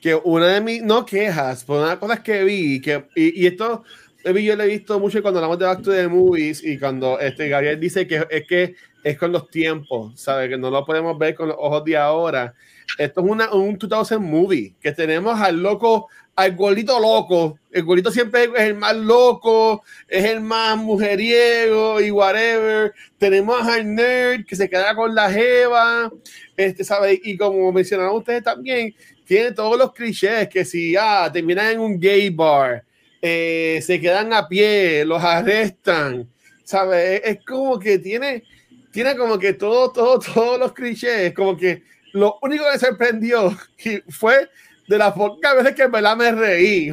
que 0.00 0.14
una 0.14 0.46
de 0.46 0.60
mis, 0.60 0.82
no 0.82 1.04
quejas, 1.04 1.64
pero 1.64 1.80
una 1.80 1.88
de 1.88 1.92
las 1.92 2.00
cosas 2.00 2.20
que 2.20 2.44
vi, 2.44 2.80
que, 2.80 3.04
y, 3.14 3.42
y 3.42 3.46
esto 3.46 3.84
yo 4.24 4.56
lo 4.56 4.62
he 4.62 4.68
visto 4.68 5.00
mucho 5.00 5.20
cuando 5.20 5.40
hablamos 5.40 5.58
de 5.58 5.66
Back 5.66 5.82
to 5.82 5.90
the 5.90 6.08
Movies 6.08 6.62
y 6.62 6.78
cuando 6.78 7.18
este 7.18 7.48
Gabriel 7.48 7.80
dice 7.80 8.06
que 8.06 8.24
es 8.30 8.46
que 8.46 8.74
es 9.02 9.18
con 9.18 9.32
los 9.32 9.48
tiempos, 9.48 10.12
¿sabes? 10.20 10.48
Que 10.48 10.56
no 10.56 10.70
lo 10.70 10.84
podemos 10.84 11.18
ver 11.18 11.34
con 11.34 11.48
los 11.48 11.56
ojos 11.58 11.84
de 11.84 11.96
ahora. 11.96 12.54
Esto 12.98 13.20
es 13.20 13.26
una, 13.26 13.52
un 13.52 13.76
2000 13.76 14.20
movie, 14.20 14.74
que 14.80 14.92
tenemos 14.92 15.40
al 15.40 15.60
loco, 15.60 16.08
al 16.36 16.54
golito 16.54 17.00
loco. 17.00 17.58
El 17.72 17.84
golito 17.84 18.10
siempre 18.10 18.44
es 18.44 18.60
el 18.64 18.74
más 18.74 18.94
loco, 18.94 19.82
es 20.06 20.24
el 20.26 20.42
más 20.42 20.76
mujeriego 20.76 22.02
y 22.02 22.10
whatever. 22.10 22.92
Tenemos 23.16 23.66
al 23.66 23.94
nerd 23.94 24.44
que 24.44 24.54
se 24.54 24.68
queda 24.68 24.94
con 24.94 25.14
la 25.14 25.30
jeva, 25.30 26.12
este, 26.54 26.84
¿sabes? 26.84 27.18
Y 27.24 27.38
como 27.38 27.72
mencionaron 27.72 28.16
ustedes 28.16 28.42
también, 28.42 28.94
tiene 29.24 29.52
todos 29.52 29.78
los 29.78 29.94
clichés 29.94 30.48
que 30.50 30.66
si 30.66 30.94
ah, 30.96 31.30
terminan 31.32 31.72
en 31.72 31.80
un 31.80 31.98
gay 31.98 32.28
bar, 32.28 32.84
eh, 33.22 33.80
se 33.82 33.98
quedan 33.98 34.34
a 34.34 34.46
pie, 34.46 35.06
los 35.06 35.22
arrestan, 35.24 36.28
¿sabes? 36.64 37.22
Es, 37.24 37.38
como 37.46 37.78
que 37.78 37.98
tiene, 37.98 38.44
tiene 38.90 39.16
como 39.16 39.38
que 39.38 39.54
todo, 39.54 39.90
todo, 39.90 40.18
todos 40.18 40.58
los 40.58 40.74
clichés, 40.74 41.32
como 41.32 41.56
que 41.56 41.84
lo 42.12 42.38
único 42.42 42.64
que 42.64 42.72
me 42.72 42.78
sorprendió 42.78 43.56
fue 44.10 44.50
de 44.88 44.98
las 44.98 45.14
pocas 45.14 45.56
veces 45.56 45.74
que 45.74 45.84
en 45.84 45.92
verdad 45.92 46.16
me 46.16 46.32
reí. 46.32 46.92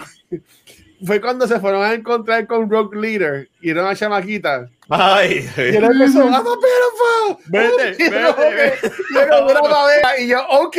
Fue 1.06 1.22
cuando 1.22 1.48
se 1.48 1.60
fueron 1.60 1.84
a 1.84 1.94
encontrar 1.94 2.46
con 2.48 2.70
Rock 2.70 2.96
Leader 2.96 3.50
y 3.62 3.70
era 3.70 3.84
una 3.84 3.96
chamaquita. 3.96 4.70
Ay, 4.90 5.48
Y 5.58 5.62
él 5.62 5.84
empezó, 5.84 6.24
I'm 6.26 6.34
a 6.36 6.44
pedophile. 6.44 7.44
Vete, 7.48 8.04
Y 8.04 8.10
vete. 8.10 8.92
babera, 9.62 10.20
y 10.20 10.28
yo, 10.28 10.40
ok, 10.50 10.78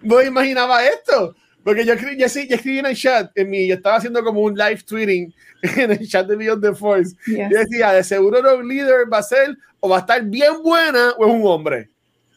no 0.00 0.22
imaginaba 0.22 0.84
esto. 0.84 1.34
Porque 1.64 1.84
yo, 1.84 1.94
escribí- 1.94 2.16
yo, 2.18 2.28
sí- 2.28 2.48
yo 2.48 2.56
escribí 2.56 2.80
en 2.80 2.86
el 2.86 2.96
chat, 2.96 3.30
en 3.36 3.48
mi, 3.50 3.68
yo 3.68 3.76
estaba 3.76 3.96
haciendo 3.96 4.24
como 4.24 4.40
un 4.40 4.54
live 4.56 4.80
tweeting 4.84 5.32
en 5.62 5.90
el 5.92 6.08
chat 6.08 6.26
de 6.26 6.34
Beyond 6.34 6.62
the 6.64 6.74
Force. 6.74 7.14
Yes. 7.26 7.48
Yo 7.50 7.58
decía, 7.58 7.92
de 7.92 8.02
seguro 8.02 8.42
Rock 8.42 8.64
Leader 8.64 9.12
va 9.12 9.18
a 9.18 9.22
ser, 9.22 9.56
o 9.78 9.88
va 9.88 9.98
a 9.98 10.00
estar 10.00 10.22
bien 10.24 10.60
buena, 10.62 11.12
o 11.18 11.24
es 11.26 11.32
un 11.32 11.42
hombre. 11.46 11.88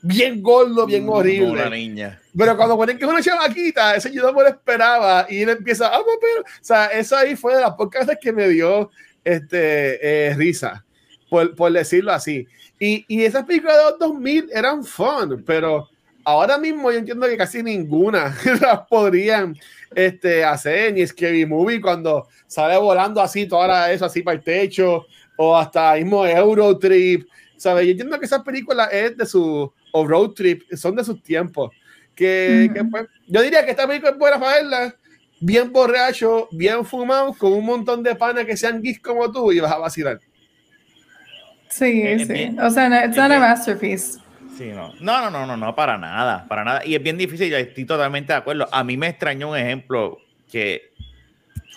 Bien 0.08 0.40
gordo, 0.40 0.86
bien 0.86 1.10
horrible. 1.10 1.48
Una 1.50 1.70
niña. 1.70 2.22
Pero 2.38 2.56
cuando 2.56 2.78
ponen 2.78 2.96
que 2.96 3.06
es 3.06 3.10
una 3.10 3.24
chamaquita, 3.24 3.96
ese 3.96 4.14
yo 4.14 4.22
no 4.22 4.34
me 4.34 4.44
lo 4.44 4.50
esperaba 4.50 5.26
y 5.28 5.42
él 5.42 5.50
empieza, 5.50 5.88
ah, 5.88 6.00
pero, 6.22 6.42
o 6.42 6.46
sea, 6.62 6.86
eso 6.88 7.18
ahí 7.18 7.36
fue 7.36 7.56
de 7.56 7.62
las 7.62 7.74
pocas 7.74 8.06
veces 8.06 8.20
que 8.22 8.32
me 8.32 8.48
dio 8.48 8.92
este, 9.24 10.28
eh, 10.28 10.36
risa, 10.36 10.86
por, 11.28 11.56
por 11.56 11.72
decirlo 11.72 12.12
así. 12.12 12.46
Y, 12.80 13.04
y 13.08 13.24
esas 13.24 13.46
películas 13.46 13.78
de 13.78 13.84
los 13.84 14.00
2000 14.00 14.50
eran 14.54 14.84
fun, 14.84 15.44
pero 15.44 15.90
ahora 16.24 16.60
mismo 16.60 16.92
yo 16.92 17.00
entiendo 17.00 17.26
que 17.26 17.38
casi 17.38 17.64
ninguna 17.64 18.38
las 18.62 18.82
podrían 18.88 19.58
este, 19.96 20.46
hacer, 20.46 20.94
ni 20.94 21.08
Scary 21.08 21.48
Movie 21.48 21.82
cuando 21.82 22.28
sale 22.46 22.78
volando 22.78 23.22
así, 23.22 23.48
toda 23.48 23.92
eso 23.92 24.06
así 24.06 24.22
para 24.22 24.38
el 24.38 24.44
techo, 24.44 25.08
o 25.36 25.58
hasta 25.58 25.96
mismo 25.96 26.28
Eurotrip, 26.28 27.28
¿sabes? 27.58 27.86
Yo 27.86 27.92
entiendo 27.92 28.20
que 28.20 28.26
esas 28.26 28.44
películas 28.44 28.90
es 28.92 29.18
de 29.18 29.26
su, 29.26 29.74
o 29.98 30.06
Road 30.06 30.32
Trip, 30.32 30.64
son 30.74 30.96
de 30.96 31.04
sus 31.06 31.24
tiempos. 31.24 31.72
Que, 32.14 32.70
pues, 32.92 33.08
yo 33.28 33.42
diría 33.42 33.64
que 33.66 33.72
esta 33.72 33.88
película 33.88 34.12
es 34.12 34.18
buena 34.18 34.40
para 34.40 34.56
verla, 34.58 34.96
bien 35.40 35.72
borracho, 35.72 36.48
bien 36.52 36.86
fumado, 36.86 37.34
con 37.34 37.54
un 37.54 37.66
montón 37.66 38.04
de 38.04 38.14
panas 38.16 38.46
que 38.46 38.58
sean 38.58 38.82
geeks 38.82 39.00
como 39.00 39.32
tú 39.32 39.52
y 39.52 39.60
vas 39.60 39.72
a 39.72 39.78
vacilar. 39.78 40.20
Sí, 41.70 42.02
Es 42.04 42.28
sí. 42.28 42.34
bien- 42.34 42.60
O 42.60 42.70
sea, 42.70 42.90
no, 42.90 42.98
it's 42.98 43.10
es 43.12 43.18
not 43.18 43.32
a 43.32 43.40
masterpiece. 43.40 44.20
Sí, 44.58 44.68
no. 44.74 44.94
No, 45.02 45.22
no, 45.22 45.30
no, 45.32 45.46
no, 45.46 45.58
no, 45.58 45.76
para 45.76 45.98
nada, 45.98 46.46
para 46.48 46.64
nada. 46.64 46.86
Y 46.86 46.96
es 46.96 47.04
bien 47.04 47.18
difícil, 47.18 47.50
yo 47.50 47.58
estoy 47.58 47.86
totalmente 47.86 48.32
de 48.32 48.40
acuerdo. 48.40 48.68
A 48.72 48.84
mí 48.84 48.96
me 48.96 49.08
extrañó 49.10 49.50
un 49.52 49.58
ejemplo 49.58 50.18
que 50.50 50.94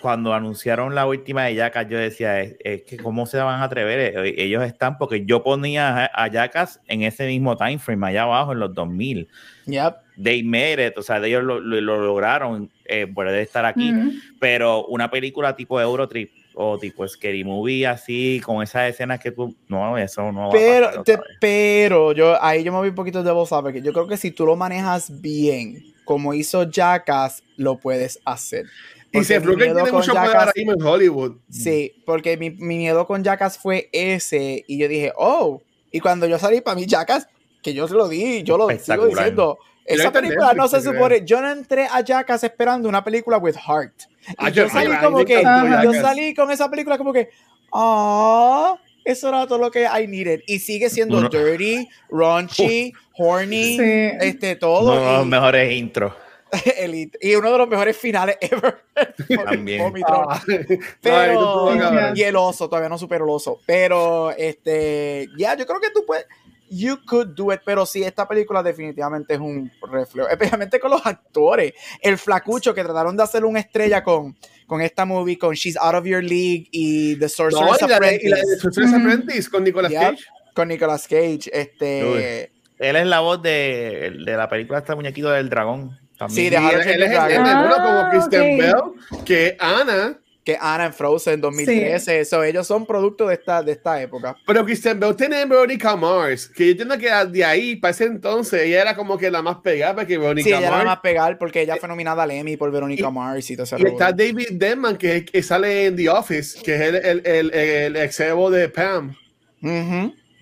cuando 0.01 0.33
anunciaron 0.33 0.95
la 0.95 1.05
última 1.05 1.43
de 1.45 1.55
Yacas, 1.55 1.87
yo 1.89 1.97
decía, 1.97 2.39
es, 2.41 2.55
es 2.63 2.83
que 2.83 2.97
cómo 2.97 3.25
se 3.25 3.37
van 3.37 3.61
a 3.61 3.65
atrever, 3.65 3.99
Eh, 4.25 4.35
ellos 4.37 4.63
están, 4.63 4.97
porque 4.97 5.25
yo 5.25 5.43
ponía 5.43 6.09
a, 6.13 6.27
Yacas 6.27 6.79
en 6.87 7.03
ese 7.03 7.27
mismo 7.27 7.57
time 7.57 7.79
frame, 7.79 8.07
allá 8.07 8.23
abajo 8.23 8.53
en 8.53 8.59
los 8.59 8.73
2000. 8.73 9.27
Yep. 9.65 9.95
They 10.21 10.43
made 10.43 10.85
it, 10.87 10.97
o 10.97 11.01
sea, 11.01 11.17
ellos 11.25 11.43
lo, 11.43 11.59
lo- 11.59 11.79
lo 11.81 11.97
lograron, 12.01 12.69
eh, 12.85 13.07
poder 13.07 13.35
estar 13.41 13.65
aquí, 13.65 13.91
pero 14.39 14.85
una 14.87 15.09
película 15.09 15.55
tipo 15.55 15.79
Eurotrip 15.79 16.31
o 16.55 16.77
tipo 16.77 17.07
Scary 17.07 17.43
Movie 17.43 17.87
así, 17.87 18.41
con 18.43 18.61
esas 18.61 18.89
escenas 18.89 19.19
que 19.19 19.31
tú, 19.31 19.55
no, 19.69 19.97
eso 19.97 20.31
no 20.31 20.41
va 20.41 20.47
a 20.47 20.51
pasar 20.51 20.91
Pero, 20.91 21.03
te- 21.03 21.19
pero 21.39 22.11
yo 22.11 22.41
ahí 22.43 22.63
yo 22.63 22.71
me 22.73 22.79
voy 22.79 22.89
un 22.89 22.95
poquito 22.95 23.23
de 23.23 23.31
voz 23.31 23.49
porque 23.49 23.81
yo 23.81 23.93
creo 23.93 24.07
que 24.07 24.17
si 24.17 24.31
tú 24.31 24.45
lo 24.45 24.55
manejas 24.57 25.21
bien, 25.21 25.83
como 26.03 26.33
hizo 26.33 26.63
Jackass, 26.69 27.43
lo 27.55 27.77
puedes 27.77 28.19
hacer. 28.25 28.65
Y 29.11 29.23
se 29.23 29.39
miedo 29.39 29.55
tiene 29.55 29.73
con 29.73 29.91
mucho 29.91 30.11
poder 30.13 30.27
Jackass- 30.29 30.35
ahora 30.39 30.51
mismo 30.55 30.73
en 30.73 30.81
Hollywood. 30.83 31.35
Sí, 31.49 31.93
porque 32.05 32.37
mi, 32.37 32.51
mi 32.51 32.77
miedo 32.77 33.05
con 33.07 33.23
Jackass 33.23 33.57
fue 33.57 33.89
ese 33.91 34.63
y 34.67 34.77
yo 34.77 34.87
dije, 34.87 35.11
oh, 35.17 35.61
y 35.91 35.99
cuando 35.99 36.27
yo 36.27 36.37
salí 36.37 36.61
para 36.61 36.75
mí 36.75 36.85
Jackass, 36.85 37.27
que 37.63 37.73
yo 37.73 37.87
se 37.87 37.93
lo 37.95 38.07
di, 38.07 38.43
yo 38.43 38.57
lo 38.57 38.69
sigo 38.69 39.07
diciendo, 39.07 39.57
Yo 39.87 39.95
esa 39.95 40.11
película 40.11 40.53
no 40.53 40.67
se 40.67 40.81
supone, 40.81 41.25
yo 41.25 41.41
no 41.41 41.49
entré 41.51 41.87
a 41.91 42.01
Jackass 42.01 42.43
esperando 42.43 42.87
una 42.87 43.03
película 43.03 43.37
with 43.39 43.55
heart. 43.55 43.93
Y 44.27 44.33
Ah, 44.37 44.49
yo 44.49 44.63
yo- 44.65 44.69
salí 44.69 44.95
como 45.03 45.25
que, 45.25 45.41
yo 45.83 45.93
salí 45.93 46.33
con 46.35 46.51
esa 46.51 46.69
película 46.69 46.97
como 46.97 47.11
que, 47.11 47.29
ah, 47.73 48.77
eso 49.03 49.29
era 49.29 49.47
todo 49.47 49.57
lo 49.57 49.71
que 49.71 49.85
I 49.85 50.05
needed. 50.07 50.41
Y 50.45 50.59
sigue 50.59 50.89
siendo 50.91 51.17
Uno- 51.17 51.29
dirty, 51.29 51.87
raunchy, 52.11 52.93
horny, 53.17 53.77
Sí. 53.77 53.83
este, 54.21 54.55
todo. 54.55 54.95
Los 55.17 55.25
y- 55.25 55.29
mejores 55.29 55.73
intros. 55.73 56.13
Elite. 56.77 57.17
Y 57.21 57.35
uno 57.35 57.51
de 57.51 57.57
los 57.57 57.67
mejores 57.67 57.97
finales 57.97 58.37
ever. 58.41 58.83
También. 59.45 59.81
Vomitron. 59.81 60.25
Ah, 60.29 60.41
Pero, 61.01 61.75
no, 61.75 62.15
y 62.15 62.23
el 62.23 62.35
oso, 62.35 62.69
todavía 62.69 62.89
no 62.89 62.97
supero 62.97 63.25
el 63.25 63.31
oso. 63.31 63.59
Pero, 63.65 64.31
este, 64.31 65.27
ya, 65.37 65.55
yo 65.55 65.65
creo 65.65 65.79
que 65.79 65.91
tú 65.91 66.05
puedes, 66.05 66.25
you 66.69 66.97
could 67.05 67.29
do 67.35 67.51
it, 67.51 67.61
pero 67.65 67.85
sí, 67.85 68.03
esta 68.03 68.27
película 68.27 68.61
definitivamente 68.61 69.33
es 69.33 69.39
un 69.39 69.71
reflejo, 69.91 70.29
especialmente 70.29 70.79
con 70.79 70.91
los 70.91 71.05
actores. 71.05 71.73
El 72.01 72.17
flacucho 72.17 72.73
que 72.73 72.83
trataron 72.83 73.17
de 73.17 73.23
hacer 73.23 73.45
una 73.45 73.59
estrella 73.59 74.03
con, 74.03 74.37
con 74.67 74.81
esta 74.81 75.05
movie, 75.05 75.37
con 75.37 75.55
She's 75.55 75.77
Out 75.77 75.95
of 75.95 76.05
Your 76.05 76.23
League 76.23 76.67
y 76.71 77.15
The 77.15 77.25
No, 77.25 77.29
Sorcerer's 77.29 77.81
y 77.81 77.87
la 77.87 77.99
de, 77.99 78.19
y 78.21 78.27
la 78.29 78.35
Apprentice, 78.37 78.59
Sorcerer's. 78.61 78.93
Apprentice 78.93 79.49
con 79.49 79.63
Nicolas. 79.63 79.91
Cage. 79.91 80.23
con 80.53 80.67
Nicolas 80.67 81.07
Cage. 81.07 81.49
Este, 81.51 82.51
Él 82.77 82.95
es 82.95 83.07
la 83.07 83.19
voz 83.19 83.41
de, 83.41 84.13
de 84.25 84.37
la 84.37 84.47
película 84.47 84.79
este 84.79 84.95
muñequito 84.95 85.29
del 85.31 85.49
dragón. 85.49 85.97
También. 86.19 86.43
Sí, 86.45 86.49
de 86.49 86.57
él, 86.93 87.03
es 87.03 87.17
Ah, 87.17 87.81
como 87.83 88.09
Kristen. 88.11 88.57
Bell, 88.59 89.23
que 89.25 89.55
Ana, 89.59 90.19
que 90.43 90.57
Anna 90.59 90.85
en 90.87 90.93
Frozen 90.93 91.39
2013. 91.41 92.19
Eso, 92.19 92.43
ellos 92.43 92.67
son 92.67 92.85
producto 92.85 93.27
de 93.27 93.35
esta, 93.35 93.63
de 93.63 93.71
esta 93.71 94.01
época. 94.01 94.35
pero 94.45 94.65
Kristen 94.65 94.99
Bell 94.99 95.15
tiene 95.15 95.45
Veronica 95.45 95.95
Mars, 95.95 96.47
que 96.49 96.65
yo 96.65 96.71
entiendo 96.71 96.97
que 96.97 97.09
de 97.31 97.45
ahí, 97.45 97.75
para 97.77 97.91
ese 97.91 98.03
entonces, 98.05 98.63
ella 98.63 98.81
era 98.81 98.95
como 98.95 99.17
que 99.17 99.31
la 99.31 99.41
más 99.41 99.57
pegada, 99.57 99.95
porque 99.95 100.17
Veronica 100.17 100.43
Sí, 100.43 100.49
ella 100.49 100.59
era 100.59 100.71
Mars. 100.71 100.83
la 100.83 100.89
más 100.91 100.99
pegar 100.99 101.37
porque 101.37 101.61
ella 101.61 101.77
fue 101.77 101.87
nominada 101.87 102.23
al 102.23 102.31
Emmy 102.31 102.57
por 102.57 102.69
Veronica 102.71 103.09
Mars 103.09 103.49
y 103.51 103.55
todo 103.55 103.63
ese 103.63 103.77
Y 103.79 103.85
está. 103.85 104.11
David 104.11 104.47
Denman, 104.51 104.97
que, 104.97 105.23
que 105.23 105.41
sale 105.41 105.85
en 105.85 105.95
The 105.95 106.09
Office, 106.09 106.59
que 106.61 106.75
es 106.75 106.81
el, 106.81 106.95
el, 106.95 107.21
el, 107.25 107.53
el 107.53 107.95
ex 107.95 108.19
evo 108.19 108.49
de 108.51 108.67
Pam. 108.69 109.15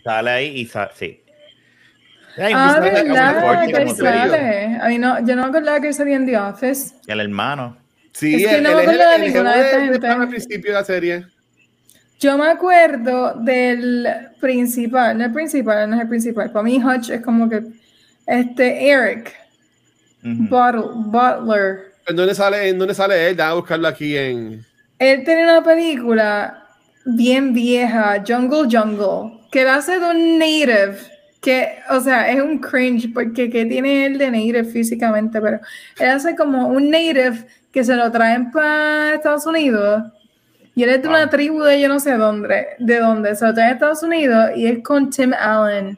Sale 0.03 0.29
ahí 0.31 0.47
y 0.59 0.65
sa- 0.65 0.89
sí. 0.95 1.21
Ay, 2.37 2.53
Ah, 2.55 2.79
verdad, 2.79 3.95
sale. 3.95 4.77
A 4.81 4.89
no, 4.99 5.25
yo 5.25 5.35
no 5.35 5.43
me 5.43 5.49
acordaba 5.49 5.79
que 5.81 5.91
salía 5.93 6.15
en 6.17 6.25
The 6.25 6.37
Office. 6.37 6.95
El 7.07 7.19
hermano. 7.19 7.77
Sí, 8.11 8.35
Es 8.35 8.47
que 8.49 8.55
él, 8.57 8.63
no 8.63 8.69
él 8.69 8.75
me 8.75 8.81
el, 8.83 8.89
acuerdo 8.89 9.09
de 9.09 9.15
el 9.15 9.21
ninguna 9.21 9.55
de 9.55 9.61
esta 9.61 9.77
de, 9.77 9.83
de 9.83 9.91
gente. 9.93 10.07
Al 10.07 10.29
principio 10.29 10.71
de 10.71 10.77
la 10.77 10.83
serie. 10.83 11.25
Yo 12.19 12.37
me 12.37 12.47
acuerdo 12.49 13.33
del 13.35 14.07
principal, 14.39 15.17
no 15.17 15.25
el 15.25 15.33
principal, 15.33 15.89
no 15.89 15.95
es 15.95 16.01
el 16.01 16.07
principal. 16.09 16.51
Para 16.51 16.63
mí, 16.63 16.81
Hutch 16.83 17.09
es 17.11 17.21
como 17.21 17.47
que 17.49 17.61
este 18.25 18.89
Eric 18.89 19.35
Ujú. 20.23 20.47
Bottle- 20.49 20.89
Butler. 20.95 21.93
¿En 22.07 22.15
dónde 22.15 22.33
sale, 22.33 22.69
en 22.69 22.79
dónde 22.79 22.95
sale 22.95 23.29
él? 23.29 23.35
Déjame 23.37 23.55
buscarlo 23.55 23.87
aquí 23.87 24.17
en... 24.17 24.65
Él 24.97 25.23
tiene 25.23 25.43
una 25.43 25.63
película 25.63 26.63
bien 27.05 27.53
vieja, 27.53 28.23
Jungle 28.27 28.67
Jungle, 28.71 29.39
que 29.51 29.61
él 29.61 29.67
hace 29.69 29.99
de 29.99 30.05
un 30.09 30.39
native, 30.39 30.97
que, 31.41 31.79
o 31.89 31.99
sea, 31.99 32.29
es 32.31 32.41
un 32.41 32.59
cringe 32.59 33.13
porque 33.13 33.49
que 33.49 33.65
tiene 33.65 34.05
él 34.05 34.17
de 34.17 34.31
native 34.31 34.63
físicamente, 34.65 35.39
pero 35.39 35.59
él 35.99 36.09
hace 36.09 36.35
como 36.35 36.67
un 36.67 36.89
native 36.89 37.45
que 37.71 37.83
se 37.83 37.95
lo 37.95 38.11
traen 38.11 38.51
para 38.51 39.13
Estados 39.15 39.45
Unidos 39.45 40.03
y 40.75 40.83
él 40.83 40.89
es 40.89 41.01
de 41.01 41.07
una 41.07 41.29
tribu 41.29 41.61
de 41.63 41.79
yo 41.81 41.87
no 41.87 41.99
sé 41.99 42.13
dónde, 42.17 42.67
de 42.79 42.99
dónde, 42.99 43.35
se 43.35 43.45
lo 43.45 43.53
traen 43.53 43.69
a 43.69 43.73
Estados 43.73 44.03
Unidos 44.03 44.49
y 44.55 44.67
es 44.67 44.83
con 44.83 45.09
Tim 45.09 45.33
Allen. 45.33 45.97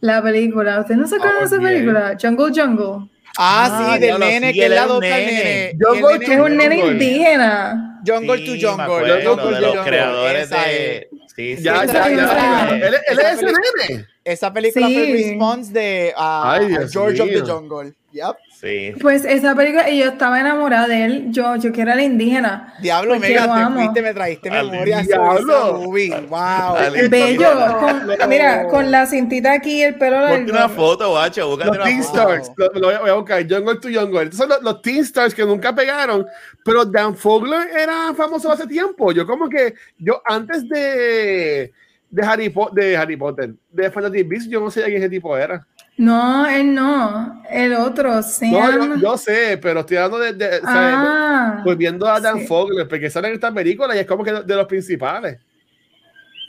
La 0.00 0.22
película, 0.22 0.80
¿ustedes 0.80 0.98
no 1.00 1.06
se 1.08 1.16
acuerdan 1.16 1.40
de 1.40 1.44
esa 1.46 1.56
bien. 1.58 1.70
película? 1.72 2.16
Jungle 2.20 2.52
Jungle. 2.62 3.08
Ah, 3.36 3.68
Ah, 3.70 3.84
sí, 3.84 3.92
del 4.00 4.00
diablo, 4.08 4.26
nene 4.26 4.52
sí, 4.52 4.58
que 4.60 4.66
adopta 4.78 5.14
al 5.14 5.26
nene. 5.26 5.44
nene. 5.44 5.78
Jungle 5.80 6.14
el 6.16 6.22
es 6.32 6.40
un 6.40 6.56
nene 6.56 6.76
Jungle. 6.76 6.92
indígena. 6.92 8.00
Jungle 8.06 8.36
Sí, 8.38 8.60
to 8.60 8.68
Jungle. 8.68 8.84
acuerdo 8.84 9.14
Jungle 9.36 9.44
de 9.46 9.54
to 9.54 9.60
los 9.60 9.70
Jungle. 9.76 9.84
creadores 9.90 10.42
Esa 10.44 10.62
de. 10.62 10.96
es- 10.96 11.06
Sí, 11.34 11.56
sí. 11.56 11.62
Ya, 11.62 11.84
es. 11.84 11.90
Él, 11.94 12.94
es 12.94 13.38
peli- 13.38 13.52
nene. 13.88 14.06
Esa 14.32 14.52
película 14.52 14.86
fue 14.86 14.94
Sí. 14.94 15.10
el 15.10 15.12
response 15.30 15.72
de 15.72 16.12
ah, 16.16 16.52
Ay, 16.60 16.76
George 16.92 17.20
of 17.22 17.28
mío. 17.28 17.44
the 17.44 17.50
Jungle. 17.50 17.92
Yep. 18.10 18.36
sí. 18.58 18.92
Pues 19.02 19.24
esa 19.26 19.54
película, 19.54 19.88
y 19.90 19.98
yo 19.98 20.06
estaba 20.06 20.40
enamorada 20.40 20.88
de 20.88 21.04
él, 21.04 21.26
yo, 21.30 21.56
yo 21.56 21.70
que 21.72 21.82
era 21.82 21.94
la 21.94 22.02
indígena. 22.02 22.74
Diablo, 22.80 23.18
Mega, 23.20 23.42
te 23.68 23.74
fuiste, 23.74 24.02
me 24.02 24.14
trajiste 24.14 24.48
Al 24.48 24.70
memoria. 24.70 25.02
diablo. 25.02 25.82
Wow. 25.82 26.76
Bello, 27.10 27.78
con- 27.78 28.28
mira, 28.28 28.66
con 28.68 28.90
la 28.90 29.06
cintita 29.06 29.52
aquí, 29.52 29.82
el 29.82 29.96
pelo 29.96 30.26
Ponte 30.26 30.50
una 30.50 30.60
largo. 30.60 30.74
foto, 30.74 31.10
guacho. 31.10 31.56
Los 31.56 31.68
una 31.68 31.84
Teen 31.84 32.02
foto. 32.02 32.18
Stars, 32.32 32.52
lo, 32.56 32.66
lo 32.80 32.86
voy 32.86 32.94
a- 32.94 33.00
voy 33.00 33.10
a 33.10 33.14
buscar, 33.14 33.42
Jungle 33.48 33.76
to 33.76 33.88
Jungle. 33.92 34.22
Estos 34.22 34.38
son 34.38 34.48
los, 34.48 34.62
los 34.62 34.82
Teen 34.82 35.00
Stars 35.04 35.34
que 35.34 35.44
nunca 35.44 35.74
pegaron, 35.74 36.26
pero 36.64 36.84
Dan 36.86 37.14
Fogler 37.14 37.68
era 37.78 38.14
famoso 38.16 38.50
hace 38.50 38.66
tiempo. 38.66 39.12
Yo 39.12 39.26
como 39.26 39.48
que, 39.50 39.74
yo 39.98 40.20
antes 40.24 40.66
de, 40.68 41.72
de, 42.10 42.22
Harry, 42.22 42.48
Po- 42.48 42.70
de 42.72 42.96
Harry 42.96 43.16
Potter, 43.16 43.54
de 43.70 43.90
Fantasy 43.90 44.22
Beasts, 44.22 44.48
yo 44.50 44.60
no 44.60 44.70
sé 44.70 44.82
quién 44.84 44.96
ese 44.98 45.08
tipo 45.10 45.36
era. 45.36 45.66
No, 45.96 46.46
él 46.46 46.74
no, 46.74 47.42
el 47.50 47.74
otro, 47.74 48.22
Sam. 48.22 48.50
No, 48.52 48.70
yo, 48.72 48.96
yo 49.00 49.18
sé, 49.18 49.58
pero 49.60 49.80
estoy 49.80 49.96
hablando 49.96 50.18
de, 50.18 50.32
de- 50.32 50.60
ah, 50.64 51.60
volviendo 51.64 52.06
a 52.08 52.20
Dan 52.20 52.38
sí. 52.40 52.46
Fogler, 52.46 52.86
porque 52.88 53.10
sale 53.10 53.28
en 53.28 53.34
esta 53.34 53.52
película 53.52 53.94
y 53.96 53.98
es 53.98 54.06
como 54.06 54.22
que 54.24 54.32
de, 54.32 54.42
de 54.44 54.54
los 54.56 54.66
principales. 54.66 55.38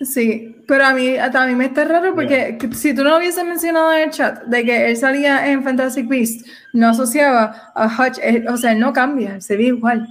sí, 0.02 0.56
pero 0.68 0.86
a 0.86 0.94
mí, 0.94 1.18
a 1.18 1.46
mí 1.48 1.56
me 1.56 1.66
está 1.66 1.84
raro 1.84 2.14
porque 2.16 2.58
que 2.60 2.74
si 2.74 2.94
tú 2.94 3.04
no 3.04 3.10
lo 3.12 3.18
hubieses 3.18 3.44
mencionado 3.44 3.92
en 3.94 4.04
el 4.04 4.10
chat 4.12 4.44
de 4.44 4.64
que 4.64 4.90
él 4.90 4.96
salía 4.98 5.52
en 5.52 5.64
Fantastic 5.64 6.08
Beasts, 6.08 6.50
no 6.74 6.90
asociaba 6.90 7.72
a 7.76 7.86
Hutch, 7.88 8.18
eh, 8.22 8.46
o 8.48 8.56
sea, 8.56 8.72
él 8.72 8.80
no 8.80 8.94
cambia, 8.94 9.42
se 9.42 9.58
ve 9.58 9.64
igual. 9.64 10.08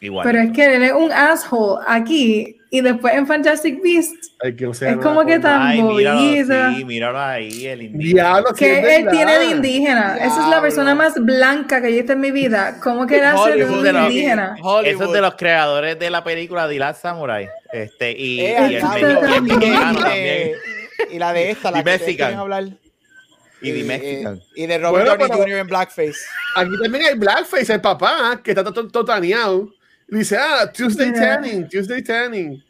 Igual. 0.00 0.24
Pero 0.26 0.38
es 0.40 0.52
que 0.52 0.76
él 0.76 0.82
es 0.82 0.92
un 0.92 1.12
asshole 1.12 1.82
aquí 1.86 2.57
y 2.70 2.80
después 2.82 3.14
en 3.14 3.26
Fantastic 3.26 3.82
Beasts 3.82 4.32
Ay, 4.44 4.54
que 4.54 4.66
Es 4.66 4.96
como 5.02 5.24
que 5.24 5.38
tan 5.38 5.62
Ay, 5.62 5.82
míralo, 5.82 6.20
sí, 6.76 6.84
míralo 6.84 7.18
ahí, 7.18 7.66
el 7.66 7.82
indígena. 7.82 8.22
Diablo, 8.22 8.48
sí, 8.50 8.54
que 8.64 8.78
él 8.78 9.04
verdad. 9.04 9.10
tiene 9.12 9.38
de 9.38 9.44
indígena. 9.46 10.16
Esa 10.16 10.26
es 10.26 10.36
la 10.36 10.44
Diablo. 10.46 10.60
persona 10.62 10.94
más 10.94 11.14
blanca 11.16 11.80
que 11.80 11.88
yo 11.88 11.94
he 11.94 11.98
visto 11.98 12.12
en 12.12 12.20
mi 12.20 12.30
vida. 12.30 12.78
¿Cómo 12.82 13.06
que 13.06 13.20
de 13.20 13.32
Hollywood 13.32 13.78
un 13.78 13.82
de 13.84 13.90
indígena? 13.90 14.54
Eso 14.58 14.80
es 14.82 14.94
Hollywood. 14.96 15.14
de 15.14 15.20
los 15.22 15.34
creadores 15.34 15.98
de 15.98 16.10
la 16.10 16.22
película 16.22 16.68
The 16.68 16.78
Last 16.78 17.02
Samurai. 17.02 17.48
Este, 17.72 18.12
y, 18.12 18.40
Eh, 18.42 18.56
y 18.60 18.74
el 18.74 18.80
diablo. 18.80 19.08
Y- 19.08 19.52
y- 19.66 19.72
también. 19.78 20.52
Y 21.10 21.18
la 21.18 21.32
de 21.32 21.50
esta, 21.50 21.70
la 21.70 21.80
Y 21.80 21.84
que 21.84 22.16
quieren 22.16 22.38
hablar. 22.38 22.64
Y 23.60 23.72
The 23.72 23.80
eh, 23.80 23.84
Mexican. 23.84 24.40
y 24.54 24.66
de 24.66 24.78
Robert 24.78 25.06
Bueno, 25.08 25.26
Downey 25.26 25.42
Jr. 25.50 25.58
en 25.60 25.66
Blackface. 25.66 26.14
Aquí 26.54 26.70
también 26.82 27.04
hay 27.06 27.14
Blackface, 27.18 27.72
el 27.72 27.80
papá, 27.80 28.40
que 28.44 28.52
está 28.52 28.62
todo 28.62 28.86
totaneado. 28.88 29.68
Dice, 30.08 30.36
ah, 30.38 30.70
Tuesday 30.72 31.12
tanning, 31.12 31.68
Tuesday 31.68 32.02
tanning. 32.02 32.62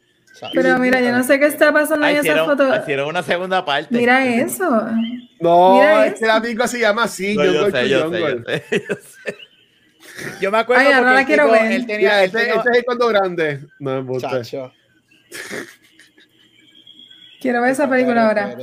Pero 0.53 0.77
mira, 0.77 1.01
yo 1.01 1.11
no 1.11 1.23
sé 1.23 1.39
qué 1.39 1.47
está 1.47 1.71
pasando 1.73 2.05
Ah, 2.05 2.11
en 2.11 2.17
esa 2.17 2.27
hicieron, 2.27 2.45
foto. 2.47 2.75
hicieron 2.77 3.07
una 3.09 3.23
segunda 3.23 3.63
parte. 3.65 3.95
Mira 3.95 4.25
eso. 4.25 4.69
No, 5.39 5.73
Mira 5.75 6.05
es 6.05 6.13
eso. 6.13 6.19
que 6.21 6.27
la 6.27 6.41
película 6.41 6.67
se 6.67 6.79
llama 6.79 7.03
así, 7.03 7.35
No, 7.35 7.43
yo 7.45 7.63
Jungle 7.63 7.71
sé, 7.81 7.89
yo 7.89 8.09
sé, 8.11 8.19
yo 8.19 8.27
sé, 8.45 8.63
yo 8.89 8.95
sé. 8.95 9.35
Yo 10.41 10.51
me 10.51 10.57
acuerdo 10.59 10.81
Ay, 10.81 10.87
ahora 10.93 10.99
porque 10.99 11.13
la 11.15 11.25
quiero 11.25 11.43
tipo, 11.45 11.53
ver. 11.63 11.71
él 11.71 11.85
tenía, 11.87 12.19
él 12.19 12.25
este, 12.25 12.37
tenía- 12.39 12.55
este 12.55 12.69
es 12.71 12.77
el 12.77 12.85
cuando 12.85 13.07
grande. 13.07 13.59
No 13.79 13.95
me 13.95 14.01
gusta. 14.01 14.29
Chacho. 14.29 14.71
Quiero 17.41 17.61
ver 17.61 17.71
esa 17.71 17.89
película 17.89 18.27
ahora. 18.27 18.55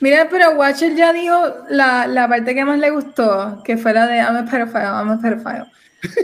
Mira, 0.00 0.28
pero 0.30 0.50
Watcher 0.52 0.94
ya 0.94 1.12
dijo 1.12 1.36
la, 1.70 2.06
la 2.06 2.28
parte 2.28 2.54
que 2.54 2.64
más 2.64 2.78
le 2.78 2.90
gustó, 2.90 3.62
que 3.64 3.76
fue 3.76 3.92
la 3.94 4.06
de 4.06 4.18
I'm 4.18 4.36
a 4.36 4.44
pedophile, 4.44 4.84
I'm 4.84 5.10
a 5.10 5.20
pedophile. 5.20 5.64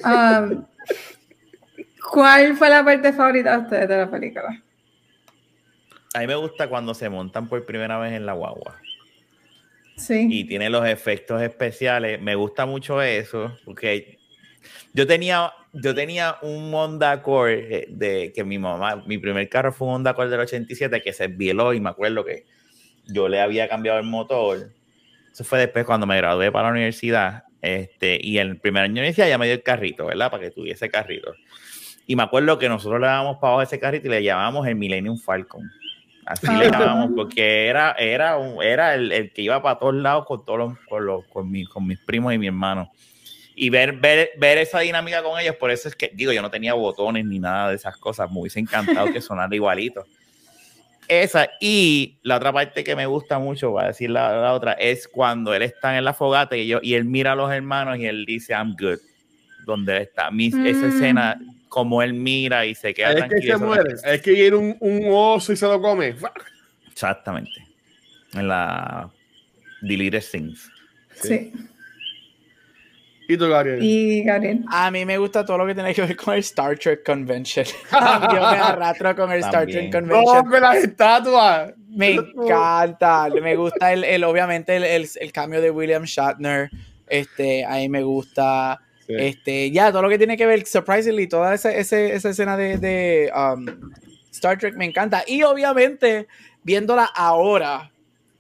Um, 0.05 0.65
¿Cuál 2.11 2.57
fue 2.57 2.69
la 2.71 2.85
parte 2.85 3.13
favorita 3.13 3.57
de 3.57 3.63
ustedes 3.65 3.89
de 3.89 3.97
la 3.97 4.11
película? 4.11 4.63
A 6.15 6.21
mí 6.21 6.27
me 6.27 6.35
gusta 6.37 6.69
cuando 6.69 6.95
se 6.95 7.09
montan 7.09 7.49
por 7.49 7.65
primera 7.67 7.99
vez 7.99 8.13
en 8.15 8.25
la 8.25 8.33
guagua 8.33 8.81
Sí. 9.97 10.27
y 10.31 10.45
tiene 10.45 10.71
los 10.71 10.87
efectos 10.87 11.43
especiales. 11.43 12.21
Me 12.21 12.35
gusta 12.35 12.65
mucho 12.67 13.03
eso 13.03 13.57
porque 13.65 14.19
yo 14.93 15.07
tenía, 15.07 15.53
yo 15.73 15.95
tenía 15.95 16.37
un 16.43 16.73
Honda 16.73 17.13
Accord 17.13 17.51
eh, 17.51 17.87
de 17.91 18.33
que 18.35 18.45
mi 18.45 18.59
mamá, 18.59 19.03
mi 19.07 19.19
primer 19.19 19.49
carro 19.49 19.73
fue 19.73 19.89
un 19.89 19.95
Honda 19.95 20.11
Accord 20.13 20.31
del 20.31 20.41
87 20.41 21.03
que 21.03 21.13
se 21.13 21.29
vieló 21.29 21.73
y 21.75 21.81
me 21.81 21.91
acuerdo 21.91 22.25
que 22.25 22.45
yo 23.07 23.29
le 23.29 23.41
había 23.41 23.69
cambiado 23.69 23.99
el 23.99 24.07
motor. 24.07 24.71
Eso 25.33 25.45
fue 25.45 25.59
después 25.59 25.85
cuando 25.85 26.07
me 26.07 26.17
gradué 26.17 26.51
para 26.51 26.69
la 26.69 26.73
universidad. 26.73 27.45
Este, 27.61 28.19
y 28.23 28.39
el 28.39 28.59
primer 28.59 28.85
año 28.85 28.95
de 28.95 29.01
universidad 29.01 29.29
ya 29.29 29.39
me 29.39 29.47
dio 29.47 29.55
el 29.55 29.63
carrito, 29.63 30.07
¿verdad? 30.07 30.31
Para 30.31 30.45
que 30.45 30.51
tuviese 30.51 30.89
carrito. 30.89 31.35
Y 32.07 32.15
me 32.17 32.23
acuerdo 32.23 32.59
que 32.59 32.69
nosotros 32.69 33.01
le 33.01 33.07
dábamos 33.07 33.37
para 33.39 33.55
abajo 33.55 33.63
ese 33.63 33.81
carrito 33.81 34.07
y 34.07 34.11
le 34.11 34.23
llamábamos 34.23 34.67
el 34.67 34.77
Millennium 34.77 35.19
Falcon. 35.19 35.71
Así 36.25 36.47
le 36.47 36.67
Ah. 36.67 36.71
llamábamos, 36.73 37.13
porque 37.15 37.67
era, 37.67 37.93
era, 37.99 38.37
era 38.63 38.95
el, 38.95 39.13
el 39.13 39.33
que 39.33 39.43
iba 39.43 39.61
para 39.63 39.79
todos 39.79 39.95
lados 39.95 40.25
con 40.27 40.45
todos 40.45 40.59
los, 40.59 40.79
con, 40.89 41.07
los- 41.07 41.25
con, 41.27 41.51
mi- 41.51 41.65
con 41.65 41.87
mis 41.87 41.99
primos 42.01 42.33
y 42.35 42.39
mi 42.39 42.47
hermano. 42.49 42.91
Y 43.55 43.71
ver, 43.71 43.93
ver, 43.93 44.31
ver 44.39 44.59
esa 44.59 44.81
dinámica 44.81 45.23
con 45.23 45.41
ellos, 45.41 45.57
por 45.57 45.71
eso 45.71 45.89
es 45.89 45.97
que, 45.97 46.11
digo, 46.15 46.31
yo 46.33 46.43
no 46.43 46.51
tenía 46.51 46.75
botones 46.75 47.25
ni 47.25 47.39
nada 47.39 47.71
de 47.71 47.77
esas 47.77 47.97
cosas. 47.97 48.31
Me 48.31 48.41
hubiese 48.41 48.61
encantado 48.61 49.11
que 49.11 49.21
sonara 49.21 49.55
igualito. 49.55 50.05
Esa, 51.09 51.49
y 51.61 52.19
la 52.23 52.37
otra 52.37 52.53
parte 52.53 52.83
que 52.83 52.97
me 52.97 53.07
gusta 53.07 53.39
mucho, 53.39 53.71
voy 53.71 53.85
a 53.85 53.87
decir 53.89 54.11
la, 54.11 54.37
la 54.37 54.53
otra, 54.53 54.73
es 54.73 55.07
cuando 55.09 55.55
él 55.55 55.63
está 55.63 55.97
en 55.97 56.05
la 56.05 56.13
fogata 56.13 56.57
y, 56.57 56.67
yo, 56.67 56.81
y 56.83 56.95
él 56.95 57.05
mira 57.05 57.33
a 57.33 57.37
los 57.37 57.51
hermanos 57.53 57.97
y 57.99 58.07
él 58.07 58.25
dice, 58.27 58.53
I'm 58.53 58.75
good, 58.79 58.99
donde 59.65 59.97
él 59.97 60.03
está. 60.03 60.31
Mi- 60.33 60.49
Esa 60.49 60.87
Mm. 60.87 60.89
escena, 60.89 61.41
como 61.69 62.03
él 62.03 62.15
mira 62.15 62.65
y 62.67 62.75
se 62.75 62.95
queda 62.95 63.09
Es 63.11 63.15
que 63.15 63.21
tranquilo. 63.29 63.41
se 63.43 63.49
eso- 63.57 63.67
muere. 63.67 63.95
Es 64.05 64.23
que 64.23 64.31
viene 64.33 64.57
un, 64.57 64.77
un 64.81 65.03
oso 65.11 65.53
y 65.53 65.57
se 65.57 65.67
lo 65.67 65.81
come. 65.81 66.15
Exactamente. 66.91 67.51
En 68.35 68.49
la 68.49 69.11
Deleted 69.83 70.21
Scenes. 70.21 70.69
Sí. 71.15 71.53
¿Y 73.29 73.37
tú, 73.37 73.49
Gabriel? 73.49 73.81
Y 73.83 74.23
Gabriel. 74.23 74.65
A 74.71 74.89
mí 74.93 75.05
me 75.05 75.19
gusta 75.19 75.45
todo 75.45 75.59
lo 75.59 75.67
que 75.67 75.75
tiene 75.75 75.93
que 75.93 76.03
ver 76.03 76.17
con 76.17 76.35
el 76.35 76.41
Star 76.41 76.79
Trek 76.79 77.05
Convention. 77.05 77.67
Yo 77.93 78.31
me 78.31 78.39
arrastro 78.59 79.17
con 79.17 79.33
el 79.33 79.41
Star 79.41 79.67
Trek. 79.67 79.91
Convention. 79.93 80.45
¡No, 80.45 80.51
con 80.51 80.61
las 80.61 80.77
estatuas! 80.77 81.73
Me 81.89 82.13
encanta. 82.13 83.29
Me 83.43 83.57
gusta 83.57 83.93
el, 83.93 84.05
el- 84.05 84.23
obviamente 84.23 84.77
el, 84.77 84.85
el, 84.85 85.09
el 85.21 85.33
cambio 85.33 85.61
de 85.61 85.71
William 85.73 86.05
Shatner. 86.05 86.71
Este, 87.09 87.65
ahí 87.65 87.89
me 87.89 88.03
gusta. 88.03 88.81
Sí. 89.07 89.15
Este, 89.17 89.71
ya, 89.71 89.91
todo 89.93 90.03
lo 90.03 90.09
que 90.09 90.19
tiene 90.19 90.37
que 90.37 90.47
ver, 90.47 90.67
surprisingly, 90.67 91.27
toda 91.29 91.55
esa, 91.55 91.73
ese- 91.73 92.15
esa 92.15 92.31
escena 92.31 92.57
de, 92.57 92.79
de, 92.79 93.31
um, 93.35 93.67
Star 94.33 94.59
Trek 94.59 94.75
me 94.77 94.85
encanta. 94.85 95.23
Y 95.27 95.43
obviamente, 95.45 96.27
viéndola 96.65 97.05
ahora, 97.05 97.91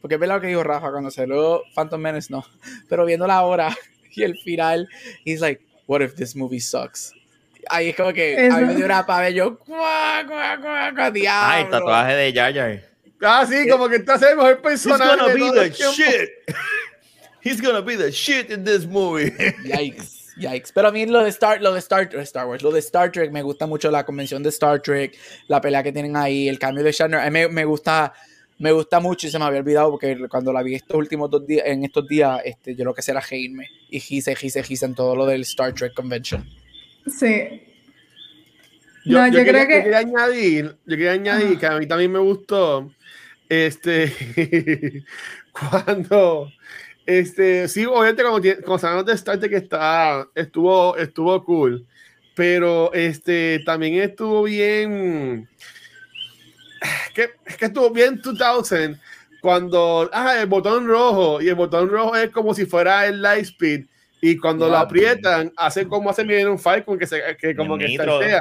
porque 0.00 0.14
es 0.16 0.20
verdad 0.20 0.36
lo 0.36 0.40
que 0.40 0.46
dijo 0.48 0.62
Rafa 0.64 0.90
cuando 0.90 1.10
salió 1.10 1.62
Phantom 1.74 2.00
Menace, 2.00 2.28
no, 2.30 2.44
pero 2.88 3.04
viéndola 3.06 3.34
ahora 3.36 3.76
y 4.14 4.22
el 4.24 4.36
final, 4.38 4.88
he's 5.24 5.40
like, 5.40 5.62
what 5.86 6.00
if 6.02 6.14
this 6.16 6.34
movie 6.34 6.60
sucks? 6.60 7.12
Ahí 7.68 7.88
es 7.90 7.96
como 7.96 8.12
que 8.12 8.48
a 8.48 8.58
mí 8.58 8.64
me 8.66 8.74
dio 8.76 8.84
una 8.86 9.04
pava 9.06 9.28
y 9.30 9.34
yo, 9.34 9.58
cuá, 9.58 10.24
cuá, 10.26 10.58
cuá, 10.60 10.92
cuá, 10.94 11.04
Ah, 11.04 11.08
el 11.08 11.12
diablo. 11.14 11.70
tatuaje 11.70 12.12
de 12.14 12.32
Jar 12.32 12.54
Jar. 12.54 12.80
Ah, 13.22 13.46
sí, 13.48 13.68
como 13.68 13.88
que 13.88 13.96
estás 13.96 14.22
el 14.22 14.36
mejor 14.36 14.52
He's 14.56 14.62
personaje. 14.62 15.16
gonna 15.16 15.26
de 15.28 15.34
be 15.34 15.50
the 15.70 15.70
shit. 15.92 16.30
He's 17.42 17.60
gonna 17.62 17.80
be 17.80 17.96
the 17.96 18.10
shit 18.12 18.50
in 18.50 18.64
this 18.64 18.86
movie. 18.86 19.30
Yikes, 19.64 20.15
yikes. 20.36 20.70
Pero 20.74 20.88
a 20.88 20.92
mí 20.92 21.06
lo 21.06 21.22
de 21.22 21.30
Star, 21.30 21.60
lo 21.62 21.72
de 21.72 21.78
Star, 21.80 22.08
Star 22.16 22.46
Wars, 22.46 22.62
lo 22.62 22.70
de 22.70 22.80
Star 22.80 23.10
Trek, 23.12 23.30
me 23.32 23.42
gusta 23.42 23.66
mucho 23.66 23.90
la 23.90 24.04
convención 24.04 24.42
de 24.42 24.48
Star 24.50 24.80
Trek, 24.82 25.16
la 25.48 25.60
pelea 25.60 25.82
que 25.82 25.92
tienen 25.92 26.16
ahí, 26.16 26.48
el 26.48 26.58
cambio 26.58 26.82
de 26.84 26.92
Shatner. 26.92 27.20
A 27.20 27.24
mí 27.26 27.30
me, 27.30 27.48
me 27.48 27.64
gusta, 27.64 28.12
me 28.58 28.72
gusta 28.72 29.00
mucho 29.00 29.26
y 29.26 29.30
se 29.30 29.38
me 29.38 29.44
había 29.44 29.60
olvidado 29.60 29.90
porque 29.90 30.16
cuando 30.28 30.52
la 30.52 30.62
vi 30.62 30.74
estos 30.74 30.96
últimos 30.96 31.30
dos 31.30 31.46
días, 31.46 31.66
en 31.66 31.84
estos 31.84 32.06
días, 32.06 32.40
este, 32.44 32.74
yo 32.74 32.84
lo 32.84 32.94
que 32.94 33.02
sé 33.02 33.10
era 33.12 33.20
reírme 33.20 33.68
y 33.90 34.00
gise, 34.00 34.34
gise, 34.36 34.62
gise 34.62 34.86
en 34.86 34.94
todo 34.94 35.14
lo 35.16 35.26
del 35.26 35.42
Star 35.42 35.72
Trek 35.72 35.94
Convention. 35.94 36.44
Sí. 37.06 37.62
Yo, 39.04 39.18
No, 39.20 39.26
yo 39.28 39.38
yo 39.38 39.44
quería, 39.44 39.66
creo 39.66 39.68
que- 39.68 39.76
yo 39.78 39.82
quería 39.84 39.98
añadir, 39.98 40.64
yo 40.84 40.96
quería 40.96 41.12
añadir 41.12 41.46
Ajá. 41.52 41.58
que 41.60 41.66
a 41.66 41.78
mí 41.78 41.86
también 41.86 42.10
me 42.10 42.18
gustó, 42.18 42.90
este, 43.48 45.04
cuando, 45.52 46.50
este, 47.06 47.68
sí, 47.68 47.84
obviamente 47.86 48.22
cuando, 48.22 48.42
cuando 48.62 48.78
sabemos 48.78 49.06
de 49.06 49.12
Star 49.14 49.38
Trek 49.38 49.52
está, 49.52 50.26
estuvo, 50.34 50.96
estuvo 50.96 51.44
cool, 51.44 51.86
pero 52.34 52.92
este, 52.92 53.60
también 53.64 53.94
estuvo 53.94 54.42
bien, 54.42 55.48
que, 57.14 57.30
es 57.46 57.56
que 57.56 57.66
estuvo 57.66 57.90
bien 57.90 58.20
2000, 58.20 59.00
cuando, 59.40 60.10
ah, 60.12 60.40
el 60.40 60.46
botón 60.46 60.86
rojo, 60.86 61.40
y 61.40 61.48
el 61.48 61.54
botón 61.54 61.88
rojo 61.88 62.16
es 62.16 62.30
como 62.30 62.54
si 62.54 62.66
fuera 62.66 63.06
el 63.06 63.22
light 63.22 63.44
speed, 63.44 63.86
y 64.20 64.36
cuando 64.36 64.66
lo 64.66 64.72
Ya. 64.72 64.80
aprietan, 64.80 65.52
hace 65.56 65.86
como 65.86 66.10
hace 66.10 66.24
bien 66.24 66.48
un 66.48 66.58
Falcon 66.58 66.98
que 66.98 67.06
se, 67.06 67.22
que 67.38 67.54
como 67.54 67.78
que 67.78 67.96
saltea. 67.96 68.40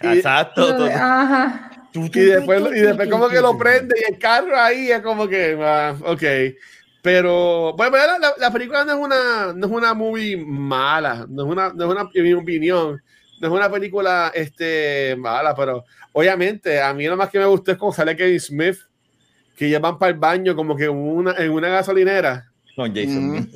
Exacto. 0.00 0.62
Lo 0.62 0.76
todo. 0.76 0.86
Ajá. 0.86 1.70
Y 1.94 2.20
después, 2.20 2.62
y 2.74 2.80
después 2.80 3.08
como 3.08 3.28
que 3.28 3.40
lo 3.40 3.56
prende 3.58 3.94
y 4.00 4.12
el 4.12 4.18
carro 4.18 4.58
ahí 4.58 4.90
es 4.90 5.00
como 5.00 5.28
que, 5.28 5.58
ah, 5.60 5.94
ok. 6.04 6.22
Pero, 7.02 7.74
bueno, 7.76 7.96
la, 7.96 8.18
la- 8.18 8.34
la 8.38 8.50
película 8.52 8.84
no 8.84 8.92
es 8.92 8.98
una, 8.98 9.52
no 9.52 9.66
es 9.66 9.72
una 9.72 9.92
movie 9.92 10.36
mala, 10.36 11.26
no 11.28 11.42
es 11.44 11.48
una, 11.50 11.72
no 11.72 11.84
es 11.84 11.90
una, 11.90 12.08
en 12.14 12.22
mi 12.24 12.32
opinión, 12.32 13.02
no 13.40 13.48
es 13.48 13.52
una 13.52 13.68
película 13.70 14.30
este, 14.34 15.16
mala, 15.18 15.54
pero 15.54 15.84
obviamente 16.12 16.80
a 16.80 16.94
mí 16.94 17.04
lo 17.06 17.16
más 17.16 17.28
que 17.28 17.40
me 17.40 17.46
gustó 17.46 17.72
es 17.72 17.76
cuando 17.78 17.96
sale 17.96 18.16
Kevin 18.16 18.38
Smith, 18.38 18.76
que 19.56 19.66
ellos 19.66 19.80
van 19.80 19.98
para 19.98 20.12
el 20.12 20.18
baño 20.18 20.54
como 20.54 20.76
que 20.76 20.84
en 20.84 20.90
una, 20.96 21.32
en 21.36 21.50
una 21.50 21.68
gasolinera. 21.68 22.48
Con 22.76 22.94
Jason. 22.94 23.32
Mm. 23.32 23.48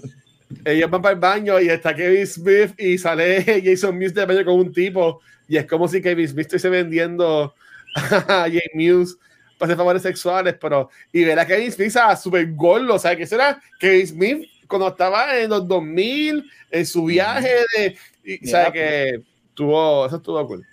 Ellos 0.65 0.91
van 0.91 1.03
para 1.03 1.15
el 1.15 1.21
baño 1.21 1.61
y 1.61 1.69
está 1.69 1.95
Kevin 1.95 2.27
Smith 2.27 2.73
y 2.79 2.99
sale 2.99 3.63
Jason 3.65 3.97
Mewes 3.97 4.13
de 4.15 4.27
baño 4.27 4.45
con 4.45 4.55
un 4.57 4.73
tipo 4.73 5.21
y 5.49 5.57
es 5.57 5.67
como 5.67 5.87
si 5.87 6.03
Kevin 6.03 6.27
Smith 6.29 6.47
estuviese 6.47 6.69
vendiendo 6.69 7.55
a 7.95 8.25
Jane 8.27 8.61
Mewes 8.75 9.17
hacer 9.61 9.77
favores 9.77 10.03
sexuales, 10.03 10.55
pero 10.61 10.91
y 11.13 11.25
ver 11.25 11.39
a 11.39 11.47
Kevin 11.47 11.73
Smith 11.73 11.97
a 11.97 12.17
super 12.17 12.47
gordo, 12.55 12.95
o 12.95 12.99
sea, 12.99 13.17
que 13.17 13.23
eso 13.23 13.37
era 13.37 13.61
Kevin 13.79 14.07
Smith 14.07 14.49
cuando 14.67 14.89
estaba 14.89 15.39
en 15.39 15.51
los 15.51 15.67
2000 15.67 16.45
en 16.71 16.87
su 16.87 17.05
viaje 17.05 17.51
de, 17.77 17.97
y, 18.25 18.45
Ya. 18.47 18.51
sabe 18.51 18.73
que 18.73 19.23
tuvo, 19.55 20.07
eso 20.07 20.17
estuvo 20.17 20.47
cool. 20.47 20.67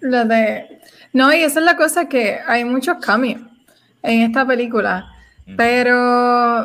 Lo 0.00 0.24
de. 0.24 0.80
No, 1.12 1.32
y 1.32 1.42
esa 1.42 1.60
es 1.60 1.66
la 1.66 1.76
cosa 1.76 2.08
que 2.08 2.38
hay 2.46 2.64
muchos 2.64 2.98
cambios 2.98 3.40
en 4.02 4.22
esta 4.22 4.46
película. 4.46 5.12
Mm. 5.46 5.56
Pero 5.56 6.64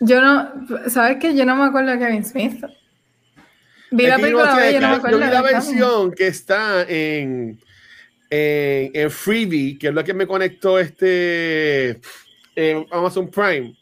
yo 0.00 0.20
no. 0.20 0.52
¿Sabes 0.88 1.18
qué? 1.18 1.34
Yo 1.34 1.46
no 1.46 1.56
me 1.56 1.64
acuerdo 1.64 1.92
de 1.92 1.98
Kevin 1.98 2.24
Smith. 2.24 2.64
Vi 3.90 4.06
la 4.06 4.16
que 4.16 4.22
película, 4.22 4.44
yo, 4.44 4.54
no 4.54 4.60
sé, 4.60 4.72
yo 4.74 4.80
no 4.80 4.88
me 4.88 4.92
yo 4.92 4.98
acuerdo 4.98 5.18
vi 5.18 5.24
de 5.24 5.30
la 5.30 5.42
versión 5.42 6.12
que 6.12 6.26
está 6.26 6.82
en, 6.82 7.58
en, 8.30 8.90
en 8.94 9.10
Freebie, 9.10 9.78
que 9.78 9.88
es 9.88 9.94
lo 9.94 10.04
que 10.04 10.14
me 10.14 10.26
conectó 10.26 10.78
este 10.78 12.00
en 12.54 12.86
Amazon 12.90 13.30
Prime. 13.30 13.74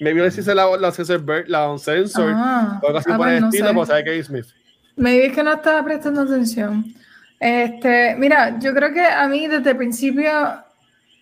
Me 0.00 0.14
vio 0.14 0.30
si 0.30 0.42
se 0.42 0.54
la, 0.54 0.66
la 0.78 0.90
Bird, 0.90 1.48
la 1.48 1.70
Uncensored, 1.70 2.32
Ah, 2.34 2.80
o 2.82 2.88
ah, 2.88 3.16
por 3.16 3.28
el 3.28 3.40
no 3.42 3.48
estilo, 3.48 3.74
pues 3.74 3.88
sabe 3.88 4.04
Kevin 4.04 4.24
Smith. 4.24 4.46
Me 4.96 5.20
vi 5.20 5.30
que 5.30 5.42
no 5.42 5.52
estaba 5.52 5.84
prestando 5.84 6.22
atención. 6.22 6.84
Este, 7.38 8.16
mira, 8.16 8.58
yo 8.58 8.74
creo 8.74 8.92
que 8.92 9.04
a 9.04 9.28
mí 9.28 9.46
desde 9.46 9.70
el 9.70 9.76
principio, 9.76 10.30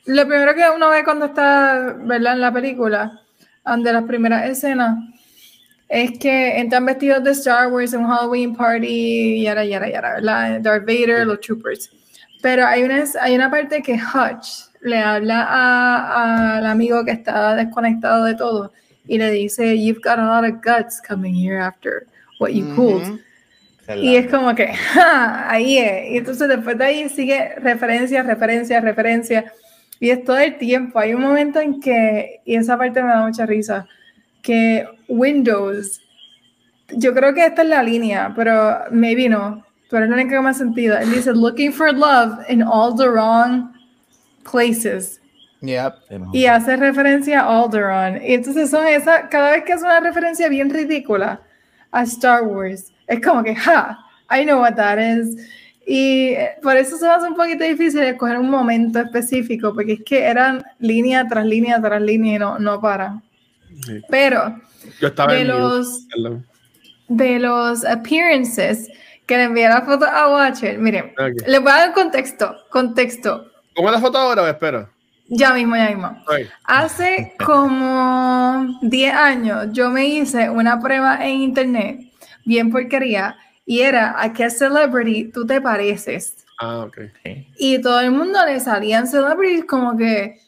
lo 0.06 0.28
primero 0.28 0.54
que 0.54 0.64
uno 0.74 0.90
ve 0.90 1.04
cuando 1.04 1.26
está, 1.26 1.96
¿verdad? 2.00 2.34
En 2.34 2.40
la 2.40 2.52
película, 2.52 3.20
de 3.76 3.92
las 3.92 4.04
primeras 4.04 4.48
escenas, 4.48 4.96
es 5.88 6.18
que 6.18 6.58
entran 6.58 6.86
vestidos 6.86 7.22
de 7.24 7.32
Star 7.32 7.72
Wars 7.72 7.92
en 7.92 8.00
un 8.00 8.10
Halloween 8.10 8.54
party, 8.54 9.42
yara, 9.42 9.64
yara, 9.64 9.90
yara, 9.90 10.14
¿verdad? 10.14 10.60
Darth 10.60 10.86
Vader, 10.86 11.26
los 11.26 11.40
troopers. 11.40 11.90
Pero 12.42 12.66
hay 12.66 12.82
una, 12.82 13.04
hay 13.20 13.34
una 13.34 13.50
parte 13.50 13.82
que 13.82 13.94
Hutch 13.94 14.46
le 14.80 14.98
habla 14.98 15.42
a- 15.48 16.58
al 16.58 16.66
amigo 16.66 17.04
que 17.04 17.10
está 17.12 17.54
desconectado 17.56 18.24
de 18.24 18.34
todo 18.34 18.72
y 19.06 19.18
le 19.18 19.30
dice, 19.30 19.76
You've 19.78 20.00
got 20.02 20.18
a 20.18 20.24
lot 20.40 20.44
of 20.48 20.60
guts 20.62 21.00
coming 21.06 21.34
here 21.34 21.58
after 21.58 22.06
what 22.38 22.50
you 22.50 22.64
pulled. 22.76 23.02
Ujú. 23.08 23.18
Y 23.96 24.16
es 24.16 24.30
como 24.30 24.54
que, 24.54 24.68
¡ja! 24.74 25.50
ahí 25.50 25.78
es. 25.78 26.10
Y 26.12 26.16
entonces 26.18 26.46
después 26.46 26.76
de 26.76 26.84
ahí 26.84 27.08
sigue 27.08 27.54
referencia, 27.56 28.22
referencia, 28.22 28.80
referencia. 28.80 29.52
Y 29.98 30.10
es 30.10 30.22
todo 30.24 30.38
el 30.38 30.58
tiempo. 30.58 30.98
Hay 31.00 31.14
un 31.14 31.22
momento 31.22 31.58
en 31.58 31.80
que, 31.80 32.40
y 32.44 32.54
esa 32.54 32.76
parte 32.76 33.02
me 33.02 33.08
da 33.08 33.22
mucha 33.26 33.46
risa, 33.46 33.86
que 34.42 34.86
Windows, 35.08 36.02
yo 36.90 37.14
creo 37.14 37.32
que 37.34 37.46
esta 37.46 37.62
es 37.62 37.68
la 37.68 37.82
línea, 37.82 38.32
pero 38.36 38.84
maybe 38.90 39.28
no, 39.28 39.64
pero 39.88 40.04
es 40.04 40.10
la 40.10 40.16
única 40.16 40.36
que 40.36 40.40
me 40.40 40.50
ha 40.50 40.54
sentido. 40.54 40.98
Él 40.98 41.10
dice, 41.10 41.32
looking 41.32 41.72
for 41.72 41.92
love 41.92 42.38
in 42.48 42.62
all 42.62 42.94
the 42.94 43.08
wrong 43.08 43.72
places. 44.50 45.20
Yep. 45.60 45.94
Y 46.32 46.46
hace 46.46 46.76
referencia 46.76 47.40
a 47.40 47.62
Alderaan. 47.62 48.22
Y 48.22 48.34
entonces 48.34 48.70
son 48.70 48.86
esa, 48.86 49.28
cada 49.28 49.52
vez 49.52 49.64
que 49.64 49.72
hace 49.72 49.84
una 49.84 50.00
referencia 50.00 50.48
bien 50.48 50.70
ridícula 50.70 51.40
a 51.90 52.02
Star 52.02 52.44
Wars, 52.44 52.92
es 53.06 53.20
como 53.20 53.42
que, 53.42 53.56
ja, 53.56 53.98
I 54.30 54.44
know 54.44 54.60
what 54.60 54.74
that 54.74 54.98
is. 54.98 55.36
Y 55.86 56.34
eh, 56.34 56.50
por 56.62 56.76
eso 56.76 56.96
se 56.98 57.06
me 57.06 57.12
hace 57.12 57.26
un 57.26 57.34
poquito 57.34 57.64
difícil 57.64 58.02
escoger 58.02 58.38
un 58.38 58.50
momento 58.50 59.00
específico, 59.00 59.72
porque 59.74 59.94
es 59.94 60.04
que 60.04 60.22
eran 60.22 60.62
línea 60.78 61.26
tras 61.26 61.46
línea 61.46 61.80
tras 61.80 62.02
línea 62.02 62.36
y 62.36 62.38
no, 62.38 62.58
no 62.58 62.80
paran. 62.80 63.22
Sí. 63.86 64.02
Pero 64.08 64.60
Yo 65.00 65.08
estaba 65.08 65.32
de 65.32 65.40
en 65.40 65.48
los, 65.48 66.06
de 67.08 67.38
los 67.38 67.84
appearances 67.86 68.88
que 69.28 69.36
le 69.36 69.44
envié 69.44 69.68
la 69.68 69.82
foto 69.82 70.06
a 70.06 70.28
Watcher, 70.32 70.78
miren, 70.78 71.12
Ok. 71.18 71.46
les 71.46 71.60
voy 71.60 71.70
a 71.70 71.76
dar 71.76 71.92
contexto, 71.92 72.56
contexto, 72.70 73.52
¿Cómo 73.76 73.88
es 73.90 73.94
la 73.94 74.00
foto 74.00 74.18
ahora 74.18 74.42
o 74.42 74.46
espero? 74.48 74.88
ya 75.28 75.52
mismo, 75.52 75.76
ya 75.76 75.88
mismo. 75.90 76.24
Hace 76.64 77.34
como 77.44 78.66
10 78.82 79.14
años 79.14 79.68
yo 79.72 79.90
me 79.90 80.06
hice 80.06 80.48
una 80.50 80.80
prueba 80.80 81.24
en 81.24 81.40
internet, 81.42 82.00
bien 82.44 82.70
porquería, 82.70 83.36
y 83.66 83.82
era 83.82 84.20
a 84.20 84.32
qué 84.32 84.48
celebrity 84.50 85.30
tú 85.30 85.46
te 85.46 85.60
pareces. 85.60 86.44
Ah, 86.58 86.78
ok. 86.78 86.98
Y 87.58 87.80
todo 87.82 88.00
el 88.00 88.10
mundo 88.10 88.38
le 88.46 88.58
salían 88.58 89.06
celebrities 89.06 89.64
como 89.66 89.96
que 89.96 90.40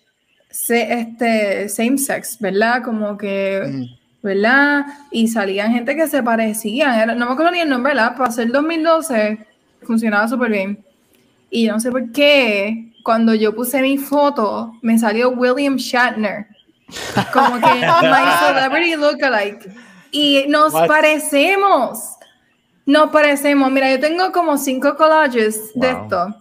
se, 0.50 0.92
este, 0.92 1.68
same 1.68 1.98
sex, 1.98 2.38
¿verdad? 2.40 2.82
Como 2.82 3.16
que, 3.18 3.62
Mm. 3.66 3.99
¿Verdad? 4.22 4.86
Y 5.10 5.28
salían 5.28 5.72
gente 5.72 5.96
que 5.96 6.06
se 6.06 6.22
parecían. 6.22 7.18
No 7.18 7.26
me 7.26 7.32
acuerdo 7.32 7.52
ni 7.52 7.60
el 7.60 7.68
nombre, 7.68 7.94
¿verdad? 7.94 8.16
Para 8.16 8.30
ser 8.30 8.50
2012 8.50 9.46
funcionaba 9.82 10.28
súper 10.28 10.50
bien. 10.50 10.84
Y 11.50 11.66
yo 11.66 11.72
no 11.72 11.80
sé 11.80 11.90
por 11.90 12.12
qué, 12.12 12.92
cuando 13.02 13.34
yo 13.34 13.54
puse 13.54 13.82
mi 13.82 13.98
foto, 13.98 14.74
me 14.82 14.98
salió 14.98 15.30
William 15.30 15.76
Shatner. 15.76 16.46
Como 17.32 17.56
que 17.56 17.66
my 17.66 18.46
celebrity 18.46 18.96
lookalike. 18.96 19.70
Y 20.12 20.44
nos 20.48 20.72
What? 20.72 20.86
parecemos. 20.86 22.16
Nos 22.86 23.10
parecemos. 23.10 23.70
Mira, 23.70 23.90
yo 23.90 24.00
tengo 24.00 24.32
como 24.32 24.56
cinco 24.58 24.96
collages 24.96 25.72
de 25.74 25.90
esto. 25.90 26.36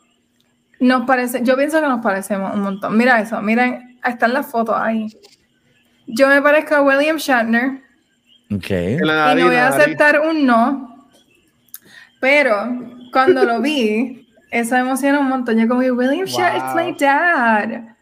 Nos 0.80 1.06
parece, 1.06 1.42
yo 1.44 1.56
pienso 1.58 1.82
que 1.82 1.88
nos 1.88 2.02
parecemos 2.02 2.54
un 2.54 2.62
montón. 2.62 2.98
Mira 2.98 3.20
eso, 3.20 3.42
miren, 3.42 4.00
están 4.04 4.34
las 4.34 4.48
fotos 4.48 4.76
ahí. 4.78 5.08
Yo 6.12 6.28
me 6.28 6.42
parezco 6.42 6.76
a 6.76 6.82
William 6.82 7.18
Shatner. 7.18 7.82
Ok. 8.52 8.70
En 8.72 9.08
la 9.08 9.34
Y 9.34 9.36
no 9.36 9.48
voy 9.48 9.56
a 9.56 9.68
aceptar 9.68 10.20
un 10.22 10.46
no, 10.46 11.08
pero 12.20 12.56
cuando 13.12 13.46
lo 13.46 13.62
vi, 13.62 14.28
eso 14.52 14.76
me 14.76 14.82
emocionó 14.82 15.22
un 15.22 15.30
montón. 15.30 15.58
Yo 15.58 15.68
como, 15.68 15.82
William 15.82 16.26
Shatner, 16.26 16.58
it's 16.58 16.76
my 16.76 16.96
dad. 17.00 17.96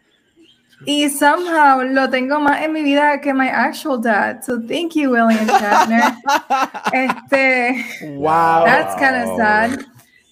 Y 0.86 1.08
somehow 1.10 1.82
lo 1.82 2.08
tengo 2.08 2.38
más 2.38 2.62
en 2.62 2.72
mi 2.72 2.82
vida 2.82 3.20
que 3.20 3.34
my 3.34 3.48
actual 3.48 4.00
dad. 4.00 4.42
So 4.42 4.60
thank 4.60 4.94
you, 4.94 5.10
William 5.10 5.46
Shatner. 5.46 6.14
este, 6.92 7.84
Wow. 8.16 8.64
that's 8.64 8.94
kind 8.94 9.16
of 9.16 9.36
sad. 9.36 9.80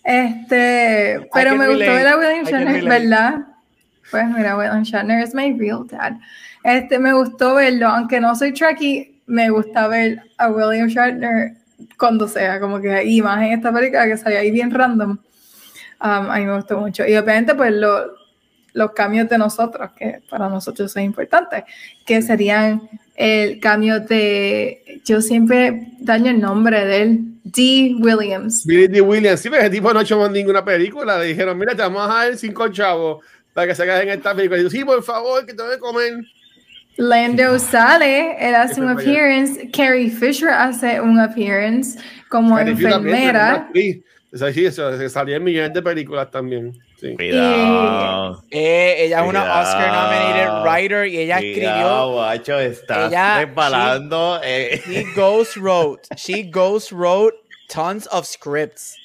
Este, 0.04 1.28
pero 1.32 1.56
me 1.56 1.66
gustó 1.68 1.92
ver 1.92 2.06
a 2.06 2.16
William 2.16 2.44
Shatner. 2.44 2.84
¿verdad? 2.84 3.45
Pues 4.10 4.24
mira, 4.28 4.56
William 4.56 4.82
Shatner 4.82 5.22
es 5.22 5.34
my 5.34 5.52
real 5.58 5.86
dad. 5.90 6.14
Este, 6.64 6.98
me 6.98 7.12
gustó 7.12 7.54
verlo, 7.54 7.88
aunque 7.88 8.20
no 8.20 8.34
soy 8.34 8.52
Trekkie, 8.52 9.20
me 9.26 9.50
gusta 9.50 9.88
ver 9.88 10.20
a 10.38 10.48
William 10.50 10.88
Shatner 10.88 11.52
cuando 11.98 12.26
sea, 12.28 12.58
como 12.60 12.80
que 12.80 12.90
hay 12.92 13.16
imagen 13.18 13.44
en 13.48 13.52
esta 13.58 13.72
película 13.72 14.06
que 14.06 14.16
salió 14.16 14.38
ahí 14.38 14.50
bien 14.50 14.70
random. 14.70 15.10
Um, 15.10 15.20
a 16.30 16.36
mí 16.38 16.44
me 16.44 16.56
gustó 16.56 16.78
mucho. 16.78 17.06
Y 17.06 17.16
obviamente, 17.16 17.54
pues 17.54 17.72
lo- 17.72 18.14
los 18.74 18.92
cambios 18.92 19.28
de 19.28 19.38
nosotros, 19.38 19.90
que 19.96 20.20
para 20.28 20.48
nosotros 20.50 20.92
son 20.92 21.02
importantes, 21.02 21.64
que 22.04 22.20
serían 22.20 22.82
el 23.14 23.58
cambio 23.60 24.00
de, 24.00 25.00
yo 25.04 25.22
siempre 25.22 25.92
daño 25.98 26.30
el 26.30 26.40
nombre 26.40 26.84
de 26.84 27.02
él, 27.02 27.18
D. 27.44 27.96
Williams. 27.98 28.66
Billy 28.66 28.88
D. 28.88 29.00
Williams, 29.00 29.40
sí, 29.40 29.48
pero 29.48 29.62
ese 29.62 29.70
tipo 29.70 29.90
no 29.92 30.00
ha 30.00 30.02
hecho 30.02 30.18
más 30.18 30.30
ninguna 30.30 30.62
película. 30.62 31.18
Le 31.18 31.26
dijeron, 31.28 31.56
mira, 31.56 31.74
te 31.74 31.80
vamos 31.82 32.02
a 32.10 32.12
dar 32.26 32.36
cinco 32.36 32.68
chavos 32.68 33.24
para 33.56 33.68
que 33.68 33.74
se 33.74 33.82
hagan 33.84 34.02
en 34.02 34.10
esta 34.10 34.34
película. 34.34 34.60
Y 34.60 34.64
yo, 34.64 34.70
sí, 34.70 34.84
por 34.84 35.02
favor, 35.02 35.46
que 35.46 35.54
te 35.54 35.62
voy 35.62 35.74
a 35.74 35.78
comer. 35.78 36.12
Lando 36.98 37.58
sale, 37.58 38.36
él 38.38 38.54
hace 38.54 38.72
Ese 38.72 38.80
un 38.82 38.88
appearance, 38.90 39.70
Carrie 39.70 40.10
Fisher 40.10 40.48
hace 40.50 41.00
un 41.00 41.18
appearance 41.18 41.98
como 42.28 42.56
Carrie 42.56 42.72
enfermera. 42.72 43.68
O 44.32 44.36
sea, 44.38 44.52
sí, 44.52 44.66
eso, 44.66 45.08
salía 45.08 45.36
en 45.36 45.44
millones 45.44 45.72
de 45.72 45.82
películas 45.82 46.30
también. 46.30 46.72
Sí. 47.00 47.14
Cuidado. 47.14 48.42
Eh, 48.50 48.96
ella 48.98 49.22
es 49.22 49.28
una. 49.28 49.42
Oscar 49.60 49.92
nominated 49.92 50.62
writer 50.64 51.06
y 51.06 51.18
ella 51.18 51.38
Cuidado, 51.38 51.52
escribió. 51.52 52.12
guacho, 52.12 52.60
estás 52.60 53.10
Ella- 53.12 53.44
resbalando. 53.44 54.40
eh. 54.42 54.82
She 54.86 55.04
ghost 55.14 55.56
wrote. 55.56 56.08
She 56.16 56.42
ghost 56.50 56.92
wrote 56.92 57.34
tons 57.68 58.06
of 58.12 58.26
scripts. 58.26 58.96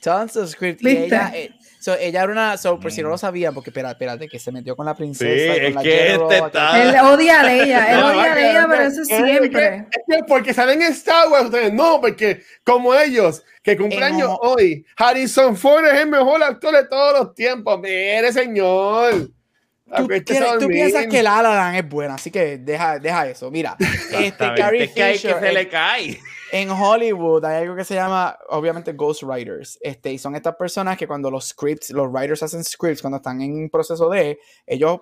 Tons 0.00 0.36
of 0.36 0.48
scripts. 0.50 0.82
Y 0.82 0.88
ella, 0.88 1.32
eh, 1.34 1.50
so, 1.82 1.94
ella 1.98 2.22
era 2.22 2.32
una. 2.32 2.56
So, 2.56 2.78
por 2.80 2.92
si 2.92 3.02
no 3.02 3.08
lo 3.08 3.18
sabía, 3.18 3.52
porque 3.52 3.70
espera, 3.70 3.90
espérate, 3.90 4.28
que 4.28 4.38
se 4.38 4.52
metió 4.52 4.76
con 4.76 4.86
la 4.86 4.92
Sí, 4.92 4.98
princesa. 4.98 5.56
y 5.56 5.58
con 5.58 5.66
es 5.66 5.74
la 5.74 5.82
que 5.82 6.12
este 6.12 6.38
está- 6.38 6.82
Él 6.82 6.94
odia 7.04 7.40
a 7.42 7.52
ella, 7.52 7.92
él 7.92 7.96
No, 8.00 8.06
odia 8.20 8.32
a 8.34 8.50
ella, 8.50 8.66
pero 8.70 8.82
eso 8.84 9.04
siempre. 9.04 9.76
Es 9.90 10.02
que 10.08 10.24
porque 10.28 10.54
salen 10.54 10.80
en 10.82 10.92
Star 10.92 11.28
Wars, 11.28 11.46
ustedes 11.46 11.72
no, 11.72 12.00
porque 12.00 12.42
como 12.64 12.94
ellos, 12.94 13.42
que 13.62 13.76
cumpleaños 13.76 14.30
En- 14.30 14.36
hoy, 14.40 14.86
Harrison 14.96 15.56
Ford 15.56 15.84
es 15.86 16.00
el 16.00 16.08
mejor 16.08 16.42
actor 16.42 16.74
de 16.74 16.84
todos 16.86 17.18
los 17.18 17.34
tiempos. 17.34 17.78
Mire, 17.80 18.32
señor. 18.32 19.28
Tú, 19.94 20.06
quieres- 20.08 20.58
tú 20.58 20.68
piensas 20.68 21.06
que 21.06 21.22
La 21.22 21.42
La 21.42 21.54
Land 21.54 21.76
es 21.76 21.88
buena, 21.88 22.14
así 22.14 22.30
que 22.30 22.56
deja, 22.56 22.98
deja 22.98 23.26
eso. 23.28 23.50
Mira, 23.50 23.76
este 24.12 24.54
Carrie 24.56 24.84
es 24.84 24.90
que 24.92 25.02
hay 25.02 25.12
que 25.12 25.18
Fisher 25.18 25.40
se 25.40 25.52
le 25.52 25.68
cae. 25.68 26.18
En 26.52 26.70
Hollywood 26.70 27.42
hay 27.46 27.62
algo 27.62 27.74
que 27.74 27.82
se 27.82 27.94
llama, 27.94 28.38
obviamente, 28.50 28.92
ghostwriters. 28.92 29.78
Este, 29.80 30.12
y 30.12 30.18
son 30.18 30.36
estas 30.36 30.54
personas 30.54 30.98
que 30.98 31.06
cuando 31.06 31.30
los 31.30 31.48
scripts, 31.48 31.90
los 31.90 32.12
writers 32.12 32.42
hacen 32.42 32.62
scripts, 32.62 33.00
cuando 33.00 33.16
están 33.16 33.40
en 33.40 33.70
proceso 33.70 34.10
de, 34.10 34.38
ellos 34.66 35.00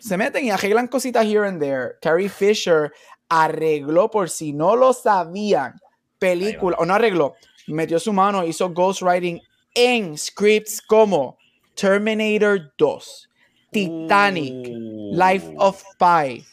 se 0.00 0.16
meten 0.16 0.44
y 0.44 0.50
arreglan 0.50 0.88
cositas 0.88 1.24
here 1.24 1.46
and 1.46 1.60
there. 1.60 1.92
Carrie 2.02 2.28
Fisher 2.28 2.92
arregló, 3.28 4.10
por 4.10 4.28
si 4.30 4.52
no 4.52 4.74
lo 4.74 4.92
sabían, 4.92 5.74
película, 6.18 6.76
o 6.80 6.84
no 6.84 6.94
arregló, 6.94 7.36
metió 7.68 8.00
su 8.00 8.12
mano, 8.12 8.44
hizo 8.44 8.68
ghostwriting 8.70 9.40
en 9.76 10.18
scripts 10.18 10.82
como 10.82 11.38
Terminator 11.76 12.72
2, 12.76 13.28
Titanic, 13.70 14.54
Uh. 14.54 15.14
Life 15.14 15.54
of 15.58 15.80
Pi. 16.00 16.44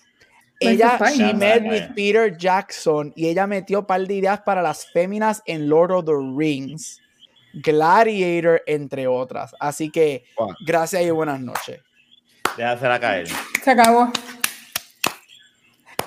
Ella, 0.60 0.98
she 1.14 1.34
met 1.34 1.64
with 1.64 1.94
Peter 1.96 2.36
Jackson 2.36 3.12
y 3.16 3.28
ella 3.28 3.46
metió 3.46 3.86
par 3.86 4.02
de 4.08 4.14
ideas 4.16 4.42
para 4.42 4.62
las 4.62 4.86
féminas 4.92 5.42
en 5.46 5.68
Lord 5.70 5.92
of 5.92 6.06
the 6.06 6.14
Rings, 6.14 7.02
Gladiator, 7.54 8.62
entre 8.66 9.06
otras. 9.08 9.54
Así 9.60 9.90
que, 9.92 10.24
Wow. 10.38 10.56
gracias 10.66 11.02
y 11.04 11.10
buenas 11.12 11.40
noches. 11.42 11.82
Déjasela 12.58 13.00
caer. 13.00 13.28
Se 13.64 13.72
acabó. 13.72 14.12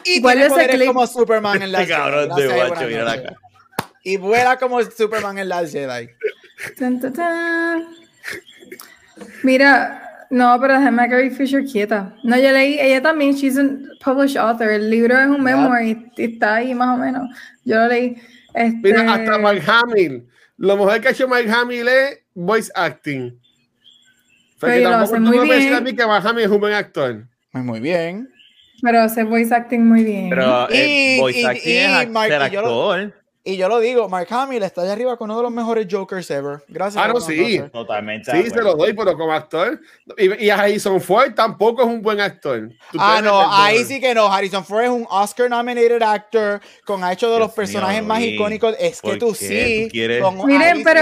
Y 0.04 0.22
¿Cuál 0.22 0.36
tiene 0.38 0.46
es 0.46 0.52
el 0.52 0.54
poderes 0.56 0.76
clip? 0.76 0.86
como 0.88 1.06
Superman 1.06 1.62
en 1.62 1.72
la 1.72 1.82
Este 1.82 1.92
cabrón 1.94 2.28
de 2.34 2.46
guacho, 2.48 2.86
mira 2.86 3.04
la 3.04 3.22
cara. 3.22 3.36
Y 4.02 4.16
vuela 4.16 4.56
como 4.58 4.82
Superman 4.82 5.38
en 5.38 5.48
la 5.50 5.66
Jedi. 5.66 6.08
Tan, 6.78 6.98
tan, 7.00 7.12
tan. 7.12 7.88
Mira, 9.42 10.07
no, 10.30 10.58
pero 10.60 10.74
déjame 10.78 11.02
a 11.02 11.08
Carrie 11.08 11.30
Fisher 11.30 11.64
quieta. 11.64 12.14
No, 12.22 12.36
yo 12.38 12.52
leí, 12.52 12.78
ella 12.80 13.00
también, 13.02 13.34
she's 13.34 13.56
a 13.58 13.64
published 14.04 14.36
author. 14.36 14.68
El 14.68 14.90
libro 14.90 15.18
es 15.18 15.26
un 15.26 15.42
memoir 15.42 15.82
y 15.86 16.06
y 16.16 16.24
está 16.34 16.56
ahí 16.56 16.74
más 16.74 16.96
o 16.96 17.00
menos. 17.00 17.28
Yo 17.64 17.76
lo 17.76 17.88
leí. 17.88 18.16
Este, 18.54 18.78
Mira, 18.82 19.12
hasta 19.12 19.38
Mark 19.38 19.62
Hamill. 19.66 20.26
Lo 20.56 20.76
mejor 20.76 21.00
que 21.00 21.08
ha 21.08 21.10
hecho 21.12 21.28
Mark 21.28 21.48
Hamill 21.48 21.86
es 21.88 22.18
voice 22.34 22.70
acting. 22.74 23.38
Pero 24.60 24.90
lo 24.90 24.96
hace 24.96 25.20
muy 25.20 25.38
bien. 25.48 25.72
a 25.74 25.80
mí 25.80 25.94
que 25.94 26.04
Mark 26.06 26.26
Hamill 26.26 26.44
es 26.44 26.50
un 26.50 26.60
buen 26.60 26.72
actor. 26.74 27.24
Muy 27.52 27.80
bien. 27.80 28.28
Pero 28.82 29.00
hace 29.00 29.24
voice 29.24 29.54
acting 29.54 29.86
muy 29.86 30.04
bien. 30.04 30.30
Pero 30.30 30.68
Y- 30.70 31.14
el 31.16 31.20
voice 31.20 31.40
y- 31.40 31.44
acting 31.44 31.72
y 31.72 31.76
es 31.76 32.10
Mark- 32.10 32.30
y 32.30 32.32
actor. 32.56 33.14
Y 33.50 33.56
yo 33.56 33.66
lo 33.66 33.80
digo, 33.80 34.10
Mark 34.10 34.26
Hamill 34.30 34.62
está 34.62 34.82
allá 34.82 34.92
arriba 34.92 35.16
con 35.16 35.30
uno 35.30 35.38
de 35.38 35.42
los 35.44 35.50
mejores 35.52 35.86
Jokers 35.90 36.30
ever. 36.30 36.62
Gracias. 36.68 37.02
Ah, 37.02 37.08
no, 37.08 37.18
sí. 37.18 37.58
Totalmente. 37.72 38.30
Sí, 38.30 38.50
se 38.50 38.60
lo 38.60 38.74
doy, 38.74 38.92
pero 38.92 39.16
como 39.16 39.32
actor. 39.32 39.80
Y, 40.18 40.44
y 40.44 40.50
a 40.50 40.56
Harrison 40.60 41.00
Ford 41.00 41.32
tampoco 41.34 41.80
es 41.80 41.88
un 41.88 42.02
buen 42.02 42.20
actor. 42.20 42.68
Tú 42.92 42.98
Ah, 43.00 43.22
no, 43.24 43.50
ahí 43.50 43.84
sí 43.84 44.00
que 44.00 44.12
no. 44.14 44.30
Harrison 44.30 44.62
Ford 44.66 44.82
es 44.84 44.90
un 44.90 45.06
Oscar 45.08 45.48
nominated 45.48 46.02
actor 46.02 46.60
con 46.84 47.02
ha 47.02 47.10
hecho 47.14 47.32
de 47.32 47.38
los 47.38 47.50
personajes 47.52 48.00
mío, 48.00 48.08
más 48.08 48.20
icónicos. 48.20 48.76
Es 48.78 49.00
que 49.00 49.08
¿por 49.12 49.18
tú 49.18 49.28
qué 49.38 49.46
sí. 49.46 49.84
tú 49.86 49.92
quieres- 49.92 50.22
con- 50.22 50.44
Miren, 50.46 50.84
pero 50.84 51.00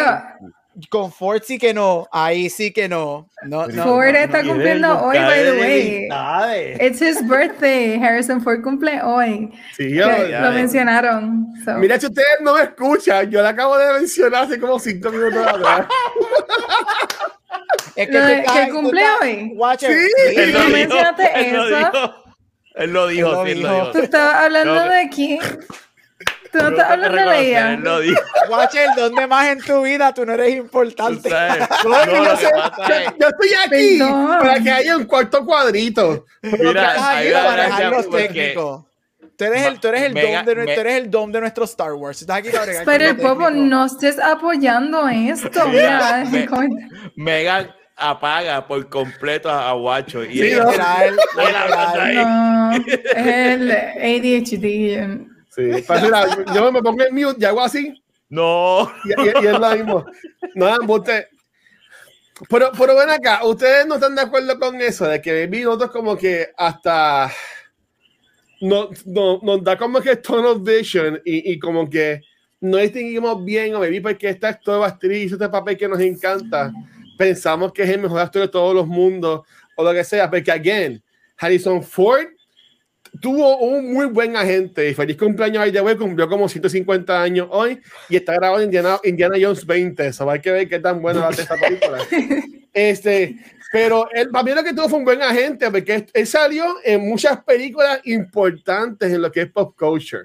con 0.90 1.11
Ford 1.12 1.40
sí 1.44 1.59
que 1.59 1.73
no. 1.73 2.07
Ahí 2.12 2.51
sí 2.51 2.73
que 2.73 2.89
no. 2.89 3.28
No, 3.43 3.66
no. 3.66 3.85
Ford 3.85 4.12
no, 4.12 4.19
está 4.19 4.43
no. 4.43 4.48
cumpliendo 4.53 5.01
hoy, 5.05 5.19
by 5.19 5.43
the 5.44 5.53
way. 5.53 6.09
It's 6.81 7.01
his 7.01 7.27
birthday. 7.27 7.98
Harrison 7.98 8.43
Ford 8.43 8.62
cumple 8.62 9.01
hoy. 9.03 9.51
Sí, 9.77 9.85
Que 9.89 9.94
yo- 9.94 10.27
ya 10.28 10.40
lo 10.43 10.53
mencionaron. 10.53 11.47
so. 11.65 11.74
Mira, 11.78 11.98
si 11.98 12.07
ustedes 12.07 12.40
no 12.43 12.55
me 12.55 12.62
escuchan, 12.62 13.31
yo 13.31 13.43
le 13.43 13.48
acabo 13.48 13.78
de 13.78 13.93
mencionar 13.94 14.44
hace 14.44 14.61
como 14.61 14.78
cinco 14.78 15.11
minutos 15.11 15.47
atrás. 15.47 15.86
Es 17.97 18.09
Lo 18.11 18.20
que 18.27 18.70
cumple 18.73 19.01
estás- 19.01 19.23
hoy. 19.23 19.53
Watcher, 19.57 19.90
Sí. 19.90 20.36
Él 20.36 20.53
lo 20.53 20.59
¿No 20.59 20.65
dijo, 20.66 20.77
mencionaste 20.77 21.31
él 21.35 21.57
lo 21.57 21.65
eso? 21.66 21.77
dijo. 21.78 22.15
Él 22.74 22.93
lo 22.93 23.07
dijo, 23.07 23.28
Él 23.28 23.32
lo 23.32 23.44
sí, 23.47 23.51
él 23.53 23.62
lo 23.62 23.69
dijo. 23.69 23.81
dijo. 23.81 23.93
Tú 23.93 23.98
estabas 24.01 24.35
hablando 24.44 24.74
No, 24.74 24.90
de 24.90 25.09
quién. 25.09 25.39
Tú 26.57 26.62
no 26.62 26.69
estás 26.70 26.91
hablando 26.91 27.31
de 27.31 27.49
ella. 27.49 27.78
Watcher, 28.49 28.89
¿dónde 28.97 29.27
más 29.27 29.47
en 29.49 29.59
tu 29.61 29.83
vida 29.83 30.12
tú 30.15 30.24
no 30.24 30.33
eres 30.35 30.55
importante? 30.57 31.28
sabes. 31.28 31.69
No, 31.85 32.05
yo, 32.07 32.37
sé, 32.37 32.51
yo- 32.53 33.16
yo 33.20 33.28
estoy 33.28 33.49
aquí 33.65 33.99
Perdón. 33.99 34.39
para 34.41 34.61
que 34.61 34.70
haya 34.70 34.97
un 34.97 35.05
cuarto 35.05 35.45
cuadrito. 35.45 36.24
Mira, 36.43 36.69
Estás 36.93 37.03
ahí 37.03 37.33
para 37.33 37.53
gracia, 37.69 37.91
los 37.91 38.11
técnicos. 38.11 38.85
Tú 39.37 39.45
eres 39.45 39.66
el, 39.66 39.81
tú 39.81 39.89
eres 39.89 40.03
el 40.03 40.15
Mega- 40.15 40.39
dom 40.43 40.47
de, 40.47 40.55
me- 40.65 40.74
tú 40.74 40.81
eres 40.81 40.95
el 40.95 41.11
dom 41.11 41.31
de 41.33 41.41
nuestro 41.41 41.65
Star 41.65 41.93
Wars. 41.93 42.20
Estás 42.23 42.39
aquí 42.39 42.49
para 42.51 42.73
Pero 42.87 43.05
el 43.05 43.16
Popo, 43.16 43.47
técnico. 43.49 43.51
no 43.66 43.85
estés 43.85 44.19
apoyando 44.19 45.07
esto. 45.09 45.69
Mira, 45.69 46.24
me- 46.31 46.47
¿cómo- 46.47 46.69
Megan 47.16 47.70
apaga 47.99 48.66
por 48.66 48.89
completo 48.89 49.51
a, 49.51 49.73
Guacho. 49.73 50.24
Y 50.24 50.33
Sí, 50.39 50.43
ella- 50.53 50.65
¿no? 50.65 50.73
No, 52.73 52.73
es 52.87 53.27
el 53.27 53.70
ADHD. 53.70 55.27
Sí, 55.57 55.83
pues 55.87 56.03
mira, 56.03 56.45
yo 56.55 56.70
me 56.70 56.83
pongo 56.83 57.03
en 57.03 57.15
mute 57.15 57.39
y 57.41 57.45
hago 57.47 57.62
así 57.62 58.03
No. 58.28 58.93
y, 59.05 59.09
y- 59.23 59.45
y 59.45 59.47
es 59.47 59.59
lo 59.59 59.70
mismo. 59.77 60.05
Nada, 60.55 60.77
usted. 60.87 61.27
Pero, 62.51 62.70
pero 62.78 62.95
ven 62.95 63.09
acá, 63.09 63.43
¿ustedes 63.47 63.87
no 63.87 63.95
están 63.95 64.15
de 64.15 64.20
acuerdo 64.20 64.59
con 64.59 64.78
eso? 64.83 65.07
De 65.09 65.23
que 65.23 65.47
Baby 65.47 65.62
nosotros 65.62 65.91
como 65.91 66.16
que 66.19 66.49
hasta 66.57 67.33
no, 68.61 68.91
no- 69.07 69.41
nos 69.43 69.65
da 69.65 69.77
como 69.78 70.01
que 70.01 70.16
tunnel 70.16 70.61
vision 70.61 71.20
y, 71.24 71.53
y 71.53 71.59
como 71.59 71.89
que 71.89 72.20
no 72.61 72.77
distinguimos 72.78 73.45
bien 73.45 73.74
o 73.74 73.81
Baby 73.81 74.01
porque 74.01 74.28
este 74.31 74.47
actor 74.47 74.85
actriz 74.85 75.33
este 75.33 75.49
papel 75.49 75.77
que 75.77 75.89
nos 75.89 76.01
encanta. 76.01 76.73
Pensamos 77.16 77.73
que 77.73 77.83
es 77.83 77.89
el 77.91 78.01
mejor 78.01 78.20
actor 78.20 78.43
de 78.43 78.49
todos 78.49 78.74
los 78.74 78.87
mundos 78.87 79.41
o 79.74 79.83
lo 79.85 79.93
que 79.95 80.05
sea, 80.05 80.28
porque 80.31 80.51
again, 80.53 81.03
Harrison 81.39 81.83
Ford 81.83 82.27
tuvo 83.20 83.59
un 83.59 83.93
muy 83.93 84.06
buen 84.06 84.36
agente 84.36 84.88
y 84.88 84.94
feliz 84.94 85.16
cumpleaños 85.16 85.72
de 85.72 85.80
hoy, 85.80 85.97
cumplió 85.97 86.28
como 86.28 86.48
150 86.48 87.22
años 87.22 87.48
hoy 87.51 87.80
y 88.09 88.16
está 88.16 88.34
grabado 88.34 88.60
en 88.60 88.64
Indiana, 88.64 88.98
Indiana 89.05 89.36
Jones 89.40 89.66
20, 89.66 90.06
eso 90.06 90.30
hay 90.30 90.40
que 90.40 90.51
ver 90.51 90.68
qué 90.68 90.78
tan 90.78 91.01
buena 91.01 91.20
va 91.20 91.28
a 91.28 91.32
ser 91.32 91.43
esta 91.43 91.56
película. 91.56 91.98
Este, 92.76 93.38
pero 93.72 94.06
él, 94.12 94.28
para 94.28 94.44
mí 94.44 94.51
lo 94.51 94.62
que 94.62 94.74
tuvo 94.74 94.90
fue 94.90 94.98
un 94.98 95.06
buen 95.06 95.22
agente, 95.22 95.70
porque 95.70 96.06
él 96.12 96.26
salió 96.26 96.76
en 96.84 97.09
muchas 97.09 97.43
películas 97.43 98.01
importantes 98.05 99.10
en 99.10 99.22
lo 99.22 99.32
que 99.32 99.40
es 99.40 99.51
pop 99.51 99.74
culture. 99.78 100.24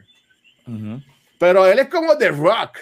Ujú. 0.67 1.01
Pero 1.39 1.65
él 1.65 1.79
es 1.79 1.87
como 1.87 2.17
The 2.17 2.27
Rock. 2.31 2.77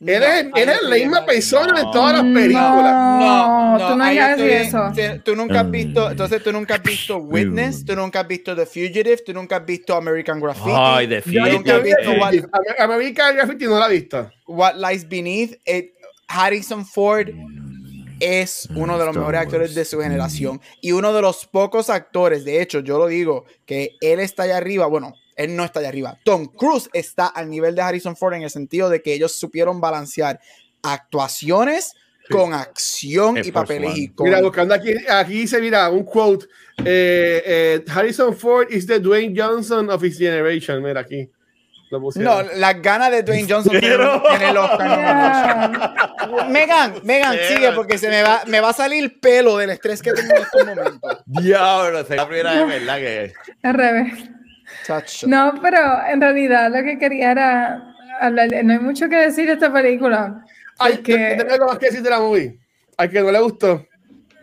Él, 0.00 0.20
No, 0.20 0.26
es, 0.26 0.62
él 0.62 0.68
ahí 0.68 0.76
es 0.76 0.82
la 0.82 0.94
misma 0.94 1.26
persona 1.26 1.80
en 1.80 1.86
No. 1.86 1.90
todas 1.90 2.12
las 2.12 2.22
películas. 2.22 2.92
No, 2.94 3.88
tú 3.90 3.96
no 3.96 4.04
hagas 4.04 4.38
eso. 4.40 4.92
te- 4.94 5.18
Tú 5.18 5.34
nunca 5.34 5.60
has 5.60 5.70
visto, 5.70 6.10
entonces 6.10 6.42
tú 6.42 6.52
nunca 6.52 6.74
has 6.76 6.82
visto 6.82 7.16
Witness, 7.18 7.84
tú 7.84 7.96
nunca 7.96 8.20
has 8.20 8.28
visto 8.28 8.54
The 8.54 8.64
Fugitive, 8.64 9.16
tú 9.26 9.32
nunca 9.34 9.56
has 9.56 9.66
visto 9.66 9.96
American 9.96 10.38
Graffiti. 10.40 10.70
Ay, 10.72 11.06
de 11.08 11.20
Yo 11.26 11.46
nunca 11.46 11.76
he 11.76 11.80
visto 11.80 12.02
Fugitive. 12.04 12.46
What- 12.46 12.62
Am- 12.78 12.90
American 12.92 13.34
Graffiti 13.36 13.64
no 13.64 13.78
la 13.78 13.86
he 13.88 13.92
visto. 13.94 14.30
What 14.46 14.74
Lies 14.76 15.08
Beneath. 15.08 15.58
eh, 15.66 15.92
Harrison 16.28 16.86
Ford 16.86 17.28
es 18.20 18.68
uno 18.74 18.98
de 18.98 19.04
los 19.04 19.08
Star 19.14 19.18
mejores 19.20 19.40
actores 19.40 19.74
de 19.74 19.84
su 19.84 20.00
generación 20.00 20.60
y 20.80 20.92
uno 20.92 21.12
de 21.12 21.22
los 21.22 21.46
pocos 21.46 21.88
actores, 21.90 22.44
de 22.44 22.60
hecho, 22.60 22.80
yo 22.80 22.98
lo 22.98 23.06
digo, 23.06 23.44
que 23.64 23.96
él 24.00 24.20
está 24.20 24.42
allá 24.44 24.56
arriba, 24.58 24.86
bueno, 24.86 25.14
él 25.38 25.56
no 25.56 25.64
está 25.64 25.80
allá 25.80 25.88
arriba, 25.88 26.18
Tom 26.24 26.46
Cruise 26.46 26.90
está 26.92 27.28
al 27.28 27.48
nivel 27.48 27.74
de 27.74 27.80
Harrison 27.80 28.14
Ford 28.16 28.34
en 28.34 28.42
el 28.42 28.50
sentido 28.50 28.90
de 28.90 29.00
que 29.00 29.14
ellos 29.14 29.32
supieron 29.32 29.80
balancear 29.80 30.38
actuaciones 30.82 31.94
con 32.30 32.52
acción 32.52 33.38
Air 33.38 33.46
y 33.46 33.48
icónicos. 33.48 34.24
Mira, 34.26 34.42
buscando 34.42 34.74
aquí, 34.74 34.92
aquí 35.08 35.32
dice, 35.32 35.60
mira, 35.60 35.88
un 35.88 36.04
quote. 36.04 36.46
eh, 36.84 37.42
eh, 37.46 37.84
Harrison 37.88 38.36
Ford 38.36 38.66
is 38.70 38.86
the 38.86 39.00
Dwayne 39.00 39.34
Johnson 39.34 39.88
of 39.90 40.04
his 40.04 40.18
generation. 40.18 40.82
Mira 40.82 41.00
aquí. 41.00 41.30
No, 42.16 42.42
las 42.42 42.82
ganas 42.82 43.10
de 43.10 43.22
Dwayne 43.22 43.46
Johnson 43.48 43.74
en 43.76 43.82
el, 43.82 43.92
en 43.92 44.42
el 44.42 44.56
Oscar. 44.58 44.88
Yeah. 44.88 46.44
Megan, 46.50 47.00
Megan, 47.02 47.32
Sí. 47.34 47.54
sigue 47.54 47.72
porque 47.72 47.96
se 47.96 48.10
me 48.10 48.22
va, 48.22 48.42
me 48.46 48.60
va 48.60 48.68
a 48.68 48.72
salir 48.74 49.18
pelo 49.20 49.56
del 49.56 49.70
estrés 49.70 50.02
que 50.02 50.12
tengo 50.12 50.34
en 50.36 50.42
estos 50.42 50.66
momentos. 50.66 51.18
Diablo, 51.26 52.00
es 52.00 52.10
la 52.10 52.28
primera 52.28 52.52
vez, 52.52 52.66
¿verdad? 52.66 52.98
Que 52.98 53.32
Al 53.62 53.74
revés. 53.74 54.12
Chacho. 54.88 55.26
No, 55.26 55.52
pero 55.60 55.78
en 56.08 56.18
realidad 56.18 56.70
lo 56.74 56.82
que 56.82 56.98
quería 56.98 57.32
era 57.32 57.94
hablar. 58.20 58.48
No 58.64 58.72
hay 58.72 58.78
mucho 58.78 59.06
que 59.06 59.16
decir 59.16 59.46
de 59.46 59.52
esta 59.52 59.70
película. 59.70 60.42
Ay, 60.78 60.94
porque- 60.94 61.34
tengo 61.38 61.52
algo 61.52 61.66
más 61.66 61.78
que 61.78 61.86
decir 61.86 62.02
de 62.02 62.08
la 62.08 62.20
movie. 62.20 62.58
Al 62.96 63.10
que 63.10 63.20
no 63.20 63.30
le 63.30 63.38
gustó. 63.40 63.86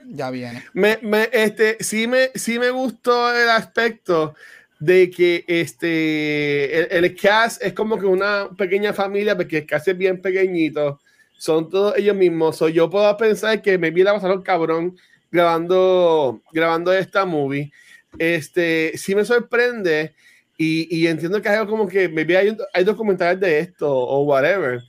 Ya 0.07 0.29
viene. 0.29 0.63
Me, 0.73 0.99
me, 1.01 1.29
este, 1.33 1.77
sí, 1.83 2.05
me, 2.05 2.29
sí 2.35 2.59
me 2.59 2.69
gustó 2.69 3.35
el 3.35 3.49
aspecto 3.49 4.35
de 4.79 5.09
que 5.09 5.43
este, 5.47 6.95
el, 6.95 7.05
el 7.05 7.15
cast 7.15 7.63
es 7.63 7.73
como 7.73 7.97
que 7.97 8.05
una 8.05 8.49
pequeña 8.55 8.93
familia, 8.93 9.35
porque 9.35 9.57
el 9.59 9.65
cast 9.65 9.87
es 9.87 9.97
bien 9.97 10.21
pequeñito, 10.21 10.99
son 11.39 11.71
todos 11.71 11.97
ellos 11.97 12.15
mismos. 12.15 12.55
So, 12.57 12.69
yo 12.69 12.87
puedo 12.87 13.17
pensar 13.17 13.63
que 13.63 13.79
me 13.79 13.89
vi 13.89 14.03
la 14.03 14.13
pasaron 14.13 14.43
cabrón 14.43 14.95
grabando, 15.31 16.43
grabando 16.51 16.93
esta 16.93 17.25
movie. 17.25 17.71
Este, 18.19 18.91
sí 18.95 19.15
me 19.15 19.25
sorprende 19.25 20.13
y, 20.57 20.87
y 20.95 21.07
entiendo 21.07 21.41
que 21.41 21.49
hay 21.49 21.57
algo 21.57 21.71
como 21.71 21.87
que 21.87 22.07
vi 22.07 22.35
hay, 22.35 22.55
hay 22.73 22.83
documentales 22.83 23.39
de 23.39 23.59
esto 23.59 23.91
o 23.91 24.23
whatever, 24.23 24.81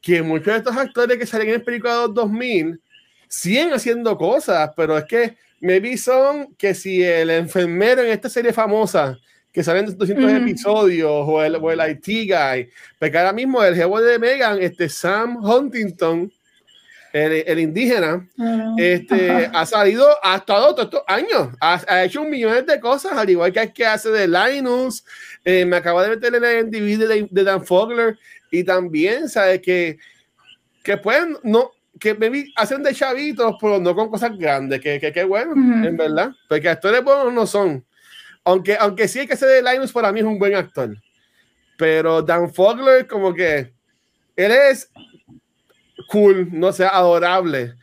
que 0.00 0.22
muchos 0.22 0.46
de 0.46 0.56
estos 0.58 0.76
actores 0.76 1.18
que 1.18 1.26
salen 1.26 1.50
en 1.50 1.64
películas 1.64 2.08
2000 2.12 2.80
siguen 3.28 3.72
haciendo 3.72 4.16
cosas, 4.16 4.70
pero 4.76 4.96
es 4.98 5.04
que 5.04 5.36
maybe 5.60 5.96
son 5.96 6.54
que 6.56 6.74
si 6.74 7.02
el 7.02 7.30
enfermero 7.30 8.02
en 8.02 8.12
esta 8.12 8.28
serie 8.28 8.52
famosa 8.52 9.18
que 9.50 9.62
salen 9.62 9.96
200 9.96 10.24
Ujú. 10.24 10.36
episodios 10.36 11.10
o 11.10 11.42
el, 11.42 11.56
o 11.56 11.70
el 11.70 11.80
IT 11.90 12.28
guy, 12.28 12.68
porque 12.98 13.16
ahora 13.16 13.32
mismo 13.32 13.62
el 13.62 13.74
jefe 13.74 14.02
de 14.02 14.18
Megan, 14.18 14.60
este 14.60 14.88
Sam 14.88 15.42
Huntington, 15.42 16.30
el, 17.14 17.44
el 17.46 17.60
indígena, 17.60 18.28
este, 18.76 19.48
ha 19.52 19.64
salido, 19.64 20.04
ha 20.20 20.34
estado 20.34 20.74
todos 20.74 20.86
estos 20.86 21.02
años, 21.06 21.54
ha, 21.60 21.80
ha 21.86 22.04
hecho 22.04 22.22
un 22.22 22.28
millón 22.28 22.66
de 22.66 22.80
cosas, 22.80 23.12
al 23.12 23.30
igual 23.30 23.52
que 23.52 23.60
el 23.60 23.72
que 23.72 23.86
hace 23.86 24.10
de 24.10 24.26
Linus, 24.26 25.04
eh, 25.44 25.64
me 25.64 25.76
acaba 25.76 26.02
de 26.02 26.08
meter 26.16 26.34
en 26.34 26.44
el 26.44 26.70
DVD 26.70 27.06
de, 27.06 27.28
de 27.30 27.44
Dan 27.44 27.64
Fogler, 27.64 28.18
y 28.50 28.64
también, 28.64 29.28
¿sabes? 29.28 29.60
Que, 29.60 29.96
que 30.82 30.96
pueden, 30.96 31.36
no, 31.44 31.70
que 32.00 32.18
hacen 32.56 32.82
de 32.82 32.92
chavitos, 32.92 33.54
pero 33.60 33.78
no 33.78 33.94
con 33.94 34.10
cosas 34.10 34.36
grandes, 34.36 34.80
que, 34.80 34.98
que, 34.98 35.12
que 35.12 35.22
bueno, 35.22 35.52
Ujú. 35.52 35.86
en 35.86 35.96
verdad, 35.96 36.32
porque 36.48 36.68
actores 36.68 37.04
buenos 37.04 37.32
no 37.32 37.46
son, 37.46 37.84
aunque, 38.42 38.76
aunque 38.76 39.06
sí 39.06 39.20
hay 39.20 39.28
que 39.28 39.34
hacer 39.34 39.50
de 39.50 39.72
Linus, 39.72 39.92
para 39.92 40.10
mí 40.10 40.18
es 40.18 40.26
un 40.26 40.40
buen 40.40 40.56
actor, 40.56 40.96
pero 41.78 42.22
Dan 42.22 42.52
Fogler, 42.52 43.06
como 43.06 43.32
que, 43.32 43.72
él 44.34 44.50
es 44.50 44.90
cool, 46.08 46.48
no 46.50 46.72
sé, 46.72 46.84
adorable. 46.84 47.74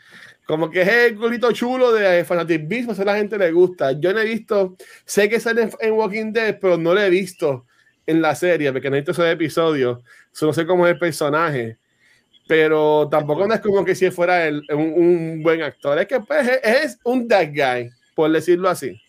Como 0.45 0.69
que 0.69 0.81
es 0.81 0.87
el 0.89 1.15
culito 1.15 1.51
chulo 1.51 1.91
de 1.93 2.25
Fanatic 2.25 2.67
Beast, 2.67 2.85
pues 2.87 2.99
a 2.99 3.05
la 3.05 3.15
gente 3.15 3.37
le 3.37 3.51
gusta. 3.51 3.93
Yo 3.93 4.11
no 4.11 4.19
he 4.19 4.25
visto, 4.25 4.75
sé 5.05 5.29
que 5.29 5.39
sale 5.39 5.69
en, 5.79 5.93
Walking 5.93 6.33
Dead, 6.33 6.57
pero 6.59 6.77
no 6.77 6.93
lo 6.93 7.01
he 7.01 7.09
visto 7.09 7.65
en 8.05 8.21
la 8.21 8.35
serie, 8.35 8.71
porque 8.71 8.89
no 8.89 8.95
he 8.95 8.99
visto 8.99 9.11
esos 9.11 9.27
episodios. 9.27 9.99
So, 10.31 10.47
no 10.47 10.53
sé 10.53 10.65
cómo 10.65 10.85
es 10.85 10.93
el 10.93 10.99
personaje. 10.99 11.77
Pero 12.47 13.07
tampoco 13.09 13.47
no 13.47 13.53
es 13.53 13.61
como 13.61 13.85
que 13.85 13.95
si 13.95 14.11
fuera 14.11 14.45
el- 14.45 14.63
un, 14.73 14.93
un 14.93 15.43
buen 15.43 15.61
actor. 15.61 15.97
Es 15.99 16.07
que 16.07 16.19
pues, 16.19 16.45
es, 16.47 16.59
es 16.63 16.99
un 17.05 17.27
dead 17.27 17.49
guy, 17.53 17.89
por 18.13 18.29
decirlo 18.29 18.67
así. 18.67 18.99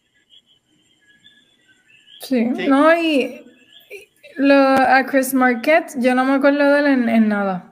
Sí. 2.21 2.51
Sí. 2.55 2.69
No, 2.69 2.95
y, 2.97 3.45
y 3.91 4.09
lo, 4.37 4.55
a 4.55 5.05
Chris 5.07 5.35
Marquette, 5.35 5.95
yo 5.99 6.15
no 6.15 6.25
me 6.25 6.35
acuerdo 6.35 6.73
de 6.73 6.79
él 6.79 6.87
en, 6.87 7.09
en 7.09 7.29
nada. 7.29 7.72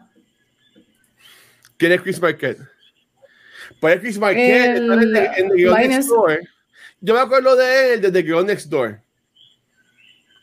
¿Quién 1.81 1.93
es 1.93 2.01
Chris 2.03 2.21
Marquette? 2.21 2.59
Pues 3.81 3.99
Chris 4.01 4.19
Marquette 4.19 4.77
El- 4.77 4.93
está 4.93 5.03
en, 5.03 5.13
The- 5.13 5.41
en 5.41 5.51
Girl. 5.57 5.89
Next 5.89 6.09
Door. 6.11 6.41
Yo 7.01 7.15
me 7.15 7.21
acuerdo 7.21 7.57
de 7.57 7.95
él 7.95 8.01
desde 8.03 8.13
The 8.13 8.29
Girl 8.29 8.45
Next 8.47 8.69
Door. 8.69 9.01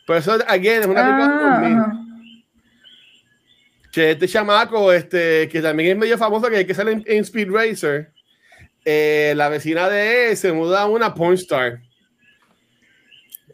Por 0.04 0.16
eso, 0.16 0.32
again, 0.48 0.80
es 0.80 0.86
una 0.86 1.04
película 1.04 1.28
de 1.28 1.44
2000. 1.68 1.78
Ah, 1.78 1.82
ajá. 1.86 2.04
que 3.92 4.10
este 4.10 4.26
chamaco, 4.28 4.92
este, 4.92 5.48
que 5.48 5.60
también 5.62 5.90
es 5.92 5.96
medio 5.96 6.18
famoso, 6.18 6.48
que, 6.50 6.66
que 6.66 6.74
sale 6.74 6.92
en, 6.92 7.04
en 7.06 7.18
Speed 7.24 7.50
Racer, 7.50 8.10
eh, 8.84 9.32
la 9.36 9.48
vecina 9.48 9.88
de 9.88 10.30
él 10.30 10.36
se 10.36 10.52
muda 10.52 10.82
a 10.82 10.86
una 10.86 11.14
porn 11.14 11.34
star. 11.34 11.80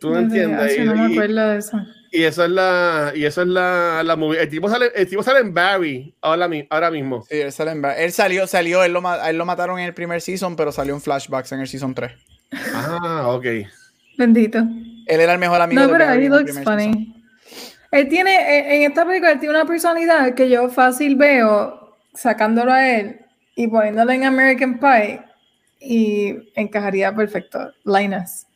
¿Tú 0.01 0.09
no 0.09 0.15
No 0.15 0.21
entiendes? 0.21 0.61
así 0.61 0.81
Y, 0.81 0.85
no 0.85 0.95
me 0.95 1.13
acuerdo 1.13 1.49
de 1.51 1.59
eso. 1.59 1.79
Y 2.17 2.23
eso 2.25 2.45
es 2.45 2.51
la, 2.51 3.13
y 3.15 3.25
eso 3.25 3.43
es 3.43 3.49
la, 3.49 4.03
la 4.05 4.17
movie. 4.17 4.41
El 4.41 4.49
tipo 4.49 4.69
sale, 4.69 4.91
el 4.95 5.09
tipo 5.09 5.23
sale 5.23 5.41
en 5.41 5.53
Barry 5.53 6.15
ahora, 6.21 6.47
mi- 6.49 6.67
ahora 6.71 6.91
mismo. 6.91 7.23
Sí, 7.29 7.41
él, 7.41 7.51
sale 7.53 7.73
en 7.73 7.83
Bra- 7.83 7.97
él 7.99 8.13
salió, 8.13 8.47
salió, 8.47 8.85
él 8.85 8.93
lo, 8.93 9.03
él 9.27 9.37
lo 9.37 9.45
mataron 9.45 9.79
en 9.79 9.87
el 9.87 9.95
primer 9.95 10.21
season, 10.21 10.55
pero 10.57 10.71
salió 10.73 10.95
en 10.95 11.01
flashbacks 11.01 11.53
en 11.53 11.61
el 11.61 11.67
season 11.67 11.95
3. 11.95 12.13
Ah, 12.75 13.25
ok. 13.29 13.47
Bendito. 14.17 14.59
Él 15.07 15.21
era 15.21 15.33
el 15.33 15.39
mejor 15.39 15.61
amigo 15.61 15.81
No, 15.83 15.89
de 15.89 15.93
pero 15.93 16.07
Barry 16.07 16.27
en 16.27 16.33
el 16.33 16.39
looks 16.39 16.53
primer 16.53 16.65
season. 16.65 16.93
funny. 16.95 17.25
Él 17.91 18.09
tiene, 18.09 18.59
en 18.59 18.73
en 18.73 18.91
esta 18.91 19.05
película, 19.05 19.33
él 19.33 19.39
tiene 19.41 19.55
una 19.55 19.67
personalidad 19.67 20.35
que 20.35 20.49
yo 20.49 20.69
fácil 20.69 21.17
veo 21.17 21.97
sacándolo 22.15 22.73
a 22.73 22.89
él 22.91 23.21
y 23.57 23.69
poniéndolo 23.69 24.11
en 24.13 24.25
American 24.25 24.79
Pie 24.81 25.21
y 25.81 26.35
encajaría 26.55 27.15
perfecto. 27.15 27.73
Linus. 27.85 28.47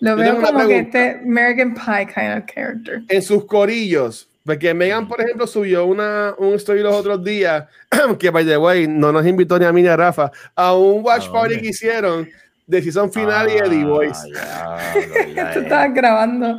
Lo 0.00 0.16
veo 0.16 0.34
como 0.36 0.46
que 0.46 0.52
pregunta. 0.66 0.76
este 1.00 1.20
American 1.24 1.74
Pie 1.74 2.06
kind 2.06 2.38
of 2.38 2.44
character. 2.52 3.02
En 3.08 3.22
sus 3.22 3.44
corillos, 3.46 4.28
porque 4.44 4.74
Megan, 4.74 5.08
por 5.08 5.20
ejemplo, 5.20 5.46
subió 5.46 5.86
una, 5.86 6.34
un 6.38 6.54
story 6.54 6.80
los 6.80 6.94
otros 6.94 7.24
días, 7.24 7.64
que 8.18 8.30
by 8.30 8.44
the 8.44 8.58
way, 8.58 8.86
no 8.86 9.12
nos 9.12 9.26
invitó 9.26 9.58
ni 9.58 9.64
a 9.64 9.72
mí 9.72 9.82
ni 9.82 9.88
a 9.88 9.96
Rafa, 9.96 10.30
a 10.54 10.74
un 10.76 11.02
watch 11.04 11.28
¿A 11.28 11.32
party 11.32 11.60
que 11.60 11.68
hicieron 11.68 12.28
de 12.66 12.82
season 12.82 13.12
final 13.12 13.48
y 13.48 13.54
de 13.54 13.62
The 13.68 13.84
Voice. 13.84 14.20
Ah, 14.36 14.94
ya, 15.34 15.52
Tú 15.52 15.60
estabas 15.60 15.94
grabando. 15.94 16.56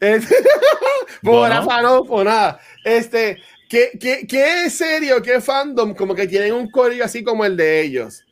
Es- 0.00 0.26
por 1.22 1.32
Bueno. 1.40 1.54
Rafa 1.54 1.82
no, 1.82 2.04
por 2.04 2.24
nada. 2.24 2.60
Este, 2.84 3.38
¿qué, 3.68 3.90
qué, 4.00 4.26
qué 4.28 4.68
serio, 4.70 5.22
qué 5.22 5.40
fandom, 5.40 5.94
como 5.94 6.14
que 6.14 6.26
tienen 6.26 6.52
un 6.52 6.70
código 6.70 7.04
así 7.04 7.24
como 7.24 7.44
el 7.44 7.56
de 7.56 7.80
ellos, 7.82 8.24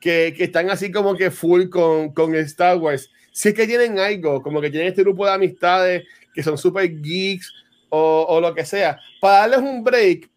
que, 0.00 0.34
que 0.36 0.44
están 0.44 0.68
así 0.70 0.90
como 0.90 1.14
que 1.16 1.30
full 1.30 1.68
con, 1.68 2.12
con 2.12 2.34
Star 2.34 2.76
Wars. 2.78 3.10
Si 3.32 3.48
es 3.48 3.54
que 3.54 3.66
tienen 3.66 3.98
algo, 3.98 4.42
como 4.42 4.60
que 4.60 4.70
tienen 4.70 4.88
este 4.88 5.02
grupo 5.02 5.26
de 5.26 5.32
amistades 5.32 6.04
que 6.32 6.42
son 6.42 6.56
super 6.56 6.88
geeks 7.00 7.52
o, 7.88 8.26
o 8.28 8.40
lo 8.40 8.54
que 8.54 8.64
sea, 8.64 8.98
para 9.20 9.48
darles 9.48 9.58
un 9.60 9.82
break. 9.82 10.30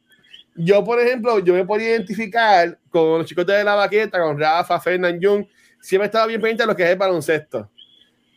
Yo, 0.56 0.84
por 0.84 1.00
ejemplo, 1.00 1.40
yo 1.40 1.54
me 1.54 1.66
podía 1.66 1.90
identificar 1.90 2.80
con 2.90 3.20
los 3.20 3.28
chicos 3.28 3.46
de 3.46 3.64
la 3.64 3.76
baqueta, 3.76 4.20
con 4.20 4.40
Rafa, 4.40 4.80
Fernand, 4.80 5.24
Jung. 5.24 5.46
Siempre 5.82 6.06
estaba 6.06 6.26
bien 6.26 6.42
pendiente 6.42 6.64
de 6.64 6.68
lo 6.68 6.76
que 6.76 6.84
es 6.84 6.90
el 6.90 6.98
baloncesto 6.98 7.70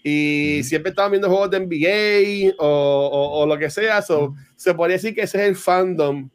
y 0.03 0.63
siempre 0.65 0.91
estaban 0.91 1.11
viendo 1.11 1.29
juegos 1.29 1.51
de 1.51 1.61
NBA 1.61 2.55
o, 2.59 2.67
o, 2.67 3.41
o 3.41 3.47
lo 3.47 3.59
que 3.59 3.71
sea. 3.71 4.01
So, 4.03 4.35
Se 4.57 4.75
podría 4.75 4.97
decir 4.97 5.15
que 5.15 5.23
ese 5.23 5.39
es 5.43 5.49
el 5.49 5.57
fandom 5.57 6.31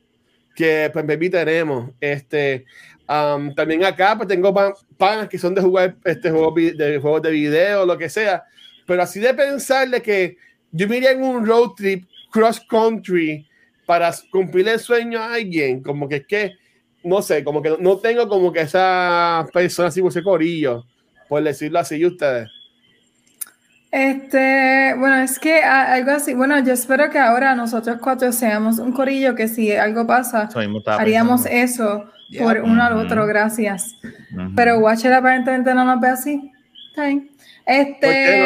que 0.55 0.89
pues, 0.93 1.05
tenemos. 1.31 1.91
Este, 1.99 2.65
um, 3.09 3.53
también 3.55 3.83
acá 3.83 4.15
pues, 4.15 4.27
tengo 4.27 4.53
pan- 4.53 4.73
panas 4.97 5.27
que 5.29 5.37
son 5.37 5.53
de 5.55 5.61
jugar 5.61 5.95
este, 6.05 6.29
juegos, 6.31 6.53
vi- 6.53 6.71
de 6.71 6.99
juegos 6.99 7.21
de 7.21 7.31
video, 7.31 7.85
lo 7.85 7.97
que 7.97 8.09
sea. 8.09 8.43
Pero 8.85 9.01
así 9.03 9.19
de 9.19 9.33
pensar 9.33 9.89
de 9.89 10.01
que 10.01 10.37
yo 10.71 10.87
me 10.87 10.97
iría 10.97 11.11
en 11.11 11.23
un 11.23 11.45
road 11.45 11.71
trip 11.75 12.05
cross 12.31 12.59
country 12.67 13.47
para 13.85 14.11
cumplir 14.31 14.67
el 14.67 14.79
sueño 14.79 15.19
a 15.19 15.33
alguien, 15.33 15.81
como 15.83 16.07
que 16.09 16.15
es 16.17 16.27
que, 16.27 16.51
no 17.03 17.21
sé, 17.21 17.43
como 17.43 17.61
que 17.61 17.75
no 17.79 17.97
tengo 17.97 18.27
como 18.27 18.51
que 18.51 18.61
esa 18.61 19.45
persona 19.53 19.89
así, 19.89 20.01
ese 20.05 20.23
corillo, 20.23 20.85
por 21.29 21.43
decirlo 21.43 21.79
así, 21.79 21.95
¿y 21.97 22.05
ustedes? 22.05 22.49
Este, 23.91 24.95
bueno, 24.97 25.17
es 25.17 25.37
que 25.37 25.61
a- 25.61 25.93
algo 25.93 26.11
así, 26.11 26.33
bueno, 26.33 26.57
yo 26.63 26.73
espero 26.73 27.09
que 27.11 27.19
ahora 27.19 27.53
nosotros 27.55 27.97
cuatro 28.01 28.31
seamos 28.31 28.79
un 28.79 28.91
corillo 28.91 29.35
que 29.35 29.47
si 29.47 29.71
algo 29.71 30.07
pasa, 30.07 30.49
haríamos 30.87 31.43
pensando. 31.43 31.63
eso 31.63 32.11
Por 32.39 32.59
uno 32.59 32.83
al 32.83 32.93
otro, 32.97 33.25
gracias. 33.25 33.95
Pero 34.55 34.79
Watcher 34.79 35.13
aparentemente 35.13 35.73
no 35.73 35.85
nos 35.85 35.99
ve 35.99 36.07
así. 36.09 36.51
Este, 37.65 38.43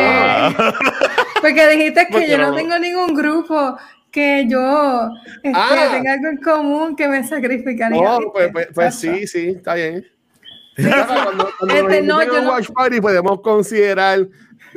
porque 1.41 1.67
dijiste 1.69 2.07
¿Por 2.09 2.21
que 2.21 2.29
yo 2.29 2.37
no 2.37 2.49
no? 2.51 2.55
tengo 2.55 2.77
ningún 2.79 3.13
grupo 3.15 3.77
que 4.11 4.45
yo 4.47 5.09
este, 5.43 5.51
Ah. 5.53 5.89
tenga 5.91 6.13
algo 6.13 6.27
en 6.27 6.37
común 6.37 6.95
que 6.95 7.07
me 7.07 7.23
sacrificaría. 7.27 8.01
No, 8.01 8.17
¿viste? 8.19 8.31
pues, 8.33 8.49
pues, 8.53 8.67
pues 8.73 8.95
sí, 8.95 9.27
sí, 9.27 9.49
está 9.57 9.73
bien. 9.75 10.05
Cuando, 10.77 11.49
cuando 11.57 11.75
Este, 11.75 12.01
nos 12.03 12.25
no, 12.27 12.33
yo 12.33 12.41
no- 12.43 12.49
watch 12.51 12.69
party 12.71 13.01
podemos 13.01 13.41
considerar 13.41 14.27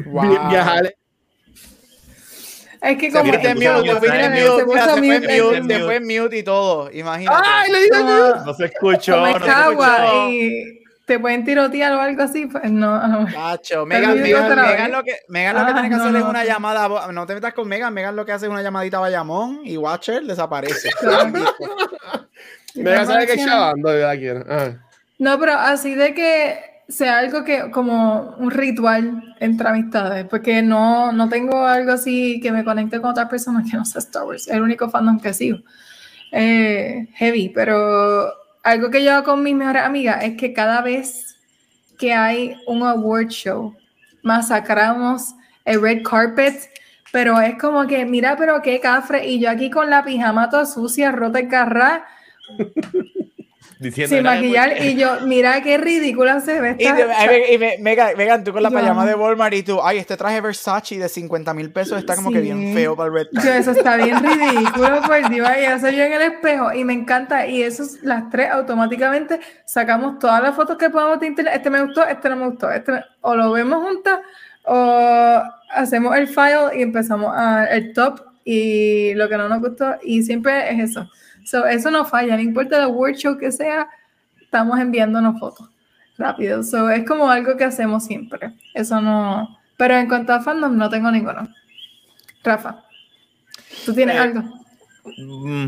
Wow. 0.06 0.48
viajar. 0.48 0.94
Es 2.82 2.96
que 2.96 3.10
como 3.12 3.24
mute, 3.24 3.38
te 3.38 3.54
mute, 3.54 3.64
se 3.90 3.94
fue 3.98 4.08
mute, 5.00 5.42
mute, 5.42 5.60
mute. 5.62 5.84
fue 5.84 6.00
mute 6.00 6.38
y 6.38 6.42
todo, 6.42 6.90
imagínate. 6.92 7.42
¡Ay, 7.44 7.70
le 7.72 7.80
digo 7.82 7.96
como- 7.98 8.44
No 8.46 8.54
se 8.54 8.64
escuchó. 8.66 9.16
no 9.16 9.26
es 9.26 9.34
se 9.36 9.40
cagua 9.40 9.86
escuchó. 9.96 10.28
y 10.30 10.80
te 11.04 11.18
pueden 11.18 11.44
tirotear 11.44 11.92
o 11.92 12.00
algo 12.00 12.22
así, 12.22 12.46
pues 12.46 12.70
no. 12.70 12.92
Megan, 13.86 14.20
Megan, 14.20 14.22
Megan 14.22 14.92
lo 14.92 15.02
que, 15.04 15.16
Megan 15.28 15.56
lo 15.56 15.64
que 15.66 15.70
Ah, 15.70 15.74
tiene 15.74 15.88
que 15.90 15.96
no, 15.96 16.02
hacer 16.04 16.16
es 16.16 16.22
una 16.22 16.44
llamada, 16.44 17.12
no 17.12 17.26
te 17.26 17.34
metas 17.34 17.52
con 17.52 17.68
Megan, 17.68 17.92
Megan 17.92 18.16
lo 18.16 18.24
que 18.24 18.32
hace 18.32 18.46
es 18.46 18.50
una 18.52 18.62
llamadita 18.62 18.96
a 18.96 19.00
Bayamón 19.00 19.60
y 19.64 19.76
Watcher 19.76 20.22
desaparece. 20.22 20.90
Me 22.74 22.82
voy 22.84 22.92
a 22.92 23.04
saber 23.04 23.26
que 23.28 23.36
chavando, 23.44 23.90
quiero. 24.16 24.44
Ah. 24.48 24.70
No, 25.18 25.38
pero 25.38 25.52
así 25.54 25.94
de 25.94 26.14
que 26.14 26.69
sea 26.90 27.18
algo 27.18 27.44
que 27.44 27.70
como 27.70 28.34
un 28.38 28.50
ritual 28.50 29.34
entre 29.38 29.68
amistades, 29.68 30.26
porque 30.26 30.62
no, 30.62 31.12
no 31.12 31.28
tengo 31.28 31.64
algo 31.64 31.92
así 31.92 32.40
que 32.40 32.52
me 32.52 32.64
conecte 32.64 33.00
con 33.00 33.10
otras 33.10 33.28
personas 33.28 33.70
que 33.70 33.76
no 33.76 33.84
sea 33.84 34.00
Star 34.00 34.24
Wars, 34.24 34.48
el 34.48 34.62
único 34.62 34.90
fandom 34.90 35.20
que 35.20 35.32
sigo. 35.32 35.58
Eh, 36.32 37.08
heavy, 37.14 37.48
pero 37.48 38.32
algo 38.62 38.90
que 38.90 39.02
yo 39.02 39.12
hago 39.14 39.24
con 39.24 39.42
mis 39.42 39.54
mejores 39.54 39.82
amigas 39.82 40.22
es 40.22 40.36
que 40.36 40.52
cada 40.52 40.80
vez 40.82 41.36
que 41.98 42.12
hay 42.12 42.56
un 42.66 42.82
award 42.82 43.28
show, 43.28 43.74
masacramos 44.22 45.34
el 45.64 45.80
red 45.80 46.02
carpet, 46.02 46.70
pero 47.12 47.40
es 47.40 47.58
como 47.58 47.86
que, 47.86 48.04
mira, 48.04 48.36
pero 48.36 48.62
qué 48.62 48.80
cafre, 48.80 49.26
y 49.26 49.40
yo 49.40 49.50
aquí 49.50 49.70
con 49.70 49.90
la 49.90 50.04
pijama 50.04 50.50
toda 50.50 50.66
sucia, 50.66 51.12
rota 51.12 51.40
y 51.40 51.48
carrá, 51.48 52.06
Diciendo 53.82 54.14
sin 54.14 54.24
maquillar, 54.24 54.74
y 54.84 54.94
yo, 54.94 55.20
mira 55.26 55.62
qué 55.62 55.78
ridícula 55.78 56.38
se 56.40 56.60
ve 56.60 56.76
Y, 56.78 56.84
esta. 56.84 56.96
te- 57.26 57.54
y 57.54 57.58
me- 57.58 57.78
Megan, 57.78 58.14
Megan, 58.14 58.44
tú 58.44 58.52
con 58.52 58.62
la 58.62 58.68
Yo- 58.68 58.78
pijama 58.78 59.06
de 59.06 59.14
Walmart 59.14 59.54
y 59.54 59.62
tú, 59.62 59.80
ay, 59.82 59.96
este 59.96 60.18
traje 60.18 60.38
Versace 60.42 60.98
de 60.98 61.08
50 61.08 61.54
mil 61.54 61.72
pesos 61.72 61.98
está 61.98 62.14
como 62.14 62.30
que 62.30 62.40
bien 62.42 62.74
feo 62.74 62.94
para 62.94 63.06
el 63.08 63.14
red. 63.14 63.26
Yo, 63.32 63.50
eso 63.50 63.70
está 63.70 63.96
bien 63.96 64.16
ridículo, 64.22 65.00
por 65.00 65.30
Dios, 65.30 65.48
y 65.58 65.64
eso 65.64 65.88
yo 65.88 66.02
en 66.04 66.12
el 66.12 66.20
espejo, 66.22 66.72
y 66.74 66.84
me 66.84 66.92
encanta, 66.92 67.46
y 67.46 67.62
eso 67.62 67.82
es- 67.84 68.02
las 68.02 68.28
tres 68.28 68.50
automáticamente 68.50 69.40
sacamos 69.64 70.18
todas 70.18 70.42
las 70.42 70.54
fotos 70.54 70.76
que 70.76 70.90
podamos 70.90 71.18
de 71.18 71.28
internet, 71.28 71.54
este 71.56 71.70
me 71.70 71.82
gustó, 71.82 72.06
este 72.06 72.28
no 72.28 72.36
me 72.36 72.48
gustó, 72.48 72.70
este 72.70 72.92
o 73.22 73.34
lo 73.34 73.50
vemos 73.52 73.82
juntas, 73.82 74.18
o 74.64 75.42
hacemos 75.72 76.16
el 76.16 76.28
file 76.28 76.76
y 76.76 76.82
empezamos 76.82 77.32
a, 77.34 77.64
el 77.64 77.92
top 77.94 78.20
y 78.44 79.14
lo 79.14 79.26
que 79.28 79.36
no 79.38 79.48
nos 79.48 79.60
gustó, 79.60 79.96
y 80.02 80.22
siempre 80.22 80.70
es 80.70 80.90
eso. 80.90 81.08
So, 81.50 81.66
eso 81.66 81.90
no 81.90 82.04
falla, 82.04 82.36
no 82.36 82.42
importa 82.42 82.80
el 82.80 82.86
word 82.92 83.16
show 83.16 83.36
que 83.36 83.50
sea, 83.50 83.88
estamos 84.40 84.78
enviándonos 84.78 85.40
fotos 85.40 85.68
rápido. 86.16 86.62
So, 86.62 86.88
es 86.90 87.04
como 87.04 87.28
algo 87.28 87.56
que 87.56 87.64
hacemos 87.64 88.04
siempre. 88.04 88.52
Eso 88.72 89.00
no. 89.00 89.58
Pero 89.76 89.96
en 89.96 90.06
cuanto 90.06 90.32
a 90.32 90.40
fandom, 90.40 90.76
no 90.76 90.88
tengo 90.88 91.10
ninguno. 91.10 91.48
Rafa, 92.44 92.84
¿tú 93.84 93.92
tienes 93.94 94.14
Eh, 94.14 94.18
algo? 94.18 94.42
Mm, 95.16 95.66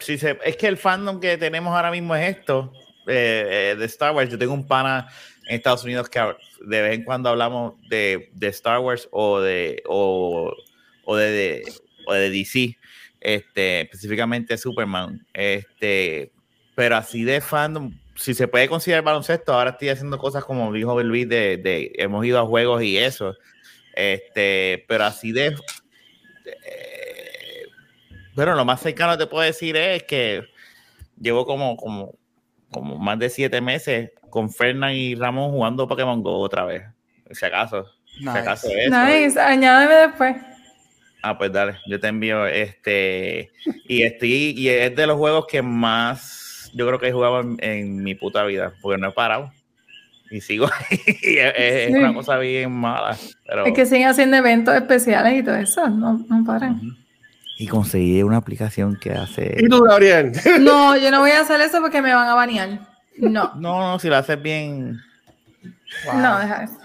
sí, 0.00 0.18
es 0.44 0.56
que 0.56 0.66
el 0.66 0.76
fandom 0.76 1.20
que 1.20 1.36
tenemos 1.38 1.72
ahora 1.74 1.90
mismo 1.90 2.16
es 2.16 2.36
esto, 2.38 2.72
eh, 3.06 3.72
eh, 3.72 3.76
de 3.78 3.84
Star 3.84 4.12
Wars. 4.14 4.28
Yo 4.30 4.38
tengo 4.38 4.54
un 4.54 4.66
pana 4.66 5.06
en 5.46 5.56
Estados 5.56 5.84
Unidos 5.84 6.08
que 6.08 6.20
de 6.66 6.82
vez 6.82 6.94
en 6.94 7.04
cuando 7.04 7.28
hablamos 7.28 7.74
de, 7.88 8.30
de 8.34 8.48
Star 8.48 8.80
Wars 8.80 9.08
o 9.12 9.38
de, 9.40 9.82
o, 9.86 10.52
o 11.04 11.16
de, 11.16 11.30
de- 11.30 11.62
o 12.06 12.12
de 12.14 12.30
DC, 12.30 12.76
este, 13.22 13.82
específicamente 13.82 14.56
Superman. 14.58 15.24
Este, 15.32 16.32
pero 16.74 16.96
así 16.96 17.24
de 17.24 17.40
fandom, 17.40 17.92
si 18.14 18.34
se 18.34 18.48
puede 18.48 18.68
considerar 18.68 19.04
baloncesto, 19.04 19.52
ahora 19.54 19.70
estoy 19.70 19.90
haciendo 19.90 20.18
cosas 20.18 20.44
como 20.44 20.72
dijo 20.72 21.00
Luis, 21.02 21.28
de, 21.28 21.56
de 21.56 21.92
hemos 21.96 22.24
ido 22.24 22.38
a 22.38 22.46
juegos 22.46 22.82
y 22.82 22.98
eso. 22.98 23.34
Este, 23.94 24.84
pero 24.88 25.04
así 25.04 25.32
de 25.32 25.54
eh, 26.44 27.66
bueno, 28.34 28.54
lo 28.54 28.64
más 28.64 28.80
cercano 28.80 29.12
que 29.12 29.18
te 29.18 29.26
puedo 29.26 29.44
decir 29.44 29.76
es 29.76 30.02
que 30.04 30.42
llevo 31.20 31.44
como, 31.44 31.76
como, 31.76 32.14
como 32.70 32.98
más 32.98 33.18
de 33.18 33.28
siete 33.28 33.60
meses 33.60 34.10
con 34.30 34.50
Fernán 34.50 34.94
y 34.94 35.14
Ramón 35.14 35.50
jugando 35.50 35.86
Pokémon 35.86 36.22
Go 36.22 36.38
otra 36.38 36.64
vez. 36.64 36.82
Si 37.30 37.44
acaso. 37.44 37.86
Si 38.06 38.26
acaso 38.26 38.68
Nice. 38.68 38.84
eso. 38.86 39.04
Nice, 39.04 39.40
añádeme 39.40 39.94
después. 39.94 40.36
Ah, 41.22 41.38
pues 41.38 41.52
dale, 41.52 41.76
yo 41.86 42.00
te 42.00 42.08
envío 42.08 42.46
este. 42.46 43.50
Y 43.86 44.02
estoy, 44.02 44.54
y 44.56 44.68
es 44.68 44.94
de 44.94 45.06
los 45.06 45.16
juegos 45.16 45.46
que 45.46 45.62
más 45.62 46.70
yo 46.74 46.86
creo 46.86 46.98
que 46.98 47.08
he 47.08 47.12
jugado 47.12 47.40
en, 47.40 47.56
en 47.60 48.02
mi 48.02 48.14
puta 48.14 48.44
vida, 48.44 48.72
porque 48.80 49.00
no 49.00 49.08
he 49.08 49.12
parado. 49.12 49.52
Y 50.30 50.40
sigo 50.40 50.66
ahí. 50.90 50.98
y 51.22 51.36
es, 51.36 51.52
es 51.56 51.86
Sí. 51.88 51.94
una 51.94 52.14
cosa 52.14 52.38
bien 52.38 52.72
mala. 52.72 53.16
Pero... 53.46 53.66
Es 53.66 53.74
que 53.74 53.86
siguen 53.86 54.08
haciendo 54.08 54.36
eventos 54.36 54.74
especiales 54.74 55.38
y 55.38 55.42
todo 55.44 55.56
eso, 55.56 55.88
no, 55.88 56.24
no 56.28 56.44
paran. 56.44 56.80
Y 57.58 57.66
conseguí 57.68 58.22
una 58.22 58.38
aplicación 58.38 58.96
que 58.96 59.12
hace. 59.12 59.54
¿Y 59.58 59.68
tú, 59.68 59.82
Gabriel? 59.82 60.32
No, 60.60 60.96
yo 60.96 61.10
no 61.10 61.20
voy 61.20 61.30
a 61.32 61.40
hacer 61.42 61.60
eso 61.60 61.80
porque 61.80 62.00
me 62.02 62.14
van 62.14 62.26
a 62.28 62.34
banear. 62.34 62.80
No, 63.18 63.52
No, 63.56 63.80
no, 63.92 63.98
si 63.98 64.08
lo 64.08 64.16
haces 64.16 64.40
bien. 64.42 64.98
Wow. 66.06 66.18
no, 66.20 66.38
deja 66.38 66.64
eso. 66.64 66.78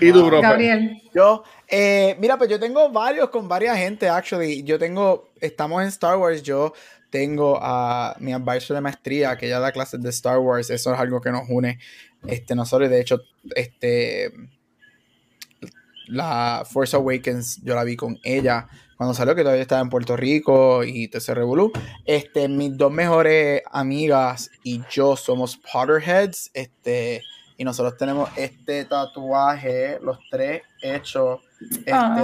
¿Y 0.00 0.12
tú, 0.12 0.26
bro? 0.26 0.40
Gabriel, 0.40 1.00
Yo, 1.14 1.44
eh, 1.68 2.16
mira, 2.18 2.36
pues 2.36 2.50
yo 2.50 2.58
tengo 2.60 2.90
varios 2.90 3.30
con 3.30 3.48
varias 3.48 3.76
gente, 3.76 4.08
actually. 4.08 4.62
Yo 4.62 4.78
tengo, 4.78 5.30
estamos 5.40 5.82
en 5.82 5.88
Star 5.88 6.16
Wars, 6.16 6.42
yo 6.42 6.72
tengo 7.10 7.58
a 7.62 8.16
mi 8.18 8.32
advisor 8.32 8.74
de 8.74 8.80
maestría 8.80 9.36
que 9.36 9.46
ella 9.46 9.60
da 9.60 9.72
clases 9.72 10.02
de 10.02 10.10
Star 10.10 10.38
Wars, 10.38 10.70
eso 10.70 10.92
es 10.92 10.98
algo 10.98 11.20
que 11.20 11.30
nos 11.30 11.48
une. 11.48 11.78
Este, 12.26 12.54
nosotros, 12.54 12.90
de 12.90 13.00
hecho, 13.00 13.20
este, 13.54 14.32
la 16.06 16.64
Force 16.68 16.96
Awakens, 16.96 17.60
yo 17.62 17.74
la 17.74 17.84
vi 17.84 17.96
con 17.96 18.18
ella 18.24 18.66
cuando 18.96 19.14
salió, 19.14 19.34
que 19.34 19.42
todavía 19.42 19.62
estaba 19.62 19.80
en 19.80 19.90
Puerto 19.90 20.16
Rico 20.16 20.84
y 20.84 21.08
TC 21.08 21.34
Revolú. 21.34 21.72
Este, 22.04 22.48
mis 22.48 22.76
dos 22.76 22.92
mejores 22.92 23.62
amigas 23.70 24.50
y 24.62 24.82
yo 24.90 25.16
somos 25.16 25.56
Potterheads, 25.56 26.50
este, 26.54 27.22
y 27.56 27.64
nosotros 27.64 27.96
tenemos 27.96 28.30
este 28.36 28.84
tatuaje, 28.84 29.98
los 30.00 30.18
tres 30.30 30.62
hechos, 30.80 31.40
este, 31.70 31.92
Ah. 31.92 32.16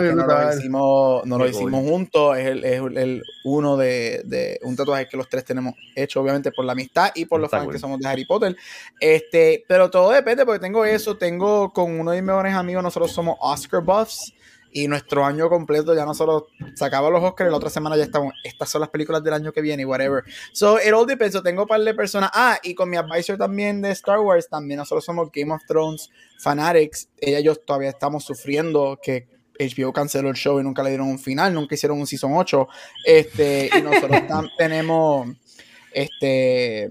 Que 0.00 0.12
no 0.14 0.26
lo 0.26 0.54
hicimos, 0.54 1.26
no 1.26 1.38
lo 1.38 1.44
Qué 1.44 1.50
hicimos 1.50 1.84
juntos, 1.84 2.36
es 2.38 2.46
el, 2.46 2.64
es 2.64 2.80
el 2.80 3.22
uno 3.44 3.76
de, 3.76 4.22
de 4.24 4.58
un 4.62 4.76
tatuaje 4.76 5.08
que 5.08 5.16
los 5.16 5.28
tres 5.28 5.44
tenemos 5.44 5.74
hecho, 5.94 6.20
obviamente 6.20 6.52
por 6.52 6.64
la 6.64 6.72
amistad 6.72 7.10
y 7.14 7.24
por 7.24 7.40
los 7.40 7.48
Está 7.48 7.58
fans 7.58 7.66
cool. 7.66 7.74
que 7.74 7.78
somos 7.80 7.98
de 8.00 8.08
Harry 8.08 8.24
Potter. 8.24 8.56
Este, 9.00 9.64
pero 9.68 9.90
todo 9.90 10.10
depende, 10.10 10.44
porque 10.44 10.60
tengo 10.60 10.84
eso, 10.84 11.16
tengo 11.16 11.72
con 11.72 11.98
uno 11.98 12.10
de 12.10 12.18
mis 12.22 12.26
mejores 12.26 12.54
amigos, 12.54 12.82
nosotros 12.82 13.12
somos 13.12 13.36
Oscar 13.40 13.82
Buffs. 13.82 14.34
Y 14.70 14.86
nuestro 14.88 15.24
año 15.24 15.48
completo 15.48 15.94
ya 15.94 16.04
nosotros 16.04 16.44
sacamos 16.74 17.10
los 17.10 17.22
Oscars 17.22 17.50
la 17.50 17.56
otra 17.56 17.70
semana 17.70 17.96
ya 17.96 18.04
estamos. 18.04 18.34
Estas 18.44 18.68
son 18.68 18.80
las 18.80 18.90
películas 18.90 19.22
del 19.24 19.34
año 19.34 19.52
que 19.52 19.60
viene 19.60 19.82
y 19.82 19.84
whatever. 19.86 20.24
So, 20.52 20.78
it 20.78 20.92
all 20.92 21.06
depends. 21.06 21.42
Tengo 21.42 21.62
un 21.62 21.68
par 21.68 21.80
de 21.80 21.94
personas. 21.94 22.30
Ah, 22.34 22.58
y 22.62 22.74
con 22.74 22.90
mi 22.90 22.96
advisor 22.96 23.38
también 23.38 23.80
de 23.80 23.90
Star 23.92 24.20
Wars, 24.20 24.48
también 24.48 24.78
nosotros 24.78 25.04
somos 25.04 25.30
Game 25.32 25.52
of 25.52 25.62
Thrones 25.66 26.10
fanatics. 26.38 27.08
Ella 27.18 27.40
y 27.40 27.44
yo 27.44 27.56
todavía 27.56 27.90
estamos 27.90 28.24
sufriendo 28.24 28.98
que 29.02 29.26
HBO 29.58 29.92
canceló 29.92 30.28
el 30.28 30.36
show 30.36 30.60
y 30.60 30.62
nunca 30.62 30.82
le 30.82 30.90
dieron 30.90 31.08
un 31.08 31.18
final, 31.18 31.52
nunca 31.52 31.74
hicieron 31.74 31.98
un 31.98 32.06
season 32.06 32.32
8. 32.34 32.68
Este, 33.04 33.70
y 33.76 33.82
nosotros 33.82 34.22
tenemos, 34.56 35.28
este, 35.92 36.90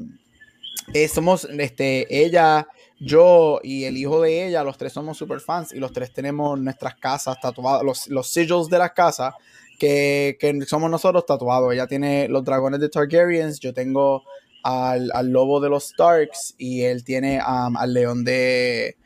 eh, 0.94 1.08
somos, 1.08 1.46
este, 1.46 2.06
ella, 2.10 2.68
yo 3.00 3.60
y 3.64 3.84
el 3.86 3.96
hijo 3.98 4.22
de 4.22 4.48
ella, 4.48 4.64
los 4.64 4.78
tres 4.78 4.94
somos 4.94 5.18
super 5.18 5.40
fans 5.40 5.72
y 5.74 5.80
los 5.80 5.92
tres 5.94 6.12
tenemos 6.12 6.60
nuestras 6.60 6.96
casas 6.96 7.40
tatuadas, 7.40 7.84
los, 7.84 8.08
los 8.08 8.28
sigils 8.30 8.70
de 8.70 8.78
las 8.80 8.92
casas 8.92 9.34
que, 9.80 10.38
que 10.40 10.60
somos 10.66 10.90
nosotros 10.90 11.26
tatuados. 11.26 11.74
Ella 11.74 11.86
tiene 11.88 12.28
los 12.28 12.44
dragones 12.44 12.80
de 12.80 12.90
Targaryens, 12.90 13.60
yo 13.60 13.74
tengo 13.74 14.24
al, 14.64 15.12
al 15.14 15.30
lobo 15.30 15.60
de 15.60 15.70
los 15.70 15.90
Starks 15.90 16.56
y 16.58 16.82
él 16.82 17.04
tiene 17.04 17.40
um, 17.48 17.78
al 17.78 17.94
león 17.94 18.24
de, 18.26 18.98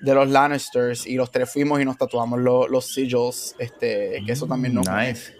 de 0.00 0.14
los 0.14 0.28
Lannisters 0.28 1.06
y 1.06 1.14
los 1.14 1.30
tres 1.30 1.50
fuimos 1.50 1.80
y 1.80 1.84
nos 1.86 1.96
tatuamos 1.96 2.38
lo- 2.40 2.68
los 2.68 2.92
sigils, 2.92 3.56
este, 3.58 4.22
que 4.26 4.32
eso 4.32 4.46
también 4.46 4.74
nos... 4.74 4.86
Nice. 4.88 5.34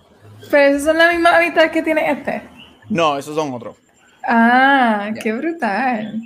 pero 0.50 0.74
esas 0.74 0.84
son 0.84 0.96
las 0.98 1.12
mismas 1.12 1.34
amistades 1.34 1.70
que 1.70 1.82
tiene 1.82 2.10
este. 2.10 2.42
No, 2.88 3.18
esos 3.18 3.34
son 3.34 3.52
otros. 3.52 3.76
Ah, 4.26 5.10
qué 5.22 5.32
brutal. 5.34 6.22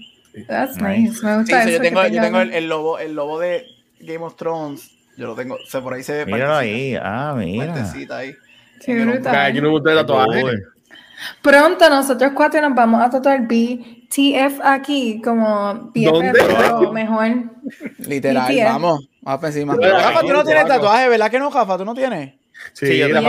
That's 0.47 0.77
Nice. 0.77 1.11
nice. 1.11 1.23
Me 1.25 1.33
Sí, 1.33 1.39
gusta 1.39 1.63
so 1.63 1.69
eso 1.69 1.71
yo 1.71 1.81
tengo, 1.81 2.07
yo 2.07 2.21
tengo 2.23 2.41
el, 2.41 2.53
el 2.55 2.69
lobo, 2.69 2.99
el 2.99 3.15
lobo 3.15 3.39
de 3.39 3.65
Game 4.01 4.25
of 4.25 4.37
Thrones. 4.37 4.91
Yo 5.17 5.27
lo 5.27 5.35
tengo, 5.35 5.55
o 5.57 5.67
sea, 5.67 5.81
por 5.81 5.95
ahí 5.95 6.03
se 6.03 6.25
ve 6.25 6.27
Míralo 6.33 6.55
ahí. 6.57 6.97
Ah, 7.01 7.35
mira. 7.37 7.75
ahí. 8.11 8.35
Brutal. 8.87 9.35
Aquí 9.37 9.57
no 9.61 9.63
me 9.65 9.69
gusta 9.71 9.91
el 9.91 9.97
tatuaje. 9.99 10.45
Pronto 11.43 11.91
nosotros 11.91 12.31
cuatro 12.35 12.61
nos 12.61 12.75
vamos 12.77 13.03
a 13.03 13.11
tatuar 13.11 13.41
BTF 13.49 14.61
aquí 14.63 15.21
como 15.21 15.91
BFF, 15.93 16.05
¿Dónde? 16.05 16.33
pero 16.33 16.93
mejor. 16.93 17.29
Literal, 17.99 18.53
BTF. 18.53 18.65
vamos, 18.65 19.09
vamos 19.23 19.41
para 19.41 19.49
encima. 19.53 19.75
Rafa, 19.77 20.21
tú 20.21 20.29
no 20.29 20.45
tienes 20.45 20.67
tatuaje, 20.67 21.09
¿verdad 21.09 21.31
que 21.31 21.39
no, 21.41 21.51
Rafa? 21.51 21.77
¿Tú 21.77 21.85
no 21.85 21.95
tienes? 21.95 22.35
Sí, 22.73 22.87
Sí, 22.87 22.99
yo 22.99 23.09
la. 23.09 23.21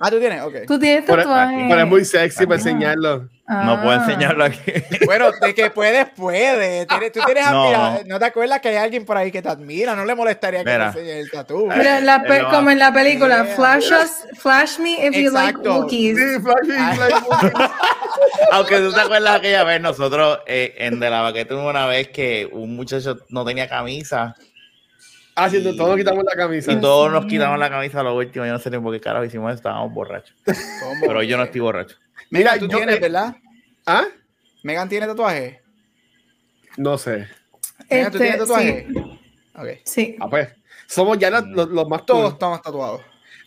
Ah, 0.00 0.10
tú 0.10 0.18
tienes, 0.20 0.42
ok. 0.42 0.54
Tú 0.66 0.78
tienes 0.78 1.04
Pero- 1.06 1.22
tatuaje. 1.22 1.66
Pero 1.68 1.80
es 1.80 1.86
muy 1.86 2.04
sexy 2.04 2.44
para 2.46 2.56
Ah. 2.56 2.58
enseñarlo. 2.58 3.28
No 3.48 3.82
puedo 3.82 3.90
Ah. 4.00 4.04
enseñarlo 4.06 4.44
aquí. 4.44 4.60
Bueno, 5.06 5.30
de 5.32 5.54
que 5.54 5.68
puedes, 5.70 6.06
puedes. 6.16 6.86
Tú 6.86 7.20
tienes 7.26 7.50
No. 7.50 7.98
no. 8.06 8.18
te 8.18 8.24
acuerdas 8.24 8.60
que 8.60 8.68
hay 8.70 8.76
alguien 8.76 9.04
por 9.04 9.16
ahí 9.16 9.30
que 9.30 9.42
te 9.42 9.48
admira? 9.48 9.94
No 9.94 10.04
le 10.06 10.14
molestaría 10.14 10.64
que 10.64 10.70
Mira. 10.70 10.92
te 10.92 11.00
enseñe 11.00 11.18
el 11.20 11.30
tatu. 11.30 11.66
Mira, 11.66 12.00
la 12.00 12.22
pe- 12.22 12.36
Él 12.38 12.42
lo 12.44 12.50
como 12.50 12.70
en 12.70 12.78
la 12.78 12.92
película, 12.92 13.44
Yeah. 13.44 13.54
flash, 13.56 13.90
us- 13.92 14.38
flash 14.38 14.78
me 14.78 14.92
if 15.06 15.14
you 15.14 15.30
like 15.32 15.50
Exacto. 15.50 15.80
cookies. 15.82 16.16
Sí, 16.16 16.40
flashy, 16.40 16.72
Ah. 16.78 16.92
flashy. 16.96 17.52
Aunque 18.52 18.78
tú 18.78 18.92
te 18.92 19.00
acuerdas 19.00 19.36
aquella 19.36 19.64
vez, 19.64 19.80
nosotros 19.80 20.38
eh, 20.46 20.74
en 20.78 21.00
De 21.00 21.10
la 21.10 21.20
Baqueta 21.22 21.54
hubo 21.54 21.68
una 21.68 21.86
vez 21.86 22.08
que 22.08 22.48
un 22.50 22.74
muchacho 22.76 23.18
no 23.28 23.44
tenía 23.44 23.68
camisa 23.68 24.34
Ah, 25.34 25.48
sí, 25.48 25.62
todos 25.62 25.88
nos 25.88 25.96
quitamos 25.96 26.24
la 26.24 26.36
camisa. 26.36 26.72
y 26.72 26.80
todos 26.80 27.10
nos 27.10 27.24
quitamos 27.26 27.58
la 27.58 27.70
camisa 27.70 28.00
a 28.00 28.02
lo 28.02 28.14
último. 28.16 28.44
Yo 28.44 28.52
no 28.52 28.58
sé 28.58 28.70
ni 28.70 28.78
por 28.78 28.92
qué 28.92 29.00
carajo 29.00 29.24
hicimos 29.24 29.50
eso, 29.50 29.56
estábamos 29.56 29.92
borrachos. 29.94 30.36
Pero 31.00 31.22
yo 31.22 31.36
no 31.36 31.44
estoy 31.44 31.60
borracho. 31.60 31.96
Mira, 32.30 32.58
tú 32.58 32.68
yo- 32.68 32.76
tienes, 32.76 32.96
eh, 32.96 33.00
¿verdad? 33.00 33.34
¿Ah? 33.86 34.04
Megan 34.62 34.88
tiene 34.88 35.06
tatuaje. 35.06 35.60
No 36.76 36.98
sé. 36.98 37.28
Megan, 37.90 38.12
¿tú 38.12 38.18
tienes 38.18 38.34
Este, 38.40 38.46
tatuaje? 38.46 38.86
sí, 38.88 39.00
Ok. 39.54 39.68
sí. 39.84 40.16
Ah, 40.20 40.28
pues. 40.30 40.48
Somos 40.86 41.18
ya 41.18 41.30
los, 41.30 41.46
los- 41.48 41.68
los 41.68 41.88
más 41.88 42.04
Todos 42.04 42.20
todos. 42.20 42.32
estamos 42.34 42.62
tatuados. 42.62 43.00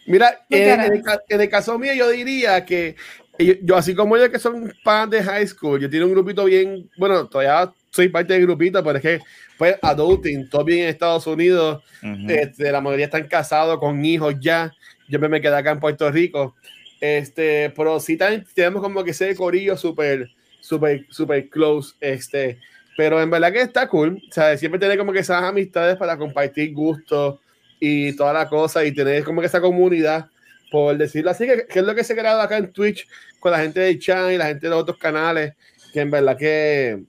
Mira, 0.08 0.46
eh, 0.50 0.74
en, 0.74 0.82
el, 0.82 1.04
en 1.42 1.50
caso 1.50 1.78
mío, 1.80 1.94
yo 1.94 2.10
diría 2.10 2.64
que 2.66 2.96
yo, 3.40 3.54
yo, 3.64 3.76
así 3.76 3.96
como 3.96 4.16
ellos 4.16 4.30
que 4.30 4.40
son 4.40 4.72
fans 4.84 5.10
de 5.12 5.24
high 5.24 5.48
school, 5.48 5.80
yo 5.80 5.90
tengo 5.90 6.06
un 6.06 6.12
grupito 6.12 6.46
bien, 6.46 6.90
bueno, 6.98 7.28
todavía 7.28 7.72
soy 7.96 8.10
parte 8.10 8.34
del 8.34 8.42
grupito, 8.42 8.84
pero 8.84 8.98
es 8.98 9.02
que 9.02 9.20
pues 9.58 9.78
adulting, 9.82 10.50
todo 10.50 10.66
bien 10.66 10.84
en 10.84 10.90
Estados 10.90 11.26
Unidos, 11.28 11.82
Ujú. 12.04 12.30
este, 12.30 12.70
la 12.70 12.82
mayoría 12.82 13.06
están 13.06 13.26
casados 13.26 13.80
con 13.80 14.04
hijos 14.04 14.36
ya, 14.42 14.74
yo 15.08 15.18
me 15.18 15.40
quedé 15.40 15.56
acá 15.56 15.72
en 15.72 15.80
Puerto 15.80 16.12
Rico, 16.12 16.56
este, 17.00 17.72
pero 17.74 17.98
sí 18.02 18.18
también 18.18 18.46
tenemos 18.54 18.82
como 18.82 19.02
que 19.02 19.12
ese 19.12 19.34
corillo 19.34 19.78
súper, 19.78 20.30
súper, 20.60 21.06
súper 21.10 21.48
close, 21.48 21.96
este, 22.02 22.60
pero 22.98 23.22
en 23.22 23.30
verdad 23.30 23.54
que 23.54 23.62
está 23.62 23.88
cool, 23.88 24.22
o 24.30 24.34
sea, 24.34 24.58
siempre 24.58 24.78
tener 24.78 24.98
como 24.98 25.14
que 25.14 25.20
esas 25.20 25.42
amistades 25.42 25.96
para 25.96 26.18
compartir 26.18 26.74
gustos 26.74 27.40
y 27.80 28.14
toda 28.18 28.34
la 28.34 28.50
cosa 28.50 28.84
y 28.84 28.92
tener 28.92 29.24
como 29.24 29.40
que 29.40 29.48
esa 29.48 29.62
comunidad, 29.62 30.28
por 30.70 30.98
decirlo 30.98 31.32
así, 31.32 31.46
que, 31.46 31.66
que 31.66 31.80
es 31.80 31.86
lo 31.86 31.96
que 31.96 32.04
se 32.04 32.12
ha 32.12 32.18
creado 32.18 32.42
acá 32.42 32.58
en 32.58 32.74
Twitch 32.74 33.08
con 33.40 33.54
la 33.54 33.60
gente 33.60 33.80
de 33.80 33.98
Chan 33.98 34.34
y 34.34 34.38
la 34.38 34.48
gente 34.48 34.66
de 34.66 34.72
los 34.72 34.82
otros 34.82 34.98
canales, 34.98 35.54
que 35.94 36.02
en 36.02 36.12
verdad 36.12 36.38
que 36.38 37.04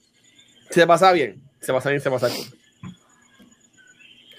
se 0.70 0.86
pasa 0.86 1.12
bien, 1.12 1.42
se 1.60 1.72
pasa 1.72 1.90
bien, 1.90 2.00
se 2.00 2.10
pasa 2.10 2.28
cool. 2.28 2.46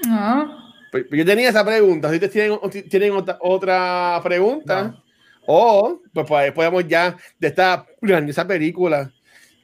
Ah. 0.08 0.74
Pues, 0.92 1.06
pues 1.10 1.20
yo 1.20 1.26
tenía 1.26 1.50
esa 1.50 1.66
pregunta. 1.66 2.10
Si 2.10 2.16
ustedes 2.16 2.32
tienen, 2.34 2.60
tienen 2.90 3.12
otra, 3.14 3.38
otra 3.42 4.20
pregunta, 4.24 4.84
No. 4.84 5.04
o 5.46 6.02
pues, 6.14 6.26
pues 6.28 6.42
ahí 6.42 6.52
podemos 6.52 6.88
ya 6.88 7.16
de 7.40 7.48
esta 7.48 7.86
grandiosa 8.02 8.48
película 8.48 9.12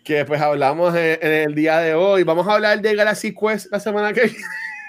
que 0.04 0.26
pues 0.26 0.42
hablamos 0.42 0.94
en, 0.96 1.18
en 1.22 1.32
el 1.50 1.56
día 1.56 1.80
de 1.80 1.94
hoy. 1.94 2.24
Vamos 2.24 2.46
a 2.48 2.56
hablar 2.56 2.82
de 2.82 2.94
Galaxy 2.96 3.34
Quest 3.34 3.72
la 3.72 3.80
semana 3.80 4.12
que 4.12 4.24
viene. 4.26 4.38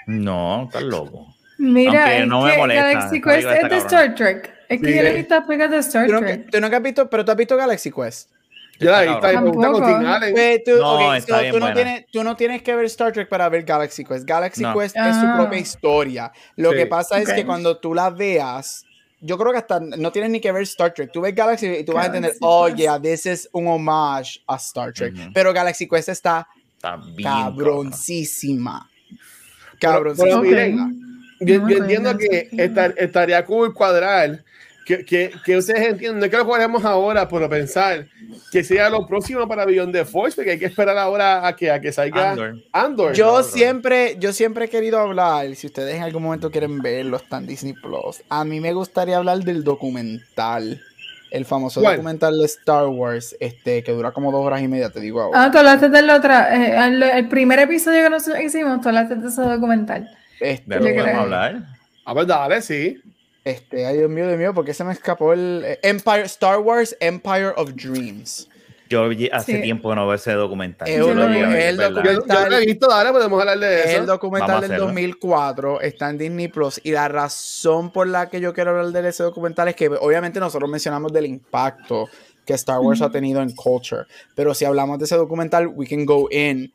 No, 0.07 0.65
estás 0.65 0.83
loco. 0.83 1.33
Mira, 1.57 2.01
Aunque 2.03 2.19
es 2.21 2.27
no 2.27 2.41
me 2.41 2.51
que 2.51 2.57
molesta, 2.57 2.83
Galaxy 2.91 3.21
Quest 3.21 3.25
película 3.47 3.55
es 3.61 3.69
de. 3.69 3.77
Star 3.77 4.15
Trek. 4.15 4.53
Es 4.67 4.81
que 4.81 4.87
Sí. 4.87 4.95
yo 4.95 5.03
le 5.03 5.09
he 5.11 5.13
visto 5.13 5.41
de 5.41 5.77
Star 5.77 6.05
¿Tú 6.07 6.11
no, 6.13 6.19
Trek. 6.19 6.51
tú 6.51 6.59
nunca 6.59 6.77
has 6.77 6.83
visto, 6.83 7.09
pero 7.09 7.23
tú 7.23 7.31
has 7.31 7.37
visto 7.37 7.55
Galaxy 7.55 7.91
Quest. 7.91 8.29
Yo 8.79 8.91
la 8.91 9.19
con. 9.19 9.83
Tim 9.85 10.05
Allen. 10.07 10.33
Pues, 10.33 10.63
tú, 10.63 10.71
No, 10.77 11.19
so, 11.21 11.25
tú, 11.59 11.73
tienes, 11.73 12.05
tú 12.11 12.23
no 12.23 12.35
tienes 12.35 12.61
que 12.61 12.75
ver 12.75 12.85
Star 12.85 13.11
Trek 13.13 13.29
para 13.29 13.47
ver 13.49 13.63
Galaxy 13.63 14.03
Quest. 14.03 14.25
Galaxy 14.25 14.63
No. 14.63 14.73
Quest 14.77 14.95
es 14.97 15.15
su 15.15 15.25
Ah. 15.25 15.33
propia 15.37 15.59
historia. 15.59 16.31
Lo 16.57 16.71
Sí. 16.71 16.77
que 16.77 16.85
pasa 16.87 17.19
es 17.19 17.29
Ok. 17.29 17.35
que 17.35 17.45
cuando 17.45 17.77
tú 17.77 17.93
la 17.93 18.09
veas, 18.09 18.83
yo 19.21 19.37
creo 19.37 19.51
que 19.53 19.59
hasta 19.59 19.79
no 19.79 20.11
tienes 20.11 20.29
ni 20.31 20.39
que 20.41 20.51
ver 20.51 20.63
Star 20.63 20.93
Trek. 20.93 21.11
Tú 21.11 21.21
ves 21.21 21.33
Galaxy 21.33 21.67
y 21.67 21.83
tú 21.85 21.93
vas 21.93 22.03
a 22.03 22.07
entender, 22.07 22.31
Galaxy 22.31 22.39
oh, 22.41 22.67
yeah, 22.69 22.99
this 23.01 23.25
is 23.25 23.49
un 23.53 23.67
homage 23.67 24.41
a 24.47 24.55
Star 24.57 24.91
Trek. 24.93 25.13
Pero 25.33 25.53
Galaxy 25.53 25.87
Quest 25.87 26.09
está 26.09 26.47
Está 26.75 26.97
bien. 26.97 27.23
cabrón. 27.23 27.55
cabroncísima. 27.91 28.89
Pero- 29.79 29.93
Cabroncísima. 29.93 30.41
pero 30.41 30.41
miren, 30.41 31.01
yo, 31.39 31.67
yo 31.67 31.77
entiendo 31.77 32.17
que 32.17 32.49
estar- 32.51 32.93
estaría 32.97 33.43
cool 33.45 33.73
cuadrar. 33.73 34.43
Que, 34.85 35.03
que, 35.03 35.31
que 35.43 35.57
ustedes 35.57 35.87
entiendan, 35.87 36.19
no 36.19 36.25
es 36.25 36.31
que 36.31 36.37
lo 36.37 36.45
cuadremos 36.45 36.85
ahora, 36.85 37.27
pero 37.27 37.49
pensar 37.49 38.07
que 38.51 38.63
sea 38.63 38.87
lo 38.89 39.07
próximo 39.07 39.47
para 39.47 39.65
Beyond 39.65 39.91
the 39.93 40.05
Force, 40.05 40.35
porque 40.35 40.51
hay 40.51 40.59
que 40.59 40.67
esperar 40.67 40.95
ahora 40.97 41.47
a 41.47 41.55
que, 41.55 41.71
a 41.71 41.81
que 41.81 41.91
salga 41.91 42.31
Andor. 42.31 42.55
Andor. 42.71 43.13
Yo 43.13 43.41
siempre, 43.41 44.15
yo 44.19 44.31
siempre 44.31 44.65
he 44.65 44.69
querido 44.69 44.99
hablar, 44.99 45.55
si 45.55 45.65
ustedes 45.65 45.95
en 45.95 46.03
algún 46.03 46.21
momento 46.21 46.51
quieren 46.51 46.81
verlo, 46.83 47.17
está 47.17 47.37
en 47.37 47.47
Disney 47.47 47.73
Plus. 47.73 48.21
A 48.29 48.45
mí 48.45 48.59
me 48.59 48.73
gustaría 48.73 49.17
hablar 49.17 49.39
del 49.39 49.63
documental. 49.63 50.79
El 51.31 51.43
famoso 51.43 51.81
¿Cuál? 51.81 51.95
documental 51.95 52.37
de 52.37 52.45
Star 52.45 52.85
Wars, 52.87 53.35
este, 53.39 53.83
que 53.83 53.91
dura 53.91 54.11
como 54.11 54.31
dos 54.31 54.45
horas 54.45 54.61
y 54.61 54.67
media, 54.67 54.91
te 54.91 54.99
digo 55.01 55.19
ahora. 55.21 55.45
Ah, 55.45 55.51
tú 55.51 55.57
hablaste 55.57 55.89
del 55.89 56.09
otra. 56.11 56.55
eh, 56.55 56.87
el, 56.87 57.01
el 57.03 57.27
primer 57.27 57.59
episodio 57.59 58.03
que 58.03 58.09
nosotros 58.11 58.41
hicimos, 58.41 58.79
tú 58.81 58.89
hablaste 58.89 59.15
de 59.15 59.27
ese 59.27 59.41
documental. 59.41 60.07
Este, 60.39 60.63
¿De 60.69 60.79
lo 60.79 60.85
podemos 60.85 61.21
hablar? 61.23 61.63
A 62.05 62.13
ver, 62.13 62.27
dale, 62.27 62.61
sí. 62.61 63.01
Este, 63.45 63.85
ay 63.85 63.97
Dios 63.97 64.09
mío, 64.09 64.27
Dios 64.27 64.37
mío, 64.37 64.53
¿por 64.53 64.65
qué 64.65 64.73
se 64.73 64.83
me 64.83 64.91
escapó 64.91 65.31
el 65.33 65.61
eh, 65.65 65.79
Empire, 65.83 66.23
Star 66.23 66.59
Wars 66.59 66.95
Empire 66.99 67.53
of 67.55 67.71
Dreams? 67.75 68.49
Yo 68.87 69.09
hace 69.31 69.55
Sí. 69.55 69.61
tiempo 69.63 69.89
que 69.89 69.95
no 69.95 70.05
veo 70.05 70.13
ese 70.15 70.33
documental. 70.33 70.87
Yo 70.87 71.11
lo 71.15 71.27
vi 71.27 71.37
el. 71.39 71.75
Yo, 71.77 71.81
yo 71.89 71.89
Documental. 71.91 72.49
lo 72.51 72.57
he 72.57 72.65
visto, 72.67 72.87
dale, 72.87 73.11
podemos 73.11 73.39
hablar 73.39 73.57
de 73.57 73.81
El 73.83 73.89
eso. 73.89 74.05
documental 74.05 74.47
Vamos 74.49 74.57
a 74.59 74.61
del 74.67 74.71
hacerlo. 74.73 74.85
2004 74.85 75.81
está 75.81 76.09
en 76.11 76.17
Disney 76.19 76.47
Plus 76.49 76.79
y 76.83 76.91
la 76.91 77.07
razón 77.07 77.91
por 77.91 78.07
la 78.07 78.29
que 78.29 78.39
yo 78.39 78.53
quiero 78.53 78.71
hablar 78.77 78.91
de 79.03 79.09
ese 79.09 79.23
documental 79.23 79.67
es 79.69 79.75
que 79.75 79.87
obviamente 79.87 80.39
nosotros 80.39 80.69
mencionamos 80.69 81.11
del 81.11 81.25
impacto 81.25 82.09
que 82.45 82.53
Star 82.53 82.79
Wars 82.79 83.01
ha 83.01 83.09
tenido 83.09 83.41
en 83.41 83.55
culture, 83.55 84.03
pero 84.35 84.53
si 84.53 84.65
hablamos 84.65 84.99
de 84.99 85.05
ese 85.05 85.15
documental, 85.15 85.65
we 85.65 85.87
can 85.87 86.05
go 86.05 86.27
in 86.29 86.71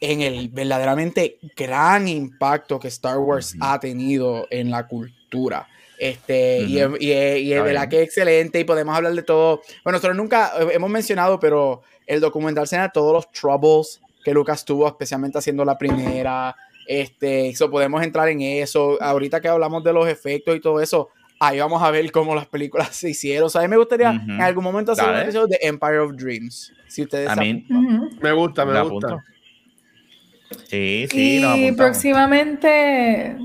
en 0.00 0.20
el 0.20 0.50
verdaderamente 0.50 1.38
gran 1.56 2.06
impacto 2.06 2.78
que 2.78 2.88
Star 2.88 3.16
Wars 3.16 3.54
ha 3.60 3.80
tenido 3.80 4.46
en 4.50 4.70
la 4.70 4.86
cultura. 4.86 5.66
Este, 5.98 6.60
y 6.62 6.78
es, 6.78 6.86
Ujú. 6.86 6.96
y 7.00 7.12
es- 7.12 7.38
y 7.40 7.52
es 7.52 7.56
Está 7.58 7.64
verdad 7.64 7.80
bien. 7.82 7.90
que 7.90 7.96
es 7.98 8.04
excelente 8.04 8.60
y 8.60 8.64
podemos 8.64 8.96
hablar 8.96 9.14
de 9.14 9.22
todo. 9.22 9.62
Bueno, 9.84 9.96
nosotros 9.98 10.16
nunca 10.16 10.52
eh, 10.60 10.68
hemos 10.72 10.90
mencionado, 10.90 11.38
pero 11.38 11.82
el 12.06 12.20
documental 12.20 12.66
se 12.66 12.78
todos 12.92 13.12
los 13.12 13.30
troubles 13.32 14.00
que 14.24 14.32
Lucas 14.32 14.64
tuvo, 14.64 14.86
especialmente 14.88 15.38
haciendo 15.38 15.64
la 15.64 15.78
primera. 15.78 16.54
Este, 16.86 17.48
eso 17.48 17.70
podemos 17.70 18.02
entrar 18.02 18.28
en 18.28 18.40
eso. 18.42 18.98
Ahorita 19.00 19.40
que 19.40 19.48
hablamos 19.48 19.82
de 19.84 19.92
los 19.92 20.08
efectos 20.08 20.56
y 20.56 20.60
todo 20.60 20.80
eso, 20.80 21.08
ahí 21.40 21.58
vamos 21.58 21.82
a 21.82 21.90
ver 21.90 22.10
cómo 22.10 22.34
las 22.34 22.46
películas 22.46 22.88
se 22.96 23.10
hicieron. 23.10 23.46
O 23.46 23.48
sea, 23.50 23.60
a 23.60 23.64
mí 23.64 23.68
me 23.68 23.76
gustaría 23.76 24.10
en 24.10 24.40
algún 24.40 24.64
momento 24.64 24.92
hacer 24.92 25.04
un 25.04 25.10
Dale. 25.12 25.22
episodio 25.24 25.46
de 25.46 25.58
Empire 25.62 25.98
of 25.98 26.12
Dreams. 26.16 26.72
Si 26.88 27.02
ustedes 27.02 27.28
A 27.30 27.36
mí-. 27.36 27.66
Me 28.20 28.32
gusta, 28.32 28.64
me 28.64 28.72
Me 28.72 28.80
gusta. 28.82 29.06
apunto. 29.08 29.24
Sí, 30.68 31.06
sí, 31.10 31.42
y 31.44 31.72
próximamente, 31.72 33.36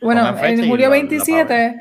bueno, 0.00 0.28
en 0.42 0.68
julio 0.68 0.88
la- 0.88 0.96
la 0.96 1.02
27, 1.02 1.80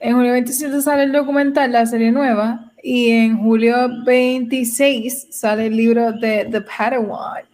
en 0.00 0.14
julio 0.16 0.32
27 0.32 0.80
sale 0.82 1.04
el 1.04 1.12
documental, 1.12 1.72
la 1.72 1.86
serie 1.86 2.10
nueva, 2.12 2.72
y 2.82 3.10
en 3.10 3.38
julio 3.38 3.76
26 4.04 5.28
sale 5.30 5.66
el 5.66 5.76
libro 5.76 6.12
de 6.12 6.48
The 6.50 6.60
Padawan, 6.62 7.44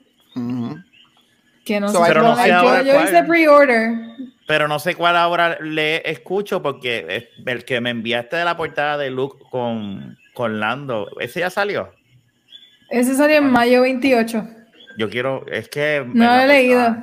que 1.64 1.80
no 1.80 1.88
So, 1.90 2.02
sé 2.04 2.08
Pero 2.08 2.22
no 2.22 2.32
cuál- 2.32 2.42
sé 2.44 2.48
yo, 2.48 2.56
ahora 2.56 2.82
yo 2.82 2.92
cuál. 2.94 3.04
hice 3.08 3.22
pre-order. 3.24 3.92
Pero 4.46 4.66
no 4.68 4.78
sé 4.78 4.94
cuál 4.94 5.16
ahora 5.16 5.58
le 5.60 6.10
escucho 6.10 6.62
porque 6.62 7.04
es 7.08 7.24
el 7.46 7.64
que 7.66 7.80
me 7.82 7.90
enviaste 7.90 8.36
de 8.36 8.44
la 8.46 8.56
portada 8.56 8.96
de 8.96 9.10
Luke 9.10 9.44
con, 9.50 10.16
con 10.32 10.58
Lando, 10.60 11.08
ese 11.20 11.40
ya 11.40 11.50
salió. 11.50 11.90
Ese 12.88 13.14
salió 13.14 13.36
en 13.36 13.50
mayo 13.50 13.82
28. 13.82 14.48
Yo 14.96 15.10
quiero, 15.10 15.46
es 15.52 15.68
que... 15.68 16.02
No 16.14 16.24
lo 16.24 16.40
he 16.40 16.46
leído. 16.46 16.96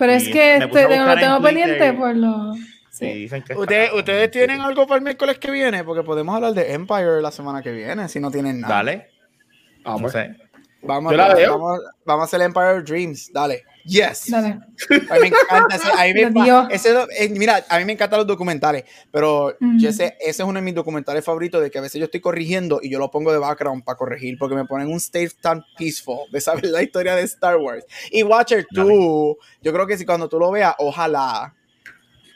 Pero 0.00 0.12
es 0.12 0.28
que 0.30 0.54
este, 0.54 0.66
buscar 0.66 1.18
en 1.18 1.20
tengo 1.20 1.42
pendiente 1.42 1.92
por 1.92 2.16
lo... 2.16 2.54
Sí, 2.88 3.28
Ustedes, 3.54 4.30
tienen 4.30 4.62
algo 4.62 4.86
para 4.86 4.96
el 4.96 5.04
miércoles 5.04 5.38
que 5.38 5.50
viene, 5.50 5.84
porque 5.84 6.02
podemos 6.02 6.34
hablar 6.34 6.54
de 6.54 6.72
Empire 6.72 7.20
la 7.20 7.30
semana 7.30 7.60
que 7.60 7.70
viene, 7.70 8.08
si 8.08 8.18
no 8.18 8.30
tienen 8.30 8.62
nada. 8.62 8.76
Dale, 8.76 9.10
no 9.84 10.08
sé. 10.08 10.36
Vamos, 10.80 11.12
Yo 11.12 11.18
la 11.18 11.24
vamos, 11.24 11.38
veo. 11.38 11.58
vamos, 11.58 11.80
vamos 12.06 12.22
a 12.22 12.24
hacer 12.24 12.40
Empire 12.40 12.82
Dreams, 12.82 13.30
dale. 13.30 13.62
Yes. 13.84 14.30
Dale. 14.30 14.58
A 15.10 15.14
mí 15.14 15.20
me 15.20 15.26
encanta 15.28 15.76
ese, 15.76 15.88
a 15.90 16.04
mí 16.04 16.14
me, 16.14 16.22
eh, 17.18 17.28
mira, 17.30 17.64
a 17.68 17.78
mí 17.78 17.84
me 17.84 17.92
encantan 17.92 18.18
los 18.18 18.26
documentales, 18.26 18.84
pero 19.10 19.56
Mm. 19.60 19.78
yo 19.78 19.88
ese, 19.90 20.16
ese 20.20 20.30
es 20.30 20.40
uno 20.40 20.58
de 20.58 20.64
mis 20.64 20.74
documentales 20.74 21.24
favoritos 21.24 21.62
de 21.62 21.70
que 21.70 21.78
a 21.78 21.80
veces 21.82 21.98
yo 21.98 22.04
estoy 22.04 22.20
corrigiendo 22.20 22.80
y 22.82 22.90
yo 22.90 22.98
lo 22.98 23.10
pongo 23.10 23.32
de 23.32 23.38
background 23.38 23.82
para 23.84 23.96
corregir 23.96 24.36
porque 24.38 24.54
me 24.54 24.64
ponen 24.64 24.88
un 24.88 24.96
state 24.98 25.30
tan 25.40 25.64
peaceful 25.78 26.30
de 26.30 26.40
saber 26.40 26.66
la 26.66 26.82
historia 26.82 27.14
de 27.16 27.22
Star 27.22 27.56
Wars. 27.56 27.84
Y 28.10 28.22
Watcher, 28.22 28.66
tú, 28.74 29.36
yo 29.62 29.72
creo 29.72 29.86
que 29.86 29.96
si 29.98 30.04
cuando 30.04 30.28
tú 30.28 30.38
lo 30.38 30.50
veas, 30.50 30.74
ojalá 30.78 31.54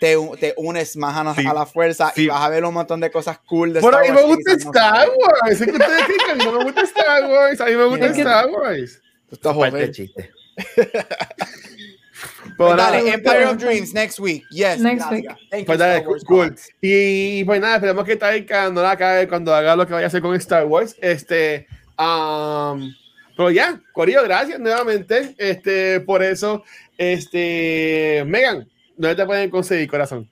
te, 0.01 0.17
te 0.39 0.55
unes 0.57 0.97
más 0.97 1.17
a, 1.17 1.25
la- 1.25 1.35
Sí. 1.35 1.47
a 1.47 1.55
la 1.55 1.67
fuerza 1.67 2.13
y 2.17 2.27
vas 2.27 2.43
a 2.43 2.49
ver 2.49 2.65
un 2.65 2.75
montón 2.75 3.01
de 3.01 3.11
cosas 3.11 3.39
cool 3.47 3.73
de 3.73 3.81
Por 3.81 3.93
Star 3.95 4.05
ahí 4.05 4.11
me 4.13 4.17
Wars 4.23 4.27
que 4.45 4.51
gusta 4.53 4.53
quizás 4.57 4.65
no 4.67 4.73
Star. 4.73 5.09
Wars. 5.09 5.61
Es 5.61 5.67
que 5.67 5.71
ustedes 5.73 6.03
que 6.27 6.33
a 6.33 6.35
mí 6.35 6.45
no 6.45 6.53
me 6.59 6.65
gusta 6.65 6.81
Star 6.83 7.31
Wars. 7.31 7.61
A 7.61 7.65
mí 7.67 7.77
me 7.77 7.85
gusta 7.85 8.07
Star 8.07 8.47
Wars. 8.49 9.01
Tú 9.29 9.35
estás 9.37 9.55
joven. 9.55 9.93
chiste. 9.93 10.31
Pues 10.55 10.89
Pues 12.57 12.77
nada, 12.77 12.99
Empire 12.99 13.47
of 13.47 13.59
Dreams 13.59 13.93
next 13.93 14.21
week. 14.21 14.45
Yes. 14.51 14.79
Next 14.79 15.11
week. 15.11 15.27
Thank 15.51 15.63
you, 15.63 15.67
Pues 15.67 15.79
dale, 15.79 15.97
Star 15.97 16.09
Wars 16.09 16.25
cool. 16.25 16.49
fans. 16.49 16.69
Y 16.81 17.43
pues 17.45 17.61
nada, 17.61 17.77
esperemos 17.77 18.05
que 18.05 18.17
Taika 18.17 18.71
no 18.71 18.83
la 18.83 18.97
cague 18.97 19.27
cuando 19.29 19.53
haga 19.55 19.75
lo 19.75 19.87
que 19.87 19.93
vaya 19.93 20.07
a 20.07 20.09
hacer 20.09 20.23
con 20.23 20.35
Star 20.37 20.65
Wars. 20.67 20.95
Este, 21.01 21.67
um, 21.99 22.93
pero 23.37 23.51
ya, 23.51 23.81
Corillo, 23.93 24.23
gracias 24.23 24.61
nuevamente. 24.61 25.35
Este, 25.39 26.01
por 26.01 26.23
eso, 26.23 26.63
este, 26.97 28.23
Megan, 28.27 28.69
¿dónde 28.97 29.17
te 29.17 29.27
pueden 29.27 29.51
conseguir, 29.51 29.91
corazón? 29.91 30.29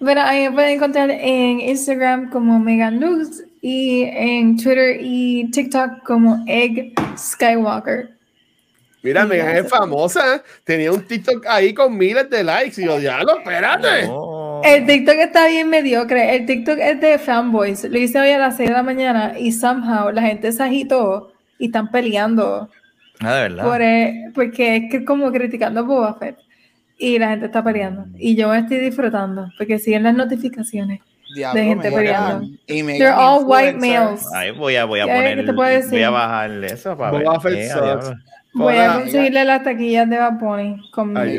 Bueno, 0.00 0.22
ahí 0.24 0.48
me 0.48 0.52
pueden 0.52 0.70
encontrar 0.76 1.10
en 1.10 1.60
Instagram 1.60 2.30
como 2.30 2.58
Megan 2.58 3.00
Luz 3.00 3.42
y 3.62 4.02
en 4.02 4.56
Twitter 4.56 4.98
y 5.00 5.50
TikTok 5.50 6.02
como 6.04 6.44
Egg 6.46 6.92
Skywalker. 7.16 8.15
Mira, 9.06 9.22
Sí, 9.22 9.28
Megan 9.28 9.56
es 9.56 9.68
famosa. 9.68 10.42
Tenía 10.64 10.92
un 10.92 11.02
TikTok 11.02 11.46
ahí 11.46 11.72
con 11.74 11.96
miles 11.96 12.28
de 12.30 12.44
likes. 12.44 12.80
Y 12.80 12.84
yo, 12.84 12.98
diablo, 12.98 13.38
espérate. 13.38 14.06
No. 14.06 14.60
El 14.64 14.86
TikTok 14.86 15.14
está 15.16 15.46
bien 15.48 15.68
mediocre. 15.70 16.34
El 16.36 16.46
TikTok 16.46 16.78
es 16.78 17.00
de 17.00 17.18
fanboys. 17.18 17.84
Lo 17.84 17.98
hice 17.98 18.18
hoy 18.18 18.30
a 18.30 18.38
las 18.38 18.56
6 18.56 18.68
de 18.70 18.74
la 18.74 18.82
mañana 18.82 19.34
y 19.38 19.52
somehow 19.52 20.10
la 20.10 20.22
gente 20.22 20.50
se 20.52 20.62
agitó 20.62 21.32
y 21.58 21.66
están 21.66 21.90
peleando 21.90 22.68
Ah, 23.20 23.34
de 23.34 23.42
verdad. 23.48 23.64
por, 23.64 23.80
eh, 23.82 24.14
porque 24.34 24.76
es 24.76 24.82
que 24.90 25.04
como 25.04 25.30
criticando 25.32 25.80
a 25.80 25.82
Boba 25.84 26.14
Fett 26.18 26.36
y 26.98 27.18
la 27.18 27.28
gente 27.30 27.46
está 27.46 27.62
peleando. 27.62 28.06
Y 28.18 28.34
yo 28.36 28.48
me 28.48 28.58
estoy 28.58 28.78
disfrutando 28.78 29.50
porque 29.56 29.78
siguen 29.78 30.02
las 30.02 30.14
notificaciones. 30.14 31.00
Diablo, 31.34 31.60
gente 31.62 31.90
Megan. 31.90 32.40
peleando. 32.66 32.98
They're 32.98 33.10
all 33.12 33.44
white 33.44 33.78
males. 33.78 34.24
Ay, 34.34 34.52
voy 34.52 34.76
a, 34.76 34.84
voy 34.84 35.00
a 35.00 35.06
¿Qué- 35.06 35.12
poner. 35.12 35.52
Voy 35.90 36.02
a 36.02 36.10
bajarle 36.10 36.66
eso 36.68 36.96
para 36.96 37.10
Boba 37.18 37.38
ver. 37.38 37.52
Fett 37.54 37.72
sucks. 37.72 37.82
diablo. 37.84 38.14
Voy 38.56 38.76
a 38.76 38.94
conseguirle 38.94 39.44
las 39.44 39.62
taquillas 39.62 40.08
de 40.08 40.18
Bad 40.18 40.38
Bunny 40.38 40.90
con 40.90 41.16
Ay, 41.16 41.38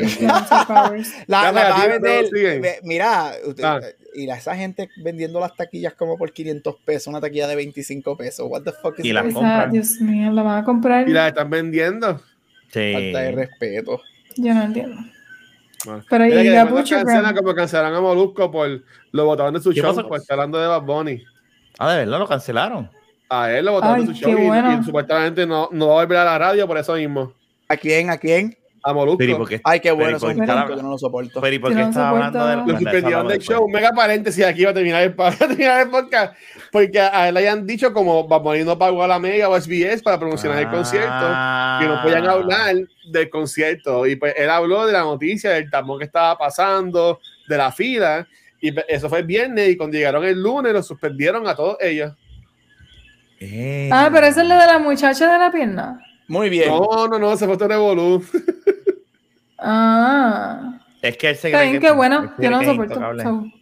powers. 0.66 1.14
La, 1.26 1.42
la 1.42 1.52
mira, 1.52 1.68
vas 1.68 1.78
a 1.78 1.82
tío, 1.82 1.90
vender- 2.00 2.60
ve- 2.60 2.78
mira, 2.84 3.32
usted- 3.46 3.64
Ah. 3.64 3.80
y 4.14 4.26
la, 4.26 4.36
esa 4.36 4.54
gente 4.56 4.88
vendiendo 5.02 5.40
las 5.40 5.54
taquillas 5.56 5.94
como 5.94 6.16
por 6.16 6.32
500 6.32 6.76
pesos, 6.84 7.06
una 7.08 7.20
taquilla 7.20 7.46
de 7.46 7.56
25 7.56 8.16
pesos. 8.16 8.46
What 8.48 8.62
the 8.62 8.72
fuck 8.72 8.98
is 8.98 9.04
Y 9.04 9.12
las 9.12 9.24
compran. 9.32 9.70
Dios 9.70 10.00
mío, 10.00 10.30
la 10.32 10.42
van 10.42 10.58
a 10.58 10.64
comprar. 10.64 11.08
Y 11.08 11.12
la 11.12 11.28
están 11.28 11.50
vendiendo. 11.50 12.20
Sí. 12.72 12.92
Falta 12.92 13.18
de 13.20 13.32
respeto. 13.32 14.00
Yo 14.36 14.54
no 14.54 14.62
entiendo. 14.62 14.96
Bueno. 15.84 16.04
Pero 16.10 16.24
Mira 16.24 16.40
y 16.40 16.44
que 16.44 16.50
la 16.50 16.66
cancelan 16.66 17.04
Brown. 17.22 17.34
como 17.36 17.54
cancelaron 17.54 17.94
a 17.94 18.00
Molusco 18.00 18.50
por 18.50 18.68
lo 19.12 19.24
botaron 19.24 19.54
de 19.54 19.60
su 19.60 19.70
¿Qué 19.70 19.80
show 19.80 19.94
por 20.08 20.18
estar 20.18 20.34
hablando 20.34 20.58
de 20.60 20.66
Bad 20.66 20.82
Bunny. 20.82 21.22
Ah, 21.78 21.92
de 21.92 21.98
verdad 22.04 22.18
lo 22.18 22.26
cancelaron. 22.28 22.90
A 23.28 23.52
él 23.52 23.66
lo 23.66 23.72
botaron 23.72 23.96
Ay, 23.96 24.06
de 24.06 24.14
su 24.14 24.20
show 24.20 24.80
y- 24.80 24.84
supuestamente 24.84 25.46
no, 25.46 25.68
no 25.70 25.88
va 25.88 26.00
a 26.00 26.04
volver 26.04 26.18
a 26.18 26.24
la 26.24 26.38
radio 26.38 26.66
por 26.66 26.78
eso 26.78 26.94
mismo. 26.94 27.32
¿A 27.68 27.76
quién? 27.76 28.08
¿A 28.08 28.16
quién? 28.16 28.56
A 28.82 28.94
Molusco. 28.94 29.18
Pero. 29.18 29.44
Ay, 29.64 29.80
qué 29.80 29.90
bueno, 29.90 30.16
¿y 30.16 30.20
por 30.20 30.34
son 30.34 30.46
yo 30.46 30.82
no 30.82 30.90
lo 30.90 30.98
soporto. 30.98 31.40
pero, 31.40 31.54
¿y 31.54 31.58
por 31.58 31.70
qué 31.70 31.76
no 31.76 31.88
estaba 31.88 32.10
hablando 32.10 32.46
de 32.46 32.56
Lo 32.72 32.78
suspendieron 32.78 33.28
del 33.28 33.38
show. 33.40 33.68
Mega 33.68 33.90
paréntesis 33.92 34.44
aquí 34.44 34.64
va 34.64 34.70
a 34.70 34.74
terminar 34.74 35.02
el, 35.02 35.10
va 35.20 35.28
a 35.28 35.32
terminar 35.32 35.82
el 35.82 35.90
podcast. 35.90 36.36
Porque 36.70 37.00
a 37.00 37.28
él 37.28 37.34
le 37.34 37.40
hayan 37.40 37.66
dicho 37.66 37.92
como 37.92 38.26
Bad 38.26 38.40
Bunny 38.40 38.64
no 38.64 38.78
pagó 38.78 39.02
a 39.02 39.08
la 39.08 39.18
Mega 39.18 39.48
o 39.48 39.60
SBS 39.60 40.02
para 40.02 40.18
promocionar 40.18 40.58
el 40.60 40.70
concierto. 40.70 41.10
Ah. 41.10 41.78
que 41.82 41.88
no 41.88 42.02
podían 42.02 42.26
hablar 42.26 42.76
del 43.10 43.30
concierto. 43.30 44.06
Y 44.06 44.16
pues 44.16 44.34
él 44.36 44.48
habló 44.48 44.86
de 44.86 44.92
la 44.92 45.00
noticia, 45.00 45.50
del 45.50 45.70
tapón 45.70 45.98
que 45.98 46.04
estaba 46.04 46.38
pasando, 46.38 47.20
de 47.48 47.56
la 47.56 47.72
fila. 47.72 48.26
Y 48.60 48.72
pues, 48.72 48.86
eso 48.88 49.08
fue 49.08 49.18
el 49.18 49.26
viernes. 49.26 49.68
Y 49.70 49.76
cuando 49.76 49.96
llegaron 49.96 50.24
el 50.24 50.40
lunes, 50.40 50.72
lo 50.72 50.82
suspendieron 50.82 51.46
a 51.48 51.54
todos 51.54 51.76
ellos. 51.80 52.12
Eh. 53.40 53.88
Ah, 53.92 54.10
pero 54.12 54.26
esa 54.26 54.42
es 54.42 54.48
la 54.48 54.60
de 54.60 54.66
la 54.66 54.78
muchacha 54.78 55.32
de 55.32 55.38
la 55.38 55.50
pierna. 55.50 56.00
Muy 56.26 56.48
bien. 56.50 56.68
No, 56.68 57.08
no, 57.08 57.18
no, 57.18 57.36
se 57.36 57.46
fue 57.46 57.56
todo 57.56 57.68
revolú. 57.68 58.22
Ah. 59.58 60.78
Es 61.02 61.16
que 61.16 61.30
él 61.30 61.36
se 61.36 61.50
cree 61.50 61.72
que- 61.72 61.80
qué 61.80 61.90
bueno. 61.92 62.32
Yo 62.38 62.50
no 62.50 62.60
es 62.60 62.66
soporto. 62.66 62.94
So, 62.94 63.00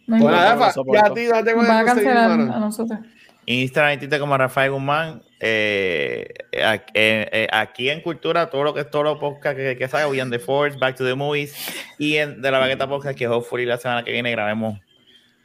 no 0.07 0.17
Bueno, 0.17 0.31
Rafa, 0.31 0.73
ya 0.93 1.05
a 1.05 1.13
ti 1.13 1.27
no 1.31 1.43
te 1.43 1.53
van 1.53 1.71
a 1.71 1.85
cancelar 1.85 2.31
a 2.31 2.35
nosotros. 2.59 2.99
Instagram 3.45 3.93
y 3.93 3.97
Twitter 3.99 4.19
como 4.19 4.37
Rafael 4.37 4.71
Guzmán. 4.71 5.21
Eh, 5.39 6.27
eh, 6.51 6.79
eh, 6.95 7.47
aquí 7.51 7.89
en 7.89 8.01
Cultura, 8.01 8.49
todo 8.49 8.63
lo 8.63 8.73
que 8.73 8.81
es 8.81 8.89
todo 8.89 9.03
lo 9.03 9.19
podcast 9.19 9.55
que, 9.55 9.77
que 9.77 9.87
salga, 9.87 10.09
Beyond 10.09 10.31
the 10.31 10.39
Force, 10.39 10.77
Back 10.79 10.95
to 10.97 11.05
the 11.05 11.13
Movies 11.13 11.55
y 11.99 12.15
en, 12.17 12.41
de 12.41 12.49
la 12.51 12.57
Bagueta 12.57 12.89
Podcast, 12.89 13.15
que 13.17 13.27
hopefully 13.27 13.65
la 13.65 13.77
semana 13.77 14.03
que 14.03 14.11
viene 14.11 14.31
grabemos 14.31 14.79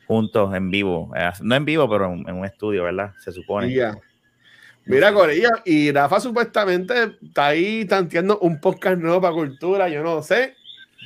juntos 0.06 0.54
en 0.54 0.70
vivo. 0.70 1.12
Eh, 1.14 1.30
no 1.42 1.54
en 1.54 1.64
vivo, 1.66 1.88
pero 1.90 2.06
en, 2.12 2.26
en 2.26 2.34
un 2.36 2.44
estudio, 2.46 2.84
¿verdad? 2.84 3.12
Se 3.18 3.32
supone. 3.32 3.70
Ya. 3.72 3.94
Mira, 4.84 5.12
Corilla, 5.12 5.50
y 5.64 5.92
Rafa 5.92 6.18
supuestamente 6.20 7.16
está 7.22 7.46
ahí 7.46 7.84
tanteando 7.84 8.38
un 8.40 8.60
podcast 8.60 8.98
nuevo 8.98 9.20
para 9.20 9.32
cultura, 9.34 9.88
yo 9.88 10.02
no 10.02 10.22
sé. 10.22 10.56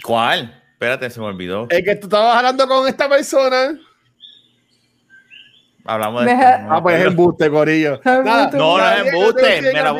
¿Cuál? 0.02 0.62
Espérate, 0.72 1.10
se 1.10 1.20
me 1.20 1.26
olvidó. 1.26 1.66
Es 1.70 1.82
que 1.84 1.96
tú 1.96 2.06
estabas 2.06 2.36
hablando 2.36 2.66
con 2.66 2.88
esta 2.88 3.08
persona. 3.08 3.78
Hablamos 5.84 6.24
de 6.24 6.30
Deja- 6.32 6.54
esto, 6.56 6.66
no 6.68 6.74
Ah, 6.76 6.82
pues 6.82 7.00
es 7.00 7.06
embuste, 7.06 7.50
Corillo. 7.50 7.94
Es 8.04 8.04
Nada, 8.04 8.44
embuste. 8.50 8.58
No, 8.58 8.78
no 8.78 8.84
es 8.84 8.96
Gabriel, 8.96 9.14
embuste, 9.14 9.62
me 9.62 9.82
la-. 9.82 9.96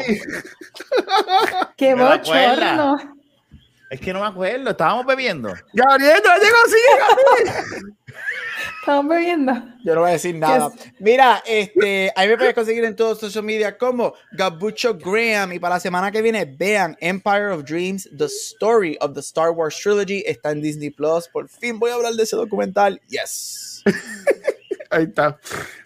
¡Qué 1.77 1.95
bochorno! 1.95 2.97
Es 3.89 4.01
que 4.01 4.13
no 4.13 4.21
me 4.21 4.27
acuerdo, 4.27 4.71
estábamos 4.71 5.07
bebiendo. 5.07 5.55
Gabriel, 5.73 6.19
no 6.25 6.37
llegó 6.39 6.57
así. 6.67 7.85
Estamos 8.87 9.09
bebiendo. 9.17 9.53
Yo 9.83 9.97
no 9.97 10.03
voy 10.03 10.11
a 10.11 10.13
decir 10.13 10.37
nada. 10.37 10.71
Yes. 10.71 10.93
Mira, 11.01 11.43
este, 11.45 12.13
ahí 12.15 12.29
me 12.29 12.37
puedes 12.37 12.55
conseguir 12.55 12.85
en 12.85 12.95
todos 12.95 13.19
social 13.19 13.43
media 13.43 13.77
como 13.77 14.15
Gabucho 14.31 14.97
Graham. 14.97 15.55
Y 15.55 15.59
para 15.59 15.75
la 15.75 15.81
semana 15.81 16.13
que 16.13 16.23
viene, 16.23 16.45
vean 16.45 16.97
Empire 17.01 17.49
of 17.49 17.65
Dreams, 17.65 18.09
The 18.17 18.27
Story 18.27 18.97
of 19.01 19.15
the 19.15 19.19
Star 19.19 19.51
Wars 19.51 19.77
Trilogy. 19.77 20.23
Está 20.25 20.53
en 20.53 20.63
Disney 20.63 20.91
Plus. 20.91 21.27
Por 21.27 21.49
fin 21.49 21.81
voy 21.81 21.91
a 21.91 21.95
hablar 21.95 22.13
de 22.13 22.23
ese 22.23 22.37
documental. 22.37 23.01
Yes. 23.09 23.83
Ahí 24.91 25.03
está. 25.03 25.37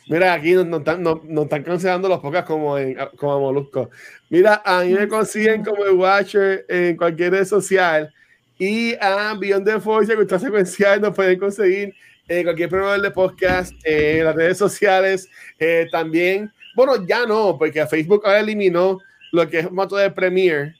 Mira, 0.06 0.34
aquí 0.34 0.52
nos, 0.52 0.66
nos 0.66 0.80
están, 0.80 1.02
nos- 1.02 1.24
nos 1.24 1.44
están 1.44 1.62
cancelando 1.62 2.06
los 2.06 2.20
podcasts 2.20 2.48
como, 2.50 2.76
en, 2.76 2.98
como 3.16 3.32
a 3.32 3.38
Molusco. 3.38 3.88
Mira, 4.28 4.60
a 4.62 4.82
mí 4.82 4.92
me 4.92 5.08
consiguen 5.08 5.64
como 5.64 5.86
el 5.86 5.92
Watcher 5.94 6.66
en 6.68 6.98
cualquier 6.98 7.32
red 7.32 7.46
social. 7.46 8.12
Y 8.58 8.92
a 9.00 9.34
Beyond 9.40 9.64
the 9.66 9.80
Force, 9.80 10.14
Cultura 10.14 10.38
Secuencial, 10.38 11.00
nos 11.00 11.16
pueden 11.16 11.38
conseguir 11.38 11.94
en 12.30 12.44
cualquier 12.44 12.68
proveedor 12.68 13.02
de 13.02 13.10
podcast, 13.10 13.74
en 13.82 14.24
las 14.24 14.36
redes 14.36 14.56
sociales. 14.56 15.28
eh, 15.58 15.88
también, 15.90 16.50
bueno, 16.76 17.04
ya 17.04 17.26
no, 17.26 17.56
porque 17.58 17.84
Facebook 17.86 18.22
ahora 18.24 18.38
eliminó 18.40 18.98
lo 19.32 19.48
que 19.48 19.58
es 19.58 19.66
un 19.66 19.74
mato 19.74 19.96
de 19.96 20.10
Premiere. 20.10 20.76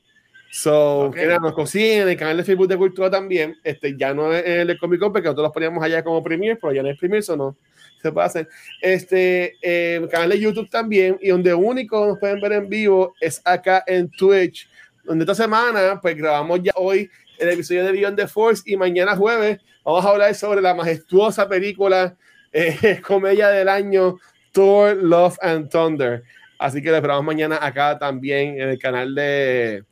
So, 0.52 1.06
Ok. 1.06 1.16
que 1.16 1.26
nada, 1.26 1.40
nos 1.40 1.52
consiguen 1.54 2.02
en 2.02 2.08
el 2.08 2.16
canal 2.16 2.36
de 2.36 2.44
Facebook 2.44 2.68
de 2.68 2.76
Cultura 2.76 3.10
también. 3.10 3.56
Este, 3.64 3.96
ya 3.96 4.14
no 4.14 4.32
es 4.32 4.44
el 4.46 4.68
de 4.68 4.78
Comic 4.78 5.00
Con, 5.00 5.12
porque 5.12 5.26
nosotros 5.26 5.44
los 5.44 5.52
poníamos 5.52 5.82
allá 5.82 6.04
como 6.04 6.22
Premiere, 6.22 6.56
pero 6.56 6.72
ya 6.72 6.82
no 6.82 6.88
es 6.88 6.98
Premiere, 6.98 7.18
eso 7.20 7.36
no 7.36 7.56
se 8.00 8.12
puede 8.12 8.26
hacer. 8.26 8.48
Este, 8.80 9.56
eh, 9.60 10.06
canal 10.10 10.30
de 10.30 10.38
YouTube 10.38 10.70
también, 10.70 11.18
y 11.20 11.30
donde 11.30 11.52
único 11.52 12.06
nos 12.06 12.18
pueden 12.18 12.40
ver 12.40 12.52
en 12.52 12.68
vivo 12.68 13.14
es 13.20 13.42
acá 13.44 13.82
en 13.88 14.08
Twitch, 14.08 14.68
donde 15.04 15.24
esta 15.24 15.34
semana, 15.34 15.98
pues 16.00 16.16
grabamos 16.16 16.60
ya 16.62 16.72
hoy 16.76 17.10
el 17.38 17.48
episodio 17.48 17.84
de 17.84 17.92
Beyond 17.92 18.16
the 18.16 18.28
Force 18.28 18.62
y 18.66 18.76
mañana 18.76 19.16
jueves 19.16 19.58
vamos 19.90 20.06
a 20.06 20.10
hablar 20.10 20.34
sobre 20.34 20.60
la 20.60 20.74
majestuosa 20.74 21.48
película 21.48 22.16
eh, 22.52 23.00
comedia 23.06 23.48
del 23.48 23.68
año 23.68 24.16
Thor, 24.52 24.96
Love 24.96 25.38
and 25.42 25.70
Thunder. 25.70 26.22
Así 26.58 26.82
que 26.82 26.90
lo 26.90 26.96
esperamos 26.96 27.24
mañana 27.24 27.58
acá 27.60 27.98
también 27.98 28.60
en 28.60 28.68
el 28.68 28.78
canal 28.78 29.14
de, 29.14 29.84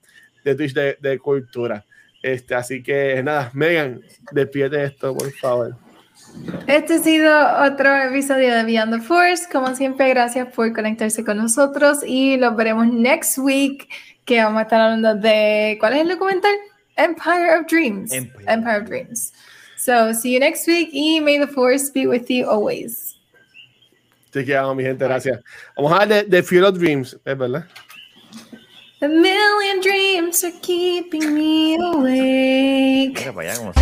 de 0.45 0.55
Twitch 0.55 0.75
de, 0.75 0.99
de 1.01 1.19
Cultura. 1.19 1.85
Este, 2.23 2.55
así 2.55 2.83
que 2.83 3.23
nada, 3.23 3.51
Megan, 3.55 4.03
despídete 4.33 4.85
esto, 4.85 5.16
por 5.16 5.33
favor. 5.33 5.77
Este 6.66 6.95
ha 6.95 6.99
sido 6.99 7.62
otro 7.65 7.95
episodio 7.97 8.55
de 8.55 8.65
Beyond 8.65 8.93
the 8.93 9.01
Force. 9.01 9.49
Como 9.51 9.75
siempre, 9.75 10.09
gracias 10.11 10.49
por 10.53 10.73
conectarse 10.73 11.25
con 11.25 11.39
nosotros 11.39 11.99
y 12.05 12.37
los 12.37 12.55
veremos 12.55 12.87
next 12.89 13.39
week, 13.39 13.89
que 14.25 14.43
vamos 14.43 14.61
a 14.61 14.62
estar 14.62 14.81
hablando 14.81 15.15
de... 15.15 15.77
¿Cuál 15.81 15.95
es 15.95 16.01
el 16.03 16.09
documental? 16.09 16.55
Empire 16.97 17.59
of 17.59 17.66
Dreams. 17.66 18.12
Empire. 18.12 18.45
Empire, 18.47 18.77
of 18.79 18.89
Dreams. 18.89 19.33
So, 19.89 20.12
see 20.12 20.35
you 20.35 20.39
next 20.39 20.66
week 20.66 20.90
y 20.93 21.19
may 21.19 21.39
the 21.39 21.47
Force 21.47 21.89
be 21.89 22.06
with 22.06 22.28
you 22.31 22.44
always. 22.47 23.16
Así 24.31 24.44
que 24.44 24.52
vamos, 24.55 24.77
mi 24.77 24.82
gente, 24.85 25.02
gracias. 25.02 25.40
Vamos 25.78 25.93
a 25.93 26.02
hablar 26.02 26.09
de, 26.09 26.24
de 26.28 26.43
Field 26.43 26.66
of 26.66 26.78
Dreams, 26.78 27.16
es 27.24 27.39
verdad. 27.39 27.65
A 29.01 29.09
million 29.09 29.81
dreams 29.81 30.44
are 30.44 30.52
keeping 30.60 31.32
me 31.35 31.77
awake. 31.77 33.15
Mira 33.19 33.32
para 33.32 33.51
allá 33.51 33.56
como- 33.56 33.73